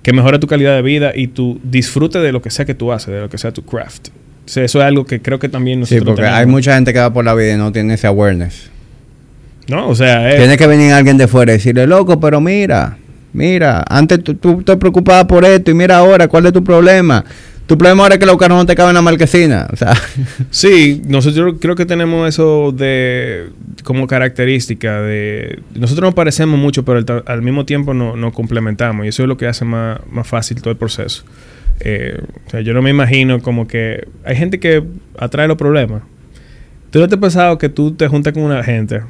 que 0.02 0.12
mejora 0.12 0.38
tu 0.38 0.46
calidad 0.46 0.74
de 0.76 0.82
vida 0.82 1.12
y 1.14 1.26
tu 1.28 1.58
disfrute 1.64 2.18
de 2.20 2.32
lo 2.32 2.40
que 2.42 2.50
sea 2.50 2.64
que 2.64 2.74
tú 2.74 2.92
haces, 2.92 3.12
de 3.12 3.20
lo 3.20 3.28
que 3.28 3.38
sea 3.38 3.52
tu 3.52 3.62
craft. 3.64 4.08
O 4.08 4.48
sea, 4.50 4.64
eso 4.64 4.78
es 4.78 4.84
algo 4.84 5.04
que 5.04 5.20
creo 5.20 5.38
que 5.38 5.48
también 5.48 5.84
Sí, 5.84 5.96
nosotros 5.96 6.16
porque 6.16 6.26
hay 6.28 6.34
tenemos. 6.40 6.52
mucha 6.52 6.74
gente 6.74 6.92
que 6.92 6.98
va 7.00 7.12
por 7.12 7.24
la 7.24 7.34
vida 7.34 7.54
y 7.54 7.56
no 7.58 7.72
tiene 7.72 7.94
ese 7.94 8.06
awareness. 8.06 8.70
¿No? 9.68 9.88
O 9.88 9.94
sea, 9.94 10.36
Tiene 10.36 10.56
que 10.56 10.66
venir 10.66 10.92
alguien 10.92 11.18
de 11.18 11.28
fuera 11.28 11.52
y 11.52 11.56
decirle, 11.56 11.86
loco, 11.86 12.18
pero 12.18 12.40
mira, 12.40 12.96
mira, 13.34 13.84
antes 13.86 14.24
tú, 14.24 14.34
tú 14.34 14.62
te 14.62 14.76
preocupabas 14.78 15.26
por 15.26 15.44
esto 15.44 15.70
y 15.70 15.74
mira 15.74 15.98
ahora, 15.98 16.26
¿cuál 16.28 16.46
es 16.46 16.52
tu 16.54 16.64
problema? 16.64 17.22
Tu 17.68 17.76
problema 17.76 18.02
ahora 18.04 18.14
es 18.14 18.18
que 18.18 18.24
los 18.24 18.38
carros 18.38 18.56
no 18.56 18.64
te 18.64 18.74
caben 18.74 18.90
en 18.90 18.94
la 18.94 19.02
marquesina. 19.02 19.68
O 19.70 19.76
sea, 19.76 19.92
Sí, 20.50 21.02
nosotros 21.06 21.56
creo 21.60 21.76
que 21.76 21.84
tenemos 21.84 22.26
eso 22.26 22.72
de 22.72 23.50
como 23.84 24.06
característica 24.06 25.02
de 25.02 25.60
nosotros 25.74 26.06
nos 26.06 26.14
parecemos 26.14 26.58
mucho, 26.58 26.82
pero 26.84 27.22
al, 27.26 27.42
mismo 27.42 27.66
tiempo 27.66 27.92
no- 27.92 28.16
nos 28.16 28.32
complementamos 28.32 29.04
y 29.04 29.10
eso 29.10 29.22
es 29.22 29.28
lo 29.28 29.36
que 29.36 29.46
hace 29.46 29.66
más, 29.66 30.00
más 30.10 30.26
fácil 30.26 30.60
todo 30.62 30.70
el 30.70 30.78
proceso. 30.78 31.24
Eh, 31.80 32.18
o 32.46 32.50
sea, 32.50 32.60
yo 32.62 32.72
no 32.72 32.80
me 32.80 32.88
imagino 32.88 33.40
como 33.42 33.68
que 33.68 34.08
hay 34.24 34.34
gente 34.36 34.58
que 34.58 34.82
atrae 35.18 35.46
los 35.46 35.58
problemas. 35.58 36.02
¿Tú 36.90 37.00
no 37.00 37.06
te 37.08 37.16
has 37.16 37.20
pensado 37.20 37.58
que 37.58 37.68
tú 37.68 37.92
te 37.92 38.08
juntas 38.08 38.32
con 38.32 38.44
una 38.44 38.64
gente 38.64 39.02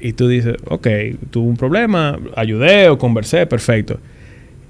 y 0.00 0.14
tú 0.14 0.26
dices, 0.26 0.56
ok, 0.64 0.86
tuve 1.30 1.48
un 1.48 1.56
problema, 1.56 2.18
ayudé 2.34 2.88
o 2.88 2.98
conversé, 2.98 3.46
perfecto. 3.46 4.00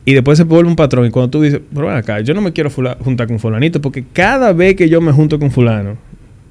Y 0.04 0.14
después 0.14 0.38
se 0.38 0.44
vuelve 0.44 0.68
un 0.70 0.76
patrón. 0.76 1.06
Y 1.06 1.10
cuando 1.10 1.30
tú 1.30 1.42
dices, 1.42 1.60
pero 1.74 1.86
ven 1.88 1.96
acá, 1.96 2.20
yo 2.20 2.32
no 2.34 2.40
me 2.40 2.52
quiero 2.52 2.70
fula- 2.70 2.96
juntar 3.02 3.26
con 3.26 3.38
fulanito 3.38 3.80
porque 3.80 4.04
cada 4.12 4.52
vez 4.52 4.74
que 4.74 4.88
yo 4.88 5.00
me 5.00 5.12
junto 5.12 5.38
con 5.38 5.50
fulano, 5.50 5.96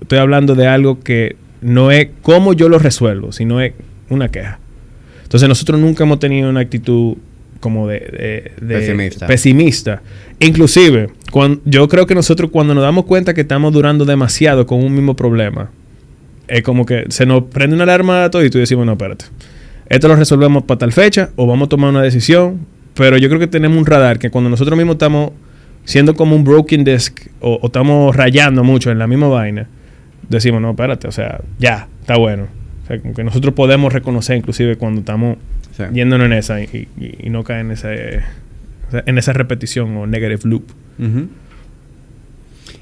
estoy 0.02 0.20
hablando 0.20 0.54
de 0.56 0.68
algo 0.68 1.00
que 1.00 1.36
no 1.62 1.92
es 1.92 2.10
cómo 2.22 2.54
yo 2.54 2.70
lo 2.70 2.78
resuelvo, 2.78 3.32
sino 3.32 3.60
es 3.62 3.74
una 4.10 4.30
queja. 4.30 4.60
Entonces 5.24 5.50
nosotros 5.50 5.80
nunca 5.80 6.04
hemos 6.04 6.20
tenido 6.20 6.50
una 6.50 6.60
actitud 6.60 7.16
como 7.60 7.88
de, 7.88 8.00
de- 8.60 8.66
de- 8.68 8.76
Pesimista. 8.80 9.26
pesimista. 9.28 10.02
Inclusive, 10.40 11.10
cuando, 11.32 11.60
yo 11.66 11.88
creo 11.88 12.06
que 12.06 12.14
nosotros 12.14 12.52
cuando 12.52 12.76
nos 12.76 12.84
damos 12.84 13.06
cuenta 13.06 13.34
que 13.34 13.42
estamos 13.42 13.74
durando 13.74 14.06
demasiado 14.06 14.68
con 14.68 14.84
un 14.84 14.94
mismo 14.94 15.16
problema, 15.16 15.72
es 16.48 16.62
como 16.62 16.86
que 16.86 17.06
se 17.10 17.26
nos 17.26 17.46
prende 17.46 17.74
una 17.76 17.84
alarma 17.86 18.26
a 18.26 18.30
todo 18.30 18.46
y 18.46 18.52
tú 18.52 18.60
decimos, 18.60 18.86
no, 18.86 18.92
espérate. 18.94 19.26
Esto 19.90 20.08
lo 20.08 20.16
resolvemos 20.16 20.64
para 20.64 20.78
tal 20.78 20.92
fecha 20.94 21.32
o 21.36 21.48
vamos 21.48 21.66
a 21.66 21.70
tomar 21.70 21.90
una 21.90 22.04
decisión. 22.04 22.60
Pero 22.98 23.18
yo 23.18 23.28
creo 23.30 23.40
que 23.40 23.48
tenemos 23.48 23.78
un 23.78 23.86
radar 23.86 24.20
que 24.20 24.30
cuando 24.30 24.50
nosotros 24.50 24.76
mismos 24.78 24.96
estamos 24.96 25.32
siendo 25.86 26.16
como 26.16 26.36
un 26.36 26.44
broken 26.44 26.84
disc 26.84 27.20
o, 27.40 27.56
o 27.62 27.68
estamos 27.68 28.16
rayando 28.16 28.64
mucho 28.64 28.92
en 28.92 29.00
la 29.00 29.08
misma 29.08 29.28
vaina, 29.28 29.68
decimos, 30.30 30.62
no, 30.62 30.72
espérate, 30.72 31.08
o 31.08 31.12
sea, 31.12 31.40
ya, 31.60 31.88
está 32.02 32.18
bueno. 32.18 32.48
O 32.84 32.88
sea, 32.88 33.00
como 33.00 33.14
que 33.14 33.24
nosotros 33.24 33.54
podemos 33.54 33.94
reconocer 33.94 34.38
inclusive 34.38 34.76
cuando 34.78 35.00
estamos 35.02 35.38
Sí. 35.76 35.84
yéndonos 35.94 36.26
en 36.26 36.34
esa 36.34 36.60
y, 36.60 36.88
y- 37.00 37.28
y 37.28 37.30
no 37.30 37.44
caer 37.44 37.66
en, 37.68 37.78
sea, 37.78 37.94
en 39.06 39.18
esa 39.20 39.32
repetición 39.34 39.96
o 39.98 40.08
negative 40.08 40.40
loop. 40.46 40.64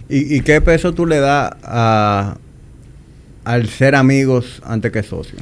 ¿Y, 0.09 0.35
y 0.37 0.41
qué 0.41 0.61
peso 0.61 0.93
tú 0.93 1.05
le 1.05 1.19
das 1.19 1.51
a, 1.63 2.37
al 3.43 3.67
ser 3.67 3.95
amigos 3.95 4.61
antes 4.65 4.91
que 4.91 5.03
socios? 5.03 5.41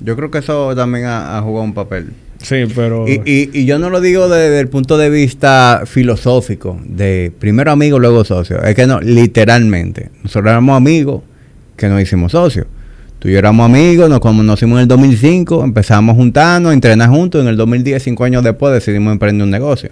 Yo 0.00 0.14
creo 0.16 0.30
que 0.30 0.38
eso 0.38 0.74
también 0.76 1.06
ha, 1.06 1.38
ha 1.38 1.42
jugado 1.42 1.64
un 1.64 1.74
papel. 1.74 2.12
Sí, 2.42 2.64
pero... 2.74 3.06
Y, 3.08 3.20
y- 3.24 3.50
y 3.52 3.64
yo 3.66 3.78
no 3.78 3.88
lo 3.90 4.00
digo 4.00 4.28
desde 4.28 4.58
el 4.60 4.68
punto 4.68 4.98
de 4.98 5.08
vista 5.10 5.82
filosófico, 5.86 6.78
de 6.84 7.32
primero 7.38 7.70
amigo, 7.70 7.98
luego 7.98 8.24
socio. 8.24 8.60
Es 8.62 8.74
que 8.74 8.86
no, 8.86 9.00
literalmente. 9.00 10.10
Nosotros 10.22 10.50
éramos 10.50 10.76
amigos 10.76 11.22
que 11.76 11.88
nos 11.88 12.02
hicimos 12.02 12.32
socios. 12.32 12.66
Tú 13.20 13.28
y 13.28 13.32
yo 13.32 13.38
éramos 13.38 13.64
amigos, 13.66 14.10
nos 14.10 14.18
conocimos 14.18 14.76
en 14.78 14.82
el 14.82 14.88
2005, 14.88 15.62
empezamos 15.62 16.16
a 16.36 16.72
entrenar 16.72 17.08
juntos. 17.10 17.40
En 17.42 17.46
el 17.48 17.56
2010, 17.56 18.02
cinco 18.02 18.24
años 18.24 18.42
después, 18.42 18.74
decidimos 18.74 19.12
emprender 19.12 19.44
un 19.44 19.50
negocio. 19.50 19.90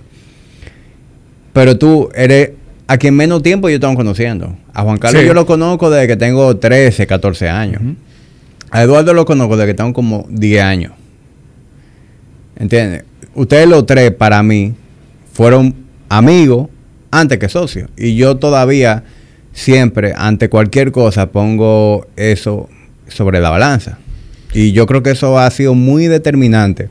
Pero 1.53 1.79
tú 1.79 2.09
eres 2.15 2.51
a 2.89 2.97
quien 2.99 3.15
menos 3.15 3.43
tiempo 3.43 3.69
yo 3.69 3.79
tengo 3.79 3.95
conociendo. 3.95 4.57
A 4.75 4.83
Juan 4.83 4.99
Carlos 4.99 5.23
Sí. 5.23 5.29
yo 5.29 5.35
lo 5.35 5.47
conozco 5.47 5.91
desde 5.91 6.09
que 6.09 6.17
tengo 6.17 6.57
13, 6.57 7.07
14 7.07 7.49
años. 7.49 7.81
A 8.73 8.83
Eduardo 8.83 9.15
lo 9.15 9.25
conozco 9.25 9.57
desde 9.57 9.69
que 9.73 9.75
tengo 9.77 9.93
como 9.93 10.27
10 10.31 10.63
años. 10.63 10.93
¿Entiendes? 12.61 13.05
Ustedes 13.35 13.67
los 13.67 13.87
tres, 13.87 14.11
para 14.11 14.43
mí, 14.43 14.75
fueron 15.33 15.75
amigos 16.11 16.69
antes 17.11 17.39
que 17.39 17.49
socios. 17.49 17.89
Y 17.97 18.17
yo 18.17 18.37
todavía, 18.37 19.03
siempre, 19.55 20.13
ante 20.15 20.51
cualquier 20.51 20.93
cosa, 20.93 21.33
pongo 21.33 22.07
eso 22.17 22.69
sobre 23.09 23.41
la 23.41 23.49
balanza. 23.49 23.99
Y 24.53 24.73
yo 24.73 24.87
creo 24.87 25.03
que 25.03 25.13
eso 25.13 25.39
ha 25.39 25.51
sido 25.51 25.75
muy 25.75 26.07
determinante 26.07 26.91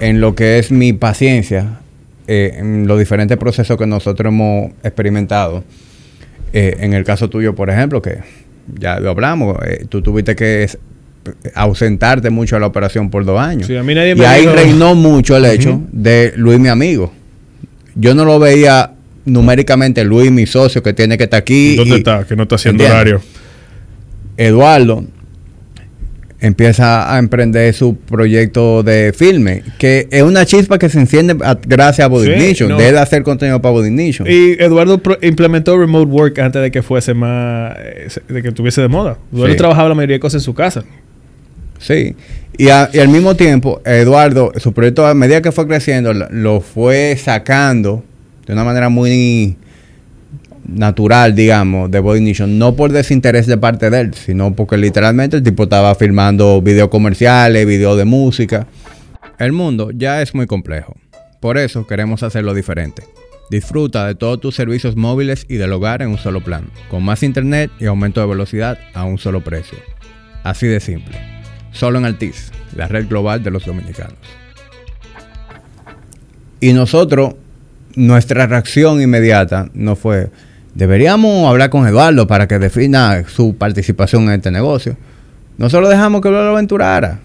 en 0.00 0.22
lo 0.22 0.34
que 0.34 0.58
es 0.58 0.70
mi 0.70 0.94
paciencia, 0.94 1.80
eh, 2.26 2.54
en 2.56 2.86
los 2.86 2.98
diferentes 2.98 3.36
procesos 3.36 3.76
que 3.76 3.86
nosotros 3.86 4.32
hemos 4.32 4.72
experimentado. 4.82 5.62
Eh, 6.54 6.78
en 6.80 6.94
el 6.94 7.04
caso 7.04 7.28
tuyo, 7.28 7.54
por 7.54 7.68
ejemplo, 7.68 8.00
que 8.00 8.20
ya 8.78 8.98
lo 8.98 9.10
hablamos, 9.10 9.58
eh, 9.66 9.84
tú 9.88 10.00
tuviste 10.00 10.34
que 10.34 10.66
ausentarte 11.54 12.30
mucho 12.30 12.56
de 12.56 12.60
la 12.60 12.66
operación 12.66 13.10
por 13.10 13.24
dos 13.24 13.38
años. 13.38 13.66
Sí, 13.66 13.76
a 13.76 13.82
mí 13.82 13.94
nadie 13.94 14.12
y 14.12 14.14
me 14.16 14.26
ahí 14.26 14.42
dijo- 14.42 14.54
reinó 14.54 14.94
mucho 14.94 15.36
el 15.36 15.44
hecho 15.44 15.80
de 15.92 16.32
Luis, 16.36 16.58
mi 16.58 16.68
amigo. 16.68 17.12
Yo 17.94 18.14
no 18.14 18.24
lo 18.24 18.38
veía 18.38 18.92
numéricamente 19.26 20.02
Luis, 20.04 20.30
mi 20.30 20.46
socio, 20.46 20.82
que 20.82 20.92
tiene 20.92 21.18
que 21.18 21.24
estar 21.24 21.38
aquí. 21.40 21.76
¿Dónde 21.76 21.96
y 21.96 21.98
está? 21.98 22.24
Que 22.24 22.36
no 22.36 22.44
está 22.44 22.54
haciendo 22.54 22.82
¿Entiendes? 22.84 23.14
horario. 23.18 23.22
Eduardo 24.36 25.04
empieza 26.42 27.14
a 27.14 27.18
emprender 27.18 27.74
su 27.74 27.96
proyecto 27.96 28.82
de 28.82 29.12
filme, 29.14 29.62
que 29.76 30.08
es 30.10 30.22
una 30.22 30.46
chispa 30.46 30.78
que 30.78 30.88
se 30.88 30.98
enciende 30.98 31.36
a- 31.44 31.58
gracias 31.66 32.06
a 32.06 32.08
Body 32.08 32.54
Sí, 32.54 32.64
no. 32.64 32.78
Debe 32.78 32.92
de 32.92 32.98
hacer 32.98 33.22
contenido 33.22 33.60
para 33.60 33.72
Body 33.72 33.88
Ignition. 33.88 34.26
Y 34.26 34.52
Eduardo 34.52 35.02
pro- 35.02 35.18
implementó 35.20 35.76
remote 35.78 36.06
work 36.10 36.38
antes 36.38 36.62
de 36.62 36.70
que 36.70 36.82
fuese 36.82 37.12
más. 37.12 37.74
eh, 37.78 38.08
de 38.28 38.42
que 38.42 38.48
estuviese 38.48 38.80
de 38.80 38.88
moda. 38.88 39.18
Eduardo 39.34 39.52
Sí. 39.52 39.58
trabajaba 39.58 39.90
la 39.90 39.94
mayoría 39.94 40.16
de 40.16 40.20
cosas 40.20 40.40
en 40.40 40.44
su 40.46 40.54
casa. 40.54 40.82
Sí. 41.80 42.14
Y, 42.56 42.68
al 42.68 43.08
mismo 43.08 43.34
tiempo, 43.34 43.80
Eduardo, 43.84 44.52
su 44.58 44.72
proyecto 44.72 45.06
a 45.06 45.14
medida 45.14 45.40
que 45.40 45.50
fue 45.50 45.66
creciendo, 45.66 46.12
lo- 46.12 46.60
fue 46.60 47.16
sacando 47.16 48.04
de 48.46 48.52
una 48.52 48.64
manera 48.64 48.88
muy 48.90 49.56
natural, 50.66 51.34
digamos, 51.34 51.90
de 51.90 52.00
Body 52.00 52.18
Ignition. 52.18 52.58
No 52.58 52.76
por 52.76 52.92
desinterés 52.92 53.46
de 53.46 53.56
parte 53.56 53.88
de 53.90 54.00
él, 54.00 54.14
sino 54.14 54.54
porque 54.54 54.76
literalmente 54.76 55.38
el 55.38 55.42
tipo 55.42 55.62
estaba 55.64 55.94
filmando 55.94 56.60
videos 56.60 56.90
comerciales, 56.90 57.66
videos 57.66 57.96
de 57.96 58.04
música. 58.04 58.66
El 59.38 59.52
mundo 59.52 59.90
ya 59.92 60.20
es 60.22 60.34
muy 60.34 60.46
complejo. 60.46 60.96
Por 61.40 61.56
eso 61.56 61.86
queremos 61.86 62.22
hacerlo 62.22 62.52
diferente. 62.52 63.02
Disfruta 63.50 64.06
de 64.06 64.14
todos 64.14 64.38
tus 64.38 64.54
servicios 64.54 64.96
móviles 64.96 65.46
y 65.48 65.56
del 65.56 65.72
hogar 65.72 66.02
en 66.02 66.10
un 66.10 66.18
solo 66.18 66.44
plan, 66.44 66.66
con 66.90 67.02
más 67.02 67.22
internet 67.22 67.70
y 67.80 67.86
aumento 67.86 68.20
de 68.20 68.26
velocidad 68.26 68.78
a 68.92 69.04
un 69.04 69.16
solo 69.18 69.42
precio. 69.42 69.78
Así 70.44 70.66
de 70.66 70.78
simple. 70.78 71.16
Solo 71.72 71.98
en 71.98 72.04
Altiz, 72.04 72.50
la 72.74 72.88
red 72.88 73.06
global 73.08 73.42
de 73.42 73.50
los 73.50 73.64
dominicanos. 73.64 74.14
Y 76.60 76.72
nosotros, 76.72 77.34
nuestra 77.94 78.46
reacción 78.46 79.00
inmediata 79.00 79.68
no 79.72 79.96
fue, 79.96 80.30
deberíamos 80.74 81.48
hablar 81.48 81.70
con 81.70 81.86
Eduardo 81.86 82.26
para 82.26 82.46
que 82.46 82.58
defina 82.58 83.24
su 83.28 83.56
participación 83.56 84.24
en 84.24 84.32
este 84.32 84.50
negocio. 84.50 84.96
Nosotros 85.58 85.88
dejamos 85.90 86.20
que 86.20 86.30
lo 86.30 86.38
aventurara, 86.38 87.20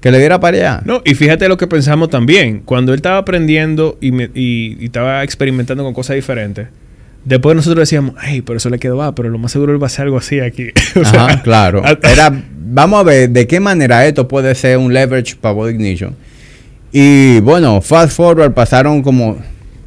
que 0.00 0.10
le 0.10 0.18
diera 0.18 0.38
para 0.40 0.56
allá. 0.56 0.82
No, 0.84 1.00
y 1.04 1.14
fíjate 1.14 1.48
lo 1.48 1.56
que 1.56 1.66
pensamos 1.66 2.10
también. 2.10 2.60
Cuando 2.60 2.92
él 2.92 2.96
estaba 2.98 3.18
aprendiendo 3.18 3.96
y, 4.00 4.12
me- 4.12 4.30
y 4.34 4.84
estaba 4.84 5.22
experimentando 5.24 5.82
con 5.84 5.94
cosas 5.94 6.16
diferentes, 6.16 6.68
después 7.26 7.54
nosotros 7.54 7.80
decíamos, 7.82 8.14
ay, 8.18 8.40
pero 8.40 8.56
eso 8.56 8.70
le 8.70 8.78
quedó 8.78 9.02
ah, 9.02 9.14
pero 9.14 9.28
lo 9.28 9.36
más 9.38 9.52
seguro 9.52 9.72
él 9.74 9.82
va 9.82 9.86
a 9.86 9.88
hacer 9.88 10.04
algo 10.06 10.16
así 10.16 10.40
aquí. 10.40 10.68
O 11.00 11.04
sea, 11.04 11.26
Ajá, 11.26 11.42
claro. 11.42 11.82
a- 11.84 11.98
Era, 12.08 12.32
vamos 12.58 13.00
a 13.00 13.02
ver 13.02 13.28
de 13.30 13.46
qué 13.46 13.60
manera 13.60 14.06
esto 14.06 14.26
puede 14.26 14.54
ser 14.54 14.78
un 14.78 14.94
leverage 14.94 15.36
para 15.36 15.52
Body 15.52 15.72
Ignition. 15.74 16.14
Y 16.92 17.40
bueno, 17.40 17.82
fast 17.82 18.16
forward, 18.16 18.52
pasaron 18.54 19.02
como 19.02 19.36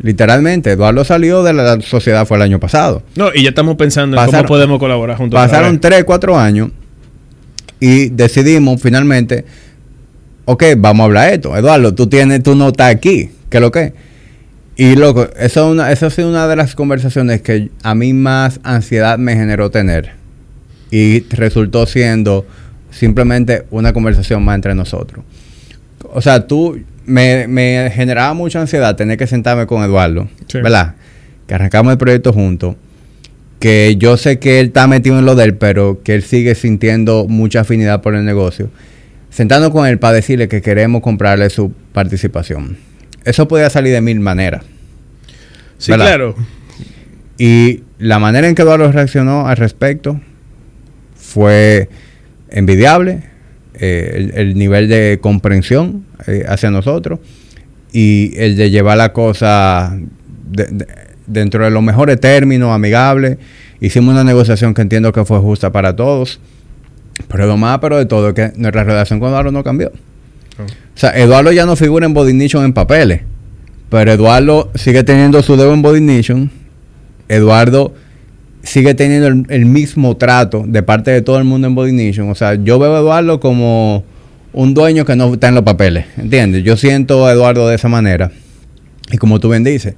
literalmente, 0.02 0.72
Eduardo 0.72 1.04
salió 1.04 1.42
de 1.44 1.54
la 1.54 1.82
sociedad 1.82 2.26
fue 2.26 2.38
el 2.38 2.44
año 2.44 2.60
pasado. 2.60 3.02
No, 3.16 3.30
y 3.34 3.44
ya 3.44 3.50
estamos 3.50 3.76
pensando 3.76 4.18
en 4.22 4.26
cómo 4.26 4.44
podemos 4.46 4.80
colaborar 4.80 5.18
juntos. 5.18 5.38
Pasaron 5.40 5.74
vez. 5.74 5.82
3, 5.82 6.04
4 6.04 6.38
años 6.38 6.70
y 7.80 8.10
decidimos 8.10 8.82
finalmente, 8.82 9.46
ok, 10.46 10.64
vamos 10.78 11.02
a 11.04 11.06
hablar 11.06 11.30
de 11.30 11.36
esto. 11.36 11.56
Eduardo, 11.58 11.94
tú 11.96 12.08
tienes, 12.08 12.44
tú 12.44 12.56
no 12.56 12.70
estás 12.70 12.94
aquí, 12.94 13.32
¿qué 13.50 13.58
es 13.58 13.62
lo 13.62 13.72
que? 13.72 13.94
Y 14.82 14.96
loco, 14.96 15.28
eso, 15.38 15.66
es 15.66 15.72
una, 15.74 15.92
eso 15.92 16.06
ha 16.06 16.10
sido 16.10 16.30
una 16.30 16.48
de 16.48 16.56
las 16.56 16.74
conversaciones 16.74 17.42
que 17.42 17.70
a 17.84 17.96
mí 17.96 18.14
más 18.14 18.62
ansiedad 18.64 19.18
me 19.18 19.36
generó 19.36 19.70
tener. 19.70 20.12
Y 20.90 21.26
resultó 21.32 21.86
siendo 21.86 22.46
simplemente 22.90 23.66
una 23.72 23.92
conversación 23.92 24.42
más 24.42 24.56
entre 24.56 24.76
nosotros. 24.76 25.26
O 26.14 26.22
sea, 26.22 26.48
tú 26.48 26.80
me, 27.06 27.46
me 27.50 27.92
generaba 27.94 28.34
mucha 28.34 28.62
ansiedad 28.62 28.96
tener 28.96 29.18
que 29.18 29.28
sentarme 29.28 29.68
con 29.68 29.84
Eduardo, 29.84 30.30
Sí. 30.48 30.62
¿verdad? 30.62 30.96
Que 31.46 31.56
arrancamos 31.56 31.92
el 31.92 31.98
proyecto 31.98 32.32
juntos. 32.32 32.78
Que 33.60 33.98
yo 33.98 34.16
sé 34.16 34.40
que 34.40 34.62
él 34.62 34.68
está 34.68 34.88
metido 34.88 35.20
en 35.20 35.26
lo 35.26 35.36
de 35.36 35.44
él, 35.44 35.56
pero 35.56 36.02
que 36.04 36.16
él 36.16 36.24
sigue 36.24 36.56
sintiendo 36.56 37.28
mucha 37.28 37.60
afinidad 37.60 38.02
por 38.02 38.16
el 38.16 38.24
negocio. 38.24 38.70
Sentando 39.30 39.72
con 39.74 39.86
él 39.88 40.00
para 40.00 40.14
decirle 40.14 40.48
que 40.48 40.62
queremos 40.62 41.02
comprarle 41.02 41.50
su 41.50 41.74
participación. 41.92 42.78
Eso 43.30 43.48
podía 43.48 43.70
salir 43.70 43.94
de 43.94 44.02
mil 44.02 44.20
maneras. 44.20 44.64
Sí, 45.78 45.92
¿verdad? 45.92 46.06
claro. 46.08 46.36
Y 47.38 47.84
la 48.00 48.20
manera 48.20 48.48
en 48.48 48.56
que 48.56 48.64
Eduardo 48.64 48.92
reaccionó 48.92 49.48
al 49.48 49.58
respecto 49.58 50.20
fue 51.16 51.90
envidiable. 52.50 53.24
eh, 53.82 54.12
el, 54.16 54.32
el 54.38 54.58
nivel 54.58 54.90
de 54.90 55.20
comprensión 55.22 56.04
eh, 56.28 56.44
hacia 56.50 56.70
nosotros 56.70 57.20
y 57.94 58.34
el 58.38 58.58
de 58.58 58.70
llevar 58.72 58.98
la 58.98 59.14
cosa 59.14 59.96
de- 60.52 60.66
de- 60.66 60.88
dentro 61.28 61.64
de 61.64 61.72
los 61.72 61.82
mejores 61.82 62.20
términos, 62.20 62.72
amigable. 62.76 63.38
Hicimos 63.80 64.12
una 64.14 64.26
negociación 64.26 64.74
que 64.74 64.82
entiendo 64.82 65.14
que 65.14 65.24
fue 65.24 65.40
justa 65.40 65.72
para 65.72 65.96
todos. 65.96 66.42
Pero 67.30 67.46
lo 67.48 67.56
más 67.56 67.80
pero 67.80 67.98
de 67.98 68.06
todo 68.06 68.30
es 68.30 68.34
que 68.34 68.52
nuestra 68.58 68.84
relación 68.84 69.20
con 69.22 69.30
Eduardo 69.30 69.52
no 69.52 69.64
cambió. 69.64 69.92
O 70.66 70.98
sea, 71.00 71.12
Eduardo 71.12 71.52
ya 71.52 71.66
no 71.66 71.76
figura 71.76 72.06
en 72.06 72.14
Body 72.14 72.32
Ignition 72.32 72.64
en 72.66 72.74
papeles. 72.74 73.22
Pero 73.90 74.12
Eduardo 74.12 74.70
sigue 74.76 75.04
teniendo 75.04 75.42
su 75.42 75.56
dedo 75.58 75.74
en 75.74 75.82
Body 75.82 75.98
Ignition. 75.98 76.52
Eduardo 77.28 77.94
sigue 78.64 78.94
teniendo 78.94 79.28
el, 79.28 79.66
mismo 79.66 80.18
trato 80.18 80.64
de 80.68 80.84
parte 80.84 81.12
de 81.12 81.22
todo 81.22 81.38
el 81.38 81.44
mundo 81.44 81.68
en 81.68 81.76
Body 81.76 81.90
Ignition. 81.90 82.30
O 82.30 82.36
sea, 82.36 82.56
yo 82.56 82.78
veo 82.80 82.96
a 82.96 83.00
Eduardo 83.00 83.40
como 83.40 84.04
un 84.54 84.74
dueño 84.74 85.06
que 85.06 85.16
no 85.16 85.34
está 85.34 85.48
en 85.50 85.56
los 85.56 85.64
papeles. 85.64 86.06
¿Entiendes? 86.18 86.64
Yo 86.64 86.78
siento 86.78 87.26
a 87.26 87.32
Eduardo 87.32 87.68
de 87.68 87.76
esa 87.76 87.88
manera. 87.88 88.32
Y 89.12 89.18
como 89.18 89.40
tú 89.40 89.50
bien 89.50 89.64
dices, 89.64 89.96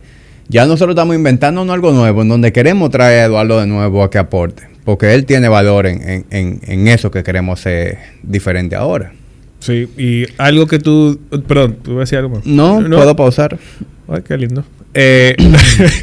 ya 0.48 0.66
nosotros 0.66 0.94
estamos 0.96 1.16
inventándonos 1.16 1.74
algo 1.74 1.92
nuevo 1.92 2.22
en 2.22 2.30
donde 2.30 2.52
queremos 2.54 2.90
traer 2.92 3.22
a 3.22 3.26
Eduardo 3.26 3.60
de 3.60 3.68
nuevo 3.68 4.04
a 4.04 4.10
que 4.10 4.18
aporte. 4.18 4.64
Porque 4.84 5.14
él 5.14 5.26
tiene 5.26 5.48
valor 5.48 5.86
en, 5.86 6.26
en- 6.30 6.88
eso 6.88 7.12
que 7.12 7.24
queremos 7.24 7.60
ser 7.60 7.98
diferente 8.24 8.76
ahora. 8.76 9.14
Sí, 9.62 9.88
y 9.96 10.26
algo 10.38 10.66
que 10.66 10.80
tú. 10.80 11.20
Perdón, 11.48 11.78
tú 11.84 11.92
vas 11.92 11.98
a 11.98 12.00
decir 12.02 12.18
algo 12.18 12.36
más. 12.36 12.46
No, 12.46 12.84
puedo 12.90 13.16
pausar. 13.16 13.60
Ay, 14.08 14.22
qué 14.28 14.36
lindo. 14.38 14.66
Eh, 14.96 15.36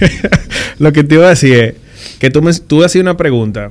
lo 0.79 0.93
que 0.93 1.05
te 1.05 1.17
iba 1.17 1.27
a 1.27 1.31
decir 1.31 1.55
es 1.55 1.75
que 2.21 2.31
tú, 2.31 2.41
me, 2.41 2.53
tú 2.55 2.85
hacías 2.85 3.03
una 3.03 3.17
pregunta 3.17 3.71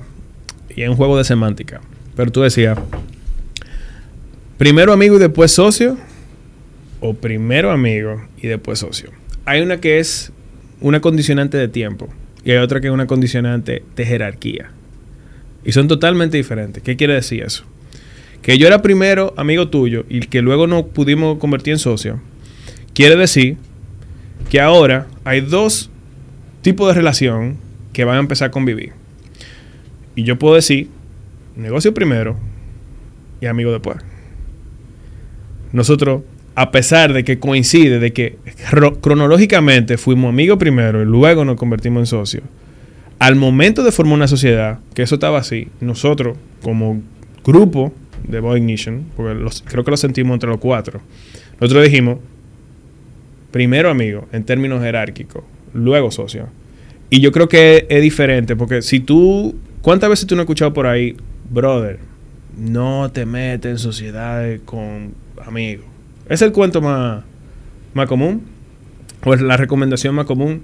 y 0.75 0.83
es 0.83 0.89
un 0.89 0.95
juego 0.95 1.17
de 1.17 1.23
semántica, 1.23 1.81
pero 2.15 2.31
tú 2.31 2.41
decías, 2.41 2.77
primero 4.57 4.91
amigo 4.93 5.15
y 5.15 5.19
después 5.19 5.51
socio 5.53 5.97
o 6.99 7.13
primero 7.13 7.71
amigo 7.71 8.21
y 8.41 8.47
después 8.47 8.79
socio. 8.79 9.11
Hay 9.45 9.61
una 9.61 9.79
que 9.79 9.99
es 9.99 10.33
una 10.81 10.99
condicionante 10.99 11.57
de 11.57 11.69
tiempo 11.69 12.09
y 12.43 12.51
hay 12.51 12.57
otra 12.57 12.81
que 12.81 12.87
es 12.87 12.93
una 12.93 13.07
condicionante 13.07 13.83
de 13.95 14.05
jerarquía. 14.05 14.71
Y 15.63 15.71
son 15.71 15.87
totalmente 15.87 16.37
diferentes. 16.37 16.83
¿Qué 16.83 16.95
quiere 16.97 17.13
decir 17.13 17.43
eso? 17.43 17.63
Que 18.41 18.57
yo 18.57 18.67
era 18.67 18.81
primero 18.81 19.33
amigo 19.37 19.67
tuyo 19.69 20.05
y 20.09 20.21
que 20.21 20.41
luego 20.41 20.67
nos 20.67 20.83
pudimos 20.83 21.37
convertir 21.37 21.73
en 21.73 21.79
socio. 21.79 22.19
Quiere 22.93 23.15
decir 23.15 23.57
que 24.49 24.61
ahora 24.61 25.07
hay 25.25 25.41
dos 25.41 25.89
tipos 26.61 26.87
de 26.87 26.93
relación 26.93 27.57
que 27.93 28.05
van 28.05 28.17
a 28.17 28.19
empezar 28.19 28.47
a 28.49 28.51
convivir. 28.51 28.91
Y 30.15 30.23
yo 30.23 30.39
puedo 30.39 30.55
decir, 30.55 30.87
negocio 31.55 31.93
primero 31.93 32.37
y 33.41 33.45
amigo 33.47 33.71
después. 33.71 33.97
Nosotros, 35.73 36.23
a 36.55 36.71
pesar 36.71 37.13
de 37.13 37.23
que 37.23 37.39
coincide, 37.39 37.99
de 37.99 38.13
que 38.13 38.37
ro- 38.71 38.99
cronológicamente 38.99 39.97
fuimos 39.97 40.29
amigos 40.29 40.57
primero 40.57 41.01
y 41.01 41.05
luego 41.05 41.45
nos 41.45 41.57
convertimos 41.57 42.01
en 42.01 42.05
socios, 42.07 42.43
al 43.19 43.35
momento 43.35 43.83
de 43.83 43.91
formar 43.91 44.15
una 44.15 44.27
sociedad, 44.27 44.79
que 44.93 45.01
eso 45.03 45.15
estaba 45.15 45.39
así, 45.39 45.67
nosotros 45.81 46.37
como 46.61 47.01
grupo 47.43 47.93
de 48.23 48.39
Boy 48.39 48.59
Ignition, 48.59 49.05
porque 49.15 49.43
creo 49.65 49.83
que 49.83 49.91
lo 49.91 49.97
sentimos 49.97 50.33
entre 50.33 50.49
los 50.49 50.59
cuatro, 50.59 51.01
nosotros 51.59 51.83
dijimos, 51.83 52.19
primero 53.51 53.89
amigo 53.89 54.27
en 54.31 54.43
términos 54.43 54.81
jerárquicos, 54.81 55.43
luego 55.73 56.11
socio. 56.11 56.47
Y 57.09 57.21
yo 57.21 57.31
creo 57.31 57.47
que 57.47 57.85
es 57.89 58.01
diferente, 58.01 58.55
porque 58.55 58.81
si 58.81 58.99
tú, 58.99 59.55
¿cuántas 59.81 60.09
veces 60.09 60.27
tú 60.27 60.35
no 60.35 60.41
has 60.41 60.45
escuchado 60.45 60.73
por 60.73 60.87
ahí, 60.87 61.15
brother, 61.49 61.99
no 62.57 63.09
te 63.11 63.25
metes 63.25 63.71
en 63.71 63.77
sociedades 63.79 64.61
con 64.65 65.13
amigos? 65.45 65.85
Es 66.27 66.41
el 66.41 66.51
cuento 66.51 66.81
más, 66.81 67.23
más 67.93 68.07
común, 68.07 68.43
o 69.23 69.33
es 69.33 69.41
la 69.41 69.57
recomendación 69.57 70.15
más 70.15 70.25
común. 70.25 70.63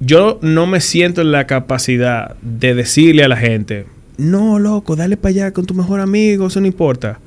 Yo 0.00 0.38
no 0.42 0.66
me 0.66 0.80
siento 0.80 1.20
en 1.20 1.30
la 1.30 1.46
capacidad 1.46 2.34
de 2.40 2.74
decirle 2.74 3.22
a 3.22 3.28
la 3.28 3.36
gente, 3.36 3.86
no, 4.22 4.58
loco, 4.58 4.96
dale 4.96 5.16
para 5.16 5.30
allá 5.30 5.52
con 5.52 5.66
tu 5.66 5.74
mejor 5.74 6.00
amigo, 6.00 6.46
eso 6.46 6.60
no 6.60 6.66
importa. 6.66 7.18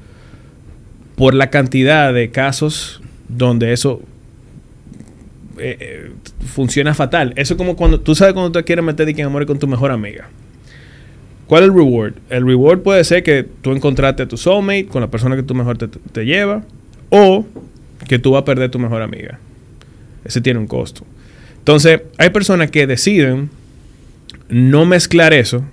Por 1.16 1.34
la 1.34 1.50
cantidad 1.50 2.14
de 2.14 2.32
casos 2.32 3.02
donde 3.28 3.74
eso 3.74 4.02
eh, 5.58 5.78
eh, 5.80 6.12
funciona 6.46 6.94
fatal. 6.94 7.34
Eso 7.36 7.54
es 7.54 7.58
como 7.58 7.76
cuando 7.76 8.00
tú 8.00 8.16
sabes 8.16 8.34
cuando 8.34 8.52
tú 8.52 8.66
quieres 8.66 8.84
meter 8.84 9.08
en 9.08 9.26
amor 9.26 9.46
con 9.46 9.60
tu 9.60 9.68
mejor 9.68 9.92
amiga. 9.92 10.30
¿Cuál 11.48 11.64
es 11.64 11.70
el 11.70 11.76
reward? 11.76 12.14
El 12.30 12.46
reward 12.46 12.80
puede 12.80 13.04
ser 13.04 13.24
que 13.24 13.46
tú 13.62 13.72
encontraste 13.72 14.24
a 14.24 14.28
tu 14.28 14.36
soulmate 14.36 14.88
con 14.88 15.02
la 15.02 15.10
persona 15.10 15.36
que 15.36 15.44
tú 15.44 15.54
mejor 15.54 15.78
te, 15.78 15.88
te 15.88 16.26
lleva 16.26 16.64
o 17.10 17.46
que 18.08 18.20
tú 18.20 18.32
vas 18.32 18.42
a 18.42 18.46
perder 18.46 18.72
tu 18.72 18.80
mejor 18.80 19.02
amiga. 19.02 19.40
Ese 20.24 20.42
tiene 20.42 20.60
un 20.60 20.68
costo. 20.68 21.06
Entonces, 21.60 22.02
hay 22.18 22.30
personas 22.32 22.72
que 22.72 22.88
deciden 22.88 23.50
no 24.50 24.86
mezclar 24.86 25.34
eso, 25.34 25.64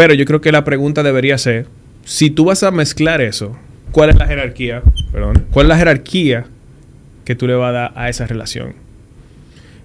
pero 0.00 0.14
yo 0.14 0.24
creo 0.24 0.40
que 0.40 0.50
la 0.50 0.64
pregunta 0.64 1.02
debería 1.02 1.36
ser, 1.36 1.66
si 2.06 2.30
tú 2.30 2.46
vas 2.46 2.62
a 2.62 2.70
mezclar 2.70 3.20
eso, 3.20 3.54
¿cuál 3.92 4.08
es 4.08 4.16
la 4.16 4.26
jerarquía? 4.26 4.82
Perdón, 5.12 5.44
¿cuál 5.50 5.66
es 5.66 5.68
la 5.68 5.76
jerarquía 5.76 6.46
que 7.26 7.34
tú 7.34 7.46
le 7.46 7.52
vas 7.52 7.68
a 7.68 7.72
dar 7.72 7.92
a 7.94 8.08
esa 8.08 8.26
relación? 8.26 8.72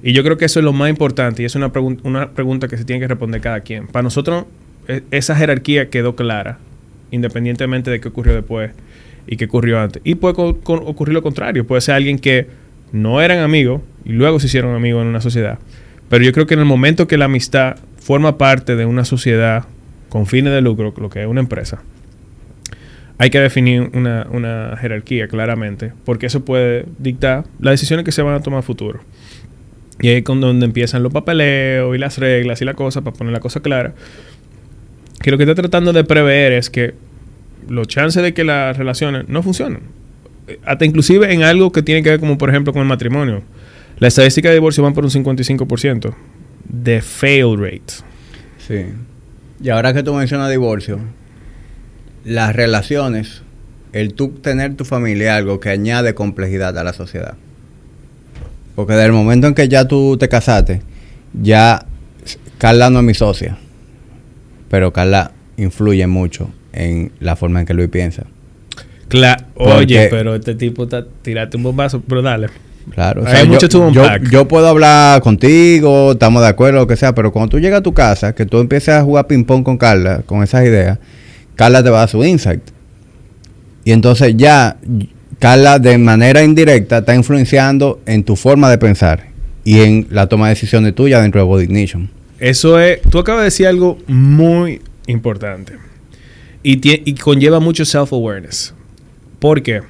Y 0.01 0.13
yo 0.13 0.23
creo 0.23 0.37
que 0.37 0.45
eso 0.45 0.61
es 0.61 0.63
lo 0.63 0.71
más 0.71 0.89
importante 0.89 1.41
y 1.43 1.45
es 1.45 1.55
una, 1.55 1.69
una 2.03 2.29
pregunta 2.29 2.69
que 2.69 2.77
se 2.77 2.85
tiene 2.85 3.01
que 3.01 3.09
responder 3.09 3.41
cada 3.41 3.59
quien. 3.59 3.87
Para 3.87 4.03
nosotros, 4.03 4.45
e, 4.87 5.03
esa 5.11 5.35
jerarquía 5.35 5.89
quedó 5.89 6.15
clara, 6.15 6.59
independientemente 7.11 7.91
de 7.91 7.99
qué 7.99 8.07
ocurrió 8.07 8.35
después 8.35 8.71
y 9.27 9.35
qué 9.35 9.43
ocurrió 9.43 9.81
antes. 9.81 10.01
Y 10.05 10.15
puede 10.15 10.35
ocurrir 10.37 11.13
lo 11.13 11.23
contrario. 11.23 11.67
Puede 11.67 11.81
ser 11.81 11.95
alguien 11.95 12.19
que 12.19 12.47
no 12.93 13.19
eran 13.19 13.39
amigos 13.39 13.81
y 14.05 14.13
luego 14.13 14.39
se 14.39 14.47
hicieron 14.47 14.75
amigos 14.75 15.01
en 15.01 15.09
una 15.09 15.19
sociedad. 15.19 15.59
Pero 16.07 16.23
yo 16.23 16.31
creo 16.31 16.47
que 16.47 16.53
en 16.53 16.61
el 16.61 16.65
momento 16.65 17.05
que 17.05 17.17
la 17.17 17.25
amistad 17.25 17.75
forma 17.99 18.37
parte 18.37 18.77
de 18.77 18.85
una 18.85 19.03
sociedad 19.03 19.65
con 20.15 20.27
fines 20.27 20.53
de 20.53 20.61
lucro, 20.61 20.93
lo 20.95 21.09
que 21.09 21.23
es 21.23 21.27
una 21.27 21.41
empresa, 21.41 21.83
hay 23.17 23.29
que 23.29 23.37
definir 23.37 23.89
una, 23.93 24.25
una 24.31 24.77
jerarquía 24.79 25.27
claramente, 25.27 25.91
porque 26.05 26.27
eso 26.27 26.45
puede 26.45 26.85
dictar 26.99 27.43
las 27.59 27.73
decisiones 27.73 28.05
que 28.05 28.13
se 28.13 28.21
van 28.21 28.33
a 28.33 28.39
tomar 28.39 28.59
a 28.59 28.61
futuro. 28.61 29.01
Y 29.99 30.07
ahí 30.07 30.15
es 30.15 30.23
con 30.23 30.39
donde 30.39 30.67
empiezan 30.67 31.03
los 31.03 31.11
papeleos 31.11 31.93
y 31.93 31.99
las 31.99 32.17
reglas 32.17 32.61
y 32.61 32.63
la 32.63 32.75
cosa, 32.75 33.01
para 33.01 33.13
poner 33.13 33.33
la 33.33 33.41
cosa 33.41 33.59
clara. 33.59 33.93
Que 35.21 35.31
lo 35.31 35.37
que 35.37 35.43
está 35.43 35.53
tratando 35.53 35.91
de 35.91 36.05
prever 36.05 36.53
es 36.53 36.69
que 36.69 36.93
los 37.67 37.85
chances 37.89 38.23
de 38.23 38.33
que 38.33 38.45
las 38.45 38.77
relaciones 38.77 39.27
no 39.27 39.43
funcionen. 39.43 39.81
Hasta 40.63 40.85
inclusive 40.85 41.33
en 41.33 41.43
algo 41.43 41.73
que 41.73 41.81
tiene 41.81 42.03
que 42.03 42.11
ver 42.11 42.21
como 42.21 42.37
por 42.37 42.49
ejemplo 42.49 42.71
con 42.71 42.81
el 42.81 42.87
matrimonio. 42.87 43.41
La 43.99 44.07
estadística 44.07 44.47
de 44.47 44.55
divorcio 44.55 44.81
van 44.81 44.93
por 44.93 45.03
un 45.03 45.11
55% 45.11 46.15
de 46.69 47.01
fail 47.01 47.57
rate. 47.57 47.95
Sí. 48.65 48.85
Y 49.61 49.69
ahora 49.69 49.93
que 49.93 50.03
tú 50.03 50.13
mencionas 50.13 50.49
divorcio, 50.49 50.99
las 52.23 52.55
relaciones, 52.55 53.41
el 53.93 54.13
tú 54.13 54.29
tener 54.29 54.75
tu 54.75 54.85
familia 54.85 55.33
es 55.33 55.37
algo 55.37 55.59
que 55.59 55.69
añade 55.69 56.13
complejidad 56.13 56.77
a 56.77 56.83
la 56.83 56.93
sociedad. 56.93 57.35
Porque 58.75 58.93
desde 58.93 59.05
el 59.05 59.13
momento 59.13 59.47
en 59.47 59.55
que 59.55 59.69
ya 59.69 59.87
tú 59.87 60.17
te 60.17 60.27
casaste, 60.27 60.81
ya 61.33 61.85
Carla 62.57 62.89
no 62.89 62.99
es 62.99 63.05
mi 63.05 63.13
socia. 63.13 63.57
Pero 64.69 64.91
Carla 64.91 65.31
influye 65.57 66.05
mucho 66.07 66.49
en 66.73 67.11
la 67.19 67.35
forma 67.35 67.61
en 67.61 67.65
que 67.65 67.73
Luis 67.73 67.89
piensa. 67.89 68.25
Claro. 69.07 69.45
Oye, 69.55 70.07
pero 70.09 70.35
este 70.35 70.55
tipo 70.55 70.83
está 70.83 71.05
tirate 71.21 71.55
un 71.55 71.63
bombazo, 71.63 72.01
pero 72.01 72.21
dale. 72.21 72.49
Claro, 72.91 73.23
o 73.23 73.25
sea, 73.25 73.39
Hay 73.39 73.47
mucho 73.47 73.67
yo, 73.67 73.91
yo, 73.91 74.03
yo, 74.31 74.47
puedo 74.47 74.67
hablar 74.67 75.21
contigo, 75.21 76.11
estamos 76.11 76.41
de 76.41 76.47
acuerdo, 76.47 76.79
lo 76.81 76.87
que 76.87 76.95
sea, 76.95 77.15
pero 77.15 77.31
cuando 77.31 77.49
tú 77.49 77.59
llegas 77.59 77.79
a 77.79 77.83
tu 77.83 77.93
casa, 77.93 78.35
que 78.35 78.45
tú 78.45 78.59
empieces 78.59 78.89
a 78.89 79.03
jugar 79.03 79.27
ping-pong 79.27 79.63
con 79.63 79.77
Carla, 79.77 80.21
con 80.25 80.43
esas 80.43 80.65
ideas, 80.65 80.99
Carla 81.55 81.83
te 81.83 81.89
va 81.89 81.97
a 81.97 81.99
dar 82.01 82.09
su 82.09 82.23
insight. 82.23 82.61
Y 83.83 83.91
entonces 83.91 84.35
ya 84.37 84.77
Carla 85.39 85.79
de 85.79 85.97
manera 85.97 86.43
indirecta 86.43 86.99
está 86.99 87.15
influenciando 87.15 87.99
en 88.05 88.23
tu 88.23 88.35
forma 88.35 88.69
de 88.69 88.77
pensar 88.77 89.27
y 89.63 89.81
en 89.81 90.07
la 90.09 90.27
toma 90.27 90.47
de 90.47 90.53
decisiones 90.53 90.93
tuya 90.95 91.21
dentro 91.21 91.41
de 91.41 91.47
Body 91.47 91.63
Ignition. 91.63 92.09
Eso 92.39 92.79
es, 92.79 93.01
tú 93.01 93.19
acabas 93.19 93.41
de 93.41 93.45
decir 93.45 93.67
algo 93.67 93.97
muy 94.07 94.81
importante 95.07 95.73
y, 96.61 96.79
y 96.83 97.15
conlleva 97.15 97.59
mucho 97.59 97.83
self-awareness. 97.83 98.73
¿Por 99.39 99.61
qué? 99.61 99.81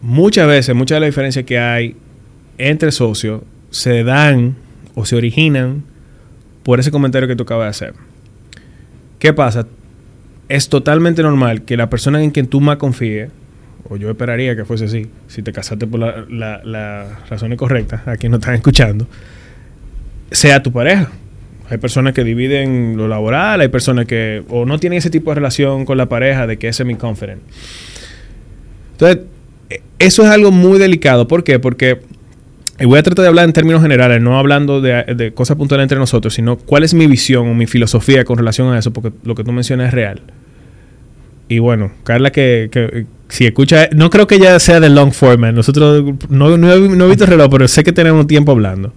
Muchas 0.00 0.46
veces, 0.46 0.74
muchas 0.74 0.96
de 0.96 1.00
las 1.00 1.08
diferencias 1.08 1.44
que 1.44 1.58
hay 1.58 1.96
entre 2.56 2.92
socios 2.92 3.42
se 3.70 4.04
dan 4.04 4.56
o 4.94 5.04
se 5.04 5.16
originan 5.16 5.82
por 6.62 6.80
ese 6.80 6.90
comentario 6.90 7.28
que 7.28 7.36
tú 7.36 7.44
acabas 7.44 7.66
de 7.66 7.86
hacer. 7.86 7.94
¿Qué 9.18 9.32
pasa? 9.32 9.66
Es 10.48 10.68
totalmente 10.68 11.22
normal 11.22 11.62
que 11.62 11.76
la 11.76 11.90
persona 11.90 12.22
en 12.22 12.30
quien 12.30 12.46
tú 12.46 12.60
más 12.60 12.76
confíes, 12.76 13.30
o 13.88 13.96
yo 13.96 14.10
esperaría 14.10 14.54
que 14.54 14.64
fuese 14.64 14.84
así, 14.84 15.06
si 15.28 15.42
te 15.42 15.52
casaste 15.52 15.86
por 15.86 16.00
las 16.00 16.64
la, 16.64 17.18
razones 17.28 17.58
correctas, 17.58 18.06
a 18.06 18.16
quien 18.16 18.32
no 18.32 18.38
están 18.38 18.54
escuchando, 18.54 19.06
sea 20.30 20.62
tu 20.62 20.72
pareja. 20.72 21.10
Hay 21.70 21.78
personas 21.78 22.14
que 22.14 22.24
dividen 22.24 22.96
lo 22.96 23.08
laboral, 23.08 23.60
hay 23.60 23.68
personas 23.68 24.06
que 24.06 24.42
o 24.48 24.64
no 24.64 24.78
tienen 24.78 24.98
ese 24.98 25.10
tipo 25.10 25.30
de 25.30 25.36
relación 25.36 25.84
con 25.84 25.98
la 25.98 26.06
pareja 26.06 26.46
de 26.46 26.56
que 26.56 26.68
es 26.68 26.76
semi-confident. 26.76 27.42
Entonces, 28.92 29.20
eso 29.98 30.22
es 30.22 30.28
algo 30.30 30.50
muy 30.50 30.78
delicado. 30.78 31.28
¿Por 31.28 31.44
qué? 31.44 31.58
Porque 31.58 32.00
y 32.80 32.84
voy 32.84 32.98
a 32.98 33.02
tratar 33.02 33.24
de 33.24 33.28
hablar 33.28 33.44
en 33.44 33.52
términos 33.52 33.82
generales, 33.82 34.22
no 34.22 34.38
hablando 34.38 34.80
de, 34.80 35.32
cosas 35.34 35.56
puntuales 35.56 35.84
entre 35.84 35.98
nosotros, 35.98 36.34
sino 36.34 36.56
cuál 36.56 36.84
es 36.84 36.94
mi 36.94 37.08
visión 37.08 37.48
o 37.48 37.54
mi 37.54 37.66
filosofía 37.66 38.24
con 38.24 38.38
relación 38.38 38.72
a 38.72 38.78
eso, 38.78 38.92
porque 38.92 39.10
lo 39.24 39.34
que 39.34 39.42
tú 39.42 39.50
mencionas 39.50 39.88
es 39.88 39.94
real. 39.94 40.22
Y 41.48 41.58
bueno, 41.58 41.90
Carla, 42.04 42.30
que, 42.30 43.06
si 43.28 43.46
escucha, 43.46 43.88
no 43.92 44.10
creo 44.10 44.28
que 44.28 44.36
ella 44.36 44.58
sea 44.60 44.78
de 44.78 44.90
long 44.90 45.12
format. 45.12 45.54
Nosotros 45.54 46.04
no, 46.28 46.56
no, 46.56 46.72
he, 46.72 47.08
visto 47.08 47.24
el 47.24 47.30
reloj, 47.30 47.48
pero 47.50 47.66
sé 47.66 47.82
que 47.82 47.92
tenemos 47.92 48.26
tiempo 48.28 48.52
hablando. 48.52 48.92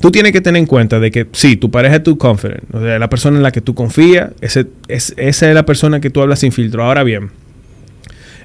Tú 0.00 0.10
tienes 0.10 0.32
que 0.32 0.40
tener 0.40 0.60
en 0.60 0.66
cuenta 0.66 0.98
de 0.98 1.10
que 1.10 1.26
sí, 1.32 1.56
tu 1.56 1.70
pareja 1.70 1.96
es 1.96 2.02
tu 2.02 2.16
confident, 2.16 2.62
o 2.74 2.80
sea, 2.80 2.98
la 2.98 3.10
persona 3.10 3.36
en 3.36 3.42
la 3.42 3.50
que 3.50 3.60
tú 3.60 3.74
confías, 3.74 4.30
esa 4.40 4.64
es 4.88 5.42
la 5.42 5.66
persona 5.66 6.00
que 6.00 6.08
tú 6.08 6.22
hablas 6.22 6.38
sin 6.38 6.52
filtro. 6.52 6.82
Ahora 6.82 7.02
bien, 7.02 7.30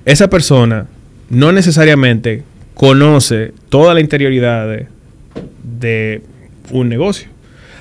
esa 0.03 0.29
persona 0.29 0.87
no 1.31 1.53
necesariamente 1.53 2.43
conoce 2.75 3.53
toda 3.69 3.93
la 3.93 4.01
interioridad 4.01 4.67
de, 5.63 6.21
un 6.69 6.89
negocio. 6.89 7.27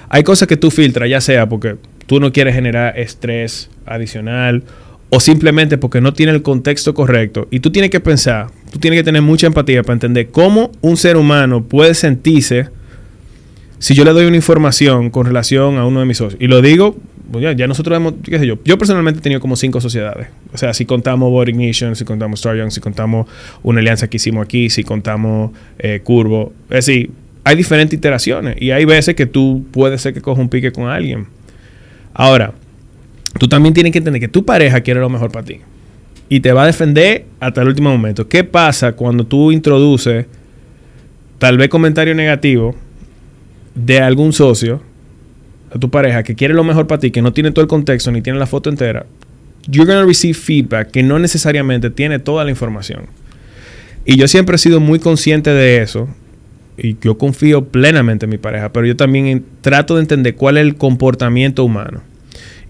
Hay 0.09 0.23
cosas 0.23 0.49
que 0.49 0.57
tú 0.57 0.71
filtras, 0.71 1.09
ya 1.09 1.21
sea 1.21 1.49
porque 1.49 1.77
tú 2.07 2.19
no 2.19 2.33
quieres 2.33 2.55
generar 2.55 2.99
estrés 2.99 3.71
adicional 3.87 4.63
o 5.11 5.21
simplemente 5.21 5.79
porque 5.79 6.01
no 6.01 6.13
tiene 6.13 6.33
el 6.33 6.43
contexto 6.43 6.95
correcto. 6.95 7.47
Y 7.51 7.61
tú 7.61 7.71
tienes 7.71 7.91
que 7.91 8.01
pensar, 8.01 8.49
tú 8.73 8.79
tienes 8.79 9.01
que 9.01 9.05
tener 9.05 9.23
mucha 9.23 9.47
empatía 9.47 9.83
para 9.83 9.95
entender 9.95 10.31
cómo 10.31 10.73
un 10.81 10.97
ser 10.97 11.17
humano 11.17 11.65
puede 11.65 11.95
sentirse 11.95 12.69
si 13.79 13.95
yo 13.95 14.05
le 14.05 14.13
doy 14.13 14.27
una 14.27 14.37
información 14.37 15.11
con 15.11 15.27
relación 15.27 15.77
a 15.77 15.87
uno 15.87 16.01
de 16.01 16.07
mis 16.07 16.19
socios. 16.19 16.41
Y 16.41 16.47
lo 16.47 16.63
digo 16.63 16.97
pues 17.31 17.57
ya, 17.57 17.67
nosotros 17.67 17.97
hemos, 17.97 18.15
qué 18.25 18.39
sé 18.39 18.47
yo, 18.47 18.59
yo 18.65 18.77
personalmente 18.77 19.21
he 19.21 19.23
tenido 19.23 19.41
como 19.41 19.55
cinco 19.55 19.81
sociedades. 19.81 20.29
O 20.53 20.59
sea, 20.59 20.75
si 20.75 20.85
contamos 20.85 21.31
Body 21.31 21.51
Ignition, 21.51 21.95
si 21.95 22.05
contamos 22.05 22.41
Star 22.41 22.57
Young, 22.57 22.71
si 22.71 22.81
contamos 22.81 23.29
una 23.63 23.81
alianza 23.81 24.09
que 24.09 24.17
hicimos 24.17 24.45
aquí, 24.45 24.69
si 24.69 24.83
contamos 24.83 25.53
eh, 25.79 26.01
Curvo. 26.03 26.53
Es 26.71 26.87
decir, 26.87 27.11
hay 27.45 27.57
diferentes 27.57 27.97
iteraciones 27.97 28.57
y 28.61 28.73
hay 28.73 28.85
veces 28.85 29.15
que 29.15 29.27
tú 29.27 29.65
puedes 29.71 30.01
ser 30.01 30.13
que 30.13 30.21
cojas 30.21 30.41
un 30.41 30.49
pique 30.49 30.73
con 30.73 30.89
alguien. 30.89 31.27
Ahora, 32.15 32.53
tú 33.39 33.49
también 33.49 33.75
tienes 33.75 33.93
que 33.93 33.99
entender 33.99 34.21
que 34.21 34.29
tu 34.29 34.45
pareja 34.45 34.81
quiere 34.81 34.99
lo 34.99 35.09
mejor 35.09 35.31
para 35.31 35.45
ti 35.45 35.61
y 36.29 36.41
te 36.41 36.53
va 36.53 36.65
a 36.65 36.67
defender 36.67 37.27
hasta 37.39 37.63
el 37.63 37.69
último 37.69 37.91
momento. 37.91 38.29
¿Qué 38.29 38.45
pasa 38.45 38.93
cuando 38.93 39.25
tú 39.25 39.53
introduces 39.53 40.27
tal 41.39 41.59
vez 41.59 41.69
comentario 41.69 42.15
negativo 42.15 42.75
de 43.75 44.01
algún 44.01 44.33
socio 44.33 44.83
a 45.71 45.79
tu 45.79 45.91
pareja 45.91 46.23
que 46.23 46.35
quiere 46.35 46.55
lo 46.55 46.65
mejor 46.65 46.87
para 46.87 47.01
ti, 47.01 47.11
que 47.11 47.23
no 47.23 47.33
tiene 47.33 47.51
todo 47.51 47.63
el 47.63 47.69
contexto 47.69 48.11
ni 48.11 48.23
tiene 48.23 48.39
la 48.39 48.47
foto 48.47 48.71
entera, 48.71 49.07
you're 49.69 49.91
going 49.91 50.03
to 50.03 50.07
receive 50.07 50.35
feedback 50.35 50.91
que 50.91 51.03
no 51.03 51.19
necesariamente 51.19 51.91
tiene 51.91 52.19
toda 52.19 52.45
la 52.45 52.51
información. 52.51 53.07
Y 54.05 54.17
yo 54.17 54.27
siempre 54.29 54.57
he 54.57 54.59
sido 54.59 54.81
muy 54.81 54.99
consciente 54.99 55.51
de 55.51 55.83
eso. 55.83 56.09
Y 56.77 56.97
yo 57.01 57.19
confío 57.19 57.67
plenamente 57.67 58.25
en 58.25 58.31
mi 58.31 58.39
pareja, 58.39 58.73
pero 58.73 58.87
yo 58.87 58.97
también 58.97 59.45
trato 59.61 59.97
de 59.97 60.01
entender 60.01 60.35
cuál 60.35 60.57
es 60.57 60.63
el 60.63 60.77
comportamiento 60.77 61.63
humano. 61.63 62.03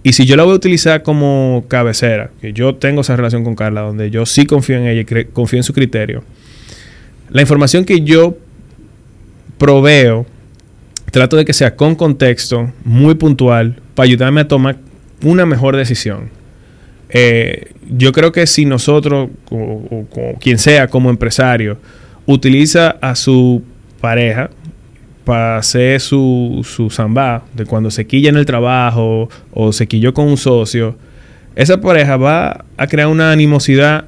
Y 0.03 0.15
si 0.15 0.27
yo 0.27 0.37
la 0.37 0.43
voy 0.43 0.53
a 0.53 0.57
utilizar 0.57 1.03
como 1.03 1.65
cabecera, 1.69 2.31
que 2.41 2.53
yo 2.53 2.75
tengo 2.75 3.03
esa 3.03 3.15
relación 3.15 3.45
con 3.45 3.55
Carla, 3.55 3.83
donde 3.83 4.11
yo 4.11 4.27
sí 4.27 4.47
confío 4.47 4.77
en 4.77 4.87
ella 4.87 5.03
y 5.03 5.25
confío 5.27 5.59
en 5.59 5.63
su 5.63 5.73
criterio, 5.73 6.25
la 7.31 7.43
información 7.43 7.85
que 7.85 8.01
yo 8.01 8.37
proveo 9.59 10.27
trato 11.11 11.37
de 11.37 11.45
que 11.45 11.53
sea 11.53 11.77
con 11.77 11.95
contexto, 11.95 12.73
muy 12.85 13.15
puntual, 13.15 13.77
para 13.95 14.07
ayudarme 14.07 14.43
a 14.43 14.49
tomar 14.49 14.77
una 15.23 15.47
mejor 15.47 15.77
decisión. 15.77 16.31
Eh, 17.11 17.73
yo 17.89 18.13
creo 18.13 18.33
que 18.33 18.47
si 18.47 18.65
nosotros, 18.65 19.31
o, 19.51 20.07
quien 20.41 20.59
sea 20.59 20.89
como 20.89 21.11
empresario, 21.11 21.79
utiliza 22.27 22.97
a 23.01 23.15
su 23.15 23.63
pareja 24.01 24.51
para 25.25 25.59
hacer 25.59 26.01
su, 26.01 26.65
su 26.65 26.89
de 27.55 27.67
cuando 27.67 27.91
se 27.91 28.07
quilla 28.07 28.31
en 28.31 28.37
el 28.37 28.47
trabajo 28.47 29.29
o 29.53 29.73
se 29.73 29.87
quilló 29.87 30.15
con 30.15 30.29
un 30.29 30.37
socio, 30.37 30.97
esa 31.57 31.81
pareja 31.81 32.17
va 32.17 32.65
a 32.77 32.87
crear 32.87 33.09
una 33.09 33.33
animosidad 33.33 34.05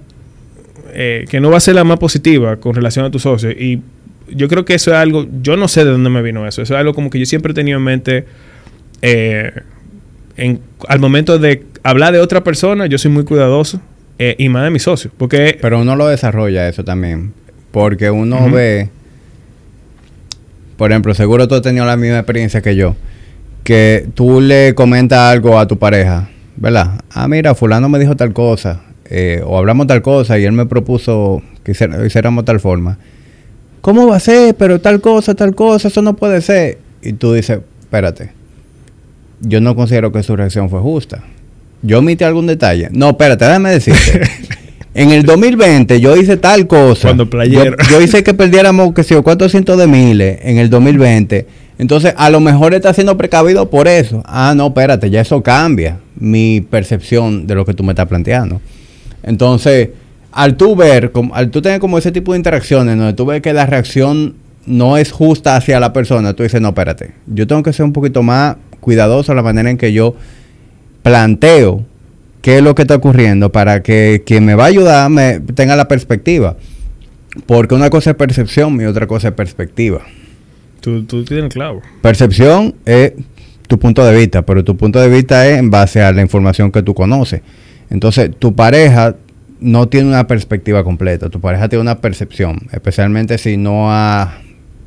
eh, 0.94 1.24
que 1.28 1.40
no 1.40 1.50
va 1.50 1.56
a 1.56 1.60
ser 1.60 1.74
la 1.74 1.84
más 1.84 1.98
positiva 1.98 2.56
con 2.56 2.74
relación 2.74 3.04
a 3.04 3.10
tu 3.10 3.18
socio. 3.18 3.50
Y 3.50 3.80
yo 4.34 4.48
creo 4.48 4.64
que 4.64 4.74
eso 4.74 4.90
es 4.90 4.96
algo, 4.96 5.26
yo 5.42 5.56
no 5.56 5.68
sé 5.68 5.84
de 5.84 5.90
dónde 5.90 6.10
me 6.10 6.22
vino 6.22 6.46
eso, 6.46 6.62
eso 6.62 6.74
es 6.74 6.80
algo 6.80 6.94
como 6.94 7.10
que 7.10 7.18
yo 7.18 7.26
siempre 7.26 7.52
he 7.52 7.54
tenido 7.54 7.78
en 7.78 7.84
mente, 7.84 8.24
eh, 9.02 9.52
en, 10.36 10.60
al 10.88 11.00
momento 11.00 11.38
de 11.38 11.64
hablar 11.82 12.12
de 12.12 12.20
otra 12.20 12.44
persona, 12.44 12.86
yo 12.86 12.98
soy 12.98 13.10
muy 13.10 13.24
cuidadoso, 13.24 13.80
eh, 14.18 14.36
y 14.38 14.48
más 14.48 14.64
de 14.64 14.70
mi 14.70 14.78
socio, 14.78 15.10
porque... 15.16 15.58
Pero 15.60 15.80
uno 15.80 15.96
lo 15.96 16.06
desarrolla 16.06 16.68
eso 16.68 16.84
también, 16.84 17.32
porque 17.70 18.10
uno 18.10 18.50
ve, 18.50 18.90
por 20.76 20.90
ejemplo, 20.90 21.14
seguro 21.14 21.48
tú 21.48 21.54
has 21.54 21.62
tenido 21.62 21.84
la 21.84 21.96
misma 21.96 22.18
experiencia 22.18 22.60
que 22.62 22.76
yo, 22.76 22.96
que 23.64 24.06
tú 24.14 24.40
le 24.40 24.74
comentas 24.74 25.18
algo 25.18 25.58
a 25.58 25.66
tu 25.66 25.78
pareja, 25.78 26.28
¿verdad? 26.56 27.00
Ah, 27.10 27.28
mira, 27.28 27.54
fulano 27.54 27.88
me 27.88 27.98
dijo 27.98 28.16
tal 28.16 28.32
cosa, 28.32 28.82
eh, 29.14 29.42
o 29.44 29.58
hablamos 29.58 29.86
tal 29.86 30.02
cosa 30.02 30.38
y 30.38 30.44
él 30.44 30.52
me 30.52 30.66
propuso 30.66 31.42
que 31.64 31.72
hiciéramos 31.72 32.44
tal 32.44 32.60
forma. 32.60 32.98
¿Cómo 33.82 34.06
va 34.06 34.16
a 34.16 34.20
ser? 34.20 34.54
Pero 34.54 34.80
tal 34.80 35.00
cosa, 35.00 35.34
tal 35.34 35.54
cosa, 35.54 35.88
eso 35.88 36.02
no 36.02 36.14
puede 36.14 36.40
ser. 36.40 36.78
Y 37.02 37.14
tú 37.14 37.32
dices, 37.32 37.58
espérate, 37.80 38.30
yo 39.40 39.60
no 39.60 39.74
considero 39.74 40.12
que 40.12 40.22
su 40.22 40.36
reacción 40.36 40.70
fue 40.70 40.80
justa. 40.80 41.22
Yo 41.82 41.98
omití 41.98 42.22
algún 42.22 42.46
detalle. 42.46 42.88
No, 42.92 43.10
espérate, 43.10 43.44
déjame 43.44 43.70
decirte. 43.70 44.22
en 44.94 45.10
el 45.10 45.24
2020 45.24 46.00
yo 46.00 46.16
hice 46.16 46.36
tal 46.36 46.68
cosa. 46.68 47.08
Cuando 47.08 47.28
playero. 47.28 47.76
Yo, 47.90 48.00
hice 48.00 48.22
que 48.22 48.34
perdiéramos, 48.34 48.94
que 48.94 49.02
sé 49.02 49.14
yo, 49.14 49.24
cuántos 49.24 49.50
cientos 49.50 49.76
de 49.76 49.88
miles 49.88 50.38
en 50.42 50.58
el 50.58 50.70
2020. 50.70 51.44
Entonces, 51.78 52.14
a 52.16 52.30
lo 52.30 52.38
mejor 52.38 52.74
está 52.74 52.94
siendo 52.94 53.16
precavido 53.16 53.68
por 53.68 53.88
eso. 53.88 54.22
Ah, 54.26 54.54
no, 54.56 54.68
espérate, 54.68 55.10
ya 55.10 55.22
eso 55.22 55.42
cambia 55.42 55.98
mi 56.14 56.60
percepción 56.60 57.48
de 57.48 57.56
lo 57.56 57.64
que 57.64 57.74
tú 57.74 57.82
me 57.82 57.92
estás 57.92 58.06
planteando. 58.06 58.60
Entonces, 59.24 59.88
al 60.32 60.56
tú 60.56 60.74
ver, 60.74 61.12
al 61.32 61.50
tú 61.50 61.62
tener 61.62 61.78
como 61.78 61.98
ese 61.98 62.10
tipo 62.10 62.32
de 62.32 62.38
interacciones, 62.38 62.96
donde 62.96 63.12
tú 63.12 63.26
ves 63.26 63.42
que 63.42 63.52
la 63.52 63.66
reacción 63.66 64.34
no 64.66 64.96
es 64.96 65.12
justa 65.12 65.56
hacia 65.56 65.78
la 65.80 65.92
persona, 65.92 66.34
tú 66.34 66.42
dices, 66.42 66.60
no, 66.60 66.68
espérate, 66.68 67.12
yo 67.26 67.46
tengo 67.46 67.62
que 67.62 67.72
ser 67.72 67.84
un 67.84 67.92
poquito 67.92 68.22
más 68.22 68.56
cuidadoso 68.80 69.32
en 69.32 69.36
la 69.36 69.42
manera 69.42 69.70
en 69.70 69.76
que 69.76 69.92
yo 69.92 70.14
planteo 71.02 71.84
qué 72.40 72.58
es 72.58 72.62
lo 72.62 72.74
que 72.74 72.82
está 72.82 72.96
ocurriendo 72.96 73.52
para 73.52 73.82
que 73.82 74.22
quien 74.24 74.44
me 74.44 74.54
va 74.54 74.64
a 74.64 74.68
ayudar 74.68 75.10
me 75.10 75.40
tenga 75.40 75.76
la 75.76 75.88
perspectiva. 75.88 76.56
Porque 77.46 77.74
una 77.74 77.88
cosa 77.88 78.10
es 78.10 78.16
percepción 78.16 78.78
y 78.80 78.84
otra 78.84 79.06
cosa 79.06 79.28
es 79.28 79.34
perspectiva. 79.34 80.02
Tú, 80.80 81.04
tú 81.04 81.24
tienes 81.24 81.52
claro. 81.52 81.80
Percepción 82.02 82.74
es 82.84 83.12
tu 83.68 83.78
punto 83.78 84.04
de 84.04 84.14
vista, 84.14 84.42
pero 84.42 84.62
tu 84.64 84.76
punto 84.76 85.00
de 85.00 85.08
vista 85.08 85.46
es 85.48 85.58
en 85.58 85.70
base 85.70 86.02
a 86.02 86.12
la 86.12 86.20
información 86.20 86.70
que 86.70 86.82
tú 86.82 86.92
conoces. 86.92 87.40
Entonces, 87.88 88.30
tu 88.38 88.54
pareja 88.54 89.16
no 89.62 89.88
tiene 89.88 90.08
una 90.08 90.26
perspectiva 90.26 90.84
completa, 90.84 91.28
tu 91.28 91.40
pareja 91.40 91.68
tiene 91.68 91.82
una 91.82 92.00
percepción, 92.00 92.68
especialmente 92.72 93.38
si 93.38 93.56
no 93.56 93.92
ha 93.92 94.38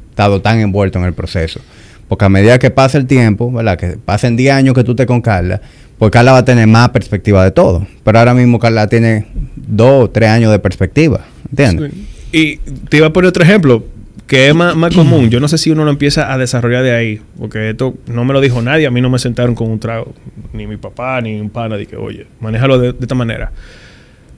estado 0.10 0.42
tan 0.42 0.60
envuelto 0.60 1.00
en 1.00 1.06
el 1.06 1.14
proceso. 1.14 1.62
Porque 2.08 2.26
a 2.26 2.30
medida 2.30 2.60
que 2.60 2.70
pasa 2.70 2.98
el 2.98 3.08
tiempo, 3.08 3.52
¿verdad? 3.52 3.78
Que 3.78 3.98
pasen 3.98 4.36
10 4.36 4.54
años 4.54 4.76
que 4.76 4.84
tú 4.84 4.92
estés 4.92 5.08
con 5.08 5.22
Carla, 5.22 5.62
pues 5.98 6.12
Carla 6.12 6.34
va 6.34 6.40
a 6.40 6.46
tener 6.46 6.68
más 6.68 6.90
perspectiva 6.90 7.44
de 7.44 7.52
todo. 7.52 7.88
Pero 8.04 8.20
ahora 8.20 8.34
mismo 8.34 8.60
Carla 8.60 8.88
tiene 8.88 9.26
2 9.56 10.04
o 10.04 10.10
3 10.10 10.30
años 10.30 10.52
de 10.52 10.60
perspectiva, 10.60 11.22
¿entiendes? 11.50 11.92
Y 12.32 12.58
te 12.58 12.98
iba 12.98 13.08
a 13.08 13.14
poner 13.14 13.30
otro 13.30 13.44
ejemplo 13.44 13.84
que 14.28 14.50
es 14.50 14.56
más, 14.56 14.96
común. 14.96 15.30
Yo 15.30 15.40
no 15.40 15.48
sé 15.48 15.58
si 15.58 15.72
uno 15.72 15.86
lo 15.86 15.92
empieza 15.92 16.34
a 16.34 16.38
desarrollar 16.38 16.84
de 16.84 16.96
ahí, 16.96 17.22
porque 17.38 17.70
esto 17.72 17.96
no 18.08 18.26
me 18.26 18.34
lo 18.34 18.42
dijo 18.42 18.62
nadie, 18.62 18.88
a 18.88 18.92
mí 18.92 19.02
no 19.02 19.10
me 19.10 19.20
sentaron 19.20 19.56
con 19.56 19.70
un 19.70 19.80
trago, 19.80 20.14
ni 20.54 20.66
mi 20.66 20.78
papá, 20.78 21.22
ni 21.22 21.40
un 21.40 21.50
pana, 21.50 21.78
de 21.78 21.86
que, 21.86 21.96
oye, 21.96 22.26
manéjalo 22.40 22.80
de, 22.80 22.96
esta 23.00 23.16
manera. 23.16 23.52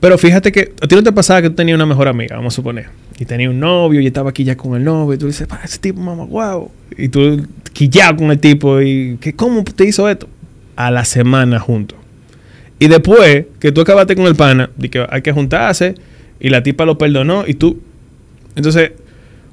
Pero 0.00 0.16
fíjate 0.16 0.52
que 0.52 0.72
a 0.80 0.86
ti 0.86 0.94
no 0.94 1.02
te 1.02 1.12
pasaba 1.12 1.42
que 1.42 1.50
tú 1.50 1.56
tenías 1.56 1.74
una 1.74 1.86
mejor 1.86 2.08
amiga, 2.08 2.36
vamos 2.36 2.54
a 2.54 2.56
suponer, 2.56 2.86
y 3.18 3.24
tenía 3.24 3.50
un 3.50 3.58
novio 3.58 4.00
y 4.00 4.06
estaba 4.06 4.30
aquí 4.30 4.44
ya 4.44 4.56
con 4.56 4.76
el 4.76 4.84
novio, 4.84 5.14
y 5.14 5.18
tú 5.18 5.26
dices, 5.26 5.46
para 5.46 5.64
ese 5.64 5.78
tipo, 5.78 6.00
mamá, 6.00 6.24
wow. 6.24 6.70
Y 6.96 7.08
tú 7.08 7.46
quillado 7.72 8.16
con 8.16 8.30
el 8.30 8.38
tipo, 8.38 8.80
y 8.80 9.18
que, 9.20 9.34
¿cómo 9.34 9.64
te 9.64 9.84
hizo 9.84 10.08
esto? 10.08 10.28
A 10.76 10.90
la 10.90 11.04
semana 11.04 11.58
juntos. 11.58 11.98
Y 12.78 12.86
después 12.86 13.46
que 13.58 13.72
tú 13.72 13.80
acabaste 13.80 14.14
con 14.14 14.26
el 14.26 14.36
pana, 14.36 14.70
de 14.76 14.88
que 14.88 15.04
hay 15.10 15.22
que 15.22 15.32
juntarse, 15.32 15.96
y 16.38 16.48
la 16.50 16.62
tipa 16.62 16.84
lo 16.84 16.96
perdonó, 16.96 17.44
y 17.46 17.54
tú. 17.54 17.80
Entonces, 18.54 18.92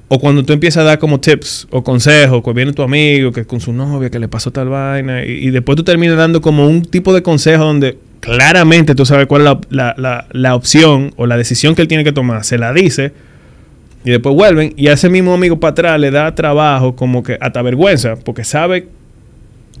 o 0.08 0.20
cuando 0.20 0.44
tú 0.44 0.52
empiezas 0.52 0.82
a 0.82 0.84
dar 0.84 0.98
como 1.00 1.18
tips 1.18 1.66
o 1.70 1.82
consejos, 1.82 2.42
que 2.44 2.52
viene 2.52 2.72
tu 2.72 2.82
amigo, 2.82 3.32
que 3.32 3.44
con 3.44 3.60
su 3.60 3.72
novia, 3.72 4.10
que 4.10 4.20
le 4.20 4.28
pasó 4.28 4.52
tal 4.52 4.68
vaina, 4.68 5.24
y, 5.24 5.50
después 5.50 5.74
tú 5.74 5.82
terminas 5.82 6.16
dando 6.16 6.40
como 6.40 6.68
un 6.68 6.82
tipo 6.82 7.12
de 7.12 7.22
consejo 7.22 7.64
donde 7.64 7.98
claramente 8.20 8.94
tú 8.94 9.06
sabes 9.06 9.26
cuál 9.26 9.46
es 9.46 9.68
la, 9.70 10.54
opción 10.54 11.12
o 11.16 11.26
la 11.26 11.36
decisión 11.36 11.74
que 11.74 11.82
él 11.82 11.88
tiene 11.88 12.04
que 12.04 12.12
tomar, 12.12 12.44
se 12.44 12.58
la 12.58 12.72
dice, 12.72 13.12
y 14.04 14.10
después 14.10 14.34
vuelven, 14.34 14.74
y 14.76 14.88
a 14.88 14.92
ese 14.92 15.08
mismo 15.08 15.34
amigo 15.34 15.58
para 15.58 15.72
atrás 15.72 16.00
le 16.00 16.10
da 16.10 16.34
trabajo 16.34 16.94
como 16.94 17.22
que 17.22 17.38
hasta 17.40 17.62
vergüenza, 17.62 18.16
porque 18.16 18.44
sabe... 18.44 18.88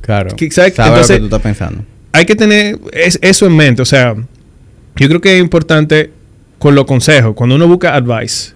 Claro, 0.00 0.34
que, 0.36 0.50
sabe, 0.50 0.72
lo 0.76 1.06
que 1.06 1.18
tú 1.18 1.24
estás 1.24 1.40
pensando. 1.40 1.84
Hay 2.12 2.26
que 2.26 2.36
tener 2.36 2.78
eso 2.92 3.46
en 3.46 3.56
mente, 3.56 3.82
o 3.82 3.86
sea, 3.86 4.14
yo 4.96 5.08
creo 5.08 5.20
que 5.20 5.36
es 5.36 5.40
importante 5.40 6.10
con 6.58 6.74
los 6.74 6.86
consejos, 6.86 7.34
cuando 7.34 7.56
uno 7.56 7.66
busca 7.68 7.94
advice, 7.94 8.55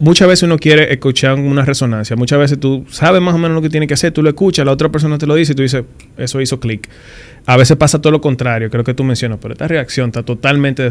muchas 0.00 0.26
veces 0.26 0.42
uno 0.44 0.58
quiere 0.58 0.92
escuchar 0.92 1.34
una 1.34 1.64
resonancia. 1.64 2.16
Muchas 2.16 2.38
veces 2.38 2.58
tú 2.58 2.84
sabes 2.90 3.22
más 3.22 3.34
o 3.34 3.38
menos 3.38 3.54
lo 3.54 3.62
que 3.62 3.70
tiene 3.70 3.86
que 3.86 3.94
hacer, 3.94 4.12
tú 4.12 4.22
lo 4.22 4.30
escuchas, 4.30 4.66
la 4.66 4.72
otra 4.72 4.88
persona 4.88 5.18
te 5.18 5.26
lo 5.26 5.34
dice 5.36 5.52
y 5.52 5.54
tú 5.54 5.62
dices, 5.62 5.84
eso 6.16 6.40
hizo 6.40 6.58
clic. 6.58 6.88
A 7.46 7.56
veces 7.56 7.76
pasa 7.76 8.00
todo 8.00 8.10
lo 8.10 8.20
contrario, 8.20 8.70
creo 8.70 8.82
que 8.82 8.94
tú 8.94 9.04
mencionas, 9.04 9.38
pero 9.40 9.52
esta 9.52 9.68
reacción 9.68 10.08
está 10.08 10.22
totalmente 10.22 10.82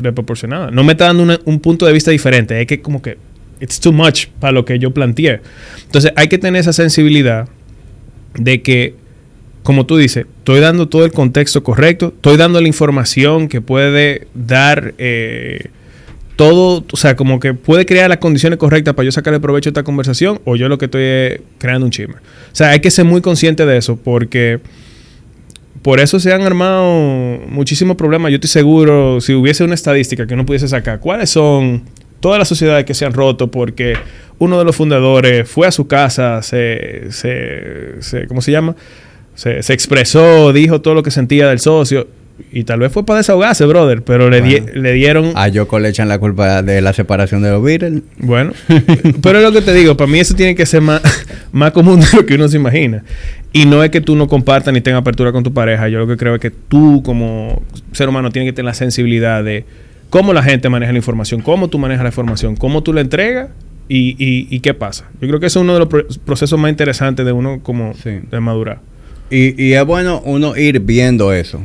desproporcionada. 0.00 0.70
No 0.70 0.84
me 0.84 0.92
está 0.92 1.06
dando 1.06 1.38
un 1.44 1.60
punto 1.60 1.84
de 1.84 1.92
vista 1.92 2.10
diferente, 2.10 2.60
es 2.60 2.66
que 2.66 2.80
como 2.80 3.02
que 3.02 3.18
it's 3.60 3.80
too 3.80 3.92
much 3.92 4.26
para 4.40 4.52
lo 4.52 4.64
que 4.64 4.78
yo 4.78 4.92
planteé. 4.92 5.40
Entonces 5.84 6.12
hay 6.16 6.28
que 6.28 6.38
tener 6.38 6.60
esa 6.60 6.72
sensibilidad 6.72 7.48
de 8.34 8.62
que, 8.62 8.94
como 9.62 9.86
tú 9.86 9.96
dices, 9.96 10.26
estoy 10.38 10.60
dando 10.60 10.88
todo 10.88 11.04
el 11.04 11.12
contexto 11.12 11.62
correcto, 11.62 12.12
estoy 12.14 12.36
dando 12.36 12.60
la 12.60 12.68
información 12.68 13.48
que 13.48 13.60
puede 13.60 14.28
dar... 14.34 14.94
Eh, 14.98 15.70
todo, 16.36 16.84
o 16.90 16.96
sea, 16.96 17.16
como 17.16 17.38
que 17.38 17.54
puede 17.54 17.86
crear 17.86 18.08
las 18.08 18.18
condiciones 18.18 18.58
correctas 18.58 18.94
para 18.94 19.04
yo 19.04 19.12
sacarle 19.12 19.40
provecho 19.40 19.68
a 19.68 19.70
esta 19.70 19.82
conversación 19.84 20.40
o 20.44 20.56
yo 20.56 20.68
lo 20.68 20.78
que 20.78 20.86
estoy 20.86 21.44
creando 21.58 21.86
un 21.86 21.92
chisme. 21.92 22.14
O 22.14 22.54
sea, 22.54 22.70
hay 22.70 22.80
que 22.80 22.90
ser 22.90 23.04
muy 23.04 23.20
consciente 23.20 23.66
de 23.66 23.76
eso 23.76 23.96
porque 23.96 24.60
por 25.82 26.00
eso 26.00 26.18
se 26.18 26.32
han 26.32 26.42
armado 26.42 27.40
muchísimos 27.46 27.96
problemas. 27.96 28.30
Yo 28.30 28.36
estoy 28.36 28.48
seguro, 28.48 29.20
si 29.20 29.34
hubiese 29.34 29.64
una 29.64 29.74
estadística 29.74 30.26
que 30.26 30.34
uno 30.34 30.46
pudiese 30.46 30.66
sacar, 30.66 30.98
¿cuáles 30.98 31.30
son 31.30 31.82
todas 32.20 32.38
las 32.38 32.48
sociedades 32.48 32.84
que 32.84 32.94
se 32.94 33.04
han 33.04 33.12
roto 33.12 33.50
porque 33.50 33.94
uno 34.38 34.58
de 34.58 34.64
los 34.64 34.74
fundadores 34.74 35.48
fue 35.48 35.66
a 35.66 35.70
su 35.70 35.86
casa, 35.86 36.42
se, 36.42 37.12
se, 37.12 38.00
se 38.00 38.26
¿cómo 38.26 38.40
se 38.40 38.50
llama? 38.50 38.74
Se, 39.34 39.62
se 39.62 39.72
expresó, 39.72 40.52
dijo 40.52 40.80
todo 40.80 40.94
lo 40.94 41.02
que 41.02 41.10
sentía 41.10 41.48
del 41.48 41.60
socio 41.60 42.08
y 42.50 42.64
tal 42.64 42.80
vez 42.80 42.92
fue 42.92 43.06
para 43.06 43.18
desahogarse, 43.18 43.64
brother, 43.64 44.02
pero 44.02 44.28
le, 44.28 44.40
le 44.40 44.92
dieron... 44.92 45.32
A 45.36 45.48
Yoko 45.48 45.78
le 45.78 45.90
echan 45.90 46.08
la 46.08 46.18
culpa 46.18 46.62
de 46.62 46.80
la 46.80 46.92
separación 46.92 47.42
de 47.42 47.50
los 47.50 47.62
Beatles. 47.62 48.02
Bueno, 48.18 48.52
pero 49.22 49.38
es 49.38 49.44
lo 49.44 49.52
que 49.52 49.60
te 49.60 49.72
digo, 49.72 49.96
para 49.96 50.10
mí 50.10 50.18
eso 50.18 50.34
tiene 50.34 50.56
que 50.56 50.66
ser 50.66 50.80
más, 50.80 51.00
más 51.52 51.70
común 51.70 52.00
de 52.00 52.06
lo 52.12 52.26
que 52.26 52.34
uno 52.34 52.48
se 52.48 52.56
imagina. 52.56 53.04
Y 53.52 53.66
no 53.66 53.84
es 53.84 53.90
que 53.90 54.00
tú 54.00 54.16
no 54.16 54.26
compartas 54.26 54.74
ni 54.74 54.80
tengas 54.80 55.00
apertura 55.00 55.30
con 55.30 55.44
tu 55.44 55.52
pareja, 55.52 55.88
yo 55.88 56.00
lo 56.00 56.08
que 56.08 56.16
creo 56.16 56.34
es 56.34 56.40
que 56.40 56.50
tú 56.50 57.02
como 57.04 57.62
ser 57.92 58.08
humano 58.08 58.32
tienes 58.32 58.50
que 58.50 58.52
tener 58.54 58.66
la 58.66 58.74
sensibilidad 58.74 59.44
de 59.44 59.64
cómo 60.10 60.32
la 60.32 60.42
gente 60.42 60.68
maneja 60.68 60.90
la 60.90 60.98
información, 60.98 61.40
cómo 61.40 61.68
tú 61.68 61.78
manejas 61.78 62.02
la 62.02 62.08
información, 62.08 62.56
cómo 62.56 62.82
tú 62.82 62.92
la 62.92 63.00
entregas 63.00 63.48
y, 63.88 64.16
y, 64.18 64.60
qué 64.60 64.74
pasa. 64.74 65.08
Yo 65.20 65.28
creo 65.28 65.40
que 65.40 65.46
eso 65.46 65.60
es 65.60 65.62
uno 65.62 65.74
de 65.74 65.80
los 65.80 66.18
procesos 66.24 66.58
más 66.58 66.70
interesantes 66.70 67.24
de 67.24 67.32
uno 67.32 67.60
como 67.62 67.92
de 68.04 68.40
madurar. 68.40 68.80
Y, 69.30 69.62
y 69.62 69.74
es 69.74 69.84
bueno 69.84 70.22
uno 70.24 70.56
ir 70.56 70.80
viendo 70.80 71.32
eso 71.32 71.60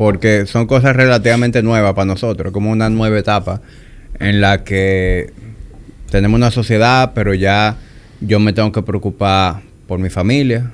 porque 0.00 0.46
son 0.46 0.66
cosas 0.66 0.96
relativamente 0.96 1.62
nuevas 1.62 1.92
para 1.92 2.06
nosotros, 2.06 2.54
como 2.54 2.70
una 2.70 2.88
nueva 2.88 3.18
etapa 3.18 3.60
en 4.18 4.40
la 4.40 4.64
que 4.64 5.30
tenemos 6.10 6.38
una 6.38 6.50
sociedad, 6.50 7.12
pero 7.14 7.34
ya 7.34 7.76
yo 8.22 8.40
me 8.40 8.54
tengo 8.54 8.72
que 8.72 8.80
preocupar 8.80 9.60
por 9.86 9.98
mi 9.98 10.08
familia. 10.08 10.70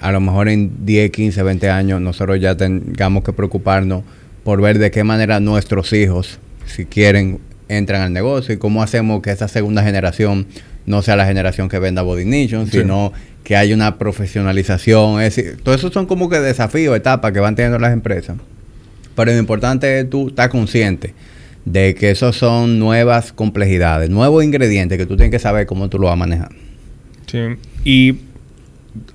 A 0.00 0.10
lo 0.10 0.18
mejor 0.18 0.48
en 0.48 0.84
10, 0.84 1.12
15, 1.12 1.44
20 1.44 1.70
años 1.70 2.00
nosotros 2.00 2.40
ya 2.40 2.56
tengamos 2.56 3.22
que 3.22 3.32
preocuparnos 3.32 4.02
por 4.42 4.60
ver 4.60 4.80
de 4.80 4.90
qué 4.90 5.04
manera 5.04 5.38
nuestros 5.38 5.92
hijos, 5.92 6.40
si 6.66 6.86
quieren, 6.86 7.38
entran 7.68 8.02
al 8.02 8.12
negocio 8.12 8.52
y 8.52 8.58
cómo 8.58 8.82
hacemos 8.82 9.22
que 9.22 9.30
esa 9.30 9.46
segunda 9.46 9.84
generación 9.84 10.48
no 10.86 11.02
sea 11.02 11.14
la 11.14 11.24
generación 11.24 11.68
que 11.68 11.78
venda 11.78 12.02
Body 12.02 12.24
Nation, 12.24 12.66
Sí. 12.66 12.80
sino 12.80 13.12
que 13.50 13.56
haya 13.56 13.74
una 13.74 13.98
profesionalización. 13.98 15.20
Es 15.20 15.34
decir, 15.34 15.56
todo 15.60 15.74
eso 15.74 15.90
son 15.90 16.06
como 16.06 16.30
que 16.30 16.38
desafíos, 16.38 16.96
etapas 16.96 17.32
que 17.32 17.40
van 17.40 17.56
teniendo 17.56 17.80
las 17.80 17.92
empresas. 17.92 18.36
Pero 19.16 19.32
lo 19.32 19.38
importante 19.38 19.98
es 19.98 20.08
tú 20.08 20.28
estar 20.28 20.48
consciente 20.50 21.14
de 21.64 21.96
que 21.96 22.12
esos 22.12 22.36
son 22.36 22.78
nuevas 22.78 23.32
complejidades, 23.32 24.08
nuevos 24.08 24.44
ingredientes 24.44 24.98
que 24.98 25.04
tú 25.04 25.16
tienes 25.16 25.32
que 25.32 25.40
saber 25.40 25.66
cómo 25.66 25.88
tú 25.88 25.98
lo 25.98 26.06
vas 26.06 26.12
a 26.12 26.16
manejar. 26.16 26.50
Sí. 27.26 27.40
Y 27.82 28.20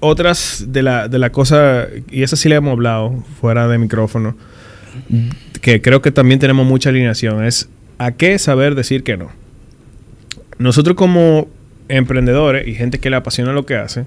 otras 0.02 0.66
de 0.68 0.84
la, 0.84 1.08
de 1.08 1.18
la 1.18 1.32
cosa, 1.32 1.88
y 2.12 2.24
esa 2.24 2.36
sí 2.36 2.50
le 2.50 2.56
hemos 2.56 2.74
hablado 2.74 3.24
fuera 3.40 3.70
de 3.70 3.78
micrófono, 3.78 4.36
que 5.62 5.82
creo 5.82 6.02
que 6.02 6.12
también 6.12 6.42
tenemos 6.42 6.68
mucha 6.68 6.90
alineación, 6.90 7.46
es 7.46 7.70
a 8.00 8.12
qué 8.12 8.38
saber 8.38 8.76
decir 8.76 9.04
que 9.04 9.16
no. 9.16 9.32
Nosotros 10.58 10.98
como 10.98 11.48
emprendedores 11.88 12.68
y 12.68 12.74
gente 12.74 13.00
que 13.00 13.10
le 13.10 13.16
apasiona 13.16 13.54
lo 13.54 13.66
que 13.66 13.78
hace, 13.78 14.04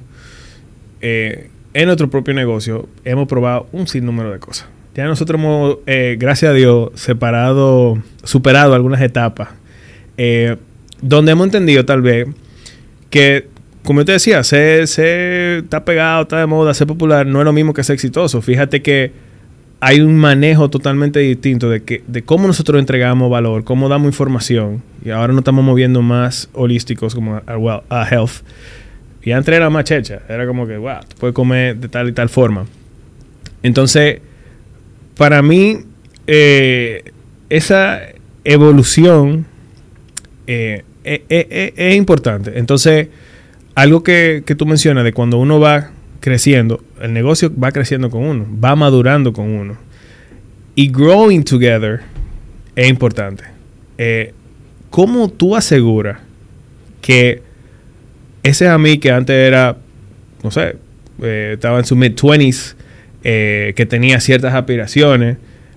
eh, 1.00 1.50
en 1.74 1.86
nuestro 1.86 2.08
propio 2.10 2.34
negocio 2.34 2.88
hemos 3.04 3.28
probado 3.28 3.66
un 3.72 3.86
sinnúmero 3.86 4.32
de 4.32 4.38
cosas. 4.38 4.68
Ya 4.94 5.04
nosotros 5.06 5.40
hemos, 5.40 5.78
eh, 5.86 6.16
gracias 6.18 6.50
a 6.50 6.54
Dios, 6.54 6.90
separado, 6.94 7.98
superado 8.24 8.74
algunas 8.74 9.00
etapas, 9.00 9.48
eh, 10.16 10.56
donde 11.00 11.32
hemos 11.32 11.44
entendido 11.46 11.84
tal 11.84 12.02
vez 12.02 12.26
que, 13.10 13.46
como 13.84 14.00
yo 14.00 14.06
te 14.06 14.12
decía, 14.12 14.42
ser, 14.42 14.88
ser- 14.88 15.64
está 15.64 15.84
pegado, 15.84 16.22
está 16.22 16.40
de 16.40 16.46
moda, 16.46 16.74
ser 16.74 16.86
popular, 16.88 17.26
no 17.26 17.38
es 17.40 17.44
lo 17.44 17.52
mismo 17.52 17.72
que 17.74 17.84
ser 17.84 17.94
exitoso. 17.94 18.42
Fíjate 18.42 18.82
que 18.82 19.12
hay 19.80 20.00
un 20.00 20.16
manejo 20.16 20.68
totalmente 20.68 21.20
distinto 21.20 21.70
de, 21.70 21.84
que, 21.84 22.02
de 22.08 22.22
cómo 22.22 22.48
nosotros 22.48 22.80
entregamos 22.80 23.30
valor, 23.30 23.62
cómo 23.62 23.88
damos 23.88 24.08
información. 24.08 24.82
Y 25.04 25.10
ahora 25.10 25.32
nos 25.32 25.42
estamos 25.42 25.64
moviendo 25.64 26.02
más 26.02 26.48
holísticos 26.54 27.14
como 27.14 27.36
a, 27.46 28.08
health. 28.10 28.42
Y 29.28 29.32
antes 29.32 29.54
era 29.54 29.68
más 29.68 29.84
checha. 29.84 30.22
Era 30.26 30.46
como 30.46 30.66
que, 30.66 30.78
wow, 30.78 31.00
tú 31.06 31.16
puedes 31.20 31.34
comer 31.34 31.76
de 31.76 31.88
tal 31.88 32.08
y 32.08 32.12
tal 32.12 32.30
forma. 32.30 32.64
Entonces, 33.62 34.22
para 35.18 35.42
mí, 35.42 35.80
eh, 36.26 37.04
esa 37.50 38.00
evolución 38.42 39.44
eh, 40.46 40.82
eh, 41.04 41.24
eh, 41.28 41.46
eh, 41.50 41.74
es 41.76 41.96
importante. 41.96 42.58
Entonces, 42.58 43.08
algo 43.74 44.02
que, 44.02 44.44
que 44.46 44.54
tú 44.54 44.64
mencionas 44.64 45.04
de 45.04 45.12
cuando 45.12 45.36
uno 45.36 45.60
va 45.60 45.90
creciendo, 46.20 46.82
el 47.02 47.12
negocio 47.12 47.52
va 47.54 47.70
creciendo 47.70 48.08
con 48.08 48.24
uno, 48.24 48.46
va 48.64 48.76
madurando 48.76 49.34
con 49.34 49.50
uno. 49.50 49.76
Y 50.74 50.88
growing 50.88 51.44
together 51.44 52.00
es 52.74 52.88
importante. 52.88 53.44
Eh, 53.98 54.32
¿Cómo 54.88 55.28
tú 55.28 55.54
aseguras 55.54 56.18
que 57.02 57.42
ese 58.42 58.68
a 58.68 58.78
mí 58.78 58.98
que 58.98 59.10
antes 59.10 59.34
era, 59.34 59.76
no 60.42 60.50
sé, 60.50 60.76
eh, 61.22 61.52
estaba 61.54 61.78
en 61.78 61.84
sus 61.84 61.98
mid-20s, 61.98 62.74
eh, 63.24 63.72
que 63.76 63.86
tenía 63.86 64.20
ciertas 64.20 64.54
aspiraciones, 64.54 65.36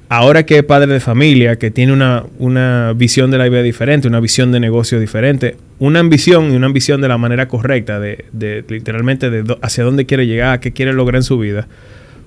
ahora 0.10 0.46
que 0.46 0.58
es 0.58 0.64
padre 0.64 0.92
de 0.92 1.00
familia, 1.00 1.56
que 1.56 1.72
tiene 1.72 1.94
una, 1.94 2.26
una 2.38 2.94
visión 2.96 3.32
de 3.32 3.38
la 3.38 3.48
vida 3.48 3.64
diferente, 3.64 4.08
una 4.08 4.20
visión 4.20 4.52
de 4.52 4.60
negocio 4.60 5.00
diferente, 5.00 5.56
una 5.80 6.00
ambición 6.00 6.52
y 6.52 6.56
una 6.56 6.68
ambición 6.68 7.02
de 7.02 7.08
la 7.08 7.18
manera 7.18 7.48
correcta, 7.48 8.00
de, 8.00 8.26
literalmente 8.68 9.30
de 9.30 9.58
hacia 9.62 9.84
dónde 9.84 10.06
quiere 10.06 10.28
llegar, 10.28 10.60
qué 10.60 10.74
quiere 10.74 10.94
lograr 10.94 11.16
en 11.16 11.24
su 11.24 11.40
vida, 11.40 11.68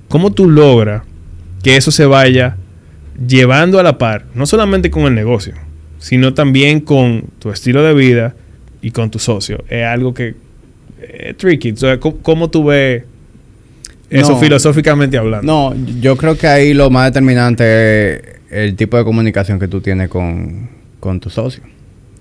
¿cómo 0.08 0.32
tú 0.32 0.48
logras 0.48 1.02
que 1.62 1.76
eso 1.76 1.90
se 1.90 2.06
vaya 2.06 2.56
llevando 3.26 3.78
a 3.78 3.82
la 3.82 3.98
par, 3.98 4.24
no 4.34 4.46
solamente 4.46 4.90
con 4.90 5.04
el 5.04 5.14
negocio, 5.14 5.54
sino 5.98 6.34
también 6.34 6.80
con 6.80 7.24
tu 7.38 7.50
estilo 7.50 7.82
de 7.82 7.94
vida 7.94 8.34
y 8.84 8.90
con 8.90 9.10
tu 9.10 9.18
socio? 9.18 9.64
Es 9.68 9.84
algo 9.84 10.12
que 10.12 10.34
es 11.00 11.36
tricky. 11.36 11.72
O 11.72 11.76
sea, 11.76 11.98
¿cómo, 11.98 12.18
cómo 12.18 12.50
tú 12.50 12.64
ves 12.64 13.02
eso 14.10 14.32
No. 14.32 14.38
filosóficamente 14.38 15.16
hablando? 15.18 15.46
No, 15.74 15.74
yo 16.00 16.16
creo 16.16 16.36
que 16.36 16.46
ahí 16.46 16.74
lo 16.74 16.90
más 16.90 17.06
determinante 17.10 18.14
es 18.14 18.22
el 18.50 18.76
tipo 18.76 18.96
de 18.96 19.04
comunicación 19.04 19.58
que 19.58 19.68
tú 19.68 19.80
tienes 19.80 20.08
con, 20.08 20.68
con 21.00 21.18
tu 21.18 21.30
socio. 21.30 21.62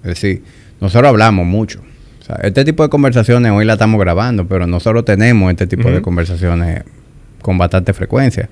Es 0.04 0.10
decir, 0.10 0.42
nosotros 0.80 1.10
hablamos 1.10 1.46
mucho. 1.46 1.82
O 2.22 2.26
sea, 2.26 2.38
este 2.44 2.64
tipo 2.64 2.84
de 2.84 2.90
conversaciones 2.90 3.52
hoy 3.52 3.66
la 3.66 3.74
estamos 3.74 4.00
grabando, 4.00 4.48
pero 4.48 4.66
nosotros 4.66 5.04
tenemos 5.04 5.52
este 5.52 5.68
tipo 5.68 5.92
de 5.92 6.02
conversaciones 6.02 6.84
con 7.42 7.58
bastante 7.58 7.94
frecuencia. 7.94 8.48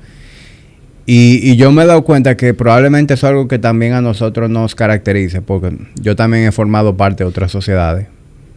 Y, 1.05 1.39
y 1.43 1.55
yo 1.55 1.71
me 1.71 1.83
he 1.83 1.85
dado 1.85 2.03
cuenta 2.03 2.37
que 2.37 2.53
probablemente 2.53 3.15
eso 3.15 3.27
es 3.27 3.31
algo 3.31 3.47
que 3.47 3.59
también 3.59 3.93
a 3.93 4.01
nosotros 4.01 4.49
nos 4.49 4.75
caracteriza, 4.75 5.41
porque 5.41 5.75
yo 6.01 6.15
también 6.15 6.45
he 6.47 6.51
formado 6.51 6.95
parte 6.95 7.23
de 7.23 7.29
otras 7.29 7.51
sociedades 7.51 8.07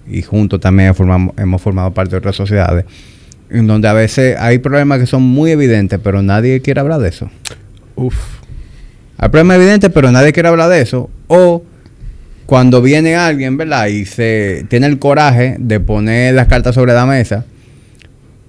y 0.07 0.23
juntos 0.23 0.61
también 0.61 0.93
he 0.93 1.43
hemos 1.43 1.63
formado 1.63 1.93
parte 1.93 2.13
de 2.13 2.19
otras 2.19 2.37
sociedades, 2.37 2.85
en 3.51 3.67
donde 3.67 3.89
a 3.89 3.93
veces 3.93 4.37
hay 4.39 4.59
problemas 4.59 5.01
que 5.01 5.07
son 5.07 5.23
muy 5.23 5.51
evidentes, 5.51 5.99
pero 6.03 6.23
nadie 6.23 6.61
quiere 6.61 6.81
hablar 6.81 7.01
de 7.01 7.09
eso. 7.09 7.31
Uf. 7.95 8.17
Hay 9.17 9.29
problemas 9.29 9.57
evidentes, 9.57 9.91
pero 9.91 10.11
nadie 10.11 10.33
quiere 10.33 10.49
hablar 10.49 10.69
de 10.69 10.81
eso. 10.81 11.09
O 11.29 11.63
cuando 12.47 12.83
viene 12.83 13.17
alguien, 13.17 13.57
¿verdad? 13.57 13.87
Y 13.87 14.05
se 14.05 14.67
tiene 14.69 14.87
el 14.87 14.99
coraje 14.99 15.57
de 15.59 15.81
poner 15.81 16.35
las 16.35 16.49
cartas 16.49 16.75
sobre 16.75 16.93
la 16.93 17.07
mesa, 17.07 17.45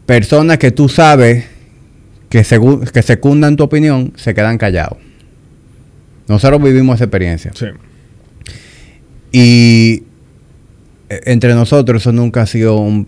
personas 0.06 0.58
que 0.58 0.72
tú 0.72 0.90
sabes 0.90 1.46
que, 2.44 2.82
que 2.92 3.02
secundan 3.02 3.56
tu 3.56 3.64
opinión, 3.64 4.12
se 4.16 4.34
quedan 4.34 4.58
callados. 4.58 4.98
Nosotros 6.28 6.62
vivimos 6.62 6.96
esa 6.96 7.06
experiencia. 7.06 7.52
Sí. 7.54 7.68
Y 9.32 10.04
eh, 11.10 11.22
entre 11.26 11.54
nosotros 11.54 12.02
eso 12.02 12.12
nunca 12.12 12.42
ha 12.42 12.46
sido 12.46 12.78
un, 12.78 13.08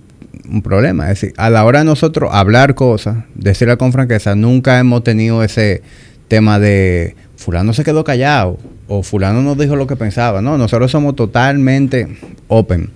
un 0.49 0.61
problema. 0.61 1.11
Es 1.11 1.21
decir, 1.21 1.33
a 1.37 1.49
la 1.49 1.65
hora 1.65 1.79
de 1.79 1.85
nosotros 1.85 2.29
hablar 2.31 2.75
cosas, 2.75 3.25
decirla 3.35 3.77
con 3.77 3.91
franqueza, 3.91 4.35
nunca 4.35 4.79
hemos 4.79 5.03
tenido 5.03 5.43
ese 5.43 5.81
tema 6.27 6.59
de 6.59 7.15
fulano 7.37 7.71
se 7.71 7.83
quedó 7.83 8.03
callado 8.03 8.57
o 8.87 9.03
fulano 9.03 9.41
no 9.41 9.55
dijo 9.55 9.75
lo 9.75 9.87
que 9.87 9.95
pensaba. 9.95 10.41
No, 10.41 10.57
nosotros 10.57 10.91
somos 10.91 11.15
totalmente 11.15 12.07
open. 12.47 12.89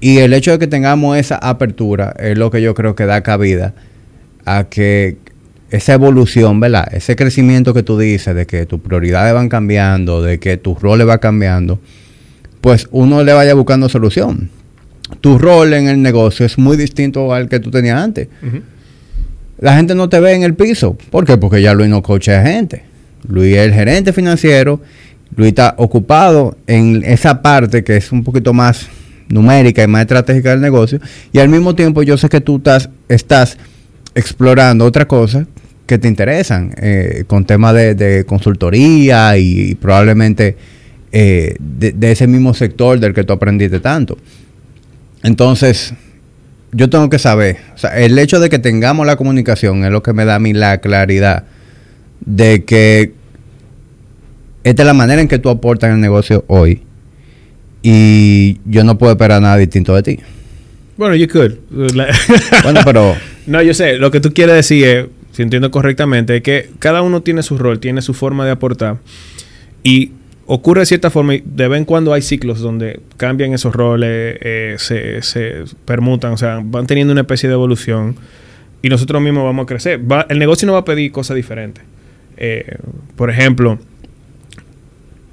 Y 0.00 0.18
el 0.18 0.32
hecho 0.32 0.50
de 0.50 0.58
que 0.58 0.66
tengamos 0.66 1.16
esa 1.16 1.36
apertura 1.36 2.14
es 2.18 2.36
lo 2.36 2.50
que 2.50 2.60
yo 2.60 2.74
creo 2.74 2.96
que 2.96 3.06
da 3.06 3.22
cabida 3.22 3.74
a 4.44 4.64
que 4.64 5.16
esa 5.72 5.94
evolución, 5.94 6.60
¿verdad? 6.60 6.86
Ese 6.92 7.16
crecimiento 7.16 7.72
que 7.72 7.82
tú 7.82 7.98
dices 7.98 8.34
de 8.34 8.46
que 8.46 8.66
tus 8.66 8.78
prioridades 8.78 9.32
van 9.32 9.48
cambiando, 9.48 10.20
de 10.20 10.38
que 10.38 10.58
tus 10.58 10.78
roles 10.78 11.06
van 11.06 11.18
cambiando, 11.18 11.80
pues 12.60 12.88
uno 12.90 13.24
le 13.24 13.32
vaya 13.32 13.54
buscando 13.54 13.88
solución. 13.88 14.50
Tu 15.22 15.38
rol 15.38 15.72
en 15.72 15.88
el 15.88 16.02
negocio 16.02 16.44
es 16.44 16.58
muy 16.58 16.76
distinto 16.76 17.32
al 17.32 17.48
que 17.48 17.58
tú 17.58 17.70
tenías 17.70 17.98
antes. 17.98 18.28
La 19.58 19.74
gente 19.74 19.94
no 19.94 20.10
te 20.10 20.20
ve 20.20 20.34
en 20.34 20.42
el 20.42 20.54
piso. 20.54 20.96
¿Por 21.10 21.24
qué? 21.24 21.38
Porque 21.38 21.62
ya 21.62 21.72
Luis 21.72 21.88
no 21.88 22.02
coachea 22.02 22.42
gente. 22.42 22.82
Luis 23.26 23.56
es 23.56 23.66
el 23.66 23.72
gerente 23.72 24.12
financiero. 24.12 24.78
Luis 25.34 25.48
está 25.48 25.74
ocupado 25.78 26.58
en 26.66 27.02
esa 27.02 27.40
parte 27.40 27.82
que 27.82 27.96
es 27.96 28.12
un 28.12 28.24
poquito 28.24 28.52
más 28.52 28.88
numérica 29.28 29.82
y 29.82 29.86
más 29.86 30.02
estratégica 30.02 30.50
del 30.50 30.60
negocio. 30.60 31.00
Y 31.32 31.38
al 31.38 31.48
mismo 31.48 31.74
tiempo 31.74 32.02
yo 32.02 32.18
sé 32.18 32.28
que 32.28 32.42
tú 32.42 32.56
estás, 32.56 32.90
estás 33.08 33.56
explorando 34.14 34.84
otras 34.84 35.06
cosas 35.06 35.46
que 35.86 35.98
te 35.98 36.08
interesan 36.08 36.74
eh, 36.76 37.24
con 37.26 37.44
temas 37.44 37.74
de, 37.74 37.94
de 37.94 38.24
consultoría 38.24 39.36
y, 39.36 39.74
probablemente 39.74 40.56
eh, 41.12 41.56
de, 41.58 41.92
de 41.92 42.12
ese 42.12 42.26
mismo 42.26 42.54
sector 42.54 42.98
del 42.98 43.14
que 43.14 43.24
tú 43.24 43.32
aprendiste 43.32 43.80
tanto. 43.80 44.16
Entonces, 45.22 45.94
yo 46.72 46.88
tengo 46.88 47.10
que 47.10 47.18
saber, 47.18 47.58
o 47.74 47.78
sea, 47.78 47.90
el 47.98 48.18
hecho 48.18 48.40
de 48.40 48.48
que 48.48 48.58
tengamos 48.58 49.06
la 49.06 49.16
comunicación 49.16 49.84
es 49.84 49.90
lo 49.90 50.02
que 50.02 50.12
me 50.12 50.24
da 50.24 50.36
a 50.36 50.38
mí 50.38 50.52
la 50.52 50.78
claridad 50.78 51.44
de 52.24 52.64
que 52.64 53.12
esta 54.64 54.82
es 54.82 54.86
la 54.86 54.94
manera 54.94 55.20
en 55.20 55.28
que 55.28 55.38
tú 55.38 55.50
aportas 55.50 55.88
en 55.88 55.96
el 55.96 56.00
negocio 56.00 56.44
hoy 56.46 56.82
y 57.82 58.58
yo 58.64 58.84
no 58.84 58.96
puedo 58.96 59.12
esperar 59.12 59.42
nada 59.42 59.56
distinto 59.56 59.94
de 59.94 60.02
ti. 60.02 60.18
Bueno, 60.96 61.16
you 61.16 61.26
could. 61.26 61.54
Bueno, 61.70 62.80
pero 62.84 63.16
no, 63.46 63.60
yo 63.62 63.74
sé. 63.74 63.96
Lo 63.96 64.10
que 64.10 64.20
tú 64.20 64.32
quieres 64.32 64.54
decir 64.54 64.84
es, 64.84 65.06
si 65.32 65.42
entiendo 65.42 65.70
correctamente, 65.70 66.36
es 66.36 66.42
que 66.42 66.70
cada 66.78 67.02
uno 67.02 67.22
tiene 67.22 67.42
su 67.42 67.58
rol, 67.58 67.80
tiene 67.80 68.02
su 68.02 68.14
forma 68.14 68.44
de 68.44 68.52
aportar. 68.52 68.98
Y 69.82 70.12
ocurre 70.46 70.80
de 70.80 70.86
cierta 70.86 71.10
forma, 71.10 71.34
y 71.34 71.42
de 71.44 71.68
vez 71.68 71.78
en 71.78 71.84
cuando 71.84 72.12
hay 72.12 72.22
ciclos 72.22 72.60
donde 72.60 73.00
cambian 73.16 73.52
esos 73.54 73.74
roles, 73.74 74.38
eh, 74.40 74.76
se, 74.78 75.22
se 75.22 75.64
permutan, 75.84 76.32
o 76.32 76.36
sea, 76.36 76.60
van 76.62 76.86
teniendo 76.86 77.12
una 77.12 77.22
especie 77.22 77.48
de 77.48 77.54
evolución. 77.54 78.16
Y 78.82 78.88
nosotros 78.88 79.22
mismos 79.22 79.44
vamos 79.44 79.64
a 79.64 79.66
crecer. 79.66 80.00
El 80.28 80.38
negocio 80.38 80.66
no 80.66 80.74
va 80.74 80.80
a 80.80 80.84
pedir 80.84 81.10
cosas 81.12 81.36
diferentes. 81.36 81.82
Eh, 82.36 82.76
por 83.16 83.30
ejemplo, 83.30 83.78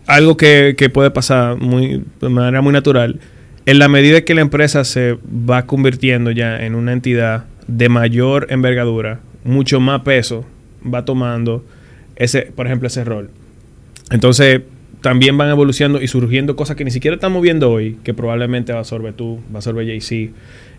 algo 0.06 0.38
que, 0.38 0.76
que 0.78 0.90
puede 0.90 1.12
pasar 1.12 1.58
muy, 1.58 2.04
de 2.22 2.30
manera 2.30 2.62
muy 2.62 2.72
natural, 2.72 3.20
en 3.66 3.80
la 3.80 3.88
medida 3.88 4.22
que 4.22 4.34
la 4.34 4.42
empresa 4.42 4.84
se 4.84 5.18
va 5.28 5.66
convirtiendo 5.66 6.32
ya 6.32 6.64
en 6.64 6.76
una 6.76 6.94
entidad 6.94 7.46
de 7.68 7.90
mayor 7.90 8.48
envergadura, 8.50 9.20
mucho 9.50 9.80
más 9.80 10.02
peso 10.02 10.46
va 10.82 11.04
tomando 11.06 11.66
ese, 12.16 12.44
por 12.44 12.68
ejemplo, 12.68 12.88
ese 12.88 13.04
rol. 13.04 13.30
Entonces, 14.12 14.62
también 15.02 15.38
van 15.38 15.50
evolucionando 15.50 16.02
y 16.02 16.08
surgiendo 16.08 16.56
cosas 16.56 16.76
que 16.76 16.84
ni 16.84 16.92
siquiera 16.92 17.16
estamos 17.16 17.42
viendo 17.42 17.72
hoy, 17.72 17.98
que 18.04 18.14
probablemente 18.14 18.72
va 18.72 18.80
a 18.80 18.82
absorber 18.82 19.14
tú, 19.14 19.40
va 19.48 19.56
a 19.56 19.58
absorber 19.58 19.86
JC. 19.86 20.32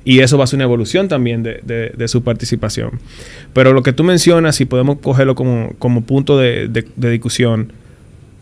Y 0.05 0.20
eso 0.20 0.38
va 0.38 0.44
a 0.44 0.47
ser 0.47 0.56
una 0.59 0.64
evolución 0.64 1.09
también 1.09 1.42
de, 1.42 2.09
su 2.09 2.22
participación. 2.22 3.01
Pero 3.52 3.72
lo 3.72 3.82
que 3.82 3.92
tú 3.92 4.05
mencionas, 4.05 4.56
si 4.56 4.64
podemos 4.64 4.98
cogerlo 5.01 5.34
como, 5.34 6.02
punto 6.06 6.38
de, 6.38 6.68
discusión 6.97 7.72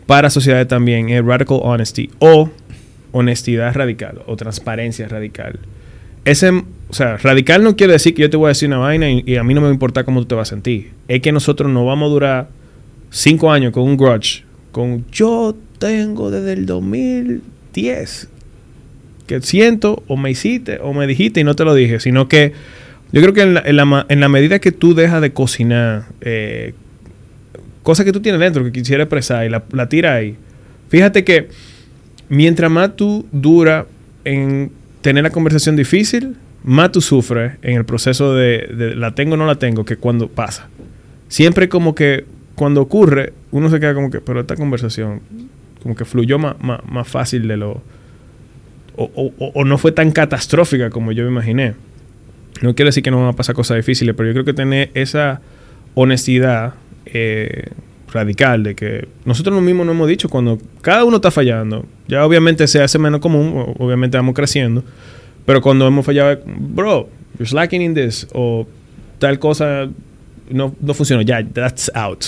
para 0.05 0.29
sociedades 0.29 0.67
también, 0.67 1.09
es 1.09 1.23
radical 1.23 1.59
honesty 1.61 2.09
o 2.19 2.49
honestidad 3.11 3.73
radical 3.75 4.21
o 4.27 4.35
transparencia 4.35 5.07
radical. 5.07 5.59
Ese, 6.23 6.63
o 6.89 6.93
sea, 6.93 7.17
radical 7.17 7.63
no 7.63 7.75
quiere 7.75 7.93
decir 7.93 8.15
que 8.15 8.23
yo 8.23 8.29
te 8.29 8.37
voy 8.37 8.47
a 8.47 8.49
decir 8.49 8.67
una 8.67 8.79
vaina 8.79 9.09
y, 9.09 9.35
a 9.35 9.43
mí 9.43 9.53
no 9.53 9.61
me 9.61 9.67
va 9.67 9.71
a 9.71 9.73
importar 9.73 10.05
cómo 10.05 10.21
tú 10.21 10.27
te 10.27 10.35
vas 10.35 10.49
a 10.49 10.55
sentir. 10.55 10.91
Es 11.07 11.21
que 11.21 11.31
nosotros 11.31 11.71
no 11.71 11.85
vamos 11.85 12.07
a 12.07 12.09
durar 12.09 12.49
cinco 13.11 13.51
años 13.51 13.73
con 13.73 13.83
un 13.83 13.95
grudge, 13.95 14.43
con 14.71 15.05
yo 15.11 15.55
tengo 15.77 16.31
desde 16.31 16.53
el 16.53 16.65
2010 16.65 18.29
que 19.27 19.41
siento 19.41 20.01
o 20.07 20.17
me 20.17 20.31
hiciste 20.31 20.79
o 20.81 20.91
me 20.93 21.05
dijiste 21.05 21.39
y 21.39 21.43
no 21.43 21.55
te 21.55 21.63
lo 21.63 21.75
dije, 21.75 21.99
sino 21.99 22.27
que 22.27 22.53
yo 23.11 23.21
creo 23.21 23.33
que 23.33 23.41
en 23.43 23.75
la, 23.75 24.29
medida 24.29 24.57
que 24.57 24.71
tú 24.71 24.95
dejas 24.95 25.21
de 25.21 25.31
cocinar 25.31 26.05
eh, 26.21 26.73
cosas 27.83 28.05
que 28.05 28.11
tú 28.11 28.21
tienes 28.21 28.41
dentro 28.41 28.63
que 28.63 28.71
quisieras 28.71 29.05
expresar 29.05 29.45
y 29.45 29.49
la, 29.49 29.63
la 29.71 29.87
tiras 29.87 30.13
ahí, 30.13 30.35
fíjate 30.89 31.23
que 31.23 31.49
mientras 32.29 32.71
más 32.71 32.95
tú 32.95 33.27
dura 33.31 33.85
en 34.25 34.71
tener 35.01 35.23
la 35.23 35.29
conversación 35.29 35.75
difícil, 35.75 36.35
más 36.63 36.91
tú 36.91 37.01
sufres 37.01 37.53
en 37.61 37.77
el 37.77 37.85
proceso 37.85 38.33
de, 38.35 38.93
la 38.95 39.15
tengo 39.15 39.35
o 39.35 39.37
no 39.37 39.45
la 39.45 39.55
tengo 39.55 39.85
que 39.85 39.97
cuando 39.97 40.27
pasa. 40.27 40.67
Siempre 41.27 41.69
como 41.69 41.95
que 41.95 42.25
cuando 42.55 42.81
ocurre, 42.81 43.33
uno 43.51 43.69
se 43.69 43.79
queda 43.79 43.93
como 43.93 44.09
que, 44.09 44.19
pero 44.19 44.41
esta 44.41 44.55
conversación 44.55 45.21
como 45.81 45.95
que 45.95 46.05
fluyó 46.05 46.37
más, 46.39 46.61
más, 46.61 46.81
más 46.89 47.07
fácil 47.07 47.47
de 47.47 47.57
lo 47.57 47.81
o, 48.99 49.63
no 49.65 49.77
fue 49.77 49.91
tan 49.91 50.11
catastrófica 50.11 50.89
como 50.89 51.11
yo 51.11 51.23
me 51.23 51.29
imaginé. 51.29 51.73
No 52.61 52.75
quiero 52.75 52.89
decir 52.89 53.03
que 53.03 53.11
no 53.11 53.19
van 53.19 53.29
a 53.29 53.33
pasar 53.33 53.55
cosas 53.55 53.77
difíciles, 53.77 54.13
pero 54.15 54.27
yo 54.27 54.33
creo 54.33 54.45
que 54.45 54.53
tener 54.53 54.91
esa 54.93 55.39
honestidad 55.95 56.73
eh, 57.05 57.69
radical 58.11 58.63
de 58.63 58.75
que 58.75 59.07
nosotros 59.23 59.61
mismos 59.61 59.85
nos 59.85 59.95
hemos 59.95 60.09
dicho 60.09 60.27
cuando 60.27 60.59
cada 60.81 61.05
uno 61.05 61.17
está 61.17 61.31
fallando, 61.31 61.85
ya 62.07 62.25
obviamente 62.25 62.67
se 62.67 62.81
hace 62.81 62.99
menos 62.99 63.21
común, 63.21 63.73
obviamente 63.77 64.17
vamos 64.17 64.35
creciendo, 64.35 64.83
pero 65.49 65.61
cuando 65.61 65.87
hemos 65.87 66.05
fallado, 66.05 66.39
bro, 66.45 67.09
you're 67.39 67.49
slacking 67.49 67.81
in 67.81 67.95
this, 67.95 68.27
o 68.35 68.67
tal 69.17 69.39
cosa 69.39 69.89
no, 70.47 70.75
no 70.79 70.93
funcionó, 70.93 71.23
ya, 71.23 71.43
that's 71.43 71.89
out. 71.95 72.23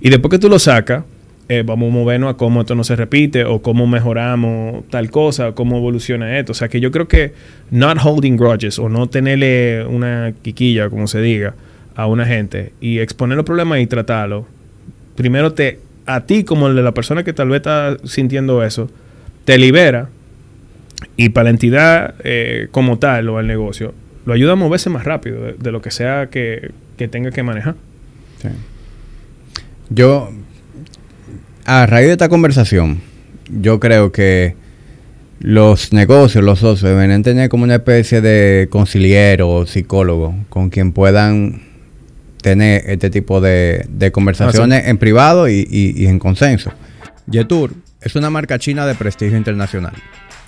Y 0.00 0.10
después 0.10 0.30
que 0.30 0.38
tú 0.38 0.48
lo 0.48 0.60
sacas, 0.60 1.02
eh, 1.48 1.64
vamos 1.66 1.90
a 1.90 1.92
movernos 1.92 2.32
a 2.32 2.36
cómo 2.36 2.60
esto 2.60 2.76
no 2.76 2.84
se 2.84 2.94
repite 2.94 3.44
o 3.44 3.60
cómo 3.62 3.88
mejoramos 3.88 4.88
tal 4.90 5.10
cosa, 5.10 5.56
cómo 5.56 5.78
evoluciona 5.78 6.38
esto. 6.38 6.52
O 6.52 6.54
sea 6.54 6.68
que 6.68 6.78
yo 6.78 6.92
creo 6.92 7.08
que 7.08 7.32
not 7.72 7.98
holding 8.00 8.36
grudges 8.36 8.78
o 8.78 8.88
no 8.88 9.08
tenerle 9.08 9.84
una 9.84 10.32
quiquilla, 10.42 10.88
como 10.88 11.08
se 11.08 11.20
diga, 11.20 11.56
a 11.96 12.06
una 12.06 12.26
gente 12.26 12.74
y 12.80 13.00
exponer 13.00 13.36
los 13.36 13.44
problemas 13.44 13.80
y 13.80 13.88
tratarlo, 13.88 14.46
primero 15.16 15.52
te, 15.52 15.80
a 16.06 16.20
ti 16.26 16.44
como 16.44 16.68
la 16.68 16.94
persona 16.94 17.24
que 17.24 17.32
tal 17.32 17.48
vez 17.48 17.56
está 17.56 17.96
sintiendo 18.04 18.62
eso, 18.62 18.88
te 19.44 19.58
libera 19.58 20.10
y 21.16 21.30
para 21.30 21.44
la 21.44 21.50
entidad 21.50 22.14
eh, 22.24 22.68
como 22.70 22.98
tal 22.98 23.28
o 23.28 23.38
al 23.38 23.46
negocio, 23.46 23.94
lo 24.24 24.34
ayuda 24.34 24.52
a 24.52 24.56
moverse 24.56 24.90
más 24.90 25.04
rápido 25.04 25.52
de, 25.52 25.72
lo 25.72 25.82
que 25.82 25.90
sea 25.90 26.28
que, 26.30 26.70
que 26.96 27.08
tenga 27.08 27.30
que 27.30 27.42
manejar. 27.42 27.74
Sí. 28.40 28.48
Yo 29.90 30.30
a 31.64 31.86
raíz 31.86 32.06
de 32.06 32.12
esta 32.12 32.28
conversación, 32.28 33.00
yo 33.48 33.80
creo 33.80 34.12
que 34.12 34.54
los 35.40 35.92
negocios, 35.92 36.44
los 36.44 36.60
socios, 36.60 36.90
deben 36.90 37.22
tener 37.22 37.48
como 37.48 37.64
una 37.64 37.76
especie 37.76 38.20
de 38.20 38.68
conciliero 38.70 39.50
o 39.50 39.66
psicólogo 39.66 40.34
con 40.48 40.70
quien 40.70 40.92
puedan 40.92 41.62
tener 42.42 42.82
este 42.86 43.10
tipo 43.10 43.40
de, 43.40 43.86
conversaciones 44.12 44.82
ah, 44.84 44.90
en 44.90 44.98
privado 44.98 45.48
y, 45.48 46.06
en 46.06 46.18
consenso. 46.18 46.72
Yetur 47.26 47.72
es 48.00 48.14
una 48.16 48.30
marca 48.30 48.58
china 48.58 48.86
de 48.86 48.94
prestigio 48.94 49.36
internacional, 49.36 49.94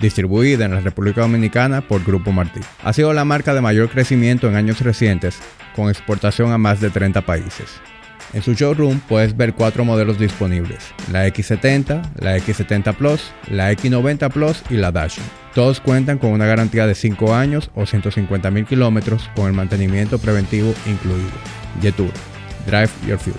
distribuida 0.00 0.64
en 0.64 0.74
la 0.74 0.80
República 0.80 1.22
Dominicana 1.22 1.80
por 1.86 2.04
Grupo 2.04 2.32
Martí. 2.32 2.60
Ha 2.82 2.92
sido 2.92 3.12
la 3.12 3.24
marca 3.24 3.54
de 3.54 3.60
mayor 3.60 3.88
crecimiento 3.88 4.48
en 4.48 4.56
años 4.56 4.80
recientes, 4.80 5.38
con 5.74 5.88
exportación 5.88 6.52
a 6.52 6.58
más 6.58 6.80
de 6.80 6.90
30 6.90 7.22
países. 7.22 7.80
En 8.32 8.42
su 8.42 8.54
showroom 8.54 8.98
puedes 8.98 9.36
ver 9.36 9.54
cuatro 9.54 9.84
modelos 9.84 10.18
disponibles, 10.18 10.92
la 11.12 11.26
X70, 11.28 12.02
la 12.18 12.36
X70 12.36 12.94
Plus, 12.96 13.32
la 13.48 13.72
X90 13.72 14.28
Plus 14.32 14.62
y 14.70 14.74
la 14.74 14.90
Dash. 14.90 15.18
Todos 15.54 15.80
cuentan 15.80 16.18
con 16.18 16.32
una 16.32 16.46
garantía 16.46 16.88
de 16.88 16.96
5 16.96 17.32
años 17.32 17.70
o 17.76 17.86
150 17.86 18.50
mil 18.50 18.66
kilómetros 18.66 19.30
con 19.36 19.46
el 19.46 19.52
mantenimiento 19.52 20.18
preventivo 20.18 20.74
incluido. 20.86 21.30
Yetur, 21.80 22.10
Drive 22.66 22.90
Your 23.06 23.18
Future. 23.18 23.38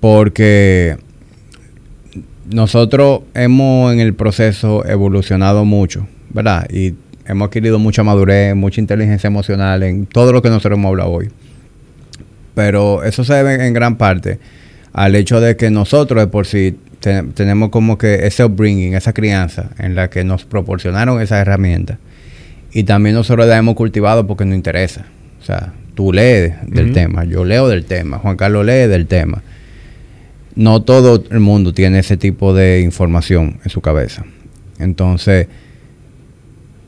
Porque 0.00 0.96
nosotros 2.50 3.22
hemos 3.34 3.92
en 3.92 4.00
el 4.00 4.14
proceso 4.14 4.84
evolucionado 4.86 5.64
mucho, 5.64 6.06
¿verdad? 6.30 6.66
Y 6.70 6.94
hemos 7.26 7.46
adquirido 7.46 7.78
mucha 7.78 8.02
madurez, 8.02 8.54
mucha 8.54 8.80
inteligencia 8.80 9.28
emocional 9.28 9.82
en 9.82 10.06
todo 10.06 10.32
lo 10.32 10.42
que 10.42 10.48
nosotros 10.48 10.78
hemos 10.78 10.90
hablado 10.90 11.10
hoy. 11.10 11.30
Pero 12.54 13.04
eso 13.04 13.24
se 13.24 13.34
debe 13.34 13.66
en 13.66 13.72
gran 13.72 13.96
parte 13.96 14.38
al 14.92 15.14
hecho 15.14 15.40
de 15.40 15.56
que 15.56 15.70
nosotros 15.70 16.20
de 16.20 16.26
por 16.26 16.46
sí 16.46 16.76
tenemos 17.34 17.70
como 17.70 17.98
que 17.98 18.26
ese 18.26 18.44
upbringing, 18.44 18.94
esa 18.94 19.12
crianza 19.12 19.70
en 19.78 19.94
la 19.94 20.08
que 20.10 20.22
nos 20.22 20.44
proporcionaron 20.44 21.20
esa 21.20 21.40
herramienta. 21.40 21.98
Y 22.72 22.84
también 22.84 23.14
nosotros 23.14 23.46
la 23.46 23.56
hemos 23.56 23.74
cultivado 23.74 24.26
porque 24.26 24.44
nos 24.44 24.54
interesa. 24.54 25.06
O 25.40 25.44
sea, 25.44 25.72
tú 25.94 26.12
lees 26.12 26.54
del 26.66 26.92
tema, 26.92 27.24
yo 27.24 27.44
leo 27.44 27.68
del 27.68 27.84
tema, 27.84 28.18
Juan 28.18 28.36
Carlos 28.36 28.64
lee 28.64 28.86
del 28.86 29.06
tema. 29.06 29.42
No 30.54 30.82
todo 30.82 31.22
el 31.30 31.40
mundo 31.40 31.72
tiene 31.72 32.00
ese 32.00 32.16
tipo 32.16 32.54
de 32.54 32.80
información 32.80 33.60
en 33.64 33.70
su 33.70 33.80
cabeza. 33.80 34.24
Entonces, 34.78 35.48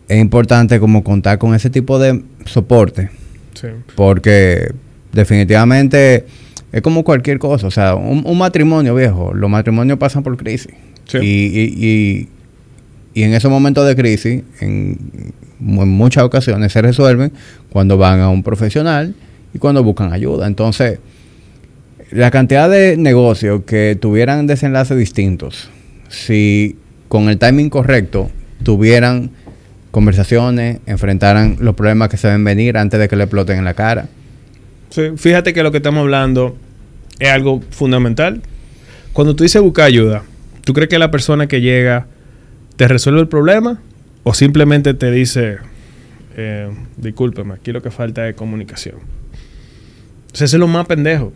es 0.09 0.21
importante 0.21 0.79
como 0.81 1.03
contar 1.03 1.39
con 1.39 1.55
ese 1.55 1.71
tipo 1.71 1.99
de 1.99 2.23
soporte. 2.45 3.11
Porque 3.97 4.73
definitivamente 5.13 6.27
es 6.73 6.83
como 6.83 7.05
cualquier 7.05 7.39
cosa. 7.39 7.67
O 7.67 7.71
sea, 7.71 7.95
un, 7.95 8.37
matrimonio 8.37 8.95
viejo, 8.95 9.33
los 9.33 9.49
matrimonios 9.49 9.99
pasan 9.99 10.23
por 10.23 10.37
crisis. 10.37 10.73
Y, 11.15 11.27
y, 11.27 12.29
y, 13.15 13.23
en 13.23 13.33
esos 13.33 13.51
momentos 13.51 13.87
de 13.87 13.95
crisis, 13.95 14.43
en, 14.61 14.99
muchas 15.59 16.25
ocasiones 16.25 16.73
se 16.73 16.83
resuelven 16.83 17.33
cuando 17.71 17.97
van 17.97 18.21
a 18.21 18.29
un 18.29 18.43
profesional 18.43 19.15
y 19.55 19.59
cuando 19.59 19.83
buscan 19.83 20.13
ayuda. 20.13 20.47
Entonces, 20.47 20.99
la 22.15 22.31
cantidad 22.31 22.71
de 22.71 22.97
negocios 22.97 23.63
que 23.67 23.97
tuvieran 24.01 24.47
desenlaces 24.47 24.97
distintos, 24.97 25.71
si 26.09 26.77
con 27.09 27.29
el 27.29 27.39
timing 27.39 27.71
correcto 27.71 28.31
tuvieran 28.63 29.31
conversaciones, 29.91 30.79
enfrentaran 30.87 31.57
los 31.61 31.75
problemas 31.75 32.09
que 32.09 32.17
se 32.17 32.29
ven 32.29 32.43
venir 32.45 32.79
antes 32.79 32.99
de 32.99 33.09
que 33.09 33.17
le 33.17 33.25
exploten 33.25 33.59
en 33.59 33.65
la 33.65 33.75
cara 33.75 34.09
fíjate 35.17 35.53
que 35.53 35.63
lo 35.63 35.71
que 35.71 35.79
estamos 35.79 36.01
hablando 36.01 36.57
es 37.19 37.31
algo 37.31 37.61
fundamental. 37.71 38.43
Cuando 39.13 39.35
tú 39.37 39.45
dices 39.45 39.61
buscar 39.63 39.87
ayuda, 39.87 40.23
¿tú 40.65 40.73
crees 40.73 40.89
que 40.89 40.99
la 40.99 41.11
persona 41.11 41.47
que 41.47 41.61
llega 41.61 42.07
te 42.77 42.89
resuelve 42.89 43.21
el 43.21 43.29
problema 43.29 43.81
o 44.23 44.35
simplemente 44.35 44.95
te 44.95 45.11
dice, 45.11 45.59
eh, 46.37 46.71
discúlpeme, 46.97 47.55
aquí 47.55 47.73
lo 47.73 47.83
que 47.83 47.91
falta 47.91 48.29
es 48.29 48.35
comunicación? 48.35 48.97
O 48.97 50.35
eso 50.35 50.45
es 50.45 50.55
lo 50.55 50.67
más 50.67 50.87
pendejo. 50.87 51.33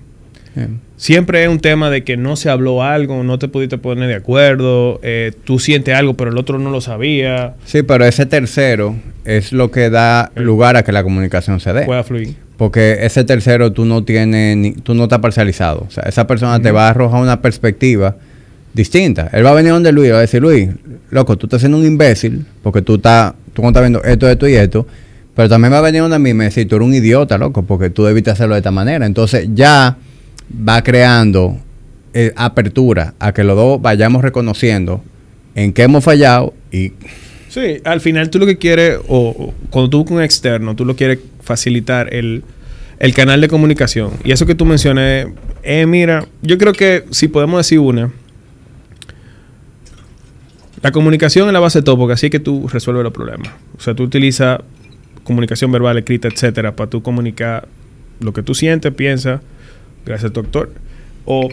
Siempre 0.97 1.45
es 1.45 1.49
un 1.49 1.61
tema 1.61 1.91
de 1.91 2.03
que 2.03 2.17
no 2.17 2.35
se 2.35 2.51
habló 2.51 2.83
algo, 2.83 3.23
no 3.23 3.39
te 3.39 3.47
pudiste 3.49 3.79
poner 3.79 4.09
de 4.09 4.17
acuerdo, 4.17 4.99
eh, 5.03 5.33
tú 5.45 5.59
sientes 5.59 5.95
algo 5.95 6.15
pero 6.15 6.31
el 6.31 6.39
otro 6.39 6.59
no 6.59 6.71
lo 6.71 6.81
sabía. 6.81 7.55
Sí, 7.65 7.83
pero 7.83 8.05
ese 8.05 8.27
tercero 8.27 8.97
es 9.25 9.53
lo 9.53 9.71
que 9.71 9.91
da 9.91 10.33
lugar 10.35 10.77
a 10.77 10.83
que 10.83 10.91
la 10.91 11.03
comunicación 11.03 11.61
se 11.61 11.73
dé. 11.73 11.85
Pueda 11.85 12.03
fluir. 12.03 12.35
Porque 12.57 12.99
ese 13.03 13.23
tercero 13.23 13.73
tú 13.73 13.85
no 13.85 14.03
tienes, 14.03 14.57
ni, 14.57 14.73
tú 14.73 14.95
no 14.95 15.05
estás 15.05 15.21
parcializado. 15.21 15.85
O 15.87 15.91
sea, 15.91 16.03
esa 16.05 16.27
persona 16.27 16.61
te 16.61 16.73
va 16.73 16.89
a 16.89 16.91
arrojar 16.91 17.23
una 17.23 17.41
perspectiva 17.41 18.17
distinta. 18.75 19.31
Él 19.33 19.47
va 19.47 19.51
a 19.51 19.55
venir 19.55 19.71
donde 19.71 19.93
Luis 19.93 20.09
y 20.09 20.11
va 20.11 20.19
a 20.19 20.23
decir, 20.23 20.43
Luis, 20.43 20.69
loco, 21.11 21.37
tú 21.39 21.47
estás 21.47 21.61
siendo 21.61 21.79
un 21.79 21.87
imbécil 21.87 22.45
porque 22.63 22.83
tú 22.83 22.97
estás, 22.97 23.35
tú 23.53 23.63
no 23.63 23.69
estás 23.69 23.83
viendo 23.83 24.03
esto, 24.03 24.29
esto 24.29 24.49
y 24.49 24.55
esto. 24.55 24.87
Pero 25.37 25.49
también 25.49 25.73
va 25.73 25.79
a 25.79 25.83
venir 25.83 26.01
donde 26.01 26.17
a 26.17 26.19
mí 26.19 26.31
y 26.31 26.35
me 26.35 26.47
decir, 26.47 26.67
tú 26.67 26.75
eres 26.75 26.89
un 26.89 26.95
idiota, 26.95 27.39
loco, 27.39 27.63
porque 27.63 27.91
tú 27.91 28.05
debiste 28.05 28.33
hacerlo 28.33 28.57
de 28.57 28.59
esta 28.59 28.73
manera. 28.73 29.07
Entonces 29.07 29.49
ya 29.55 29.97
va 30.53 30.83
creando 30.83 31.59
eh, 32.15 32.33
apertura 32.37 33.15
a 33.19 33.33
que 33.33 33.45
los 33.45 33.57
dos 33.57 33.81
vayamos 33.81 34.23
reconociendo 34.23 35.03
en 35.55 35.73
qué 35.73 35.83
hemos 35.83 36.05
fallado 36.05 36.55
y... 36.73 36.93
Sí, 37.49 37.81
al 37.85 38.01
final 38.01 38.29
tú 38.29 38.39
lo 38.39 38.45
que 38.45 38.59
quieres, 38.59 38.99
o, 39.09 39.55
cuando 39.71 39.89
tú 39.89 40.05
con 40.05 40.23
externo, 40.23 40.77
tú 40.77 40.85
lo 40.85 40.97
quieres 40.97 41.19
facilitar 41.41 42.13
el, 42.13 42.45
canal 43.15 43.41
de 43.41 43.49
comunicación. 43.49 44.11
Y 44.23 44.33
eso 44.33 44.45
que 44.45 44.55
tú 44.55 44.67
mencionas, 44.67 45.29
eh, 45.63 45.87
mira, 45.87 46.27
yo 46.43 46.59
creo 46.59 46.75
que 46.75 47.05
si 47.11 47.29
podemos 47.29 47.59
decir 47.59 47.79
una, 47.79 48.13
La 50.83 50.93
comunicación 50.93 51.49
es 51.49 51.53
la 51.53 51.61
base 51.61 51.81
de 51.81 51.83
todo, 51.85 51.99
porque 51.99 52.15
así 52.15 52.27
es 52.27 52.31
que 52.31 52.39
tú 52.39 52.69
resuelves 52.69 53.03
los 53.03 53.13
problemas. 53.13 53.49
O 53.77 53.81
sea, 53.81 53.95
tú 53.95 54.05
utilizas 54.05 54.61
comunicación 55.25 55.73
verbal, 55.73 55.99
escrita, 55.99 56.29
etcétera, 56.29 56.77
para 56.77 56.89
tú 56.89 57.03
comunicar 57.03 57.67
lo 58.21 58.33
que 58.33 58.43
tú 58.43 58.55
sientes, 58.55 58.93
piensas, 58.95 59.41
gracias 60.05 60.33
actor. 60.35 60.73
O 61.25 61.49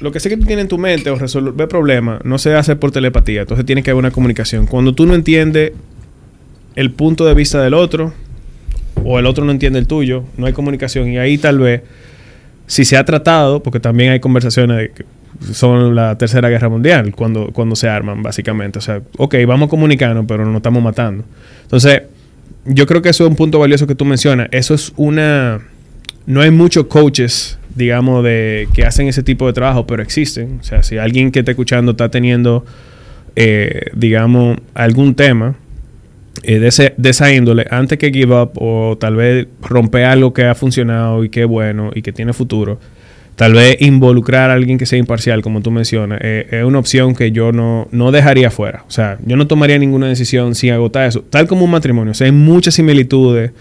lo 0.00 0.10
que 0.10 0.20
sé 0.20 0.28
que 0.28 0.36
tú 0.36 0.44
tienes 0.44 0.64
en 0.64 0.68
tu 0.68 0.78
mente 0.78 1.10
o 1.10 1.16
resolver 1.16 1.68
problemas 1.68 2.24
no 2.24 2.38
se 2.38 2.54
hace 2.54 2.76
por 2.76 2.90
telepatía. 2.90 3.42
Entonces 3.42 3.64
tiene 3.64 3.82
que 3.82 3.90
haber 3.90 4.00
una 4.00 4.10
comunicación. 4.10 4.66
Cuando 4.66 4.94
tú 4.94 5.06
no 5.06 5.14
entiendes 5.14 5.72
el 6.74 6.90
punto 6.90 7.24
de 7.26 7.34
vista 7.34 7.62
del 7.62 7.74
otro 7.74 8.12
o 9.04 9.18
el 9.18 9.26
otro 9.26 9.44
no 9.44 9.52
entiende 9.52 9.78
el 9.78 9.86
tuyo, 9.86 10.24
no 10.36 10.46
hay 10.46 10.52
comunicación. 10.52 11.08
Y 11.08 11.18
ahí 11.18 11.38
tal 11.38 11.58
vez, 11.58 11.82
si 12.66 12.84
se 12.84 12.96
ha 12.96 13.04
tratado, 13.04 13.62
porque 13.62 13.80
también 13.80 14.12
hay 14.12 14.20
conversaciones 14.20 14.90
que 14.90 15.04
son 15.52 15.94
la 15.94 16.16
tercera 16.18 16.48
guerra 16.48 16.68
mundial, 16.68 17.14
cuando, 17.14 17.50
cuando 17.52 17.76
se 17.76 17.88
arman, 17.88 18.22
básicamente. 18.22 18.78
O 18.78 18.82
sea, 18.82 19.02
ok, 19.18 19.36
vamos 19.46 19.66
a 19.66 19.70
comunicarnos, 19.70 20.24
pero 20.26 20.44
no 20.44 20.56
estamos 20.56 20.82
matando. 20.82 21.24
Entonces, 21.62 22.02
yo 22.64 22.86
creo 22.86 23.02
que 23.02 23.08
eso 23.08 23.24
es 23.24 23.30
un 23.30 23.36
punto 23.36 23.58
valioso 23.58 23.86
que 23.86 23.94
tú 23.94 24.04
mencionas. 24.04 24.48
Eso 24.52 24.74
es 24.74 24.92
una... 24.96 25.60
No 26.26 26.40
hay 26.40 26.50
muchos 26.50 26.86
coaches, 26.86 27.58
digamos, 27.74 28.22
de 28.24 28.68
que 28.74 28.84
hacen 28.84 29.08
ese 29.08 29.22
tipo 29.22 29.46
de 29.46 29.52
trabajo, 29.52 29.86
pero 29.86 30.02
existen. 30.02 30.58
O 30.60 30.64
sea, 30.64 30.82
si 30.82 30.98
alguien 30.98 31.30
que 31.30 31.40
está 31.40 31.52
escuchando 31.52 31.92
está 31.92 32.10
teniendo, 32.10 32.64
eh, 33.36 33.86
digamos, 33.94 34.58
algún 34.74 35.14
tema 35.14 35.56
eh, 36.44 36.58
de, 36.58 36.68
ese, 36.68 36.94
de 36.96 37.10
esa 37.10 37.32
índole, 37.32 37.66
antes 37.70 37.98
que 37.98 38.10
give 38.10 38.34
up 38.34 38.52
o 38.56 38.96
tal 38.98 39.16
vez 39.16 39.46
romper 39.60 40.04
algo 40.04 40.32
que 40.32 40.44
ha 40.44 40.54
funcionado 40.54 41.24
y 41.24 41.28
que 41.28 41.42
es 41.42 41.48
bueno 41.48 41.90
y 41.94 42.02
que 42.02 42.12
tiene 42.12 42.32
futuro, 42.32 42.78
tal 43.36 43.54
vez 43.54 43.76
involucrar 43.80 44.50
a 44.50 44.54
alguien 44.54 44.78
que 44.78 44.86
sea 44.86 44.98
imparcial, 44.98 45.42
como 45.42 45.60
tú 45.60 45.70
mencionas, 45.70 46.20
eh, 46.22 46.46
es 46.50 46.64
una 46.64 46.78
opción 46.78 47.14
que 47.14 47.32
yo 47.32 47.52
no, 47.52 47.88
no 47.90 48.12
dejaría 48.12 48.50
fuera. 48.50 48.84
O 48.86 48.90
sea, 48.90 49.18
yo 49.24 49.36
no 49.36 49.46
tomaría 49.46 49.78
ninguna 49.78 50.08
decisión 50.08 50.54
sin 50.54 50.72
agotar 50.72 51.06
eso. 51.06 51.22
Tal 51.22 51.46
como 51.46 51.64
un 51.64 51.70
matrimonio. 51.70 52.12
O 52.12 52.14
sea, 52.14 52.26
hay 52.26 52.32
muchas 52.32 52.74
similitudes 52.74 53.52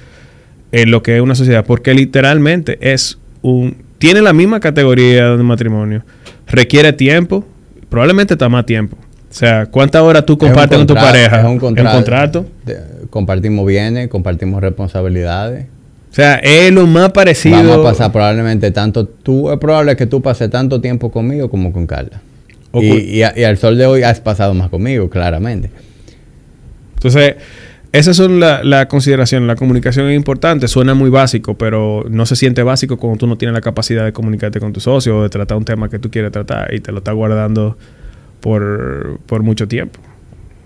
en 0.71 0.91
lo 0.91 1.03
que 1.03 1.15
es 1.15 1.21
una 1.21 1.35
sociedad, 1.35 1.65
porque 1.65 1.93
literalmente 1.93 2.77
es 2.81 3.17
un... 3.41 3.77
Tiene 3.97 4.21
la 4.21 4.33
misma 4.33 4.59
categoría 4.59 5.35
de 5.35 5.43
matrimonio. 5.43 6.03
Requiere 6.47 6.91
tiempo, 6.93 7.45
probablemente 7.89 8.33
está 8.33 8.49
más 8.49 8.65
tiempo. 8.65 8.97
O 9.29 9.33
sea, 9.33 9.65
¿cuántas 9.67 10.01
horas 10.01 10.25
tú 10.25 10.37
compartes 10.37 10.77
con 10.77 10.87
tu 10.87 10.93
pareja? 10.93 11.39
Es 11.39 11.45
un 11.45 11.57
contrato. 11.57 12.45
compartimos 13.09 13.65
bienes, 13.65 14.09
compartimos 14.09 14.61
responsabilidades. 14.61 15.67
O 16.11 16.13
sea, 16.13 16.35
es 16.35 16.73
lo 16.73 16.85
más 16.87 17.11
parecido. 17.11 17.55
Vamos 17.55 17.77
a 17.77 17.83
pasar 17.83 18.11
probablemente 18.11 18.71
tanto. 18.71 19.05
Tú, 19.05 19.49
es 19.49 19.57
probable 19.57 19.95
que 19.95 20.05
tú 20.05 20.21
pases 20.21 20.49
tanto 20.49 20.81
tiempo 20.81 21.09
conmigo 21.09 21.49
como 21.49 21.71
con 21.71 21.87
Carla. 21.87 22.19
Y, 22.73 23.21
al 23.21 23.57
sol 23.57 23.77
de 23.77 23.85
hoy 23.85 24.03
has 24.03 24.19
pasado 24.19 24.53
más 24.53 24.69
conmigo, 24.69 25.09
claramente. 25.09 25.69
Entonces, 26.95 27.35
esas 27.91 28.15
son 28.15 28.39
las 28.39 28.63
la 28.63 28.87
consideraciones. 28.87 29.47
La 29.47 29.55
comunicación 29.55 30.09
es 30.09 30.15
importante, 30.15 30.67
suena 30.67 30.93
muy 30.93 31.09
básico, 31.09 31.55
pero 31.55 32.05
no 32.09 32.25
se 32.25 32.35
siente 32.35 32.63
básico 32.63 32.97
cuando 32.97 33.17
tú 33.17 33.27
no 33.27 33.37
tienes 33.37 33.53
la 33.53 33.61
capacidad 33.61 34.05
de 34.05 34.13
comunicarte 34.13 34.59
con 34.59 34.73
tu 34.73 34.79
socio 34.79 35.19
o 35.19 35.23
de 35.23 35.29
tratar 35.29 35.57
un 35.57 35.65
tema 35.65 35.89
que 35.89 35.99
tú 35.99 36.09
quieres 36.09 36.31
tratar 36.31 36.73
y 36.73 36.79
te 36.79 36.91
lo 36.91 36.99
estás 36.99 37.15
guardando 37.15 37.77
por, 38.39 39.19
por 39.25 39.43
mucho 39.43 39.67
tiempo. 39.67 39.99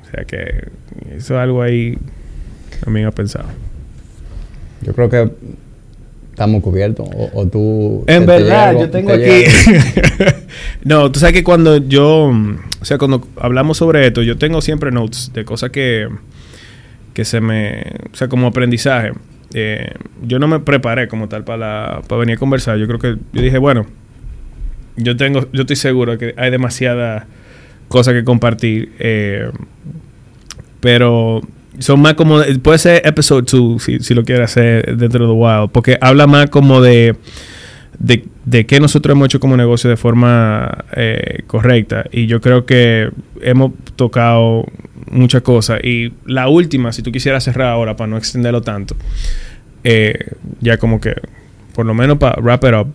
O 0.04 0.12
sea 0.12 0.26
que 0.26 0.70
eso 1.16 1.36
es 1.36 1.40
algo 1.40 1.62
ahí 1.62 1.98
también 2.84 3.08
ha 3.08 3.12
pensado. 3.12 3.48
Yo 4.82 4.94
creo 4.94 5.10
que 5.10 5.32
estamos 6.30 6.62
cubiertos. 6.62 7.08
O, 7.34 7.48
tú. 7.48 8.04
En 8.08 8.26
verdad, 8.26 8.74
yo 8.74 8.90
tengo 8.90 9.12
aquí. 9.14 9.46
no, 10.84 11.12
tú 11.12 11.20
sabes 11.20 11.34
que 11.34 11.44
cuando 11.44 11.78
yo. 11.78 12.32
O 12.82 12.86
sea, 12.86 12.98
cuando 12.98 13.28
hablamos 13.38 13.78
sobre 13.78 14.06
esto, 14.06 14.22
yo 14.22 14.38
tengo 14.38 14.62
siempre 14.62 14.92
notes 14.92 15.32
de 15.34 15.46
cosas 15.46 15.72
que. 15.72 16.08
Que 17.16 17.26
se 17.26 17.42
me. 17.42 17.82
O 18.14 18.16
sea, 18.16 18.28
como 18.28 18.46
aprendizaje. 18.46 19.14
Eh, 19.54 19.94
yo 20.22 20.38
no 20.38 20.48
me 20.48 20.60
preparé 20.60 21.08
como 21.08 21.30
tal 21.30 21.46
para, 21.46 22.02
para 22.08 22.20
venir 22.20 22.36
a 22.36 22.40
conversar. 22.40 22.78
Yo 22.78 22.86
creo 22.86 23.00
que. 23.00 23.16
Yo 23.34 23.42
dije, 23.42 23.58
bueno. 23.58 23.88
Yo 24.98 25.16
tengo. 25.16 25.48
Yo 25.52 25.62
estoy 25.62 25.78
seguro 25.78 26.18
que 26.20 26.36
hay 26.38 26.52
demasiada 26.52 27.26
cosa 27.88 28.12
que 28.14 28.24
compartir. 28.26 28.92
Eh, 29.00 29.50
pero 30.82 31.42
son 31.80 32.02
más 32.02 32.16
como. 32.16 32.42
Puede 32.62 32.78
ser 32.80 33.02
episode 33.08 33.46
2 33.50 33.82
si, 33.82 34.00
si, 34.00 34.14
lo 34.14 34.26
quiere 34.26 34.44
hacer 34.44 34.98
dentro 34.98 35.26
de 35.26 35.32
Wild. 35.32 35.72
Porque 35.72 35.98
habla 36.02 36.28
más 36.28 36.50
como 36.50 36.82
de. 36.82 37.16
De, 38.00 38.26
de 38.46 38.66
qué 38.66 38.80
nosotros 38.80 39.14
hemos 39.14 39.28
hecho 39.28 39.40
como 39.40 39.56
negocio 39.58 39.90
de 39.90 39.98
forma 39.98 40.86
eh, 40.96 41.44
correcta. 41.48 42.06
Y 42.12 42.28
yo 42.28 42.42
creo 42.42 42.66
que 42.66 43.10
hemos 43.42 43.72
tocado 43.96 44.66
muchas 45.10 45.42
cosas. 45.42 45.84
Y 45.84 46.14
la 46.26 46.48
última, 46.48 46.92
si 46.92 47.02
tú 47.02 47.12
quisieras 47.12 47.44
cerrar 47.44 47.70
ahora 47.70 47.96
para 47.96 48.08
no 48.08 48.18
extenderlo 48.18 48.62
tanto, 48.62 48.96
eh, 49.84 50.32
ya 50.62 50.78
como 50.78 51.00
que, 51.00 51.16
por 51.74 51.86
lo 51.86 51.94
menos 51.94 52.18
para 52.18 52.42
wrap 52.42 52.64
it 52.66 52.74
up, 52.74 52.94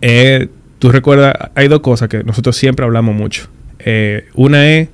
eh, 0.00 0.48
tú 0.78 0.90
recuerdas, 0.90 1.34
hay 1.54 1.68
dos 1.68 1.80
cosas 1.80 2.08
que 2.08 2.22
nosotros 2.22 2.56
siempre 2.56 2.84
hablamos 2.84 3.14
mucho. 3.14 3.48
una 4.34 4.68
es 4.68 4.88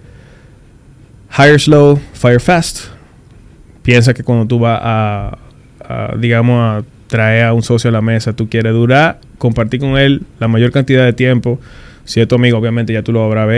Hire 1.39 1.59
slow, 1.59 1.99
fire 2.13 2.41
fast. 2.41 2.89
Piensa 3.83 4.13
que 4.13 4.23
cuando 4.23 4.47
tú 4.47 4.59
vas 4.59 4.79
a, 4.83 5.39
digamos, 6.19 6.61
a 6.61 6.85
traer 7.13 7.45
a 7.45 7.53
un 7.53 7.63
socio 7.63 7.91
a 7.91 7.93
la 7.93 8.01
mesa, 8.01 8.33
tú 8.33 8.49
quieres 8.49 8.73
durar, 8.73 9.21
compartir 9.37 9.81
con 9.81 9.99
él 9.99 10.23
la 10.41 10.49
mayor 10.49 10.73
cantidad 10.73 11.05
de 11.05 11.13
tiempo. 11.13 11.61
Si 12.07 12.23
es 12.23 12.27
tu 12.27 12.37
amigo, 12.37 12.57
obviamente 12.57 12.95
ya 12.95 13.03
tú 13.03 13.13
lo 13.13 13.23
habrás, 13.23 13.51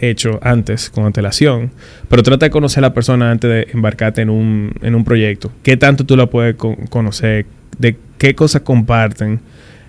hecho 0.00 0.40
antes 0.42 0.90
con 0.90 1.06
antelación. 1.06 1.70
Pero 2.08 2.24
trata 2.24 2.46
de 2.46 2.50
conocer 2.50 2.84
a 2.84 2.88
la 2.88 2.94
persona 2.94 3.30
antes 3.30 3.48
de 3.48 3.68
embarcarte 3.72 4.22
en 4.22 4.30
un, 4.30 4.72
en 4.82 4.96
un 4.96 5.04
proyecto. 5.04 5.52
¿Qué 5.62 5.76
tanto 5.76 6.04
tú 6.04 6.16
la 6.16 6.26
puedes 6.26 6.56
conocer? 6.56 7.46
¿De 7.78 7.96
qué 8.18 8.34
cosas 8.34 8.62
comparten? 8.62 9.38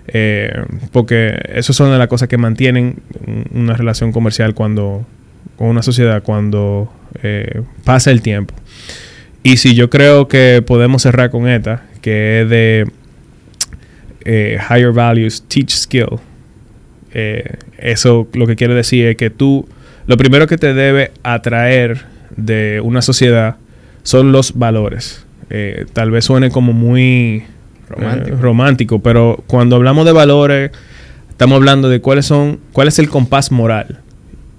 Eh, 0.06 0.62
porque 0.92 1.40
eso 1.54 1.72
son 1.72 1.98
las 1.98 2.06
cosas 2.06 2.28
que 2.28 2.38
mantienen 2.38 3.00
una 3.52 3.74
relación 3.74 4.12
comercial 4.12 4.54
cuando, 4.54 5.04
con 5.56 5.66
una 5.66 5.82
sociedad 5.82 6.22
cuando 6.22 6.88
eh, 7.20 7.62
pasa 7.82 8.12
el 8.12 8.22
tiempo. 8.22 8.54
Y 9.42 9.56
si 9.58 9.74
yo 9.74 9.88
creo 9.88 10.28
que 10.28 10.62
podemos 10.66 11.02
cerrar 11.02 11.30
con 11.30 11.48
esta, 11.48 11.84
que 12.02 12.42
es 12.42 12.50
de 12.50 12.86
eh, 14.24 14.58
Higher 14.68 14.92
Values 14.92 15.42
Teach 15.48 15.70
Skill. 15.70 16.18
Eh, 17.14 17.56
eso 17.78 18.28
lo 18.34 18.46
que 18.46 18.56
quiere 18.56 18.74
decir 18.74 19.06
es 19.06 19.16
que 19.16 19.30
tú, 19.30 19.68
lo 20.06 20.16
primero 20.16 20.46
que 20.46 20.58
te 20.58 20.74
debe 20.74 21.12
atraer 21.22 22.04
de 22.36 22.80
una 22.82 23.00
sociedad 23.00 23.56
son 24.02 24.32
los 24.32 24.58
valores. 24.58 25.24
tal 25.92 26.10
vez 26.10 26.26
suene 26.26 26.50
como 26.50 26.72
muy 26.72 27.44
romántico. 27.88 28.36
romántico, 28.40 28.98
pero 29.02 29.42
cuando 29.46 29.76
hablamos 29.76 30.04
de 30.04 30.12
valores, 30.12 30.70
estamos 31.30 31.56
hablando 31.56 31.88
de 31.88 32.00
cuáles 32.00 32.26
son, 32.26 32.60
cuál 32.72 32.88
es 32.88 32.98
el 32.98 33.08
compás 33.08 33.50
moral 33.50 34.00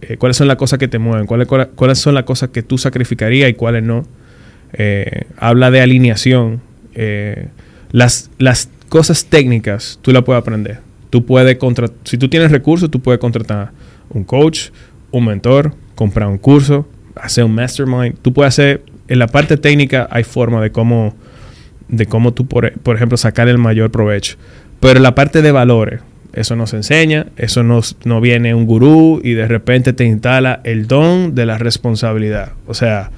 eh, 0.02 0.18
cuáles 0.18 0.38
son 0.38 0.48
las 0.48 0.58
cosas 0.58 0.80
que 0.80 0.88
te 0.88 0.98
mueven, 0.98 1.28
cuáles, 1.28 1.48
cuáles 1.48 2.00
son 2.00 2.16
las 2.16 2.24
cosas 2.24 2.50
que 2.50 2.64
tú 2.64 2.78
sacrificarías 2.78 3.50
y 3.50 3.54
cuáles 3.54 3.84
no. 3.84 4.06
Eh, 4.74 5.26
habla 5.38 5.72
de 5.72 5.82
alineación. 5.82 6.62
Eh, 6.96 7.48
las, 7.92 8.30
las 8.38 8.70
cosas 8.90 9.26
técnicas 9.26 10.00
tú 10.02 10.12
las 10.12 10.24
puedes 10.24 10.42
aprender. 10.42 10.80
Tú 11.10 11.26
puedes 11.26 11.58
contratar, 11.58 11.96
si 12.04 12.18
tú 12.18 12.30
tienes 12.30 12.52
recursos, 12.52 12.92
tú 12.92 13.00
puedes 13.00 13.20
contratar 13.20 13.72
un 14.10 14.24
coach, 14.24 14.70
un 15.12 15.26
mentor, 15.26 15.74
comprar 15.96 16.28
un 16.28 16.38
curso, 16.38 16.88
hacer 17.16 17.44
un 17.44 17.56
mastermind. 17.56 18.16
Tú 18.22 18.34
puedes 18.34 18.54
hacer, 18.54 18.84
en 19.08 19.20
la 19.20 19.28
parte 19.28 19.58
técnica 19.58 20.08
hay 20.12 20.24
forma 20.24 20.62
de 20.62 20.72
cómo, 20.72 21.16
de 21.88 22.06
cómo 22.06 22.34
tú, 22.34 22.48
por, 22.48 22.72
por 22.80 22.96
ejemplo, 22.96 23.18
sacar 23.18 23.48
el 23.48 23.58
mayor 23.58 23.90
provecho. 23.90 24.38
Pero 24.80 24.98
en 24.98 25.04
la 25.04 25.16
parte 25.16 25.42
de 25.42 25.52
valores, 25.52 26.02
eso 26.34 26.56
no 26.56 26.68
se 26.68 26.78
enseña, 26.78 27.28
eso 27.38 27.64
no, 27.64 27.82
no 28.06 28.22
viene 28.22 28.54
un 28.54 28.66
gurú 28.66 29.20
y 29.24 29.34
de 29.34 29.48
repente 29.48 29.94
te 29.94 30.06
instala 30.06 30.62
el 30.64 30.88
don 30.88 31.34
de 31.34 31.46
la 31.46 31.58
responsabilidad. 31.58 32.54
O 32.68 32.74
sea, 32.74 33.10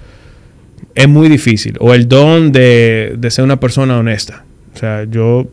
es 0.95 1.07
muy 1.07 1.29
difícil. 1.29 1.77
O 1.79 1.93
el 1.93 2.07
don 2.07 2.51
de, 2.51 3.17
ser 3.29 3.43
una 3.43 3.59
persona 3.59 3.97
honesta. 3.97 4.45
O 4.73 4.77
sea, 4.77 5.03
yo 5.03 5.47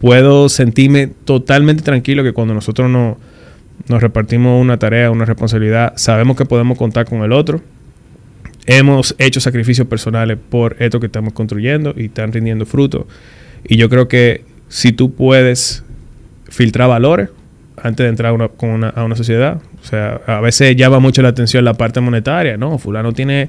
puedo 0.00 0.48
sentirme 0.48 1.08
totalmente 1.24 1.82
tranquilo 1.82 2.22
que 2.22 2.32
cuando 2.32 2.54
nosotros 2.54 2.90
no, 2.90 3.18
nos 3.88 4.02
repartimos 4.02 4.60
una 4.60 4.78
tarea, 4.78 5.10
una 5.10 5.24
responsabilidad, 5.24 5.94
sabemos 5.96 6.36
que 6.36 6.44
podemos 6.44 6.78
contar 6.78 7.06
con 7.06 7.22
el 7.22 7.32
otro. 7.32 7.60
Hemos 8.66 9.14
hecho 9.18 9.40
sacrificios 9.40 9.86
personales 9.86 10.38
por 10.50 10.76
esto 10.78 11.00
que 11.00 11.06
estamos 11.06 11.32
construyendo 11.32 11.94
y 11.96 12.06
están 12.06 12.32
rindiendo 12.32 12.66
fruto. 12.66 13.06
Y 13.66 13.76
yo 13.76 13.88
creo 13.88 14.08
que 14.08 14.44
si 14.68 14.92
tú 14.92 15.14
puedes 15.14 15.84
filtrar 16.48 16.88
valores 16.88 17.30
antes 17.82 18.04
de 18.04 18.08
entrar 18.08 18.32
a 18.32 19.04
una 19.04 19.16
sociedad. 19.16 19.60
O 19.82 19.86
sea, 19.86 20.20
a 20.26 20.40
veces 20.40 20.76
llama 20.76 20.98
mucho 20.98 21.22
la 21.22 21.28
atención 21.28 21.64
la 21.64 21.74
parte 21.74 22.00
monetaria, 22.00 22.56
¿no? 22.56 22.78
Fulano 22.78 23.12
tiene 23.12 23.48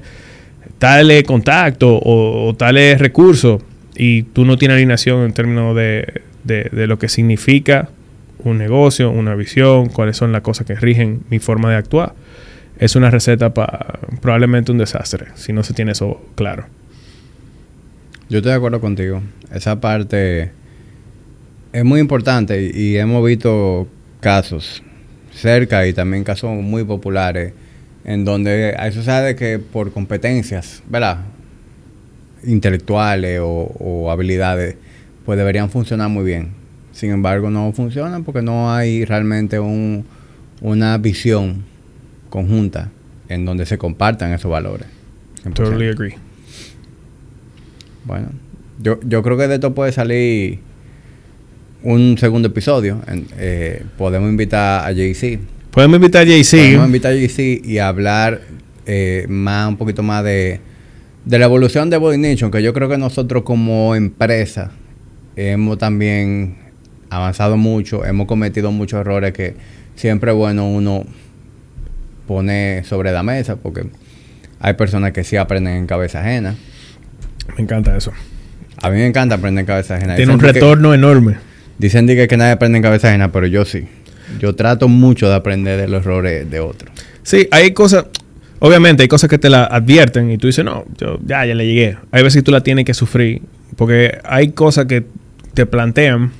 tal 0.78 1.10
contacto 1.24 2.00
o, 2.02 2.54
tales 2.56 2.98
recursos 2.98 3.62
y 3.96 4.22
tú 4.22 4.44
no 4.44 4.56
tienes 4.56 4.76
alineación 4.76 5.24
en 5.24 5.32
términos 5.32 5.76
de, 5.76 6.22
de, 6.44 6.86
lo 6.86 6.98
que 6.98 7.08
significa 7.08 7.88
un 8.38 8.58
negocio, 8.58 9.10
una 9.10 9.34
visión, 9.34 9.88
cuáles 9.88 10.16
son 10.16 10.32
las 10.32 10.40
cosas 10.42 10.66
que 10.66 10.74
rigen 10.74 11.22
mi 11.28 11.38
forma 11.38 11.70
de 11.70 11.76
actuar. 11.76 12.14
Es 12.78 12.96
una 12.96 13.10
receta 13.10 13.52
para 13.52 13.98
probablemente 14.22 14.72
un 14.72 14.78
desastre, 14.78 15.26
si 15.34 15.52
no 15.52 15.62
se 15.62 15.74
tiene 15.74 15.92
eso 15.92 16.20
claro. 16.34 16.64
Yo 18.30 18.38
estoy 18.38 18.52
de 18.52 18.56
acuerdo 18.56 18.80
contigo. 18.80 19.20
Esa 19.52 19.80
parte 19.80 20.52
es 21.72 21.84
muy 21.84 22.00
importante 22.00 22.70
y, 22.74 22.96
hemos 22.96 23.24
visto 23.24 23.86
casos 24.20 24.82
cerca 25.32 25.86
y 25.86 25.92
también 25.92 26.24
casos 26.24 26.50
muy 26.50 26.84
populares 26.84 27.52
en 28.04 28.24
donde 28.24 28.74
hay 28.78 28.92
sociedades 28.92 29.36
que 29.36 29.58
por 29.58 29.92
competencias, 29.92 30.82
¿verdad? 30.88 31.18
intelectuales 32.44 33.40
o, 33.42 34.10
habilidades, 34.10 34.76
pues 35.24 35.38
deberían 35.38 35.70
funcionar 35.70 36.08
muy 36.08 36.24
bien. 36.24 36.48
Sin 36.92 37.10
embargo, 37.10 37.50
no 37.50 37.72
funcionan 37.72 38.24
porque 38.24 38.42
no 38.42 38.72
hay 38.72 39.04
realmente 39.04 39.58
un, 39.60 40.04
una 40.60 40.98
visión 40.98 41.64
conjunta 42.28 42.90
en 43.28 43.44
donde 43.44 43.66
se 43.66 43.78
compartan 43.78 44.32
esos 44.32 44.50
valores. 44.50 44.86
Totally 45.54 45.88
agree. 45.88 46.14
Bueno, 48.04 48.28
yo, 48.82 48.98
yo 49.02 49.22
creo 49.22 49.36
que 49.36 49.48
de 49.48 49.54
esto 49.54 49.74
puede 49.74 49.92
salir 49.92 50.58
un 51.82 52.18
segundo 52.18 52.48
episodio. 52.48 53.00
Eh, 53.38 53.84
podemos 53.96 54.28
invitar 54.28 54.86
a 54.86 54.92
JC. 54.92 55.38
Podemos 55.70 55.96
invitar 55.96 56.22
a 56.22 56.24
JC. 56.24 56.50
Podemos 56.50 56.86
invitar 56.86 57.12
a 57.12 57.16
JC 57.16 57.64
y 57.64 57.78
hablar 57.78 58.42
eh, 58.86 59.26
más, 59.28 59.68
un 59.68 59.76
poquito 59.76 60.02
más 60.02 60.24
de 60.24 60.60
de 61.24 61.38
la 61.38 61.44
evolución 61.44 61.90
de 61.90 61.96
Body 61.96 62.18
Nation, 62.18 62.50
que 62.50 62.62
yo 62.62 62.72
creo 62.72 62.88
que 62.88 62.98
nosotros 62.98 63.42
como 63.42 63.94
empresa 63.94 64.70
hemos 65.36 65.78
también 65.78 66.56
avanzado 67.10 67.56
mucho, 67.56 68.04
hemos 68.04 68.26
cometido 68.26 68.72
muchos 68.72 69.00
errores 69.00 69.32
que 69.32 69.54
siempre 69.96 70.30
es 70.30 70.36
bueno 70.36 70.68
uno 70.68 71.04
pone 72.26 72.84
sobre 72.84 73.12
la 73.12 73.22
mesa, 73.22 73.56
porque 73.56 73.86
hay 74.60 74.74
personas 74.74 75.12
que 75.12 75.24
sí 75.24 75.36
aprenden 75.36 75.76
en 75.76 75.86
cabeza 75.86 76.20
ajena. 76.20 76.54
Me 77.56 77.64
encanta 77.64 77.96
eso. 77.96 78.12
A 78.82 78.90
mí 78.90 78.96
me 78.96 79.06
encanta 79.06 79.34
aprender 79.34 79.62
en 79.62 79.66
cabeza 79.66 79.96
ajena. 79.96 80.16
Tiene 80.16 80.32
un 80.32 80.40
retorno 80.40 80.94
enorme. 80.94 81.36
Dicen 81.78 82.06
que, 82.06 82.28
que 82.28 82.36
nadie 82.36 82.52
aprende 82.52 82.78
en 82.78 82.82
cabeza 82.82 83.08
ajena, 83.08 83.32
pero 83.32 83.46
yo 83.46 83.64
sí. 83.64 83.88
Yo 84.38 84.54
trato 84.54 84.88
mucho 84.88 85.28
de 85.28 85.34
aprender 85.34 85.80
de 85.80 85.88
los 85.88 86.02
errores 86.02 86.50
de 86.50 86.60
otros. 86.60 86.92
Sí, 87.22 87.48
hay 87.50 87.72
cosas, 87.72 88.06
Obviamente 88.62 89.02
hay 89.02 89.08
cosas 89.08 89.30
que 89.30 89.38
te 89.38 89.48
la 89.48 89.64
advierten 89.64 90.30
y 90.30 90.36
tú 90.36 90.46
dices, 90.46 90.64
no, 90.64 90.84
yo 90.98 91.18
ya, 91.24 91.46
ya 91.46 91.54
le 91.54 91.66
llegué. 91.66 91.96
Hay 92.12 92.22
veces 92.22 92.42
que 92.42 92.44
tú 92.44 92.52
la 92.52 92.60
tienes 92.60 92.84
que 92.84 92.92
sufrir 92.92 93.40
porque 93.76 94.18
hay 94.22 94.50
cosas 94.52 94.84
que 94.84 95.06
te 95.54 95.64
plantean 95.64 96.30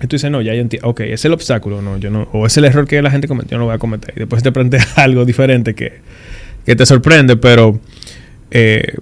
y 0.00 0.06
tú 0.06 0.14
dices, 0.14 0.30
no, 0.30 0.40
ya 0.40 0.54
yo 0.54 0.60
entiendo. 0.60 0.88
Ok, 0.88 1.00
es 1.00 1.24
el 1.24 1.32
obstáculo, 1.32 1.82
no, 1.82 1.98
yo 1.98 2.10
no. 2.10 2.28
O 2.32 2.46
es 2.46 2.56
el 2.56 2.64
error 2.64 2.86
que 2.86 3.02
la 3.02 3.10
gente 3.10 3.26
cometió, 3.26 3.52
yo 3.52 3.56
no 3.56 3.62
lo 3.62 3.66
voy 3.66 3.74
a 3.74 3.78
cometer. 3.78 4.14
Y 4.14 4.20
después 4.20 4.44
te 4.44 4.52
plantea 4.52 4.86
algo 4.96 5.24
diferente 5.24 5.74
que, 5.74 5.94
que 6.64 6.76
te 6.76 6.86
sorprende, 6.86 7.36
pero 7.36 7.80
eh, 8.52 8.94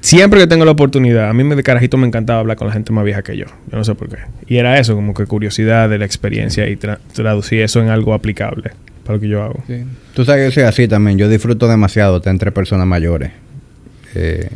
siempre 0.00 0.40
que 0.40 0.46
tengo 0.46 0.64
la 0.64 0.72
oportunidad, 0.72 1.30
a 1.30 1.32
mí 1.32 1.42
de 1.42 1.62
carajito 1.62 1.96
me 1.96 2.06
encantaba 2.06 2.40
hablar 2.40 2.56
con 2.56 2.66
la 2.66 2.72
gente 2.72 2.92
más 2.92 3.04
vieja 3.04 3.22
que 3.22 3.36
yo. 3.36 3.46
Yo 3.70 3.78
no 3.78 3.84
sé 3.84 3.94
por 3.94 4.08
qué. 4.08 4.18
Y 4.46 4.56
era 4.56 4.78
eso, 4.78 4.94
como 4.94 5.14
que 5.14 5.26
curiosidad 5.26 5.88
de 5.88 5.98
la 5.98 6.04
experiencia 6.04 6.68
y 6.68 6.76
traducir 6.76 7.62
eso 7.62 7.80
en 7.80 7.88
algo 7.88 8.14
aplicable 8.14 8.72
lo 9.12 9.20
que 9.20 9.28
yo 9.28 9.42
hago. 9.42 9.62
Tú 10.14 10.24
sabes 10.24 10.40
que 10.40 10.44
yo 10.46 10.52
soy 10.52 10.62
así 10.64 10.88
también. 10.88 11.18
Yo 11.18 11.28
disfruto 11.28 11.68
demasiado 11.68 12.18
estar 12.18 12.30
entre 12.30 12.52
personas 12.52 12.86
mayores. 12.86 13.32
Eh, 14.14 14.48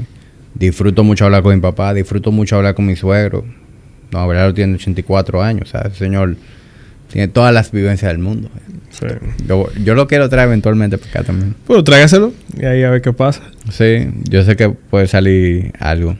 disfruto 0.54 1.04
mucho 1.04 1.24
hablar 1.24 1.42
con 1.42 1.54
mi 1.54 1.60
papá, 1.60 1.94
disfruto 1.94 2.32
mucho 2.32 2.56
hablar 2.56 2.74
con 2.74 2.86
mi 2.86 2.96
suegro. 2.96 3.44
No, 4.10 4.18
Abelardo 4.18 4.52
tiene 4.54 4.74
84 4.74 5.42
años, 5.42 5.68
o 5.68 5.70
sea, 5.70 5.82
ese 5.82 5.96
señor 5.96 6.36
tiene 7.12 7.28
todas 7.28 7.52
las 7.52 7.70
vivencias 7.70 8.10
del 8.10 8.18
mundo. 8.18 8.48
Yo, 9.84 9.94
lo 9.94 10.06
quiero 10.06 10.28
traer 10.28 10.48
eventualmente 10.48 10.98
para 10.98 11.10
acá 11.10 11.22
también. 11.24 11.54
Pues 11.66 11.82
tráigaselo 11.84 12.32
y 12.58 12.64
ahí 12.64 12.82
a 12.82 12.90
ver 12.90 13.02
qué 13.02 13.12
pasa. 13.12 13.42
Sí, 13.70 14.08
yo 14.28 14.42
sé 14.44 14.56
que 14.56 14.70
puede 14.70 15.06
salir 15.06 15.72
algo. 15.78 16.16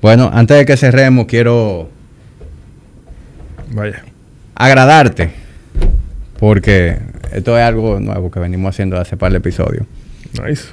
Bueno, 0.00 0.30
antes 0.32 0.56
de 0.56 0.64
que 0.66 0.76
cerremos, 0.76 1.26
quiero. 1.26 1.90
Vaya. 3.72 4.04
Agradarte 4.54 5.42
porque 6.42 6.98
esto 7.32 7.56
es 7.56 7.64
algo 7.64 8.00
nuevo 8.00 8.28
que 8.28 8.40
venimos 8.40 8.70
haciendo 8.70 8.98
hace 8.98 9.16
par 9.16 9.30
de 9.30 9.38
episodios. 9.38 9.86
Nice. 10.44 10.64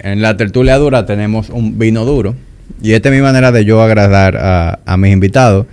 en 0.00 0.22
la 0.22 0.36
tertulia 0.36 0.76
dura 0.76 1.04
tenemos 1.04 1.50
un 1.50 1.80
vino 1.80 2.04
duro. 2.04 2.36
Y 2.80 2.92
esta 2.92 3.08
es 3.08 3.14
mi 3.16 3.20
manera 3.20 3.50
de 3.50 3.64
yo 3.64 3.82
agradar 3.82 4.36
a, 4.36 4.96
mis 4.96 5.12
invitados. 5.12 5.66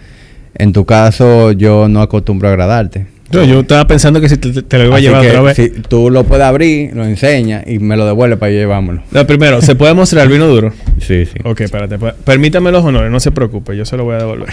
En 0.55 0.73
tu 0.73 0.85
caso, 0.85 1.51
yo 1.51 1.88
no 1.88 2.01
acostumbro 2.01 2.47
a 2.47 2.51
agradarte. 2.51 3.07
yo 3.31 3.61
estaba 3.61 3.88
pensando 3.88 4.21
que 4.21 4.30
si 4.30 4.38
te, 4.38 4.77
lo 4.77 4.85
iba 4.85 4.97
a 4.97 4.99
llevar 4.99 5.25
otra 5.25 5.41
vez. 5.41 5.55
Si 5.55 5.69
tú 5.69 6.09
lo 6.09 6.23
puedes 6.23 6.45
abrir, 6.45 6.95
lo 6.95 7.05
enseñas 7.05 7.63
y 7.67 7.80
me 7.80 7.97
lo 7.97 8.05
devuelve 8.05 8.38
para 8.38 8.51
llevármelo. 8.51 9.01
No, 9.11 9.25
primero, 9.25 9.61
¿se 9.61 9.75
puede 9.75 9.93
mostrar 9.93 10.25
el 10.25 10.31
vino 10.31 10.47
duro? 10.47 10.73
Sí, 10.99 11.25
sí. 11.25 11.38
Ok, 11.43 11.61
espérate. 11.61 11.97
Pues, 11.97 12.13
permítame 12.23 12.71
los 12.71 12.85
honores, 12.85 13.11
no 13.11 13.19
se 13.19 13.31
preocupe, 13.31 13.75
yo 13.75 13.84
se 13.84 13.97
lo 13.97 14.05
voy 14.05 14.15
a 14.15 14.19
devolver. 14.19 14.49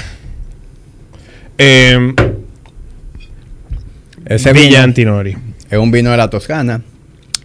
Eh, 1.59 2.14
ese 4.27 4.52
Villa 4.52 4.82
Antinori. 4.82 5.36
Es 5.70 5.78
un 5.78 5.90
vino 5.90 6.10
de 6.10 6.16
la 6.16 6.31
Toscana. 6.31 6.82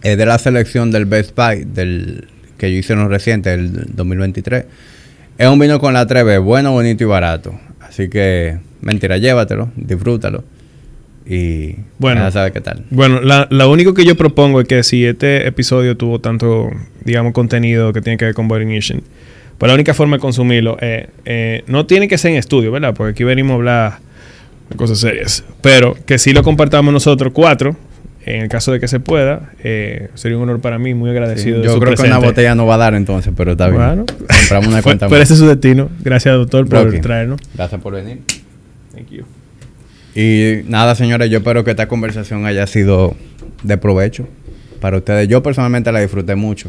Es 0.02 0.16
de 0.16 0.26
la 0.26 0.38
selección 0.38 0.90
del 0.90 1.04
Best 1.04 1.36
Buy, 1.36 1.64
del 1.64 2.28
que 2.58 2.72
yo 2.72 2.78
hice 2.78 2.92
en 2.92 3.08
reciente, 3.08 3.52
el 3.54 3.94
2023. 3.94 4.64
Es 5.38 5.48
un 5.48 5.58
vino 5.58 5.78
con 5.80 5.94
la 5.94 6.06
Treve, 6.06 6.38
bueno, 6.38 6.72
bonito 6.72 7.04
y 7.04 7.06
barato. 7.06 7.58
Así 7.88 8.08
que, 8.08 8.58
mentira, 8.80 9.16
llévatelo, 9.18 9.70
disfrútalo. 9.76 10.44
Y 11.28 11.76
bueno, 11.98 12.20
ya 12.20 12.30
sabes 12.30 12.52
qué 12.52 12.60
tal. 12.60 12.84
Bueno, 12.90 13.20
lo 13.20 13.70
único 13.70 13.94
que 13.94 14.04
yo 14.04 14.16
propongo 14.16 14.60
es 14.60 14.68
que 14.68 14.82
si 14.84 15.04
este 15.04 15.46
episodio 15.48 15.96
tuvo 15.96 16.20
tanto, 16.20 16.70
digamos, 17.04 17.32
contenido 17.32 17.92
que 17.92 18.00
tiene 18.00 18.16
que 18.16 18.26
ver 18.26 18.34
con 18.34 18.46
Body 18.46 18.64
Nation, 18.64 19.02
pues 19.58 19.68
la 19.68 19.74
única 19.74 19.92
forma 19.92 20.16
de 20.16 20.20
consumirlo 20.20 20.76
eh, 20.80 21.08
eh, 21.24 21.64
no 21.66 21.86
tiene 21.86 22.06
que 22.06 22.16
ser 22.16 22.30
en 22.32 22.36
estudio, 22.36 22.70
¿verdad? 22.70 22.94
Porque 22.94 23.12
aquí 23.12 23.24
venimos 23.24 23.52
a 23.52 23.54
hablar 23.56 23.98
cosas 24.76 24.98
serias. 24.98 25.44
Pero 25.62 25.96
que 26.06 26.18
si 26.18 26.32
lo 26.32 26.42
compartamos 26.42 26.92
nosotros 26.92 27.32
cuatro, 27.32 27.76
en 28.26 28.42
el 28.42 28.48
caso 28.48 28.72
de 28.72 28.80
que 28.80 28.88
se 28.88 28.98
pueda, 28.98 29.52
eh, 29.62 30.08
sería 30.14 30.36
un 30.36 30.42
honor 30.42 30.60
para 30.60 30.80
mí, 30.80 30.94
muy 30.94 31.10
agradecido. 31.10 31.62
yo 31.62 31.78
creo 31.78 31.94
que 31.94 32.02
una 32.02 32.18
botella 32.18 32.56
no 32.56 32.66
va 32.66 32.74
a 32.74 32.78
dar 32.78 32.94
entonces, 32.94 33.32
pero 33.36 33.52
está 33.52 33.68
bien. 33.68 33.80
Bueno, 33.80 34.04
compramos 34.26 34.66
una 34.66 34.82
cuenta. 34.82 35.08
pero 35.08 35.22
ese 35.22 35.34
es 35.34 35.38
su 35.38 35.46
destino. 35.46 35.88
Gracias, 36.00 36.34
doctor, 36.34 36.68
por 36.68 36.92
traernos. 37.00 37.40
Gracias 37.54 37.80
por 37.80 37.94
venir. 37.94 38.18
Thank 38.92 39.10
you. 39.10 39.24
Y 40.16 40.62
nada, 40.66 40.96
señores, 40.96 41.30
yo 41.30 41.38
espero 41.38 41.62
que 41.62 41.70
esta 41.70 41.86
conversación 41.86 42.46
haya 42.46 42.66
sido 42.66 43.14
de 43.62 43.78
provecho 43.78 44.26
para 44.80 44.96
ustedes. 44.96 45.28
Yo 45.28 45.42
personalmente 45.44 45.92
la 45.92 46.00
disfruté 46.00 46.34
mucho. 46.34 46.68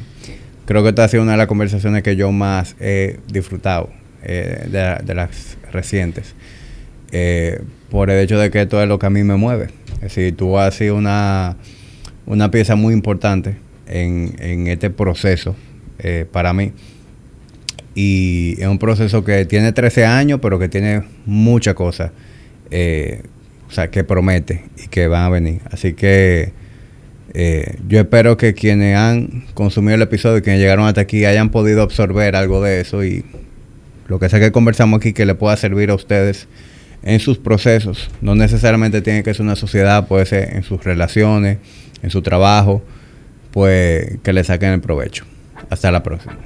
Creo 0.66 0.84
que 0.84 0.90
esta 0.90 1.06
ha 1.06 1.08
sido 1.08 1.24
una 1.24 1.32
de 1.32 1.38
las 1.40 1.48
conversaciones 1.48 2.04
que 2.04 2.16
yo 2.16 2.32
más 2.32 2.76
he 2.80 3.20
disfrutado 3.32 3.90
eh, 4.24 4.68
de, 4.70 5.04
de, 5.04 5.16
las 5.16 5.58
recientes. 5.72 6.36
Eh, 7.12 7.62
por 7.90 8.12
el 8.12 8.20
hecho 8.20 8.38
de 8.38 8.52
que 8.52 8.62
esto 8.62 8.82
es 8.82 8.88
lo 8.88 9.00
que 9.00 9.08
a 9.08 9.10
mí 9.10 9.24
me 9.24 9.38
mueve. 9.38 9.70
Es 9.98 10.16
decir, 10.16 10.36
tú 10.36 10.58
has 10.58 10.76
sido 10.76 10.96
una, 10.96 11.58
una 12.26 12.52
pieza 12.52 12.76
muy 12.76 12.94
importante 12.94 13.56
en, 13.88 14.36
en 14.40 14.68
este 14.68 14.90
proceso 14.90 15.56
eh, 16.00 16.26
para 16.32 16.54
mí. 16.54 16.74
Y 17.96 18.56
es 18.60 18.68
un 18.68 18.78
proceso 18.78 19.24
que 19.24 19.46
tiene 19.46 19.72
13 19.72 20.06
años, 20.06 20.40
pero 20.42 20.60
que 20.60 20.70
tiene 20.70 21.04
muchas 21.26 21.74
cosas, 21.74 22.12
eh, 22.70 23.24
o 23.68 23.72
sea, 23.72 23.90
que 23.90 24.04
promete 24.04 24.66
y 24.84 24.88
que 24.88 25.08
van 25.08 25.24
a 25.24 25.30
venir. 25.30 25.62
Así 25.72 25.94
que 25.94 26.52
eh, 27.34 27.76
yo 27.88 28.00
espero 28.00 28.38
que 28.38 28.54
quienes 28.54 28.96
han 28.96 29.46
consumido 29.56 29.96
el 29.96 30.02
episodio 30.04 30.38
y 30.38 30.42
quienes 30.42 30.62
llegaron 30.62 30.86
hasta 30.86 31.02
aquí 31.02 31.26
hayan 31.26 31.50
podido 31.50 31.82
absorber 31.82 32.36
algo 32.36 32.62
de 32.62 32.82
eso 32.82 33.04
y 33.04 33.26
lo 34.08 34.20
que 34.20 34.30
sea 34.30 34.40
que 34.40 34.52
conversamos 34.52 35.00
aquí 35.00 35.14
que 35.14 35.26
le 35.26 35.34
pueda 35.34 35.58
servir 35.58 35.90
a 35.90 35.96
ustedes 35.96 36.48
en 37.08 37.22
sus 37.22 37.38
procesos. 37.38 38.10
No 38.22 38.36
necesariamente 38.36 39.02
tiene 39.02 39.24
que 39.24 39.34
ser 39.34 39.44
una 39.46 39.56
sociedad, 39.56 40.08
puede 40.08 40.26
ser 40.26 40.54
en 40.56 40.64
sus 40.64 40.84
relaciones, 40.84 41.58
en 42.04 42.10
su 42.10 42.22
trabajo, 42.22 42.84
pues 43.52 44.20
que 44.24 44.34
le 44.34 44.44
saquen 44.44 44.74
el 44.74 44.82
provecho. 44.82 45.26
Hasta 45.70 45.90
la 45.90 46.04
próxima. 46.04 46.38